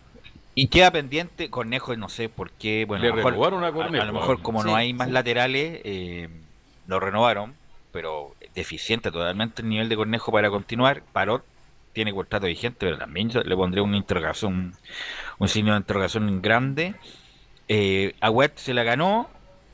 Y 0.54 0.68
queda 0.68 0.90
pendiente 0.90 1.50
Cornejo, 1.50 1.96
no 1.96 2.08
sé 2.08 2.28
por 2.28 2.50
qué. 2.52 2.84
Bueno, 2.86 3.04
a, 3.04 3.08
lo 3.08 4.12
mejor, 4.12 4.40
como 4.40 4.62
no 4.62 4.76
hay 4.76 4.92
más 4.92 5.10
laterales, 5.10 5.80
eh, 5.84 6.28
lo 6.86 7.00
renovaron, 7.00 7.54
pero 7.92 8.34
deficiente 8.54 9.10
totalmente 9.10 9.62
el 9.62 9.68
nivel 9.68 9.88
de 9.88 9.96
Cornejo 9.96 10.30
para 10.30 10.50
continuar. 10.50 11.02
Parot 11.12 11.44
tiene 11.92 12.12
contrato 12.12 12.46
vigente, 12.46 12.78
pero 12.80 12.98
también 12.98 13.30
le 13.32 13.56
pondré 13.56 13.80
una 13.80 13.96
interrogación, 13.96 14.74
un 15.38 15.48
signo 15.48 15.72
de 15.72 15.78
interrogación 15.78 16.40
grande. 16.40 16.94
Eh, 17.68 18.14
Agüet 18.20 18.56
se 18.56 18.74
la 18.74 18.84
ganó, 18.84 19.28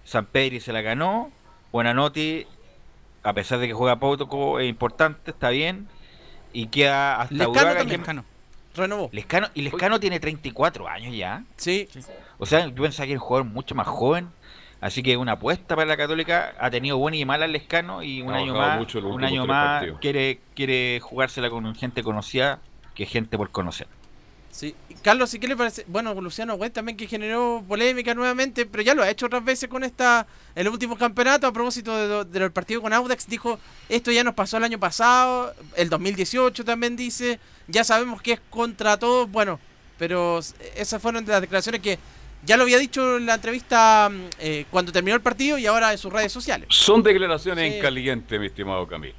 San 0.05 0.27
Pedri 0.27 0.61
se 0.61 0.73
la 0.73 0.81
ganó, 0.81 1.31
Buenanotti, 1.73 2.47
a 3.23 3.35
pesar 3.35 3.59
de 3.59 3.67
que 3.67 3.75
juega 3.75 3.97
poco, 3.97 4.61
es 4.61 4.69
importante, 4.69 5.33
está 5.33 5.51
bien. 5.51 5.89
Y 6.53 6.67
queda 6.67 7.21
hasta 7.21 7.35
Lescano 7.35 8.25
Renovó. 8.75 9.11
Lescano, 9.13 9.49
y 9.55 9.63
Lescano 9.63 9.99
tiene 9.99 10.21
34 10.21 10.89
años 10.89 11.15
ya. 11.15 11.45
Sí. 11.57 11.89
O 12.39 12.47
sea, 12.47 12.67
yo 12.69 12.83
pensaba 12.83 13.07
que 13.07 13.13
era 13.13 13.21
un 13.21 13.27
jugador 13.27 13.47
mucho 13.47 13.75
más 13.75 13.87
joven. 13.87 14.29
Así 14.81 15.03
que 15.03 15.17
una 15.17 15.33
apuesta 15.33 15.77
para 15.77 15.87
la 15.87 15.97
Católica 15.97 16.55
ha 16.59 16.71
tenido 16.71 16.97
buena 16.97 17.19
y 17.19 17.25
mala 17.27 17.47
Lescano 17.47 18.03
y 18.03 18.23
un 18.23 18.33
año 18.33 18.55
más, 18.55 18.95
un 18.95 19.25
año 19.25 19.45
más 19.45 19.85
quiere 20.01 20.41
quiere 20.55 21.01
jugársela 21.01 21.51
con 21.51 21.75
gente 21.75 22.03
conocida 22.03 22.61
que 22.95 23.05
gente 23.05 23.37
por 23.37 23.51
conocer. 23.51 23.89
Sí. 24.51 24.75
Carlos, 25.03 25.33
¿y 25.33 25.39
qué 25.39 25.49
le 25.49 25.57
parece? 25.57 25.85
Bueno, 25.87 26.19
Luciano 26.21 26.55
West 26.55 26.75
también 26.75 26.97
que 26.97 27.07
generó 27.07 27.65
polémica 27.67 28.15
nuevamente, 28.15 28.67
pero 28.67 28.83
ya 28.83 28.95
lo 28.95 29.03
ha 29.03 29.11
hecho 29.11 29.27
otras 29.27 29.45
veces 29.45 29.69
con 29.69 29.85
esta 29.85 30.27
el 30.55 30.69
último 30.69 30.97
campeonato 30.97 31.47
a 31.47 31.53
propósito 31.53 32.25
de, 32.25 32.41
del 32.41 32.53
partido 32.53 32.83
con 32.83 32.93
Audax. 32.93 33.27
Dijo, 33.29 33.59
esto 33.89 34.11
ya 34.11 34.25
nos 34.25 34.35
pasó 34.35 34.59
el 34.59 34.65
año 34.65 34.79
pasado, 34.79 35.55
el 35.77 35.89
2018 35.89 36.65
también 36.65 36.97
dice, 36.97 37.39
ya 37.69 37.85
sabemos 37.85 38.21
que 38.21 38.33
es 38.33 38.41
contra 38.51 38.99
todos, 38.99 39.31
bueno, 39.31 39.59
pero 39.99 40.41
esas 40.75 41.01
fueron 41.01 41.25
las 41.27 41.41
declaraciones 41.41 41.81
que 41.81 41.99
ya 42.45 42.57
lo 42.57 42.65
había 42.65 42.79
dicho 42.79 43.19
en 43.19 43.27
la 43.27 43.35
entrevista 43.35 44.11
mm, 44.11 44.21
eh, 44.41 44.67
cuando 44.71 44.93
terminó 44.93 45.15
el 45.15 45.23
partido 45.23 45.59
y 45.59 45.67
ahora 45.67 45.93
en 45.93 45.99
sus 45.99 46.13
redes 46.13 46.33
sociales. 46.33 46.67
Son 46.71 47.03
declaraciones 47.03 47.73
en 47.73 47.81
caliente, 47.81 48.39
mi 48.39 48.47
estimado 48.47 48.87
Camilo. 48.87 49.15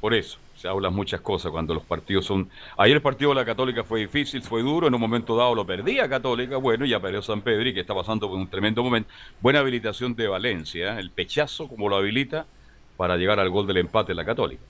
Por 0.00 0.14
eso 0.14 0.38
se 0.58 0.66
hablan 0.66 0.92
muchas 0.92 1.20
cosas 1.20 1.52
cuando 1.52 1.72
los 1.72 1.84
partidos 1.84 2.26
son... 2.26 2.50
Ayer 2.76 2.96
el 2.96 3.02
partido 3.02 3.30
de 3.30 3.36
la 3.36 3.44
Católica 3.44 3.84
fue 3.84 4.00
difícil, 4.00 4.42
fue 4.42 4.60
duro, 4.60 4.88
en 4.88 4.94
un 4.94 5.00
momento 5.00 5.36
dado 5.36 5.54
lo 5.54 5.64
perdía 5.64 6.08
Católica, 6.08 6.56
bueno, 6.56 6.84
ya 6.84 6.98
perdió 6.98 7.22
San 7.22 7.42
Pedro 7.42 7.68
y 7.68 7.74
que 7.74 7.80
está 7.80 7.94
pasando 7.94 8.28
por 8.28 8.36
un 8.36 8.48
tremendo 8.48 8.82
momento. 8.82 9.08
Buena 9.40 9.60
habilitación 9.60 10.16
de 10.16 10.26
Valencia, 10.26 10.96
¿eh? 10.96 11.00
el 11.00 11.10
pechazo 11.10 11.68
como 11.68 11.88
lo 11.88 11.96
habilita 11.96 12.46
para 12.96 13.16
llegar 13.16 13.38
al 13.38 13.50
gol 13.50 13.68
del 13.68 13.76
empate 13.76 14.08
de 14.08 14.16
la 14.16 14.24
Católica. 14.24 14.62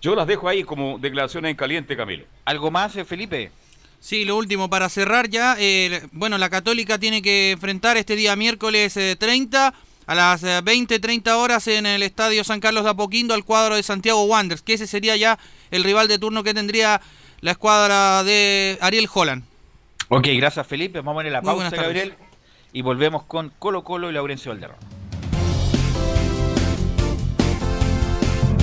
Yo 0.00 0.14
las 0.14 0.26
dejo 0.26 0.48
ahí 0.48 0.64
como 0.64 0.98
declaraciones 0.98 1.50
en 1.50 1.56
caliente, 1.56 1.96
Camilo. 1.96 2.24
¿Algo 2.46 2.70
más, 2.70 2.96
eh, 2.96 3.04
Felipe? 3.04 3.50
Sí, 4.00 4.24
lo 4.24 4.36
último, 4.36 4.70
para 4.70 4.88
cerrar 4.88 5.28
ya, 5.28 5.56
eh, 5.58 6.00
bueno, 6.12 6.38
la 6.38 6.48
Católica 6.48 6.98
tiene 6.98 7.20
que 7.20 7.50
enfrentar 7.50 7.98
este 7.98 8.16
día 8.16 8.36
miércoles 8.36 8.98
30 9.18 9.74
a 10.06 10.14
las 10.14 10.42
20-30 10.42 11.26
eh, 11.26 11.32
horas 11.32 11.66
en 11.68 11.86
el 11.86 12.02
Estadio 12.02 12.44
San 12.44 12.60
Carlos 12.60 12.84
de 12.84 12.90
Apoquindo 12.90 13.34
al 13.34 13.44
cuadro 13.44 13.76
de 13.76 13.82
Santiago 13.82 14.24
Wanderers, 14.24 14.62
que 14.62 14.74
ese 14.74 14.86
sería 14.86 15.16
ya 15.16 15.38
el 15.70 15.84
rival 15.84 16.08
de 16.08 16.18
turno 16.18 16.42
que 16.42 16.54
tendría 16.54 17.00
la 17.40 17.50
escuadra 17.52 18.24
de 18.24 18.78
Ariel 18.80 19.08
Holland. 19.12 19.44
Ok, 20.08 20.28
gracias 20.36 20.66
Felipe, 20.66 21.00
vamos 21.00 21.12
a 21.12 21.14
poner 21.16 21.32
la 21.32 21.42
pausa 21.42 21.70
Gabriel 21.70 22.14
y 22.72 22.82
volvemos 22.82 23.24
con 23.24 23.52
Colo 23.58 23.82
Colo 23.82 24.10
y 24.10 24.12
Laurencio 24.12 24.52
Valderrama. 24.52 24.78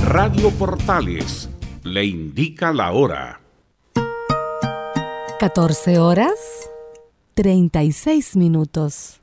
Radio 0.06 0.52
Portales 0.52 1.50
le 1.84 2.06
indica 2.06 2.72
la 2.72 2.91
hora. 2.91 3.39
14 5.39 6.00
horas 6.00 6.70
36 7.34 8.36
minutos. 8.36 9.23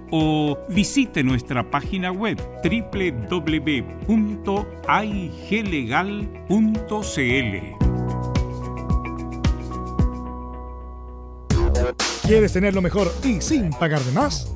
o 0.11 0.57
visite 0.69 1.23
nuestra 1.23 1.69
página 1.69 2.11
web 2.11 2.37
www.aiglegal.cl. 2.63 3.71
¿Quieres 12.27 12.53
tener 12.53 12.73
lo 12.73 12.81
mejor 12.81 13.11
y 13.23 13.41
sin 13.41 13.71
pagar 13.71 14.01
de 14.01 14.11
más? 14.13 14.55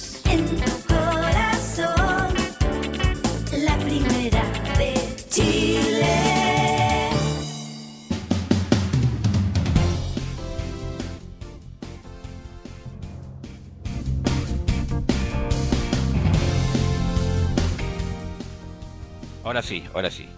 Ahora 19.43 19.61
sí, 19.61 19.83
ahora 19.93 20.11
sí. 20.11 20.29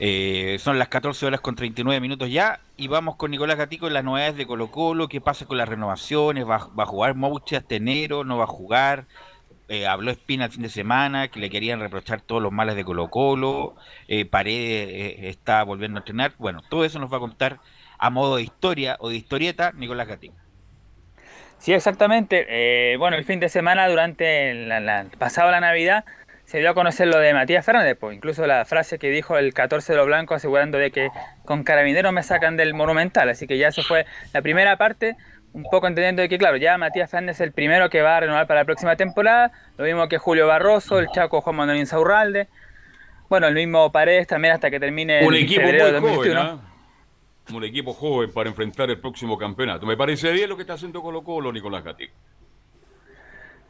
Eh, 0.00 0.58
son 0.60 0.78
las 0.78 0.88
14 0.88 1.26
horas 1.26 1.40
con 1.40 1.56
39 1.56 2.00
minutos 2.00 2.30
ya 2.30 2.60
y 2.76 2.86
vamos 2.86 3.16
con 3.16 3.32
Nicolás 3.32 3.58
Gatico 3.58 3.88
en 3.88 3.94
las 3.94 4.04
novedades 4.04 4.36
de 4.36 4.46
Colo 4.46 4.70
Colo, 4.70 5.08
qué 5.08 5.20
pasa 5.20 5.44
con 5.44 5.58
las 5.58 5.68
renovaciones, 5.68 6.48
va, 6.48 6.68
va 6.78 6.84
a 6.84 6.86
jugar 6.86 7.16
Mouche 7.16 7.56
hasta 7.56 7.74
enero, 7.74 8.22
no 8.22 8.38
va 8.38 8.44
a 8.44 8.46
jugar, 8.46 9.06
eh, 9.68 9.86
habló 9.86 10.10
Espina 10.10 10.46
el 10.46 10.50
fin 10.50 10.62
de 10.62 10.70
semana 10.70 11.28
que 11.28 11.40
le 11.40 11.50
querían 11.50 11.80
reprochar 11.80 12.22
todos 12.22 12.40
los 12.40 12.50
males 12.50 12.74
de 12.74 12.84
Colo 12.84 13.10
Colo, 13.10 13.76
eh, 14.08 14.24
Paredes 14.24 14.88
eh, 14.88 15.28
está 15.28 15.62
volviendo 15.62 15.98
a 15.98 16.00
entrenar, 16.00 16.32
bueno, 16.38 16.62
todo 16.70 16.86
eso 16.86 16.98
nos 16.98 17.12
va 17.12 17.18
a 17.18 17.20
contar 17.20 17.60
a 17.98 18.08
modo 18.08 18.36
de 18.36 18.42
historia 18.42 18.96
o 19.00 19.10
de 19.10 19.16
historieta 19.16 19.72
Nicolás 19.72 20.08
Gatico. 20.08 20.34
Sí, 21.58 21.74
exactamente. 21.74 22.96
Bueno, 22.98 23.16
el 23.16 23.24
fin 23.24 23.40
de 23.40 23.48
semana, 23.48 23.88
durante 23.88 24.54
la, 24.54 24.78
la, 24.78 25.06
pasado 25.18 25.50
la 25.50 25.60
Navidad, 25.60 26.04
se 26.48 26.60
dio 26.60 26.70
a 26.70 26.74
conocer 26.74 27.08
lo 27.08 27.18
de 27.18 27.34
Matías 27.34 27.62
Fernández, 27.62 27.94
pues 28.00 28.16
incluso 28.16 28.46
la 28.46 28.64
frase 28.64 28.98
que 28.98 29.10
dijo 29.10 29.36
el 29.36 29.52
14 29.52 29.92
de 29.92 29.98
los 29.98 30.06
blancos 30.06 30.36
asegurando 30.36 30.78
de 30.78 30.90
que 30.90 31.10
con 31.44 31.62
carabineros 31.62 32.10
me 32.10 32.22
sacan 32.22 32.56
del 32.56 32.72
monumental, 32.72 33.28
así 33.28 33.46
que 33.46 33.58
ya 33.58 33.68
eso 33.68 33.82
fue 33.82 34.06
la 34.32 34.40
primera 34.40 34.78
parte, 34.78 35.14
un 35.52 35.64
poco 35.64 35.88
entendiendo 35.88 36.22
de 36.22 36.30
que 36.30 36.38
claro, 36.38 36.56
ya 36.56 36.78
Matías 36.78 37.10
Fernández 37.10 37.36
es 37.36 37.40
el 37.42 37.52
primero 37.52 37.90
que 37.90 38.00
va 38.00 38.16
a 38.16 38.20
renovar 38.20 38.46
para 38.46 38.60
la 38.60 38.64
próxima 38.64 38.96
temporada, 38.96 39.52
lo 39.76 39.84
mismo 39.84 40.08
que 40.08 40.16
Julio 40.16 40.46
Barroso, 40.46 40.98
el 40.98 41.08
Chaco 41.08 41.42
Juan 41.42 41.54
Manuel 41.54 41.80
Insaurralde, 41.80 42.48
bueno, 43.28 43.46
el 43.46 43.54
mismo 43.54 43.92
Paredes 43.92 44.26
también 44.26 44.54
hasta 44.54 44.70
que 44.70 44.80
termine 44.80 45.26
Un 45.26 45.34
el 45.34 45.42
equipo 45.42 45.60
febrero 45.60 45.92
de 45.92 46.00
joven, 46.00 46.14
2021. 46.14 46.40
¿ah? 46.40 46.60
Un 47.52 47.64
equipo 47.64 47.92
joven 47.92 48.32
para 48.32 48.48
enfrentar 48.48 48.88
el 48.88 48.98
próximo 48.98 49.36
campeonato. 49.36 49.84
Me 49.84 49.98
parece 49.98 50.32
bien 50.32 50.48
lo 50.48 50.56
que 50.56 50.62
está 50.62 50.72
haciendo 50.72 51.02
Colo 51.02 51.22
Colo, 51.22 51.52
Nicolás 51.52 51.84
Gatico. 51.84 52.14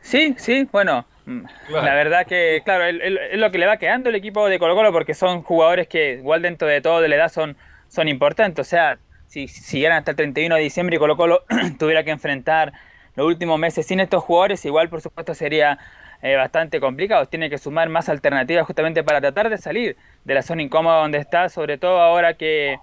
Sí, 0.00 0.34
sí, 0.38 0.66
bueno, 0.72 1.04
mm, 1.26 1.40
Claro. 1.66 1.84
la 1.86 1.94
verdad 1.94 2.26
que, 2.26 2.62
claro, 2.64 2.84
es- 2.84 3.38
lo 3.38 3.50
que 3.50 3.58
le 3.58 3.66
va 3.66 3.76
quedando 3.76 4.08
el 4.08 4.14
equipo 4.14 4.48
de 4.48 4.58
Colo 4.58 4.74
Colo 4.74 4.92
porque 4.92 5.14
son 5.14 5.42
jugadores 5.42 5.88
que 5.88 6.14
igual 6.14 6.42
dentro 6.42 6.66
de 6.68 6.80
todo 6.80 7.00
de 7.00 7.08
la 7.08 7.16
edad 7.16 7.28
son, 7.28 7.56
son 7.88 8.08
importantes. 8.08 8.66
O 8.66 8.68
sea, 8.68 8.98
si 9.26 9.48
si 9.48 9.60
siguieran 9.62 9.98
hasta 9.98 10.12
el 10.12 10.16
31 10.16 10.54
de 10.56 10.62
diciembre 10.62 10.96
y 10.96 10.98
Colo 10.98 11.16
Colo 11.16 11.44
tuviera 11.78 12.04
que 12.04 12.10
enfrentar 12.10 12.72
los 13.16 13.26
últimos 13.26 13.58
meses 13.58 13.86
sin 13.86 14.00
estos 14.00 14.22
jugadores, 14.22 14.64
igual 14.64 14.88
por 14.88 15.00
supuesto 15.00 15.34
sería 15.34 15.78
eh, 16.22 16.36
bastante 16.36 16.80
complicado. 16.80 17.26
Tiene 17.26 17.50
que 17.50 17.58
sumar 17.58 17.88
más 17.88 18.08
alternativas 18.08 18.64
justamente 18.66 19.02
para 19.04 19.20
tratar 19.20 19.50
de 19.50 19.58
salir 19.58 19.96
de 20.24 20.34
la 20.34 20.42
zona 20.42 20.62
incómoda 20.62 21.00
donde 21.00 21.18
está, 21.18 21.48
sobre 21.48 21.78
todo 21.78 22.00
ahora 22.00 22.34
que, 22.34 22.78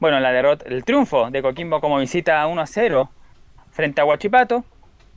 bueno, 0.00 0.18
la 0.20 0.32
derrota, 0.32 0.64
el 0.68 0.84
triunfo 0.84 1.30
de 1.30 1.42
Coquimbo 1.42 1.80
como 1.80 1.98
visita 1.98 2.46
1 2.46 2.60
a 2.62 2.66
0 2.66 3.10
frente 3.70 4.00
a 4.00 4.04
Huachipato, 4.04 4.64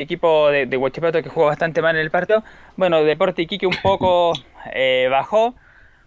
equipo 0.03 0.49
de, 0.49 0.65
de 0.65 0.77
Huachipato 0.77 1.21
que 1.21 1.30
jugó 1.30 1.47
bastante 1.47 1.81
mal 1.81 1.95
en 1.95 2.01
el 2.01 2.11
partido. 2.11 2.43
Bueno, 2.77 3.03
Deporte 3.03 3.41
Iquique 3.43 3.67
un 3.67 3.76
poco 3.81 4.34
eh, 4.73 5.07
bajó, 5.09 5.55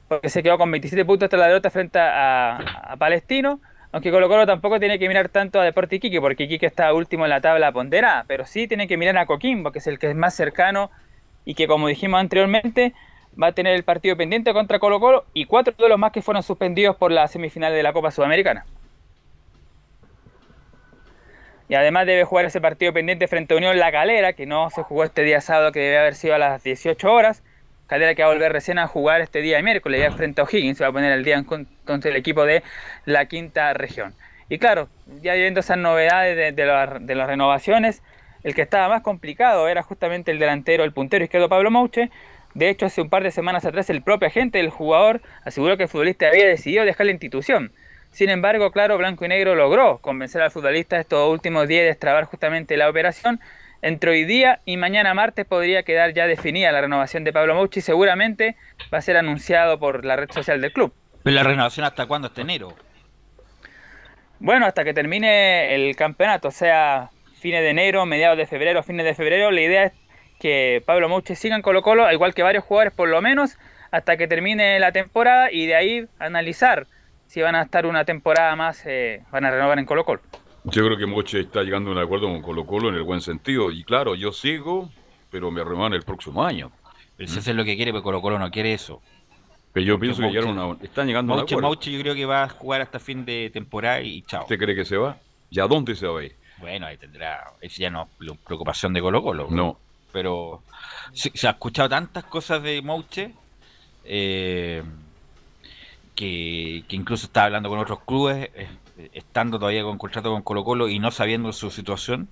porque 0.09 0.29
se 0.29 0.43
quedó 0.43 0.59
con 0.59 0.71
27 0.71 1.05
puntos 1.05 1.29
tras 1.29 1.41
la 1.41 1.47
derrota 1.49 1.71
frente 1.71 1.99
a, 1.99 2.57
a 2.57 2.97
Palestino. 2.97 3.61
Aunque 3.93 4.11
Colo 4.11 4.29
Colo 4.29 4.47
tampoco 4.47 4.81
tiene 4.81 4.99
que 4.99 5.07
mirar 5.07 5.29
tanto 5.29 5.61
a 5.61 5.65
Deporte 5.65 5.97
Iquique, 5.97 6.21
porque 6.21 6.45
Iquique 6.45 6.65
está 6.67 6.95
último 6.95 7.25
en 7.25 7.31
la 7.31 7.43
tabla 7.43 7.73
ponderada, 7.73 8.25
pero 8.27 8.47
sí 8.47 8.67
tiene 8.67 8.89
que 8.89 8.97
mirar 8.97 9.19
a 9.19 9.27
Coquimbo, 9.27 9.71
que 9.71 9.81
es 9.81 9.87
el 9.87 9.99
que 9.99 10.09
es 10.11 10.17
más 10.17 10.35
cercano 10.35 10.91
y 11.45 11.55
que, 11.55 11.67
como 11.67 11.89
dijimos 11.89 12.19
anteriormente, 12.21 12.95
va 13.41 13.49
a 13.49 13.53
tener 13.53 13.75
el 13.75 13.85
partido 13.85 14.17
pendiente 14.17 14.53
contra 14.55 14.79
Colo 14.79 15.01
Colo 15.01 15.27
y 15.35 15.45
cuatro 15.47 15.75
de 15.79 15.89
los 15.89 15.99
más 15.99 16.13
que 16.13 16.23
fueron 16.23 16.43
suspendidos 16.43 16.97
por 16.97 17.13
la 17.13 17.29
semifinal 17.29 17.73
de 17.73 17.83
la 17.83 17.93
Copa 17.93 18.11
Sudamericana. 18.11 18.65
Y 21.73 21.75
además 21.75 22.05
debe 22.05 22.25
jugar 22.25 22.45
ese 22.45 22.61
partido 22.61 22.93
pendiente 22.93 23.27
frente 23.29 23.55
a 23.55 23.57
Unión 23.57 23.79
La 23.79 23.91
Calera, 23.91 24.35
que 24.35 24.45
no 24.45 24.69
se 24.69 24.83
jugó 24.83 25.05
este 25.05 25.23
día 25.23 25.41
sábado, 25.41 25.73
que 25.73 25.81
debe 25.81 25.97
haber 25.97 26.15
sido 26.15 26.35
a 26.35 26.39
las 26.39 26.63
18 26.63 27.11
horas. 27.11 27.43
Calera 27.87 28.15
que 28.15 28.23
va 28.23 28.29
a 28.29 28.33
volver 28.35 28.53
recién 28.53 28.79
a 28.79 28.87
jugar 28.87 29.23
este 29.23 29.41
día 29.41 29.63
miércoles, 29.63 30.03
ya 30.03 30.13
frente 30.13 30.43
a 30.43 30.45
O'Higgins, 30.45 30.77
se 30.77 30.85
va 30.85 30.91
a 30.91 30.93
poner 30.93 31.11
el 31.13 31.25
día 31.25 31.37
en 31.39 31.45
con- 31.45 31.67
contra 31.87 32.11
el 32.11 32.19
equipo 32.19 32.45
de 32.45 32.63
la 33.07 33.25
quinta 33.25 33.73
región. 33.73 34.13
Y 34.51 34.59
claro, 34.59 34.91
ya 35.23 35.33
viendo 35.33 35.61
esas 35.61 35.79
novedades 35.79 36.37
de, 36.37 36.53
de 36.53 36.67
la- 36.67 36.99
de 37.01 37.15
las 37.15 37.27
renovaciones, 37.27 38.03
el 38.43 38.55
que 38.55 38.61
estaba 38.61 38.91
más 38.91 39.01
complicado 39.01 39.67
era 39.67 39.83
justamente 39.83 40.31
el 40.31 40.39
delantero, 40.39 40.85
el 40.85 40.93
puntero 40.93 41.25
izquierdo 41.25 41.49
Pablo 41.49 41.71
Mouche. 41.71 42.11
De 42.53 42.69
hecho, 42.69 42.85
hace 42.85 43.01
un 43.01 43.09
par 43.09 43.23
de 43.23 43.31
semanas 43.31 43.65
atrás 43.65 43.89
el 43.89 44.03
propio 44.03 44.29
agente 44.29 44.59
del 44.59 44.69
jugador 44.69 45.23
aseguró 45.43 45.79
que 45.79 45.85
el 45.85 45.89
futbolista 45.89 46.29
había 46.29 46.47
decidido 46.47 46.85
dejar 46.85 47.07
la 47.07 47.13
institución. 47.13 47.73
Sin 48.13 48.29
embargo, 48.29 48.71
claro, 48.73 48.99
Blanco 48.99 49.25
y 49.25 49.29
Negro 49.29 49.55
logró 49.55 49.97
convencer 49.99 50.43
al 50.43 50.51
futbolista 50.51 51.01
estos 51.01 51.31
últimos 51.31 51.67
días 51.67 51.81
de 51.81 51.87
destrabar 51.87 52.25
justamente 52.25 52.77
la 52.77 52.91
operación. 52.91 53.41
Entre 53.81 54.11
hoy 54.11 54.25
día 54.25 54.61
y 54.67 54.77
mañana 54.77 55.15
martes 55.15 55.47
podría 55.47 55.83
quedar 55.83 56.13
ya 56.13 56.27
definida 56.27 56.71
la 56.73 56.83
renovación 56.83 57.25
de 57.25 57.33
Pablo 57.33 57.55
Mouche 57.55 57.81
y 57.81 57.83
seguramente 57.83 58.55
va 58.93 58.99
a 58.99 59.01
ser 59.01 59.17
anunciado 59.17 59.79
por 59.79 60.05
la 60.05 60.17
red 60.17 60.31
social 60.31 60.61
del 60.61 60.75
club. 60.75 60.93
Pero 61.23 61.35
la 61.35 61.43
renovación 61.43 61.87
hasta 61.87 62.05
cuándo, 62.05 62.29
hasta 62.29 62.43
enero. 62.43 62.77
Bueno, 64.41 64.67
hasta 64.67 64.85
que 64.85 64.93
termine 64.93 65.75
el 65.75 65.97
campeonato, 65.97 66.49
o 66.49 66.53
sea, 66.53 67.09
fines 67.41 67.63
de 67.63 67.71
enero, 67.71 68.05
mediados 68.05 68.37
de 68.37 68.47
febrero, 68.47 68.83
fines 68.83 69.07
de 69.07 69.15
febrero, 69.15 69.51
la 69.51 69.61
idea 69.63 69.85
es 69.85 69.93
que 70.39 70.83
Pablo 70.85 71.09
Mouche 71.09 71.35
siga 71.35 71.57
en 71.57 71.63
Colo 71.63 71.81
Colo, 71.81 72.05
al 72.05 72.13
igual 72.13 72.35
que 72.35 72.43
varios 72.43 72.65
jugadores 72.65 72.93
por 72.93 73.09
lo 73.09 73.23
menos, 73.23 73.57
hasta 73.91 74.19
que 74.19 74.29
termine 74.29 74.79
la 74.81 74.93
temporada 74.93 75.51
y 75.51 75.67
de 75.67 75.77
ahí 75.77 76.07
analizar 76.19 76.87
si 77.33 77.41
van 77.41 77.55
a 77.55 77.63
estar 77.63 77.87
una 77.87 78.05
temporada 78.05 78.55
más, 78.57 78.83
eh, 78.85 79.25
van 79.31 79.47
a 79.47 79.51
renovar 79.51 79.79
en 79.79 79.87
Colo 79.87 80.05
Colo. 80.05 80.21
Yo 80.65 80.85
creo 80.85 80.99
que 80.99 81.07
Moche 81.07 81.41
está 81.41 81.63
llegando 81.63 81.89
a 81.89 81.95
un 81.95 81.99
acuerdo 81.99 82.27
con 82.27 82.43
Colo 82.43 82.67
Colo 82.67 82.91
en 82.91 82.95
el 82.97 83.05
buen 83.05 83.23
sentido. 83.23 83.71
Y 83.71 83.85
claro, 83.85 84.15
yo 84.15 84.33
sigo, 84.33 84.91
pero 85.31 85.51
me 85.51 85.65
renuevan 85.65 85.95
el 85.95 86.03
próximo 86.03 86.45
año. 86.45 86.71
Pero 87.17 87.31
si 87.31 87.39
eso 87.39 87.49
es 87.49 87.57
lo 87.57 87.65
que 87.65 87.75
quiere, 87.75 87.91
pero 87.91 88.03
Colo 88.03 88.21
Colo 88.21 88.39
no 88.39 88.51
quiere 88.51 88.75
eso. 88.75 89.01
Pero 89.73 89.87
yo 89.87 89.99
pienso 89.99 90.21
que 90.21 90.29
llegaron 90.29 90.59
a, 90.59 90.77
están 90.85 91.07
llegando 91.07 91.33
a 91.33 91.37
un 91.37 91.41
Mauche, 91.41 91.55
acuerdo. 91.55 91.69
Mauche 91.69 91.91
yo 91.91 92.01
creo 92.03 92.15
que 92.15 92.27
va 92.27 92.43
a 92.43 92.49
jugar 92.51 92.83
hasta 92.83 93.01
fin 93.01 93.25
de 93.25 93.49
temporada 93.51 94.03
y 94.03 94.21
chao. 94.25 94.43
¿Usted 94.43 94.59
cree 94.59 94.77
que 94.77 94.85
se 94.85 94.99
va? 94.99 95.17
¿Ya 95.51 95.67
dónde 95.67 95.97
se 95.97 96.07
va 96.07 96.21
a 96.21 96.25
ir? 96.25 96.37
Bueno, 96.59 96.85
ahí 96.85 96.99
tendrá. 96.99 97.55
Eso 97.63 97.81
ya 97.81 97.89
no 97.89 98.11
es 98.21 98.37
preocupación 98.45 98.93
de 98.93 99.01
Colo 99.01 99.23
Colo. 99.23 99.47
No. 99.49 99.79
Pero 100.13 100.63
se, 101.15 101.31
se 101.31 101.49
ha 101.49 101.53
escuchado 101.53 101.89
tantas 101.89 102.25
cosas 102.25 102.63
de 102.63 102.83
Mouche 102.83 103.33
eh, 104.05 104.83
que, 106.15 106.85
que 106.89 106.97
incluso 106.97 107.27
está 107.27 107.45
hablando 107.45 107.69
con 107.69 107.79
otros 107.79 108.01
clubes, 108.07 108.51
eh, 108.55 108.69
estando 109.13 109.59
todavía 109.59 109.83
con 109.83 109.99
contrato 109.99 110.31
con 110.31 110.43
Colo 110.43 110.65
Colo 110.65 110.89
y 110.89 110.99
no 110.99 111.11
sabiendo 111.11 111.53
su 111.53 111.71
situación, 111.71 112.29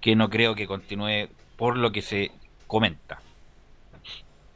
que 0.00 0.16
no 0.16 0.30
creo 0.30 0.54
que 0.54 0.66
continúe 0.66 1.28
por 1.56 1.76
lo 1.76 1.92
que 1.92 2.02
se 2.02 2.32
comenta. 2.66 3.20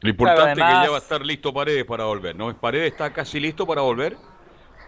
Lo 0.01 0.09
importante 0.09 0.55
Claro, 0.55 0.71
es 0.71 0.79
que 0.79 0.85
ya 0.85 0.91
va 0.91 0.97
a 0.97 0.99
estar 0.99 1.25
listo 1.25 1.53
Paredes 1.53 1.85
para 1.85 2.05
volver, 2.05 2.35
¿no? 2.35 2.53
¿Paredes 2.55 2.91
está 2.91 3.13
casi 3.13 3.39
listo 3.39 3.67
para 3.67 3.81
volver? 3.81 4.17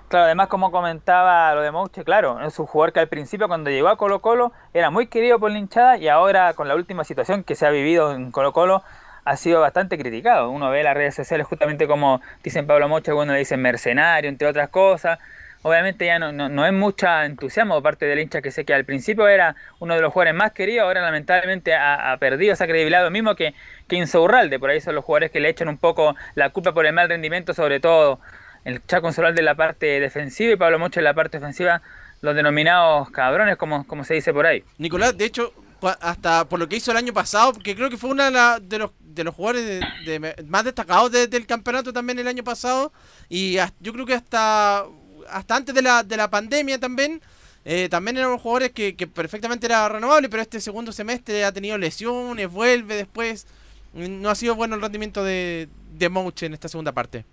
Claro, 0.08 0.26
además 0.26 0.48
como 0.48 0.72
comentaba 0.72 1.54
lo 1.56 1.62
de 1.62 1.72
Mouche, 1.72 2.04
claro, 2.04 2.40
es 2.42 2.58
un 2.60 2.66
jugador 2.66 2.94
que 2.94 3.00
al 3.00 3.08
principio 3.08 3.48
cuando 3.48 3.70
llegó 3.70 3.88
a 3.88 3.98
Colo 3.98 4.22
Colo 4.22 4.52
era 4.74 4.90
muy 4.90 5.08
querido 5.08 5.40
por 5.40 5.52
la 5.52 5.58
hinchada 5.58 5.98
y 5.98 6.08
ahora 6.08 6.54
con 6.54 6.68
la 6.68 6.76
última 6.76 7.04
situación 7.04 7.44
que 7.44 7.56
se 7.56 7.66
ha 7.66 7.72
vivido 7.72 8.14
en 8.14 8.32
Colo 8.32 8.54
Colo 8.54 8.84
ha 9.26 9.38
sido 9.38 9.62
bastante 9.62 9.98
criticado. 9.98 10.50
Uno 10.50 10.70
ve 10.70 10.84
las 10.84 10.96
redes 10.96 11.16
sociales 11.16 11.48
justamente 11.48 11.88
como 11.88 12.22
dicen 12.44 12.68
Pablo 12.68 12.88
Moche, 12.88 13.12
algunos 13.12 13.34
le 13.34 13.40
dicen 13.40 13.62
mercenario, 13.62 14.30
entre 14.30 14.48
otras 14.48 14.70
cosas. 14.70 15.20
Obviamente 15.66 16.06
ya 16.06 16.20
no, 16.20 16.34
no, 16.34 16.66
es 16.66 16.74
mucha 16.74 17.24
entusiasmo 17.26 17.76
por 17.76 17.84
parte 17.84 18.06
del 18.06 18.20
hincha 18.20 18.42
que 18.42 18.52
sé 18.52 18.66
que 18.66 18.74
al 18.74 18.84
principio 18.84 19.30
era 19.30 19.56
uno 19.80 19.96
de 19.96 20.02
los 20.02 20.12
jugadores 20.12 20.36
más 20.36 20.52
queridos, 20.52 20.84
ahora 20.86 21.00
lamentablemente 21.02 21.74
ha, 21.74 22.12
ha 22.12 22.18
perdido 22.18 22.52
esa 22.52 22.68
credibilidad, 22.68 23.02
lo 23.02 23.12
mismo 23.12 23.34
que, 23.36 23.54
que 23.88 23.96
Insaurralde, 23.96 24.60
por 24.60 24.72
ahí 24.72 24.82
son 24.82 24.94
los 24.96 25.06
jugadores 25.06 25.32
que 25.32 25.40
le 25.40 25.48
echan 25.48 25.70
un 25.70 25.78
poco 25.78 26.16
la 26.36 26.50
culpa 26.50 26.74
por 26.74 26.86
el 26.86 26.92
mal 26.92 27.08
rendimiento, 27.08 27.54
sobre 27.54 27.80
todo 27.80 28.20
el 28.66 28.86
Chaco 28.86 29.08
Insaurralde 29.08 29.40
en 29.40 29.46
la 29.46 29.56
parte 29.56 30.02
defensiva 30.02 30.52
y 30.52 30.58
Pablo 30.58 30.80
Moche 30.80 31.00
en 31.00 31.06
la 31.06 31.14
parte 31.14 31.38
ofensiva, 31.38 31.82
los 32.20 32.36
denominados 32.36 33.10
cabrones, 33.12 33.56
como, 33.56 33.88
como 33.88 34.04
se 34.04 34.16
dice 34.16 34.34
por 34.34 34.46
ahí. 34.46 34.66
Nicolás, 34.78 35.18
de 35.18 35.24
hecho, 35.24 35.54
hasta 36.02 36.44
por 36.46 36.60
lo 36.60 36.68
que 36.68 36.76
hizo 36.76 36.92
el 36.92 36.98
año 36.98 37.14
pasado, 37.14 37.54
que 37.54 37.74
creo 37.74 37.90
que 37.90 37.98
fue 37.98 38.14
la- 38.16 38.60
de 38.62 38.80
los, 38.80 38.92
de 39.14 39.24
los 39.24 39.36
jugadores 39.36 39.82
de- 40.06 40.36
más 40.48 40.64
destacados 40.64 41.12
de- 41.12 41.28
del 41.28 41.46
campeonato 41.46 41.94
también 41.94 42.20
el 42.20 42.28
año 42.28 42.44
pasado, 42.44 42.92
y 43.30 43.58
yo 43.80 43.94
creo 43.94 44.06
que 44.06 44.14
hasta, 44.14 44.86
hasta 45.30 45.56
antes 45.56 45.74
de 45.76 45.82
la, 45.82 46.04
de 46.04 46.18
la 46.18 46.30
pandemia 46.30 46.80
también, 46.80 47.22
eh, 47.66 47.88
también 47.90 48.18
eran 48.18 48.38
jugadores 48.38 48.72
que, 48.72 48.96
que 48.96 49.08
perfectamente 49.08 49.66
era 49.68 49.88
renovable, 49.88 50.30
pero 50.30 50.42
este 50.42 50.60
segundo 50.60 50.92
semestre 50.92 51.46
ha 51.46 51.52
tenido 51.52 51.78
lesiones, 51.78 52.50
vuelve 52.52 52.96
después, 52.96 53.48
no 53.94 54.30
ha 54.30 54.36
sido 54.36 54.56
bueno 54.56 54.76
el 54.76 54.82
rendimiento 54.82 55.24
de, 55.24 55.70
de 55.94 56.10
Mouche 56.10 56.46
en 56.48 56.54
esta 56.54 56.68
segunda 56.68 56.92
parte. 56.92 57.26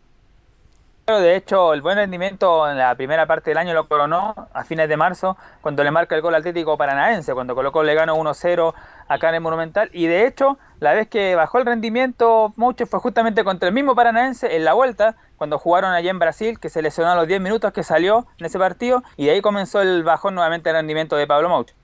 De 1.19 1.35
hecho, 1.35 1.75
el 1.75 1.83
buen 1.83 1.97
rendimiento 1.97 2.71
en 2.71 2.79
la 2.79 2.95
primera 2.95 3.27
parte 3.27 3.51
del 3.51 3.59
año 3.59 3.75
lo 3.75 3.89
coronó 3.89 4.49
a 4.53 4.65
fines 4.65 4.89
de 4.89 4.97
marzo, 4.97 5.37
cuando 5.61 5.83
le 5.83 5.91
marca 5.91 6.15
el 6.15 6.23
gol 6.23 6.35
Atlético 6.35 6.77
Paranaense, 6.77 7.35
cuando 7.35 7.55
colocó 7.55 7.83
le 7.83 7.95
ganó 7.95 8.17
1-0 8.17 8.75
acá 9.09 9.31
en 9.31 9.35
el 9.37 9.41
Monumental. 9.41 9.91
Y 9.93 10.07
de 10.07 10.27
hecho, 10.27 10.59
la 10.79 10.93
vez 10.93 11.09
que 11.09 11.35
bajó 11.35 11.59
el 11.59 11.67
rendimiento 11.67 12.53
mucho 12.57 12.87
fue 12.87 13.01
justamente 13.01 13.43
contra 13.43 13.69
el 13.69 13.75
mismo 13.75 13.95
Paranaense 13.95 14.55
en 14.55 14.65
la 14.65 14.75
vuelta, 14.75 15.17
cuando 15.37 15.59
jugaron 15.59 15.93
allá 15.93 16.11
en 16.11 16.19
Brasil, 16.19 16.61
que 16.61 16.69
se 16.69 16.83
lesionó 16.83 17.11
a 17.11 17.17
los 17.17 17.27
10 17.27 17.41
minutos 17.41 17.73
que 17.73 17.83
salió 17.83 18.27
en 18.39 18.47
ese 18.47 18.59
partido, 18.59 19.03
y 19.17 19.25
de 19.27 19.33
ahí 19.33 19.41
comenzó 19.41 19.81
el 19.81 20.05
bajón 20.05 20.35
nuevamente 20.35 20.71
el 20.71 20.77
rendimiento 20.77 21.17
de 21.17 21.27
Pablo 21.27 21.49
Mouche. 21.49 21.75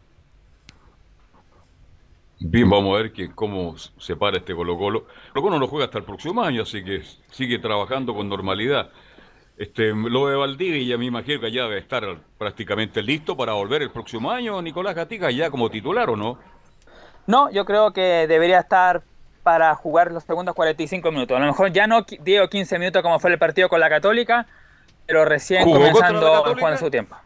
Bien, 2.39 2.69
vamos 2.69 2.94
a 2.94 3.03
ver 3.03 3.12
que 3.12 3.35
cómo 3.35 3.77
se 3.78 4.15
para 4.15 4.36
este 4.36 4.55
Colo 4.55 4.77
Colo. 4.77 5.07
Colo 5.32 5.43
Colo 5.43 5.59
no 5.59 5.66
juega 5.69 5.86
hasta 5.86 5.97
el 5.98 6.05
próximo 6.05 6.43
año, 6.43 6.62
así 6.62 6.85
que 6.85 7.03
sigue 7.31 7.59
trabajando 7.59 8.15
con 8.15 8.28
normalidad. 8.28 8.90
Este, 9.57 9.95
lo 9.95 10.28
de 10.28 10.37
Valdivia, 10.37 10.99
me 10.99 11.07
imagino 11.07 11.41
que 11.41 11.51
ya 11.51 11.62
debe 11.62 11.78
estar 11.78 12.05
prácticamente 12.37 13.03
listo 13.03 13.37
para 13.37 13.55
volver 13.55 13.81
el 13.81 13.91
próximo 13.91 14.31
año. 14.31 14.61
Nicolás 14.61 14.95
Gatica 14.95 15.31
ya 15.31 15.51
como 15.51 15.70
titular, 15.70 16.11
¿o 16.11 16.16
no? 16.16 16.39
No, 17.27 17.51
yo 17.51 17.65
creo 17.65 17.93
que 17.93 18.27
debería 18.27 18.61
estar 18.61 19.03
para 19.43 19.74
jugar 19.74 20.12
los 20.12 20.24
segundos 20.24 20.55
45 20.55 21.11
minutos. 21.11 21.37
A 21.37 21.41
lo 21.41 21.47
mejor 21.47 21.73
ya 21.73 21.87
no 21.87 22.03
10 22.03 22.43
o 22.43 22.49
15 22.49 22.78
minutos 22.78 23.03
como 23.03 23.19
fue 23.19 23.31
el 23.31 23.39
partido 23.39 23.69
con 23.69 23.81
la 23.81 23.89
Católica, 23.89 24.47
pero 25.07 25.24
recién 25.24 25.65
comenzando 25.65 26.45
jugando 26.55 26.78
su 26.78 26.91
tiempo. 26.91 27.16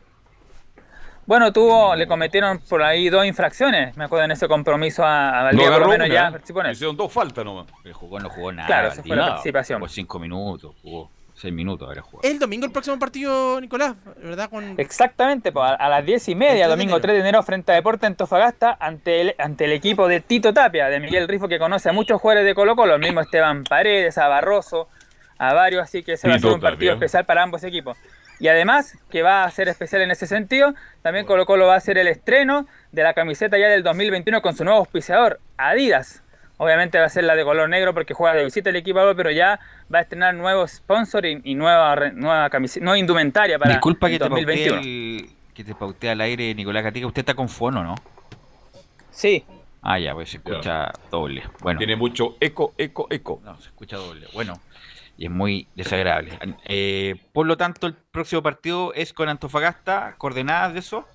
Bueno, 1.27 1.53
tuvo, 1.53 1.95
le 1.95 2.07
cometieron 2.07 2.59
por 2.69 2.83
ahí 2.83 3.09
dos 3.09 3.25
infracciones, 3.25 3.97
me 3.97 4.05
acuerdo 4.05 4.25
en 4.25 4.33
ese 4.33 4.49
compromiso 4.49 5.05
a, 5.05 5.41
a 5.41 5.43
Valdivia, 5.45 5.71
por 5.71 5.81
lo 5.81 5.89
menos 5.89 6.09
ya 6.09 6.31
participó 6.31 6.61
en 6.63 6.71
Hicieron 6.73 6.97
dos 6.97 7.13
faltas 7.13 7.45
nomás. 7.45 7.67
El 7.85 7.93
jugó 7.93 8.19
no 8.19 8.29
jugó 8.29 8.53
nada. 8.53 8.67
Claro, 8.67 8.89
esa 8.89 9.03
fue 9.03 9.17
la 9.17 9.27
participación. 9.29 9.81
Jugó 9.81 9.89
cinco 9.89 10.19
minutos, 10.19 10.75
jugó 10.83 11.11
seis 11.41 11.53
minutos 11.55 11.89
habrá 11.89 12.03
jugado. 12.03 12.29
El 12.29 12.39
domingo 12.39 12.67
el 12.67 12.73
próximo 12.73 12.99
partido, 12.99 13.61
Nicolás, 13.61 13.97
¿verdad? 14.23 14.51
Con... 14.51 14.75
Exactamente, 14.79 15.53
pues, 15.53 15.65
a, 15.65 15.75
a 15.75 15.89
las 15.89 16.05
diez 16.05 16.29
y 16.29 16.35
media, 16.35 16.69
domingo 16.69 17.01
3 17.01 17.15
de 17.15 17.21
enero, 17.21 17.43
frente 17.43 17.73
a 17.73 17.75
Deporte 17.75 18.07
Antofagasta, 18.07 18.77
ante 18.79 19.21
el, 19.21 19.35
ante 19.39 19.65
el 19.65 19.73
equipo 19.73 20.07
de 20.07 20.21
Tito 20.21 20.53
Tapia, 20.53 20.89
de 20.89 21.01
Miguel 21.01 21.29
Rifo, 21.29 21.49
que 21.49 21.59
conoce 21.59 21.89
a 21.89 21.93
muchos 21.93 22.21
jugadores 22.21 22.47
de 22.47 22.55
Colo 22.55 22.77
Colo, 22.77 22.95
el 22.95 23.01
mismo 23.01 23.21
Esteban 23.21 23.65
Paredes, 23.65 24.19
a 24.19 24.29
Barroso, 24.29 24.89
a 25.39 25.55
varios, 25.55 25.83
así 25.83 26.03
que 26.03 26.13
ese 26.13 26.29
va 26.29 26.35
a 26.35 26.39
ser 26.39 26.53
un 26.53 26.61
partido 26.61 26.93
especial 26.93 27.25
para 27.25 27.43
ambos 27.43 27.65
equipos. 27.65 27.97
Y 28.39 28.49
además, 28.49 28.99
que 29.11 29.23
va 29.23 29.45
a 29.45 29.51
ser 29.51 29.69
especial 29.69 30.03
en 30.03 30.11
ese 30.11 30.27
sentido, 30.27 30.75
también 31.03 31.27
Colo 31.27 31.45
Colo 31.47 31.67
va 31.67 31.77
a 31.77 31.81
ser 31.81 31.99
el 31.99 32.09
estreno 32.09 32.67
de 32.93 33.03
la 33.03 33.15
camiseta 33.15 33.59
ya 33.59 33.69
del 33.69 33.83
2021 33.83 34.41
con 34.43 34.57
su 34.57 34.65
nuevo 34.65 34.79
auspiciador, 34.81 35.41
Adidas. 35.57 36.23
Obviamente 36.63 36.99
va 36.99 37.07
a 37.07 37.09
ser 37.09 37.25
la 37.25 37.35
de 37.35 37.43
color 37.43 37.71
negro 37.71 37.95
porque 37.95 38.13
juega 38.13 38.37
de 38.37 38.45
visita 38.45 38.69
el 38.69 38.77
equipo, 38.77 39.01
pero 39.17 39.31
ya 39.31 39.59
va 39.93 40.01
a 40.01 40.03
estrenar 40.03 40.35
nuevo 40.35 40.69
sponsor 40.69 41.25
y, 41.25 41.41
y 41.43 41.55
nueva, 41.55 42.11
nueva, 42.13 42.51
camiseta, 42.51 42.85
nueva 42.85 42.99
indumentaria 42.99 43.59
para 43.59 43.73
Disculpa 43.73 44.09
el 44.09 44.13
que 44.13 44.19
2021. 44.19 44.69
te 44.69 44.75
pautee 44.75 45.41
que 45.55 45.65
te 45.65 45.75
pautee 45.75 46.11
al 46.11 46.21
aire, 46.21 46.55
Nicolás 46.55 46.85
Gatica. 46.85 47.07
Usted 47.07 47.21
está 47.21 47.33
con 47.33 47.49
fono, 47.49 47.83
¿no? 47.83 47.95
Sí. 49.11 49.43
Ah, 49.81 49.99
ya, 49.99 50.13
pues 50.13 50.29
se 50.29 50.37
escucha 50.37 50.93
doble. 51.11 51.45
Bueno. 51.61 51.79
Tiene 51.79 51.97
mucho 51.97 52.37
eco, 52.41 52.75
eco, 52.77 53.07
eco. 53.09 53.41
No, 53.43 53.59
se 53.59 53.69
escucha 53.69 53.97
doble. 53.97 54.27
Bueno, 54.35 54.61
y 55.17 55.25
es 55.25 55.31
muy 55.31 55.67
desagradable. 55.75 56.39
Eh, 56.67 57.17
por 57.33 57.47
lo 57.47 57.57
tanto, 57.57 57.87
el 57.87 57.95
próximo 57.95 58.43
partido 58.43 58.93
es 58.93 59.15
con 59.15 59.31
Antofagasta. 59.31 60.15
¿Coordenadas 60.19 60.75
de 60.75 60.81
eso? 60.81 61.09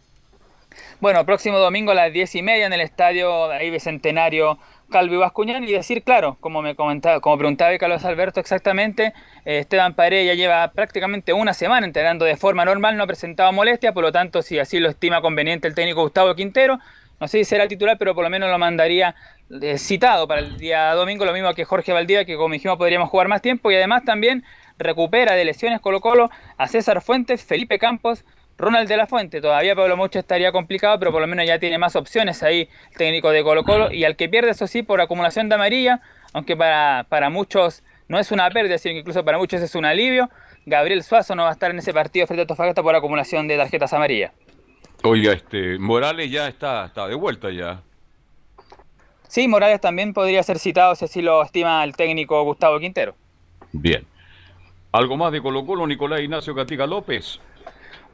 Bueno, 0.99 1.25
próximo 1.25 1.59
domingo 1.59 1.91
a 1.91 1.95
las 1.95 2.11
10 2.11 2.35
y 2.35 2.41
media 2.41 2.65
en 2.65 2.73
el 2.73 2.81
estadio 2.81 3.51
ahí 3.51 3.69
Bicentenario 3.69 4.57
Calvi 4.89 5.17
Bascuñán 5.17 5.63
y 5.63 5.71
decir, 5.71 6.03
claro, 6.03 6.37
como 6.39 6.61
me 6.61 6.75
comentaba, 6.75 7.19
como 7.19 7.37
preguntaba 7.37 7.77
Carlos 7.77 8.05
Alberto 8.05 8.39
exactamente, 8.39 9.13
eh, 9.45 9.59
Esteban 9.59 9.93
Paredes 9.93 10.27
ya 10.27 10.33
lleva 10.33 10.71
prácticamente 10.71 11.33
una 11.33 11.53
semana 11.53 11.85
entrenando 11.85 12.25
de 12.25 12.37
forma 12.37 12.65
normal, 12.65 12.97
no 12.97 13.03
ha 13.03 13.07
presentado 13.07 13.51
molestia, 13.51 13.93
por 13.93 14.03
lo 14.03 14.11
tanto, 14.11 14.41
si 14.41 14.59
así 14.59 14.79
lo 14.79 14.89
estima 14.89 15.21
conveniente 15.21 15.67
el 15.67 15.75
técnico 15.75 16.01
Gustavo 16.01 16.35
Quintero, 16.35 16.79
no 17.19 17.27
sé 17.27 17.39
si 17.39 17.45
será 17.45 17.67
titular, 17.67 17.97
pero 17.97 18.13
por 18.13 18.23
lo 18.23 18.29
menos 18.29 18.49
lo 18.49 18.57
mandaría 18.59 19.15
eh, 19.61 19.77
citado 19.77 20.27
para 20.27 20.41
el 20.41 20.57
día 20.57 20.91
domingo, 20.93 21.25
lo 21.25 21.33
mismo 21.33 21.53
que 21.53 21.65
Jorge 21.65 21.93
Valdivia, 21.93 22.25
que 22.25 22.35
como 22.35 22.53
dijimos 22.53 22.77
podríamos 22.77 23.09
jugar 23.09 23.27
más 23.27 23.41
tiempo, 23.41 23.71
y 23.71 23.75
además 23.75 24.03
también 24.03 24.43
recupera 24.77 25.33
de 25.33 25.45
lesiones 25.45 25.79
Colo 25.79 26.01
Colo 26.01 26.29
a 26.57 26.67
César 26.67 27.01
Fuentes, 27.01 27.43
Felipe 27.43 27.79
Campos, 27.79 28.25
Ronald 28.57 28.87
de 28.87 28.95
la 28.95 29.05
Fuente, 29.05 29.41
todavía 29.41 29.75
Pablo 29.75 29.97
Mucho 29.97 30.19
estaría 30.19 30.51
complicado, 30.51 30.97
pero 30.97 31.11
por 31.11 31.21
lo 31.21 31.27
menos 31.27 31.45
ya 31.45 31.59
tiene 31.59 31.77
más 31.77 31.95
opciones 31.95 32.41
ahí 32.41 32.69
el 32.91 32.97
técnico 32.97 33.31
de 33.31 33.43
Colo 33.43 33.63
Colo. 33.63 33.91
Y 33.91 34.05
al 34.05 34.15
que 34.15 34.29
pierde, 34.29 34.51
eso 34.51 34.65
sí, 34.67 34.81
por 34.81 35.01
acumulación 35.01 35.49
de 35.49 35.55
amarilla, 35.55 36.01
aunque 36.33 36.55
para, 36.55 37.05
para 37.09 37.29
muchos 37.29 37.83
no 38.07 38.17
es 38.17 38.31
una 38.31 38.49
pérdida, 38.49 38.77
sino 38.77 38.93
que 38.93 38.99
incluso 38.99 39.25
para 39.25 39.37
muchos 39.37 39.61
es 39.61 39.75
un 39.75 39.83
alivio, 39.83 40.29
Gabriel 40.65 41.03
Suazo 41.03 41.35
no 41.35 41.43
va 41.43 41.49
a 41.49 41.51
estar 41.51 41.71
en 41.71 41.79
ese 41.79 41.93
partido 41.93 42.27
frente 42.27 42.43
a 42.43 42.47
Tofagasta 42.47 42.81
por 42.81 42.95
acumulación 42.95 43.47
de 43.47 43.57
tarjetas 43.57 43.91
amarillas. 43.93 44.31
Oiga, 45.03 45.33
este, 45.33 45.77
Morales 45.77 46.31
ya 46.31 46.47
está, 46.47 46.85
está 46.85 47.07
de 47.07 47.15
vuelta 47.15 47.51
ya. 47.51 47.81
Sí, 49.27 49.47
Morales 49.47 49.81
también 49.81 50.13
podría 50.13 50.41
ser 50.43 50.59
citado 50.59 50.95
si 50.95 51.05
así 51.05 51.21
lo 51.21 51.43
estima 51.43 51.83
el 51.83 51.95
técnico 51.95 52.41
Gustavo 52.43 52.79
Quintero. 52.79 53.15
Bien. 53.71 54.05
¿Algo 54.91 55.17
más 55.17 55.31
de 55.33 55.41
Colo 55.41 55.65
Colo, 55.65 55.85
Nicolás 55.85 56.21
Ignacio 56.21 56.55
Catica 56.55 56.87
López? 56.87 57.39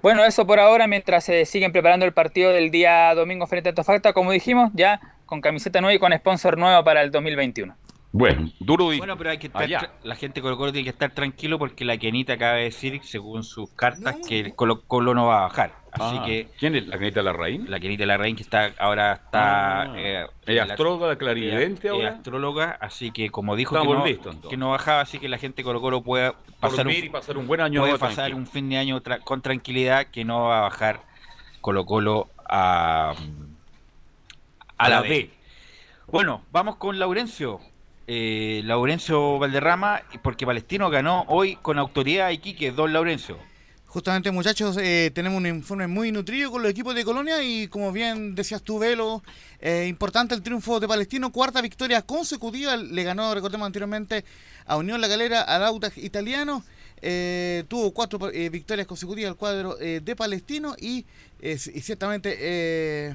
Bueno, 0.02 0.23
eso 0.26 0.48
por 0.48 0.60
ahora, 0.60 0.88
mientras 0.88 1.23
se 1.23 1.45
siguen 1.45 1.72
preparando 1.72 2.06
el 2.06 2.14
partido 2.14 2.52
del 2.52 2.72
día 2.72 3.14
domingo 3.14 3.45
frente 3.48 3.69
a 3.69 3.72
Antofagasta, 3.72 4.14
como 4.14 4.32
dijimos, 4.32 4.72
ya 4.73 4.99
con 5.26 5.41
camiseta 5.41 5.80
nueva 5.82 5.94
y 5.94 5.99
con 5.99 6.11
sponsor 6.14 6.57
nuevo 6.57 6.84
para 6.84 7.02
el 7.02 7.11
2021. 7.11 7.76
Bueno, 8.14 8.52
duro 8.60 8.91
y... 8.91 8.98
Bueno, 8.98 9.18
pero 9.18 9.30
hay 9.30 9.38
que 9.38 9.48
estar, 9.48 9.61
tra- 9.80 9.91
la 10.03 10.15
gente 10.15 10.36
de 10.36 10.41
Colo 10.41 10.57
Colo 10.57 10.72
tiene 10.73 10.84
que 10.84 10.90
estar 10.90 11.11
tranquilo 11.11 11.57
porque 11.57 11.86
la 11.86 11.98
Kenita 11.98 12.34
acaba 12.34 12.56
de 12.56 12.64
decir, 12.64 12.99
según 13.03 13.44
sus 13.44 13.72
cartas, 13.72 14.18
que 14.28 14.40
el 14.40 14.56
Colo 14.56 14.82
Colo 14.86 15.14
no 15.14 15.28
va 15.28 15.40
a 15.40 15.41
bajar. 15.44 15.81
Así 15.91 16.18
Ah, 16.19 16.23
que 16.26 16.47
¿Quién 16.57 16.76
es 16.76 16.88
la 16.88 16.97
Kenita 16.97 17.22
Larraín? 17.22 17.69
la 17.69 17.80
Kenita 17.80 18.05
Larraín 18.05 18.35
que 18.38 18.43
está 18.43 18.72
ahora 18.80 19.13
está 19.13 19.81
Ah. 19.81 19.93
eh, 19.97 20.26
¿Ella 20.45 20.65
la- 20.65 20.73
astróloga, 20.73 21.18
clarividente 21.18 21.88
ella- 21.88 21.91
ahora? 21.93 22.07
ella 22.07 22.18
astróloga, 22.18 22.77
así 22.80 23.11
que 23.11 23.30
como 23.30 23.55
dijo 23.57 23.80
que 23.81 23.85
no, 23.88 24.05
listos, 24.05 24.38
que 24.49 24.55
no 24.57 24.72
bajaba, 24.72 25.01
así 25.01 25.19
que 25.19 25.27
la 25.27 25.38
gente 25.38 25.57
de 25.57 25.63
Colo 25.65 25.81
Colo 25.81 26.01
puede 26.01 26.31
pasar 26.61 26.85
Dormir 26.85 27.03
y 27.05 27.09
pasar 27.09 27.38
un 27.38 27.45
buen 27.45 27.59
año 27.59 27.81
puede 27.81 27.97
pasar 27.99 28.15
tranquilo. 28.15 28.38
un 28.38 28.47
fin 28.47 28.69
de 28.69 28.77
año 28.77 29.01
tra- 29.01 29.22
con 29.22 29.41
tranquilidad 29.41 30.07
que 30.07 30.23
no 30.23 30.43
va 30.45 30.59
a 30.59 30.61
bajar 30.61 31.01
Colo 31.59 31.84
Colo 31.85 32.30
a, 32.49 33.13
a 34.77 34.89
la 34.89 35.01
B. 35.01 35.30
Bueno, 36.07 36.43
vamos 36.51 36.76
con 36.77 36.97
Laurencio. 36.99 37.59
Eh, 38.07 38.61
Laurencio 38.65 39.39
Valderrama, 39.39 40.01
porque 40.23 40.45
Palestino 40.45 40.89
ganó 40.89 41.23
hoy 41.27 41.55
con 41.61 41.77
autoridad 41.80 42.27
a 42.27 42.31
Iquique, 42.34 42.72
don 42.72 42.91
Laurencio. 42.93 43.38
Justamente, 43.91 44.31
muchachos, 44.31 44.77
eh, 44.77 45.11
tenemos 45.13 45.38
un 45.38 45.47
informe 45.47 45.85
muy 45.85 46.13
nutrido 46.13 46.49
con 46.49 46.61
los 46.61 46.72
equipos 46.72 46.95
de 46.95 47.03
Colonia 47.03 47.43
y 47.43 47.68
como 47.68 47.91
bien 47.91 48.35
decías 48.35 48.61
tú, 48.61 48.80
Velo, 48.80 49.22
eh, 49.59 49.88
importante 49.89 50.34
el 50.34 50.41
triunfo 50.41 50.80
de 50.80 50.88
Palestino, 50.88 51.30
cuarta 51.30 51.61
victoria 51.61 52.01
consecutiva, 52.01 52.77
le 52.77 53.03
ganó, 53.03 53.35
recordemos 53.35 53.65
anteriormente, 53.65 54.23
a 54.65 54.77
Unión 54.77 55.01
La 55.01 55.09
Galera, 55.09 55.41
al 55.41 55.65
Audax 55.65 55.97
italiano, 55.97 56.63
eh, 57.01 57.65
tuvo 57.68 57.91
cuatro 57.91 58.31
eh, 58.31 58.47
victorias 58.47 58.88
consecutivas 58.88 59.31
al 59.31 59.35
cuadro 59.35 59.76
de 59.76 60.15
Palestino 60.15 60.73
y 60.80 61.05
ciertamente... 61.57 63.13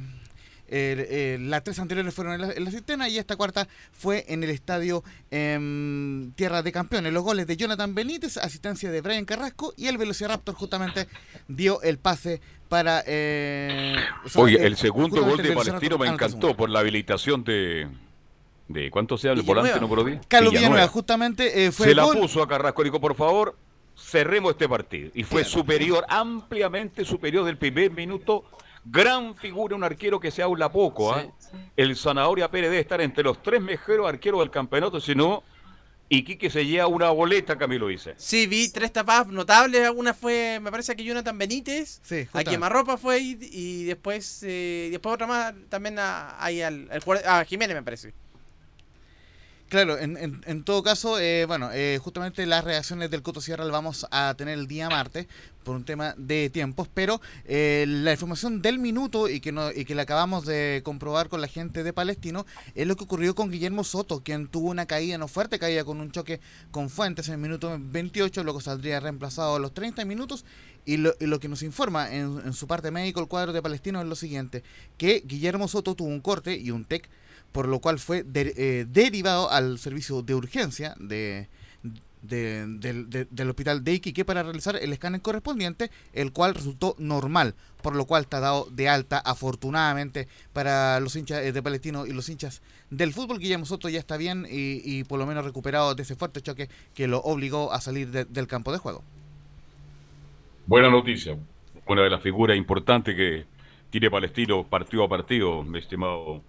eh, 0.69 1.39
las 1.41 1.63
tres 1.65 1.79
anteriores 1.79 2.13
fueron 2.15 2.35
en 2.35 2.41
la, 2.41 2.53
en 2.53 2.65
la 2.65 2.71
cisterna 2.71 3.09
y 3.09 3.19
esta 3.19 3.37
cuarta 3.37 3.69
fue 3.93 4.25
en 4.29 4.43
el 4.45 4.51
estadio 4.51 5.03
em, 5.31 6.33
Tierra 6.33 6.63
de 6.63 6.73
Campeones. 6.73 7.13
Los 7.13 7.23
goles 7.23 7.47
de 7.47 7.57
Jonathan 7.57 7.95
Benítez, 7.95 8.37
asistencia 8.37 8.91
de 8.91 9.01
Brian 9.01 9.25
Carrasco 9.25 9.73
y 9.77 9.87
el 9.87 9.99
Velociraptor 9.99 10.55
justamente 10.55 11.07
dio 11.49 11.81
el 11.83 11.99
pase 11.99 12.41
para... 12.69 13.03
eh, 13.07 13.95
o 14.25 14.29
sea, 14.29 14.43
Oye, 14.43 14.57
eh, 14.61 14.67
el 14.67 14.77
segundo 14.77 15.25
gol 15.25 15.43
de 15.43 15.53
Palestino 15.53 15.99
me 15.99 16.09
encantó 16.09 16.57
por 16.57 16.69
la 16.71 16.81
habilitación 16.81 17.45
de... 17.45 17.89
de 18.69 18.91
¿Cuánto 18.91 19.17
sea 19.19 19.33
el 19.33 19.43
Villanueva. 19.43 19.63
volante 19.69 19.81
número 19.81 20.05
10? 20.05 20.21
Carlos 20.27 20.53
Villanueva, 20.53 20.89
justamente 20.89 21.65
eh, 21.67 21.73
fue 21.73 21.85
Se 21.87 21.91
el 21.93 21.97
la 21.99 22.05
gol. 22.05 22.19
puso 22.19 22.43
a 22.43 22.49
Carrasco, 22.49 22.83
dijo, 22.83 23.01
por 23.01 23.15
favor, 23.15 23.57
cerremos 23.97 24.53
este 24.53 24.69
partido. 24.69 25.11
Y 25.15 25.23
fue 25.23 25.45
superior, 25.45 26.05
ampliamente 26.09 27.05
superior 27.05 27.45
del 27.45 27.57
primer 27.57 27.93
minuto. 27.93 28.45
Gran 28.89 29.35
figura, 29.35 29.75
un 29.75 29.83
arquero 29.85 30.21
que 30.21 30.31
se 30.31 30.43
habla 30.43 30.71
poco. 30.71 31.13
¿ah? 31.13 31.27
El 31.77 31.97
Zanahoria 31.97 32.51
Pérez 32.51 32.71
debe 32.71 32.81
estar 32.81 33.01
entre 33.01 33.25
los 33.25 33.43
tres 33.43 33.61
mejores 33.61 34.07
arqueros 34.07 34.41
del 34.41 34.51
campeonato, 34.51 35.01
si 35.01 35.15
no, 35.15 35.43
Iquique 36.09 36.51
se 36.51 36.65
lleva 36.65 36.87
una 36.87 37.11
boleta, 37.11 37.59
Camilo 37.59 37.89
dice. 37.89 38.15
Sí, 38.17 38.47
vi 38.47 38.69
tres 38.69 38.93
tapadas 38.93 39.27
notables. 39.27 39.91
Una 39.95 40.15
fue, 40.15 40.61
me 40.63 40.71
parece 40.71 40.95
que 40.95 41.03
Jonathan 41.03 41.37
Benítez. 41.37 41.99
a 41.99 42.01
justamente. 42.01 42.51
Quemarropa 42.51 42.97
fue 42.97 43.19
y, 43.19 43.39
y 43.41 43.85
después 43.85 44.41
eh, 44.45 44.89
después 44.93 45.15
otra 45.15 45.27
más 45.27 45.55
también 45.69 45.99
a, 45.99 46.43
ahí 46.43 46.63
al, 46.63 46.89
al 46.93 47.03
a 47.27 47.45
Jiménez, 47.45 47.75
me 47.75 47.83
parece. 47.83 48.15
Claro, 49.69 49.99
en, 49.99 50.41
en, 50.47 50.63
todo 50.63 50.85
caso, 50.85 51.19
eh, 51.19 51.45
bueno, 51.45 51.71
eh, 51.73 51.99
justamente 52.01 52.47
las 52.47 52.63
reacciones 52.63 53.11
del 53.11 53.23
Coto 53.23 53.41
Sierra 53.41 53.65
las 53.65 53.73
vamos 53.73 54.07
a 54.13 54.33
tener 54.39 54.57
el 54.57 54.69
día 54.69 54.89
martes 54.89 55.27
por 55.65 55.75
un 55.75 55.85
tema 55.85 56.15
de 56.17 56.51
tiempos, 56.51 56.89
pero 56.95 57.21
eh, 57.47 57.85
la 57.89 58.13
información 58.13 58.63
del 58.63 58.79
minuto 58.79 59.29
y 59.29 59.41
que 59.41 59.51
no, 59.51 59.73
y 59.73 59.85
que 59.85 59.97
la 59.97 60.03
acabamos 60.03 60.47
de 60.47 60.83
comprobar 60.85 61.29
con 61.29 61.41
la 61.41 61.49
gente 61.49 61.83
de 61.83 61.93
Palestino 61.93 62.47
es 62.77 62.87
lo 62.87 62.95
que 62.95 63.03
ocurrió 63.03 63.35
con 63.35 63.51
Guillermo 63.51 63.83
Soto, 63.83 64.23
quien 64.23 64.47
tuvo 64.47 64.71
una 64.71 64.87
caída, 64.87 65.19
no 65.19 65.27
fuerte 65.27 65.59
caída, 65.59 65.83
con 65.83 66.01
un 66.01 66.13
choque 66.13 66.39
con 66.71 66.89
Fuentes 66.89 67.27
en 67.27 67.35
el 67.35 67.41
minuto 67.41 67.77
28, 67.77 68.45
luego 68.45 68.61
saldría 68.61 69.01
reemplazado 69.01 69.57
a 69.57 69.59
los 69.59 69.75
30 69.75 70.05
minutos 70.05 70.45
y 70.85 70.99
lo, 70.99 71.13
y 71.19 71.27
lo 71.27 71.41
que 71.41 71.49
nos 71.49 71.65
informa 71.65 72.15
en, 72.15 72.41
en 72.45 72.53
su 72.53 72.69
parte 72.69 72.93
médico 72.93 73.19
el 73.19 73.27
cuadro 73.27 73.53
de 73.53 73.63
Palestino 73.63 74.01
es 74.01 74.07
lo 74.07 74.15
siguiente, 74.15 74.63
que 74.97 75.25
Guillermo 75.27 75.67
Soto 75.67 75.97
tuvo 75.97 76.09
un 76.09 76.21
corte 76.21 76.57
y 76.57 76.71
un 76.71 76.85
TEC 76.85 77.11
por 77.57 77.69
lo 77.69 77.79
cual 77.79 77.99
fue 77.99 78.23
eh, 78.35 78.85
derivado 78.87 79.51
al 79.51 79.79
servicio 79.79 80.21
de 80.21 80.35
urgencia 80.35 80.95
de, 81.01 81.49
de, 82.21 82.67
de, 82.67 83.27
del 83.31 83.49
hospital 83.49 83.83
de 83.83 83.95
Iquique 83.95 84.27
para 84.27 84.43
realizar 84.43 84.77
el 84.77 84.93
escáner 84.93 85.23
correspondiente, 85.23 85.91
el 86.13 86.33
cual 86.33 86.55
resultó 86.55 86.95
normal, 86.99 87.55
por 87.81 87.97
lo 87.97 88.05
cual 88.05 88.25
está 88.25 88.41
dado 88.41 88.69
de 88.71 88.91
alta 88.91 89.17
afortunadamente 89.21 90.29
para 90.53 91.01
los 91.01 91.17
hinchas 91.17 91.55
de 91.55 91.63
Palestino 91.63 92.05
y 92.05 92.13
los 92.13 92.29
hinchas 92.29 92.61
del 92.91 93.15
fútbol. 93.15 93.39
Guillermo 93.39 93.65
Soto 93.65 93.89
ya 93.89 94.01
está 94.01 94.19
bien 94.19 94.47
y, 94.51 94.83
y 94.85 95.05
por 95.05 95.19
lo 95.19 95.25
menos 95.25 95.43
recuperado 95.43 95.95
de 95.95 96.03
ese 96.03 96.15
fuerte 96.15 96.43
choque 96.43 96.69
que 96.95 97.09
lo 97.09 97.21
obligó 97.21 97.73
a 97.73 97.81
salir 97.81 98.11
de, 98.11 98.27
del 98.27 98.47
campo 98.49 98.71
de 98.71 98.77
juego. 98.77 99.03
Buena 100.67 100.91
noticia, 100.91 101.39
una 101.87 102.03
de 102.03 102.11
las 102.11 102.23
figuras 102.23 102.55
importantes 102.55 103.17
que 103.17 103.47
tiene 103.89 104.11
Palestino 104.11 104.63
partido 104.63 105.05
a 105.05 105.09
partido, 105.09 105.63
mi 105.63 105.79
estimado 105.79 106.43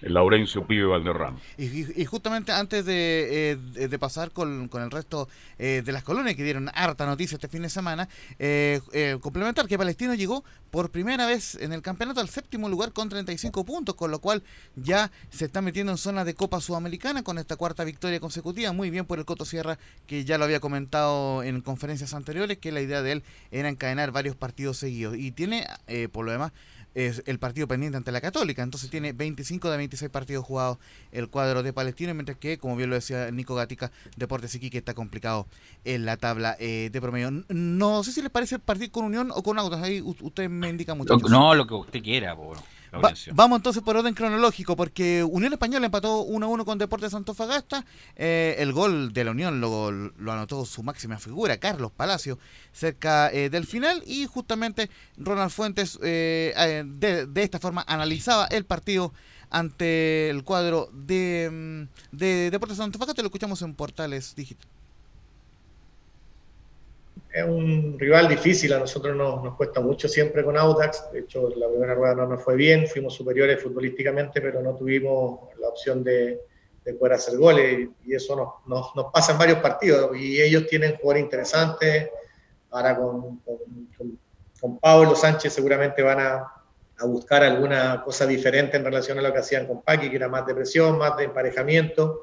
Laurencio 0.00 0.66
Pibe 0.66 0.86
Valderrama. 0.86 1.38
Y, 1.56 2.04
justamente 2.04 2.52
antes 2.52 2.84
de, 2.84 3.58
eh, 3.76 3.98
pasar 3.98 4.30
con, 4.30 4.70
el 4.72 4.90
resto 4.90 5.28
eh, 5.58 5.82
de 5.84 5.92
las 5.92 6.04
colonias 6.04 6.36
que 6.36 6.44
dieron 6.44 6.70
harta 6.74 7.06
noticia 7.06 7.36
este 7.36 7.48
fin 7.48 7.62
de 7.62 7.70
semana, 7.70 8.08
eh, 8.38 8.80
complementar 9.20 9.66
que 9.66 9.76
Palestino 9.76 10.14
llegó 10.14 10.44
por 10.70 10.90
primera 10.90 11.26
vez 11.26 11.54
en 11.56 11.72
el 11.72 11.82
campeonato 11.82 12.20
al 12.20 12.28
séptimo 12.28 12.68
lugar 12.68 12.92
con 12.92 13.08
35 13.08 13.64
puntos, 13.64 13.94
con 13.94 14.10
lo 14.10 14.20
cual 14.20 14.42
ya 14.76 15.10
se 15.30 15.46
está 15.46 15.62
metiendo 15.62 15.92
en 15.92 15.98
zona 15.98 16.24
de 16.24 16.34
Copa 16.34 16.60
Sudamericana 16.60 17.22
con 17.22 17.38
esta 17.38 17.56
cuarta 17.56 17.84
victoria 17.84 18.20
consecutiva. 18.20 18.72
Muy 18.72 18.90
bien 18.90 19.06
por 19.06 19.18
el 19.18 19.24
Coto 19.24 19.44
Sierra, 19.44 19.78
que 20.06 20.24
ya 20.24 20.38
lo 20.38 20.44
había 20.44 20.60
comentado 20.60 21.42
en 21.42 21.60
conferencias 21.62 22.14
anteriores, 22.14 22.58
que 22.58 22.70
la 22.70 22.80
idea 22.80 23.02
de 23.02 23.12
él 23.12 23.22
era 23.50 23.68
encadenar 23.68 24.12
varios 24.12 24.36
partidos 24.36 24.76
seguidos. 24.76 25.16
Y 25.16 25.32
tiene, 25.32 25.66
por 26.12 26.26
lo 26.26 26.32
demás, 26.32 26.52
es 27.06 27.22
el 27.26 27.38
partido 27.38 27.68
pendiente 27.68 27.96
ante 27.96 28.10
la 28.10 28.20
Católica. 28.20 28.62
Entonces 28.62 28.90
tiene 28.90 29.12
25 29.12 29.70
de 29.70 29.76
26 29.76 30.10
partidos 30.10 30.44
jugados 30.44 30.78
el 31.12 31.28
cuadro 31.28 31.62
de 31.62 31.72
Palestino, 31.72 32.12
mientras 32.12 32.38
que, 32.38 32.58
como 32.58 32.74
bien 32.74 32.90
lo 32.90 32.96
decía 32.96 33.30
Nico 33.30 33.54
Gatica, 33.54 33.92
Deportes 34.16 34.54
Iquique 34.56 34.78
está 34.78 34.94
complicado 34.94 35.46
en 35.84 36.04
la 36.04 36.16
tabla 36.16 36.56
eh, 36.58 36.90
de 36.92 37.00
promedio. 37.00 37.30
No 37.48 38.02
sé 38.02 38.12
si 38.12 38.20
les 38.20 38.30
parece 38.30 38.58
partir 38.58 38.90
con 38.90 39.04
Unión 39.04 39.30
o 39.32 39.42
con 39.44 39.58
Autos, 39.58 39.80
ahí 39.80 40.02
usted 40.02 40.48
me 40.48 40.68
indica 40.68 40.94
mucho. 40.94 41.16
No, 41.16 41.54
lo 41.54 41.66
que 41.66 41.74
usted 41.74 42.02
quiera, 42.02 42.34
bueno. 42.34 42.62
Va, 42.94 43.12
vamos 43.32 43.58
entonces 43.58 43.82
por 43.82 43.96
orden 43.96 44.14
cronológico, 44.14 44.76
porque 44.76 45.22
Unión 45.22 45.52
Española 45.52 45.86
empató 45.86 46.24
1-1 46.26 46.64
con 46.64 46.78
Deportes 46.78 47.14
Antofagasta. 47.14 47.84
Eh, 48.16 48.56
el 48.58 48.72
gol 48.72 49.12
de 49.12 49.24
la 49.24 49.32
Unión 49.32 49.60
lo, 49.60 49.90
lo, 49.90 50.32
anotó 50.32 50.64
su 50.64 50.82
máxima 50.82 51.18
figura, 51.18 51.58
Carlos 51.58 51.92
Palacio, 51.92 52.38
cerca 52.72 53.30
eh, 53.32 53.50
del 53.50 53.66
final. 53.66 54.02
Y 54.06 54.26
justamente 54.26 54.90
Ronald 55.16 55.50
Fuentes 55.50 55.98
eh, 56.02 56.84
de, 56.86 57.26
de, 57.26 57.42
esta 57.42 57.58
forma 57.58 57.84
analizaba 57.86 58.46
el 58.46 58.64
partido 58.64 59.12
ante 59.50 60.30
el 60.30 60.44
cuadro 60.44 60.90
de, 60.92 61.88
mm, 62.12 62.16
de 62.16 62.50
Deportes 62.50 62.80
Antofagasta. 62.80 63.22
Lo 63.22 63.28
escuchamos 63.28 63.60
en 63.62 63.74
Portales 63.74 64.34
Digital 64.34 64.77
es 67.32 67.44
un 67.44 67.98
rival 67.98 68.28
difícil, 68.28 68.72
a 68.72 68.78
nosotros 68.78 69.14
nos, 69.14 69.42
nos, 69.44 69.54
cuesta 69.54 69.80
mucho 69.80 70.08
siempre 70.08 70.42
con 70.42 70.56
Audax, 70.56 71.12
de 71.12 71.20
hecho 71.20 71.50
la 71.56 71.68
primera 71.68 71.94
rueda 71.94 72.14
no 72.14 72.26
nos 72.26 72.42
fue 72.42 72.56
bien, 72.56 72.86
fuimos 72.86 73.14
superiores 73.14 73.62
futbolísticamente, 73.62 74.40
pero 74.40 74.62
no 74.62 74.74
tuvimos 74.74 75.40
la 75.60 75.68
opción 75.68 76.02
de, 76.02 76.40
de 76.84 76.94
poder 76.94 77.14
hacer 77.14 77.36
goles 77.36 77.88
y 78.04 78.14
eso 78.14 78.34
nos, 78.34 78.66
nos, 78.66 78.96
nos, 78.96 79.12
pasa 79.12 79.32
en 79.32 79.38
varios 79.38 79.58
partidos 79.58 80.16
y 80.16 80.40
ellos 80.40 80.66
tienen 80.66 80.96
jugadores 80.96 81.24
interesantes, 81.24 82.08
ahora 82.70 82.96
con, 82.96 83.38
con, 83.38 83.56
con, 83.96 84.18
con 84.58 84.78
Pablo 84.78 85.14
Sánchez 85.14 85.52
seguramente 85.52 86.02
van 86.02 86.20
a, 86.20 86.52
a, 86.98 87.06
buscar 87.06 87.42
alguna 87.42 88.02
cosa 88.02 88.26
diferente 88.26 88.78
en 88.78 88.84
relación 88.84 89.18
a 89.18 89.22
lo 89.22 89.32
que 89.32 89.40
hacían 89.40 89.66
con 89.66 89.82
Paqui, 89.82 90.08
que 90.08 90.16
era 90.16 90.28
más 90.28 90.46
de 90.46 90.54
presión, 90.54 90.96
más 90.96 91.16
de 91.18 91.24
emparejamiento 91.24 92.22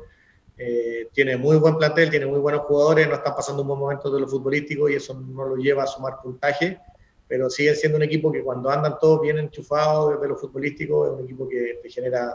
eh, 0.57 1.10
tiene 1.11 1.36
muy 1.36 1.57
buen 1.57 1.77
plantel, 1.77 2.10
tiene 2.10 2.26
muy 2.26 2.40
buenos 2.40 2.61
jugadores, 2.61 3.07
no 3.10 3.15
están 3.15 3.36
pasando 3.36 3.61
un 3.61 3.68
buen 3.68 3.80
momento 3.80 4.10
de 4.10 4.22
lo 4.22 4.27
futbolístico 4.27 4.90
y 4.90 4.95
eso 4.95 5.14
no 5.14 5.45
lo 5.45 5.57
lleva 5.57 5.84
a 5.84 5.88
sumar 5.88 6.22
puntaje, 6.23 6.80
pero 7.27 7.49
sigue 7.49 7.76
siendo 7.76 7.98
un 7.98 8.03
equipo 8.03 8.32
que 8.32 8.41
cuando 8.41 8.69
andan 8.69 8.98
todos 8.99 9.22
bien 9.22 9.38
enchufados 9.38 10.14
desde 10.14 10.30
lo 10.30 10.38
futbolístico, 10.38 11.06
es 11.06 11.11
un 11.11 11.26
equipo 11.26 11.48
que 11.49 11.80
te 11.82 11.90
genera 11.90 12.34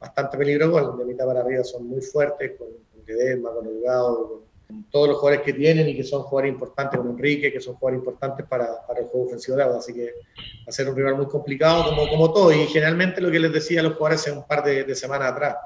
bastante 0.00 0.36
peligro, 0.36 0.96
de 0.96 1.04
mitad 1.04 1.26
para 1.26 1.40
arriba 1.40 1.62
son 1.62 1.86
muy 1.86 2.00
fuertes, 2.00 2.52
con, 2.58 2.66
con 2.66 3.06
Ledesma, 3.06 3.50
con 3.52 3.66
Holgado, 3.68 4.28
con, 4.28 4.40
con, 4.66 4.90
todos 4.90 5.08
los 5.10 5.18
jugadores 5.18 5.44
que 5.44 5.52
tienen 5.52 5.88
y 5.88 5.96
que 5.96 6.02
son 6.02 6.22
jugadores 6.22 6.54
importantes, 6.54 6.98
como 6.98 7.10
Enrique, 7.10 7.52
que 7.52 7.60
son 7.60 7.74
jugadores 7.74 8.00
importantes 8.00 8.44
para, 8.46 8.84
para 8.84 9.00
el 9.00 9.06
juego 9.06 9.26
ofensivo 9.26 9.56
de 9.56 9.62
Auda, 9.62 9.78
así 9.78 9.94
que 9.94 10.06
va 10.06 10.66
a 10.66 10.72
ser 10.72 10.88
un 10.88 10.96
rival 10.96 11.14
muy 11.14 11.26
complicado 11.26 11.84
como, 11.84 12.08
como 12.08 12.32
todo, 12.32 12.50
y 12.50 12.66
generalmente 12.66 13.20
lo 13.20 13.30
que 13.30 13.38
les 13.38 13.52
decía 13.52 13.80
a 13.80 13.84
los 13.84 13.92
jugadores 13.92 14.22
hace 14.22 14.32
un 14.32 14.44
par 14.44 14.64
de, 14.64 14.82
de 14.82 14.94
semanas 14.96 15.30
atrás, 15.30 15.56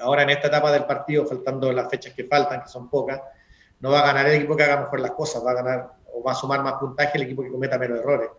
ahora 0.00 0.22
en 0.22 0.30
esta 0.30 0.48
etapa 0.48 0.72
del 0.72 0.84
partido, 0.84 1.26
faltando 1.26 1.72
las 1.72 1.88
fechas 1.90 2.12
que 2.14 2.24
faltan, 2.24 2.62
que 2.62 2.68
son 2.68 2.88
pocas, 2.88 3.20
no 3.80 3.90
va 3.90 4.00
a 4.00 4.06
ganar 4.06 4.26
el 4.28 4.36
equipo 4.36 4.56
que 4.56 4.64
haga 4.64 4.80
mejor 4.82 5.00
las 5.00 5.12
cosas, 5.12 5.44
va 5.44 5.52
a 5.52 5.54
ganar 5.54 5.92
o 6.12 6.22
va 6.22 6.32
a 6.32 6.34
sumar 6.34 6.62
más 6.62 6.74
puntaje 6.74 7.16
el 7.16 7.22
equipo 7.22 7.42
que 7.42 7.50
cometa 7.50 7.78
menos 7.78 7.98
errores. 7.98 8.30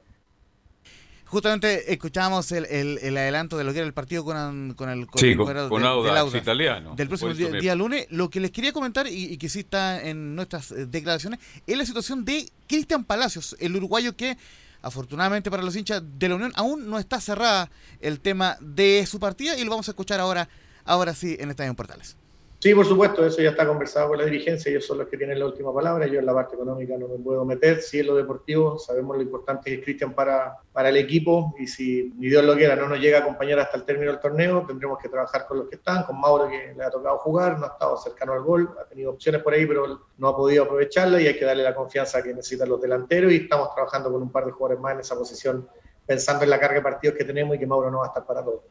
Justamente 1.26 1.94
escuchábamos 1.94 2.52
el, 2.52 2.66
el, 2.66 3.00
el, 3.02 3.16
adelanto 3.16 3.58
de 3.58 3.64
lo 3.64 3.72
que 3.72 3.80
era 3.80 3.88
el 3.88 3.94
partido 3.94 4.26
con, 4.26 4.74
con 4.74 4.90
el, 4.90 5.08
con 5.08 5.18
sí, 5.18 5.30
el 5.30 5.38
con, 5.38 5.46
con 5.70 5.82
del, 5.82 5.88
Audax, 5.88 6.20
Audax, 6.20 6.36
italiano. 6.36 6.94
Del 6.94 7.08
próximo 7.08 7.34
día, 7.34 7.52
día, 7.52 7.74
lunes. 7.74 8.06
Lo 8.10 8.30
que 8.30 8.42
les 8.42 8.52
quería 8.52 8.74
comentar, 8.74 9.08
y, 9.08 9.32
y, 9.32 9.38
que 9.38 9.48
sí 9.48 9.62
está 9.62 10.04
en 10.04 10.36
nuestras 10.36 10.74
eh, 10.74 10.88
declaraciones, 10.88 11.40
es 11.66 11.78
la 11.78 11.86
situación 11.86 12.26
de 12.26 12.52
Cristian 12.68 13.06
Palacios, 13.06 13.56
el 13.62 13.74
uruguayo 13.78 14.14
que 14.14 14.38
afortunadamente 14.82 15.50
para 15.50 15.64
los 15.64 15.76
hinchas 15.76 16.04
de 16.04 16.28
la 16.28 16.36
Unión 16.36 16.52
aún 16.56 16.90
no 16.90 17.00
está 17.00 17.22
cerrada 17.22 17.70
el 18.02 18.20
tema 18.20 18.58
de 18.60 19.06
su 19.06 19.20
partida 19.20 19.58
y 19.58 19.64
lo 19.64 19.70
vamos 19.70 19.88
a 19.88 19.92
escuchar 19.92 20.20
ahora 20.20 20.50
ahora 20.86 21.14
sí 21.14 21.38
en 21.40 21.50
Estadio 21.50 21.74
Portales. 21.74 22.18
Sí, 22.62 22.76
por 22.76 22.86
supuesto, 22.86 23.26
eso 23.26 23.42
ya 23.42 23.50
está 23.50 23.66
conversado 23.66 24.10
con 24.10 24.20
la 24.20 24.26
dirigencia, 24.26 24.70
ellos 24.70 24.86
son 24.86 25.00
los 25.00 25.08
que 25.08 25.18
tienen 25.18 25.40
la 25.40 25.48
última 25.48 25.74
palabra, 25.74 26.06
yo 26.06 26.20
en 26.20 26.28
la 26.28 26.34
parte 26.36 26.54
económica 26.54 26.96
no 26.96 27.08
me 27.08 27.18
puedo 27.18 27.44
meter, 27.44 27.82
si 27.82 28.02
en 28.02 28.06
lo 28.06 28.16
deportivo 28.16 28.78
sabemos 28.78 29.16
lo 29.16 29.24
importante 29.24 29.72
que 29.72 29.78
es 29.78 29.84
Cristian 29.84 30.14
para, 30.14 30.60
para 30.72 30.90
el 30.90 30.98
equipo 30.98 31.56
y 31.58 31.66
si 31.66 32.14
ni 32.20 32.28
Dios 32.28 32.46
lo 32.46 32.56
quiera 32.56 32.76
no 32.76 32.88
nos 32.88 33.00
llega 33.00 33.18
a 33.18 33.22
acompañar 33.22 33.58
hasta 33.58 33.78
el 33.78 33.84
término 33.84 34.12
del 34.12 34.20
torneo, 34.20 34.64
tendremos 34.68 35.00
que 35.00 35.10
trabajar 35.10 35.48
con 35.48 35.58
los 35.58 35.70
que 35.70 35.78
están, 35.78 36.04
con 36.04 36.22
Mauro 36.22 36.50
que 36.50 36.76
le 36.78 36.84
ha 36.84 36.92
tocado 36.92 37.18
jugar, 37.18 37.58
no 37.58 37.66
ha 37.66 37.70
estado 37.70 37.98
cercano 37.98 38.34
al 38.34 38.44
gol, 38.44 38.70
ha 38.80 38.86
tenido 38.88 39.10
opciones 39.10 39.42
por 39.42 39.56
ahí 39.56 39.66
pero 39.66 40.00
no 40.20 40.28
ha 40.28 40.38
podido 40.38 40.66
aprovecharla 40.66 41.20
y 41.20 41.26
hay 41.26 41.40
que 41.40 41.46
darle 41.46 41.64
la 41.64 41.74
confianza 41.74 42.22
que 42.22 42.32
necesitan 42.32 42.70
los 42.70 42.80
delanteros 42.80 43.32
y 43.32 43.38
estamos 43.38 43.74
trabajando 43.74 44.12
con 44.12 44.22
un 44.22 44.32
par 44.32 44.46
de 44.46 44.52
jugadores 44.52 44.80
más 44.80 44.94
en 44.94 45.00
esa 45.00 45.16
posición 45.16 45.68
pensando 46.06 46.44
en 46.44 46.52
la 46.52 46.60
carga 46.60 46.76
de 46.76 46.82
partidos 46.84 47.18
que 47.18 47.24
tenemos 47.24 47.56
y 47.56 47.58
que 47.58 47.66
Mauro 47.66 47.90
no 47.90 48.02
va 48.02 48.06
a 48.06 48.08
estar 48.10 48.24
para 48.24 48.46
todo. 48.46 48.62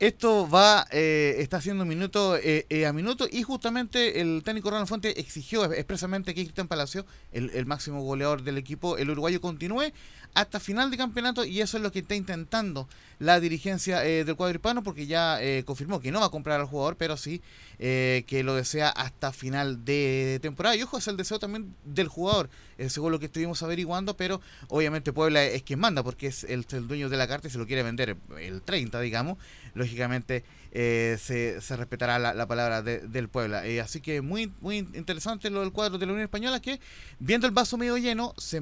Esto 0.00 0.48
va, 0.48 0.86
eh, 0.92 1.34
está 1.38 1.56
haciendo 1.56 1.84
minuto 1.84 2.36
eh, 2.36 2.66
eh, 2.70 2.86
a 2.86 2.92
minuto 2.92 3.26
y 3.28 3.42
justamente 3.42 4.20
el 4.20 4.44
técnico 4.44 4.70
Ronald 4.70 4.86
Fuente 4.86 5.18
exigió 5.18 5.64
expresamente 5.72 6.36
que 6.36 6.44
Cristian 6.44 6.68
Palacio, 6.68 7.04
el, 7.32 7.66
máximo 7.66 8.00
goleador 8.02 8.44
del 8.44 8.58
equipo, 8.58 8.96
el 8.96 9.10
uruguayo, 9.10 9.40
continúe 9.40 9.92
hasta 10.34 10.60
final 10.60 10.92
de 10.92 10.98
campeonato 10.98 11.44
y 11.44 11.60
eso 11.60 11.78
es 11.78 11.82
lo 11.82 11.90
que 11.90 11.98
está 11.98 12.14
intentando 12.14 12.88
la 13.18 13.40
dirigencia 13.40 14.06
eh, 14.06 14.24
del 14.24 14.36
cuadro 14.36 14.54
hispano 14.54 14.84
porque 14.84 15.08
ya 15.08 15.42
eh, 15.42 15.64
confirmó 15.64 15.98
que 15.98 16.12
no 16.12 16.20
va 16.20 16.26
a 16.26 16.30
comprar 16.30 16.60
al 16.60 16.66
jugador, 16.66 16.94
pero 16.96 17.16
sí 17.16 17.42
que 17.78 18.42
lo 18.44 18.56
desea 18.56 18.88
hasta 18.88 19.32
final 19.32 19.84
de 19.84 20.40
temporada. 20.42 20.74
Y 20.74 20.82
ojo, 20.82 20.98
es 20.98 21.06
el 21.06 21.16
deseo 21.16 21.38
también 21.38 21.76
del 21.84 22.08
jugador, 22.08 22.50
según 22.88 23.12
lo 23.12 23.20
que 23.20 23.26
estuvimos 23.26 23.62
averiguando, 23.62 24.16
pero 24.16 24.40
obviamente 24.66 25.12
Puebla 25.12 25.44
es 25.44 25.62
quien 25.62 25.78
manda 25.78 26.02
porque 26.02 26.26
es 26.26 26.42
el, 26.42 26.66
el 26.72 26.88
dueño 26.88 27.08
de 27.08 27.16
la 27.16 27.28
carta 27.28 27.46
y 27.46 27.52
se 27.52 27.58
lo 27.58 27.68
quiere 27.68 27.84
vender 27.84 28.16
el 28.36 28.62
30, 28.62 29.00
digamos. 29.00 29.38
Lógicamente 29.78 30.44
se, 30.72 31.60
se, 31.60 31.76
respetará 31.76 32.18
la, 32.18 32.34
la 32.34 32.46
palabra 32.46 32.82
de, 32.82 33.00
del 33.00 33.28
Puebla. 33.28 33.62
así 33.82 34.00
que 34.00 34.20
muy, 34.20 34.52
muy 34.60 34.78
interesante 34.78 35.48
lo 35.50 35.60
del 35.60 35.72
cuadro 35.72 35.98
de 35.98 36.06
la 36.06 36.12
Unión 36.12 36.24
Española 36.24 36.60
que, 36.60 36.78
viendo 37.18 37.46
el 37.46 37.52
vaso 37.52 37.78
medio 37.78 37.96
lleno, 37.96 38.34
se 38.36 38.60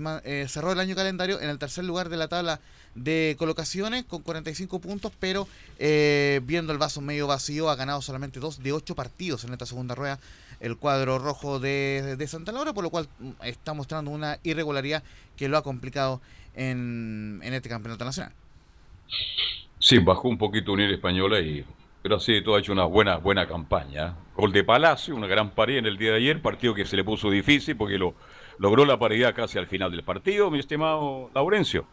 cerró 0.49 0.73
el 0.73 0.81
año 0.81 0.95
calendario 0.95 1.41
en 1.41 1.51
el 1.51 1.59
tercer 1.59 1.85
lugar 1.85 2.09
de 2.09 2.17
la 2.17 2.29
tabla 2.29 2.61
de 2.97 3.37
colocaciones 3.39 4.05
con 4.05 4.23
45 4.23 4.81
puntos, 4.81 5.13
pero 5.21 5.47
eh, 5.79 6.41
viendo 6.45 6.73
el 6.73 6.79
vaso 6.79 7.01
medio 7.01 7.27
vacío, 7.27 7.71
ha 7.71 7.77
ganado 7.77 8.03
solamente 8.03 8.41
dos 8.41 8.63
de 8.63 8.73
ocho 8.73 8.95
partidos 8.95 9.45
en 9.45 9.53
esta 9.53 9.67
segunda 9.67 9.95
rueda 9.95 10.19
el 10.59 10.79
cuadro 10.79 11.19
rojo 11.19 11.61
de, 11.61 12.25
Santa 12.29 12.51
Laura, 12.51 12.73
por 12.73 12.83
lo 12.83 12.91
cual 12.91 13.09
mm, 13.19 13.31
está 13.45 13.75
mostrando 13.75 14.11
una 14.11 14.39
irregularidad 14.43 15.03
que 15.37 15.49
lo 15.49 15.59
ha 15.59 15.63
complicado 15.63 16.23
en 16.55 17.41
este 17.43 17.69
campeonato 17.69 18.07
nacional. 18.07 18.33
Sí, 19.87 19.99
bajó 20.01 20.29
un 20.29 20.37
poquito 20.37 20.73
Unión 20.73 20.91
Española 20.91 21.39
y 21.39 21.65
pero 22.03 22.19
sí, 22.19 22.43
todo 22.43 22.57
ha 22.57 22.59
hecho 22.59 22.73
una 22.73 22.87
buena, 22.87 23.19
buena 23.19 23.47
campaña. 23.47 24.17
Gol 24.35 24.51
de 24.51 24.65
Palacio, 24.65 25.15
una 25.15 25.29
gran 25.29 25.53
pared 25.53 25.77
en 25.77 25.87
el 25.87 25.97
día 25.97 26.11
de 26.11 26.17
ayer, 26.17 26.43
partido 26.43 26.75
que 26.75 26.85
se 26.85 26.97
le 26.97 27.05
puso 27.05 27.31
difícil 27.31 27.77
porque 27.77 27.97
lo 27.97 28.17
logró 28.59 28.85
la 28.85 28.99
paridad 28.99 29.33
casi 29.33 29.59
al 29.59 29.69
final 29.69 29.93
del 29.93 30.03
partido, 30.03 30.51
mi 30.51 30.59
estimado 30.59 31.31
Laurencio 31.37 31.87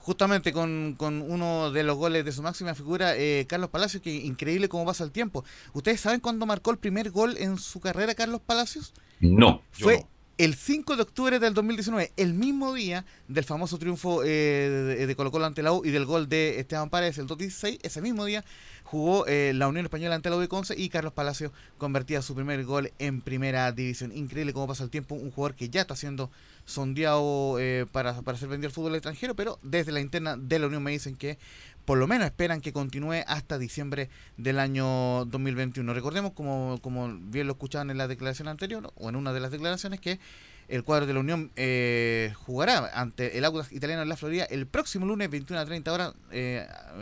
justamente 0.00 0.52
con, 0.52 0.96
con, 0.98 1.22
uno 1.22 1.70
de 1.70 1.84
los 1.84 1.96
goles 1.96 2.24
de 2.24 2.32
su 2.32 2.42
máxima 2.42 2.74
figura, 2.74 3.14
eh, 3.16 3.46
Carlos 3.48 3.70
Palacios, 3.70 4.02
que 4.02 4.12
increíble 4.12 4.68
cómo 4.68 4.84
pasa 4.84 5.04
el 5.04 5.12
tiempo. 5.12 5.44
¿Ustedes 5.74 6.00
saben 6.00 6.18
cuándo 6.18 6.44
marcó 6.44 6.72
el 6.72 6.78
primer 6.78 7.12
gol 7.12 7.36
en 7.38 7.56
su 7.56 7.78
carrera, 7.78 8.16
Carlos 8.16 8.40
Palacios? 8.44 8.94
No. 9.20 9.62
Fue 9.70 10.04
el 10.44 10.56
5 10.56 10.96
de 10.96 11.02
octubre 11.02 11.38
del 11.38 11.54
2019, 11.54 12.10
el 12.16 12.34
mismo 12.34 12.74
día 12.74 13.04
del 13.28 13.44
famoso 13.44 13.78
triunfo 13.78 14.24
eh, 14.24 15.06
de, 15.06 15.14
Colo 15.14 15.30
Colo 15.30 15.44
ante 15.44 15.62
la 15.62 15.72
U 15.72 15.82
y 15.84 15.90
del 15.90 16.04
gol 16.04 16.28
de 16.28 16.58
Esteban 16.58 16.90
Paredes, 16.90 17.18
el 17.18 17.28
2016, 17.28 17.78
ese 17.80 18.02
mismo 18.02 18.24
día 18.24 18.44
jugó 18.82 19.24
eh, 19.28 19.52
la 19.54 19.68
Unión 19.68 19.86
Española 19.86 20.16
ante 20.16 20.30
la 20.30 20.36
U 20.36 20.40
de 20.40 20.48
Conce 20.48 20.74
y 20.76 20.88
Carlos 20.88 21.12
Palacio 21.12 21.52
convertía 21.78 22.22
su 22.22 22.34
primer 22.34 22.64
gol 22.64 22.90
en 22.98 23.20
primera 23.20 23.70
división. 23.70 24.10
Increíble 24.10 24.52
cómo 24.52 24.66
pasa 24.66 24.82
el 24.82 24.90
tiempo, 24.90 25.14
un 25.14 25.30
jugador 25.30 25.54
que 25.54 25.68
ya 25.68 25.82
está 25.82 25.94
siendo 25.94 26.28
sondeado 26.64 27.60
eh, 27.60 27.86
para, 27.92 28.20
para 28.22 28.36
ser 28.36 28.48
vendido 28.48 28.66
al 28.66 28.74
fútbol 28.74 28.96
extranjero, 28.96 29.36
pero 29.36 29.60
desde 29.62 29.92
la 29.92 30.00
interna 30.00 30.36
de 30.36 30.58
la 30.58 30.66
Unión 30.66 30.82
me 30.82 30.90
dicen 30.90 31.14
que 31.14 31.38
por 31.84 31.98
lo 31.98 32.06
menos 32.06 32.26
esperan 32.26 32.60
que 32.60 32.72
continúe 32.72 33.24
hasta 33.26 33.58
diciembre 33.58 34.08
del 34.36 34.58
año 34.58 35.24
2021. 35.26 35.92
Recordemos, 35.94 36.32
como, 36.32 36.78
como 36.80 37.08
bien 37.20 37.46
lo 37.46 37.54
escuchaban 37.54 37.90
en 37.90 37.98
la 37.98 38.08
declaración 38.08 38.48
anterior, 38.48 38.92
o 38.96 39.08
en 39.08 39.16
una 39.16 39.32
de 39.32 39.40
las 39.40 39.50
declaraciones, 39.50 40.00
que 40.00 40.20
el 40.68 40.84
cuadro 40.84 41.06
de 41.06 41.14
la 41.14 41.20
Unión 41.20 41.50
eh, 41.56 42.32
jugará 42.36 42.90
ante 42.94 43.36
el 43.36 43.44
Audax 43.44 43.72
italiano 43.72 44.02
en 44.02 44.08
la 44.08 44.16
Florida 44.16 44.44
el 44.44 44.66
próximo 44.66 45.06
lunes 45.06 45.28
21 45.28 45.60
a 45.60 45.66
30 45.66 45.92
horas, 45.92 46.14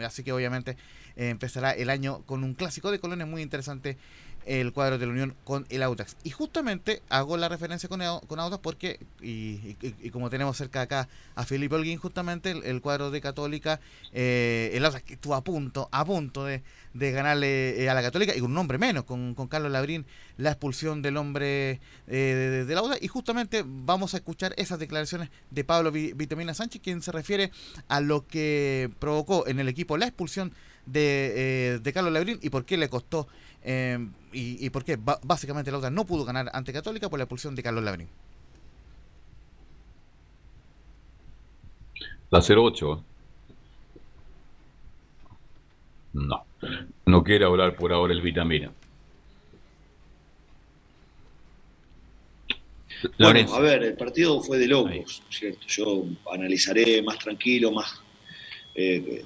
así 0.05 0.25
que 0.25 0.33
obviamente 0.33 0.77
eh, 1.17 1.29
empezará 1.29 1.73
el 1.73 1.91
año 1.91 2.23
con 2.27 2.43
un 2.45 2.55
clásico 2.55 2.91
de 2.91 2.99
colonias 2.99 3.29
muy 3.29 3.43
interesante 3.43 3.99
el 4.47 4.73
cuadro 4.73 4.99
de 4.99 5.07
la 5.07 5.13
Unión 5.13 5.35
con 5.45 5.67
el 5.71 5.83
Audax. 5.83 6.17
Y 6.25 6.31
justamente 6.31 7.03
hago 7.09 7.37
la 7.37 7.49
referencia 7.49 7.89
con, 7.89 8.01
con 8.27 8.41
Audax 8.41 8.61
porque, 8.63 9.01
y, 9.21 9.75
como 10.11 10.31
tenemos 10.31 10.57
cerca 10.57 10.83
acá 10.83 11.09
a 11.35 11.45
Felipe 11.45 11.75
Holguín, 11.75 11.99
justamente 11.99 12.51
el, 12.51 12.81
cuadro 12.81 13.11
de 13.11 13.21
Católica, 13.21 13.81
eh, 14.13 14.71
el 14.75 14.85
Audax 14.85 15.05
que 15.05 15.15
estuvo 15.15 15.35
a 15.35 15.45
punto, 15.45 15.89
a 15.93 16.05
punto 16.05 16.45
de, 16.45 16.63
ganarle 16.95 17.83
eh, 17.83 17.91
a 17.91 17.95
la 17.95 18.03
Católica, 18.03 18.35
y 18.35 18.41
con 18.41 18.51
un 18.51 18.59
hombre 18.59 18.79
menos, 18.79 19.05
con, 19.05 19.35
Carlos 19.49 19.73
Labrín, 19.73 20.07
la 20.37 20.51
expulsión 20.51 21.03
del 21.03 21.17
hombre 21.17 21.81
eh, 22.07 22.65
del 22.67 22.79
Audax. 22.79 23.03
Y 23.03 23.09
justamente 23.09 23.65
vamos 23.67 24.15
a 24.15 24.19
escuchar 24.19 24.55
esas 24.57 24.79
declaraciones 24.79 25.29
de 25.51 25.65
Pablo 25.65 25.93
Vitamina 25.93 26.55
Sánchez, 26.55 26.81
quien 26.83 27.03
se 27.03 27.13
refiere 27.13 27.51
a 27.89 28.01
lo 28.01 28.27
que 28.27 28.91
provocó 28.99 29.47
en 29.47 29.61
el 29.61 29.69
equipo 29.69 29.97
la 29.97 30.07
expulsión 30.07 30.53
de, 30.87 31.79
de 31.83 31.93
Carlos 31.93 32.13
Labrín 32.13 32.39
y 32.43 32.51
por 32.51 32.65
qué 32.65 32.77
le 32.77 32.89
costó 32.89 33.29
eh, 33.63 33.99
y, 34.33 34.65
y 34.65 34.71
por 34.71 34.85
qué 34.85 34.99
básicamente 35.23 35.71
la 35.71 35.79
otra 35.79 35.91
no 35.91 36.05
pudo 36.05 36.25
ganar 36.25 36.51
ante 36.53 36.73
Católica 36.73 37.09
por 37.09 37.19
la 37.19 37.25
expulsión 37.25 37.55
de 37.55 37.63
Carlos 37.63 37.85
Labrín. 37.85 38.09
La 42.31 42.41
08. 42.41 43.05
No. 46.13 46.45
No 47.07 47.25
quiere 47.25 47.45
hablar 47.45 47.75
por 47.75 47.93
ahora 47.93 48.13
el 48.13 48.23
vitamina. 48.23 48.73
Bueno, 53.19 53.55
a 53.55 53.61
ver, 53.61 53.83
el 53.83 53.95
partido 53.95 54.41
fue 54.43 54.59
de 54.59 54.67
locos, 54.67 55.23
¿cierto? 55.31 55.67
Yo 55.67 56.05
analizaré 56.33 57.03
más 57.03 57.19
tranquilo, 57.19 57.73
más 57.73 58.01
eh, 58.75 59.25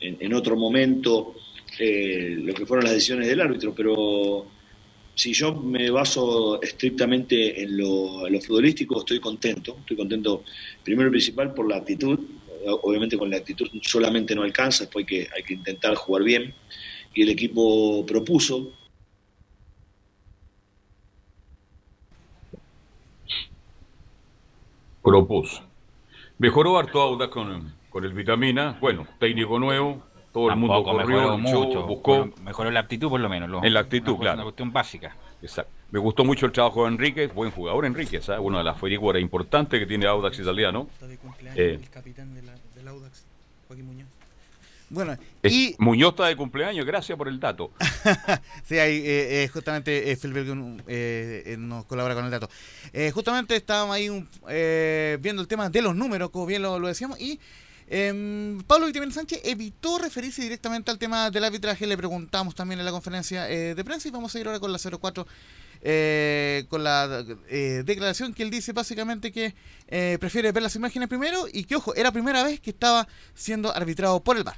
en, 0.00 0.34
otro 0.34 0.56
momento 0.56 1.34
eh, 1.78 2.36
lo 2.38 2.54
que 2.54 2.66
fueron 2.66 2.84
las 2.84 2.94
decisiones 2.94 3.28
del 3.28 3.40
árbitro, 3.40 3.74
pero 3.74 4.46
si 5.14 5.32
yo 5.32 5.54
me 5.54 5.90
baso 5.90 6.60
estrictamente 6.60 7.62
en 7.62 7.76
lo, 7.76 8.40
futbolístico, 8.40 8.98
estoy 8.98 9.20
contento. 9.20 9.76
Estoy 9.80 9.96
contento, 9.96 10.44
primero 10.82 11.08
y 11.08 11.12
principal, 11.12 11.54
por 11.54 11.68
la 11.68 11.76
actitud. 11.76 12.18
Obviamente 12.82 13.18
con 13.18 13.30
la 13.30 13.36
actitud 13.36 13.68
solamente 13.82 14.34
no 14.34 14.42
alcanza, 14.42 14.84
después 14.84 15.04
hay 15.04 15.06
que, 15.06 15.28
hay 15.36 15.42
que 15.42 15.54
intentar 15.54 15.94
jugar 15.94 16.24
bien. 16.24 16.54
Y 17.14 17.22
el 17.22 17.28
equipo 17.28 18.04
propuso. 18.06 18.72
Propuso. 25.02 25.62
Mejoró 26.38 26.78
harto 26.78 27.00
Auda 27.00 27.30
con, 27.30 27.72
con 27.90 28.04
el 28.04 28.12
vitamina. 28.14 28.78
Bueno, 28.80 29.06
técnico 29.20 29.58
nuevo, 29.60 30.02
todo 30.34 30.50
el 30.50 30.56
mundo 30.56 30.82
corrió, 30.82 31.38
mucho, 31.38 31.86
buscó. 31.86 32.28
Mejoró 32.42 32.70
la 32.72 32.80
actitud 32.80 33.08
por 33.08 33.20
lo 33.20 33.28
menos. 33.28 33.64
en 33.64 33.72
la 33.72 33.80
actitud, 33.80 34.18
claro. 34.18 34.34
Una 34.34 34.42
cuestión 34.42 34.72
básica. 34.72 35.16
Exacto. 35.40 35.72
Me 35.92 36.00
gustó 36.00 36.24
mucho 36.24 36.46
el 36.46 36.52
trabajo 36.52 36.82
de 36.82 36.88
Enrique, 36.88 37.28
buen 37.28 37.52
jugador 37.52 37.86
Enrique, 37.86 38.20
¿sabes? 38.20 38.40
Una 38.42 38.58
de 38.58 38.64
las 38.64 38.80
figuras 38.80 39.22
importantes 39.22 39.78
que 39.78 39.86
tiene 39.86 40.06
Audax 40.06 40.40
italiano. 40.40 40.88
Eh, 41.54 41.78
el 41.80 41.88
capitán 41.88 42.34
del 42.34 42.88
Audax, 42.88 43.24
Joaquín 43.68 43.86
Muñoz. 43.86 44.08
Bueno, 44.90 45.16
y... 45.42 45.74
Muñoz 45.78 46.10
está 46.10 46.26
de 46.26 46.36
cumpleaños, 46.36 46.84
gracias 46.84 47.16
por 47.16 47.28
el 47.28 47.40
dato. 47.40 47.70
sí, 48.64 48.78
ahí 48.78 48.98
eh, 48.98 49.44
eh, 49.44 49.48
justamente 49.48 50.12
eh, 50.12 51.56
nos 51.58 51.84
colabora 51.86 52.14
con 52.14 52.24
el 52.24 52.30
dato. 52.30 52.48
justamente 53.12 53.56
estábamos 53.56 53.96
ahí 53.96 54.08
viendo 55.18 55.42
el 55.42 55.48
tema 55.48 55.70
de 55.70 55.82
los 55.82 55.96
números, 55.96 56.30
como 56.30 56.46
bien 56.46 56.62
lo, 56.62 56.78
lo 56.78 56.88
decíamos, 56.88 57.20
y 57.20 57.40
eh, 57.88 58.58
Pablo 58.66 58.86
Vitamina 58.86 59.12
Sánchez 59.12 59.40
evitó 59.44 59.98
referirse 59.98 60.42
directamente 60.42 60.90
al 60.90 60.98
tema 60.98 61.30
del 61.30 61.44
arbitraje. 61.44 61.86
Le 61.86 61.96
preguntamos 61.96 62.54
también 62.54 62.80
en 62.80 62.86
la 62.86 62.92
conferencia 62.92 63.50
eh, 63.50 63.74
de 63.74 63.84
prensa 63.84 64.08
y 64.08 64.10
vamos 64.10 64.34
a 64.34 64.40
ir 64.40 64.46
ahora 64.46 64.60
con 64.60 64.72
la 64.72 64.78
04. 64.78 65.26
Eh, 65.86 66.64
con 66.70 66.82
la 66.82 67.26
eh, 67.50 67.82
declaración 67.84 68.32
que 68.32 68.42
él 68.42 68.48
dice 68.48 68.72
básicamente 68.72 69.30
que 69.30 69.54
prefiere 70.18 70.50
ver 70.50 70.62
las 70.62 70.74
imágenes 70.76 71.10
primero 71.10 71.46
y 71.52 71.64
que, 71.64 71.76
ojo, 71.76 71.94
era 71.94 72.10
primera 72.10 72.42
vez 72.42 72.58
que 72.58 72.70
estaba 72.70 73.06
siendo 73.34 73.74
arbitrado 73.74 74.18
por 74.20 74.38
el 74.38 74.44
VAR. 74.44 74.56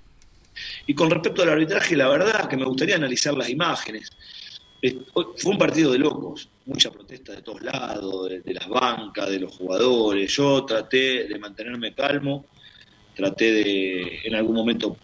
Y 0.87 0.95
con 0.95 1.11
respecto 1.11 1.43
al 1.43 1.51
arbitraje, 1.51 1.97
la 1.97 2.09
verdad 2.09 2.49
que 2.49 2.57
me 2.57 2.65
gustaría 2.65 2.95
analizar 2.95 3.35
las 3.35 3.51
imágenes. 3.51 4.09
Fue 5.13 5.51
un 5.51 5.59
partido 5.59 5.91
de 5.93 5.99
locos, 5.99 6.49
mucha 6.65 6.91
protesta 6.93 7.33
de 7.33 7.43
todos 7.43 7.61
lados, 7.61 8.31
de 8.31 8.55
las 8.55 8.69
bancas, 8.69 9.29
de 9.29 9.41
los 9.41 9.57
jugadores. 9.57 10.33
Yo 10.33 10.65
traté 10.65 11.27
de 11.27 11.39
mantenerme 11.41 11.93
calmo 11.93 12.47
traté 13.17 13.53
de, 13.53 14.21
en 14.25 14.35
algún 14.35 14.55
momento 14.55 14.97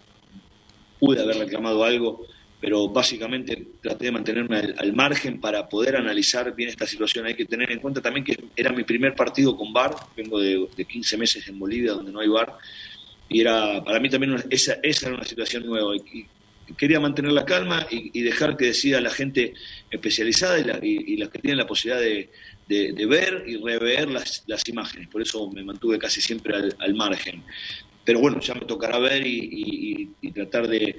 pude 1.01 1.21
haber 1.21 1.37
reclamado 1.37 1.83
algo, 1.83 2.27
pero 2.61 2.89
básicamente 2.89 3.71
traté 3.83 4.05
de 4.05 4.13
mantenerme 4.13 4.75
al, 4.79 4.93
margen 4.93 5.41
para 5.41 5.69
poder 5.69 5.97
analizar 5.97 6.55
bien 6.55 6.69
esta 6.69 6.87
situación. 6.87 7.27
Hay 7.27 7.35
que 7.35 7.47
tener 7.47 7.73
en 7.73 7.81
cuenta 7.81 8.01
también 8.01 8.25
que 8.25 8.39
era 8.55 8.71
mi 8.71 8.85
primer 8.85 9.17
partido 9.17 9.57
con 9.57 9.73
VAR, 9.73 9.97
vengo 10.17 10.39
de, 10.39 10.69
15 10.85 11.17
meses 11.17 11.49
en 11.49 11.59
Bolivia 11.59 11.93
donde 11.93 12.13
no 12.13 12.21
hay 12.21 12.29
VAR, 12.29 12.57
y 13.29 13.41
era 13.41 13.83
para 13.83 13.99
mí 13.99 14.09
también 14.09 14.37
esa, 14.51 14.75
esa 14.83 15.07
era 15.07 15.17
una 15.17 15.25
situación 15.25 15.67
nueva. 15.67 15.97
Y, 15.97 16.27
quería 16.77 17.01
mantener 17.01 17.33
la 17.33 17.45
calma 17.45 17.87
y, 17.91 18.23
dejar 18.23 18.57
que 18.57 18.67
decida 18.67 19.01
la 19.01 19.11
gente 19.11 19.55
especializada 19.91 20.59
y, 20.81 21.17
las 21.17 21.31
que 21.31 21.41
tienen 21.41 21.59
la 21.59 21.67
posibilidad 21.67 22.01
de, 22.01 23.07
ver 23.07 23.45
y 23.47 23.57
rever 23.57 24.09
las, 24.09 24.45
las, 24.47 24.67
imágenes. 24.69 25.09
Por 25.09 25.21
eso 25.21 25.51
me 25.51 25.65
mantuve 25.65 25.99
casi 25.99 26.21
siempre 26.21 26.55
al 26.79 26.95
margen 26.95 27.43
pero 28.05 28.20
bueno, 28.20 28.41
ya 28.41 28.55
me 28.55 28.62
tocará 28.62 28.99
ver 28.99 29.23
y, 29.27 30.11
tratar 30.35 30.69
de, 30.69 30.97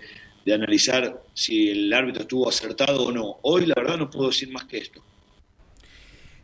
analizar 0.54 1.22
si 1.34 1.70
el 1.70 1.94
árbitro 1.94 2.24
estuvo 2.24 2.50
acertado 2.50 3.06
o 3.06 3.12
no. 3.12 3.38
Hoy 3.44 3.66
la 3.66 3.76
verdad 3.76 3.98
no 3.98 4.10
puedo 4.10 4.28
decir 4.28 4.52
más 4.52 4.66
que 4.66 4.78
esto. 4.78 5.02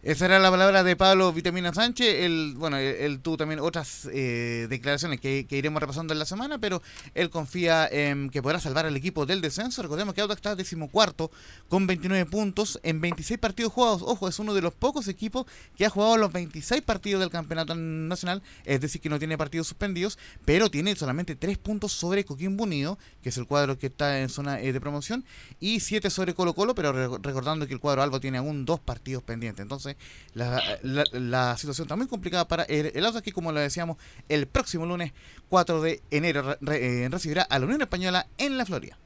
Esa 0.01 0.27
era 0.27 0.39
la 0.39 0.49
palabra 0.49 0.81
de 0.81 0.95
Pablo 0.95 1.33
Vitamina 1.33 1.73
Sánchez. 1.73 2.23
Él, 2.23 2.53
bueno, 2.55 2.77
él, 2.77 3.19
tuvo 3.19 3.35
también 3.35 3.59
otras 3.59 4.07
eh, 4.13 4.67
declaraciones 4.69 5.19
que, 5.19 5.45
iremos 5.49 5.81
repasando 5.81 6.13
en 6.13 6.19
la 6.19 6.25
semana, 6.25 6.57
pero 6.57 6.81
él 7.15 7.29
confía 7.29 7.85
en 7.85 8.29
que 8.29 8.41
podrá 8.41 8.61
salvar 8.61 8.85
al 8.85 8.95
equipo 8.95 9.25
del 9.25 9.41
descenso. 9.41 9.81
Recordemos 9.81 10.15
que 10.15 10.21
Audax 10.21 10.37
está 10.37 10.55
decimocuarto 10.55 11.31
con 11.67 11.85
29 11.85 12.27
puntos 12.27 12.79
en 12.81 13.01
26 13.01 13.41
partidos 13.41 13.73
jugados. 13.73 14.01
Ojo, 14.01 14.29
es 14.29 14.39
uno 14.39 14.53
de 14.53 14.61
los 14.61 14.73
pocos 14.73 15.09
equipos 15.09 15.45
que 15.75 15.85
ha 15.85 15.89
jugado 15.89 16.15
los 16.15 16.31
26 16.31 16.81
partidos 16.81 17.19
del 17.19 17.29
campeonato 17.29 17.75
nacional, 17.75 18.41
es 18.63 18.79
decir, 18.79 19.01
que 19.01 19.09
no 19.09 19.19
tiene 19.19 19.37
partidos 19.37 19.67
suspendidos, 19.67 20.17
pero 20.45 20.71
tiene 20.71 20.95
solamente 20.95 21.35
3 21.35 21.57
puntos 21.57 21.91
sobre 21.91 22.23
Coquimbo 22.23 22.63
Unido, 22.63 22.97
que 23.21 23.29
es 23.29 23.37
el 23.37 23.47
cuadro 23.47 23.77
que 23.77 23.87
está 23.87 24.21
en 24.21 24.29
zona 24.29 24.61
eh, 24.61 24.71
de 24.71 24.79
promoción, 24.79 25.25
y 25.59 25.81
7 25.81 26.09
sobre 26.09 26.33
Colo 26.33 26.53
Colo, 26.53 26.73
pero 26.73 27.17
recordando 27.17 27.67
que 27.67 27.73
el 27.73 27.81
cuadro 27.81 28.01
Albo 28.01 28.21
tiene 28.21 28.37
aún 28.37 28.63
dos 28.63 28.79
partidos 28.79 29.23
pendientes. 29.23 29.61
Entonces, 29.61 29.88
la, 30.33 31.57
situación 31.57 31.85
está 31.85 31.95
muy 31.95 32.07
complicada 32.07 32.47
para 32.47 32.63
el, 32.63 32.91
el 32.93 33.05
aquí, 33.05 33.31
como 33.31 33.51
lo 33.51 33.59
decíamos, 33.59 33.97
el 34.27 34.47
próximo 34.47 34.85
lunes 34.85 35.13
4 35.49 35.81
de 35.81 36.01
enero 36.11 36.57
eh, 36.71 37.07
recibirá 37.11 37.43
a 37.43 37.59
la 37.59 37.65
Unión 37.65 37.81
Española 37.81 38.27
en 38.37 38.57
la 38.57 38.65
Florida. 38.65 38.97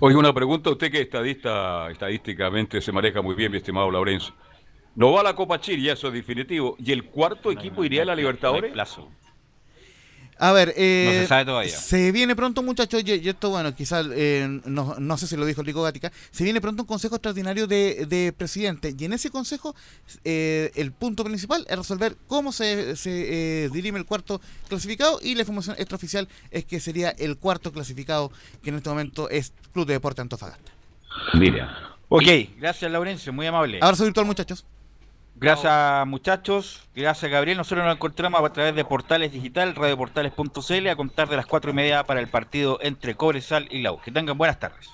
Oye, 0.00 0.16
una 0.16 0.32
pregunta, 0.32 0.70
usted 0.70 0.90
que 0.90 1.02
estadista, 1.02 1.90
estadísticamente 1.90 2.80
se 2.80 2.92
maneja 2.92 3.22
muy 3.22 3.34
bien, 3.34 3.52
mi 3.52 3.58
estimado 3.58 3.90
Laurencio. 3.90 4.34
No 4.94 5.12
va 5.12 5.20
a 5.20 5.24
la 5.24 5.34
Copa 5.34 5.60
Chile, 5.60 5.82
ya 5.82 5.92
eso 5.92 6.08
es 6.08 6.14
definitivo. 6.14 6.76
¿Y 6.78 6.92
el 6.92 7.04
cuarto 7.04 7.52
equipo 7.52 7.84
iría 7.84 8.02
a 8.02 8.06
la 8.06 8.14
Libertadores? 8.14 8.72
plazo. 8.72 9.10
A 10.38 10.52
ver, 10.52 10.74
eh, 10.76 11.04
no 11.06 11.12
se 11.12 11.26
sabe 11.26 11.44
todavía. 11.46 11.76
Se 11.76 12.12
viene 12.12 12.36
pronto, 12.36 12.62
muchachos, 12.62 13.02
y, 13.04 13.28
esto, 13.28 13.50
bueno, 13.50 13.74
quizás, 13.74 14.06
eh, 14.12 14.60
no, 14.66 14.96
no, 14.98 15.16
sé 15.16 15.26
si 15.26 15.36
lo 15.36 15.46
dijo 15.46 15.62
Rico 15.62 15.82
Gatica, 15.82 16.12
se 16.30 16.44
viene 16.44 16.60
pronto 16.60 16.82
un 16.82 16.86
consejo 16.86 17.14
extraordinario 17.14 17.66
de, 17.66 18.04
de 18.06 18.34
presidente, 18.36 18.94
y 18.98 19.04
en 19.06 19.14
ese 19.14 19.30
consejo 19.30 19.74
eh, 20.24 20.72
el 20.74 20.92
punto 20.92 21.24
principal 21.24 21.64
es 21.68 21.76
resolver 21.76 22.16
cómo 22.26 22.52
se, 22.52 22.96
se 22.96 23.64
eh, 23.64 23.70
dirime 23.70 23.98
el 23.98 24.04
cuarto 24.04 24.40
clasificado, 24.68 25.18
y 25.22 25.34
la 25.34 25.40
información 25.40 25.76
extraoficial 25.78 26.28
es 26.50 26.66
que 26.66 26.80
sería 26.80 27.10
el 27.10 27.38
cuarto 27.38 27.72
clasificado, 27.72 28.30
que 28.62 28.70
en 28.70 28.76
este 28.76 28.90
momento 28.90 29.30
es 29.30 29.54
Club 29.72 29.86
de 29.86 29.94
Deporte 29.94 30.20
Antofagasta. 30.20 30.70
Mira. 31.34 31.96
Ok, 32.08 32.26
gracias 32.58 32.90
Laurencio, 32.90 33.32
muy 33.32 33.46
amable. 33.46 33.78
Abrazo 33.80 34.04
virtual, 34.04 34.26
muchachos. 34.26 34.66
Gracias 35.38 36.06
muchachos, 36.06 36.88
gracias 36.94 37.30
Gabriel. 37.30 37.58
Nosotros 37.58 37.84
nos 37.84 37.94
encontramos 37.94 38.42
a 38.42 38.52
través 38.54 38.74
de 38.74 38.86
Portales 38.86 39.30
Digital, 39.32 39.74
radioportales.cl, 39.74 40.88
a 40.88 40.96
contar 40.96 41.28
de 41.28 41.36
las 41.36 41.44
cuatro 41.44 41.72
y 41.72 41.74
media 41.74 42.04
para 42.04 42.20
el 42.20 42.28
partido 42.28 42.78
entre 42.80 43.16
Cobresal 43.16 43.68
y 43.70 43.82
Lau. 43.82 44.00
Que 44.00 44.10
tengan 44.10 44.38
buenas 44.38 44.58
tardes. 44.58 44.88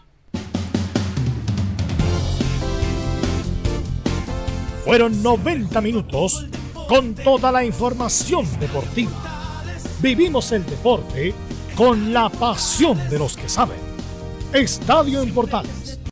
Fueron 4.84 5.22
90 5.22 5.80
minutos 5.80 6.48
con 6.88 7.14
toda 7.14 7.52
la 7.52 7.64
información 7.64 8.44
deportiva. 8.58 9.12
Vivimos 10.00 10.50
el 10.50 10.66
deporte 10.66 11.32
con 11.76 12.12
la 12.12 12.28
pasión 12.28 12.98
de 13.08 13.20
los 13.20 13.36
que 13.36 13.48
saben. 13.48 13.78
Estadio 14.52 15.22
en 15.22 15.32
Portales 15.32 16.01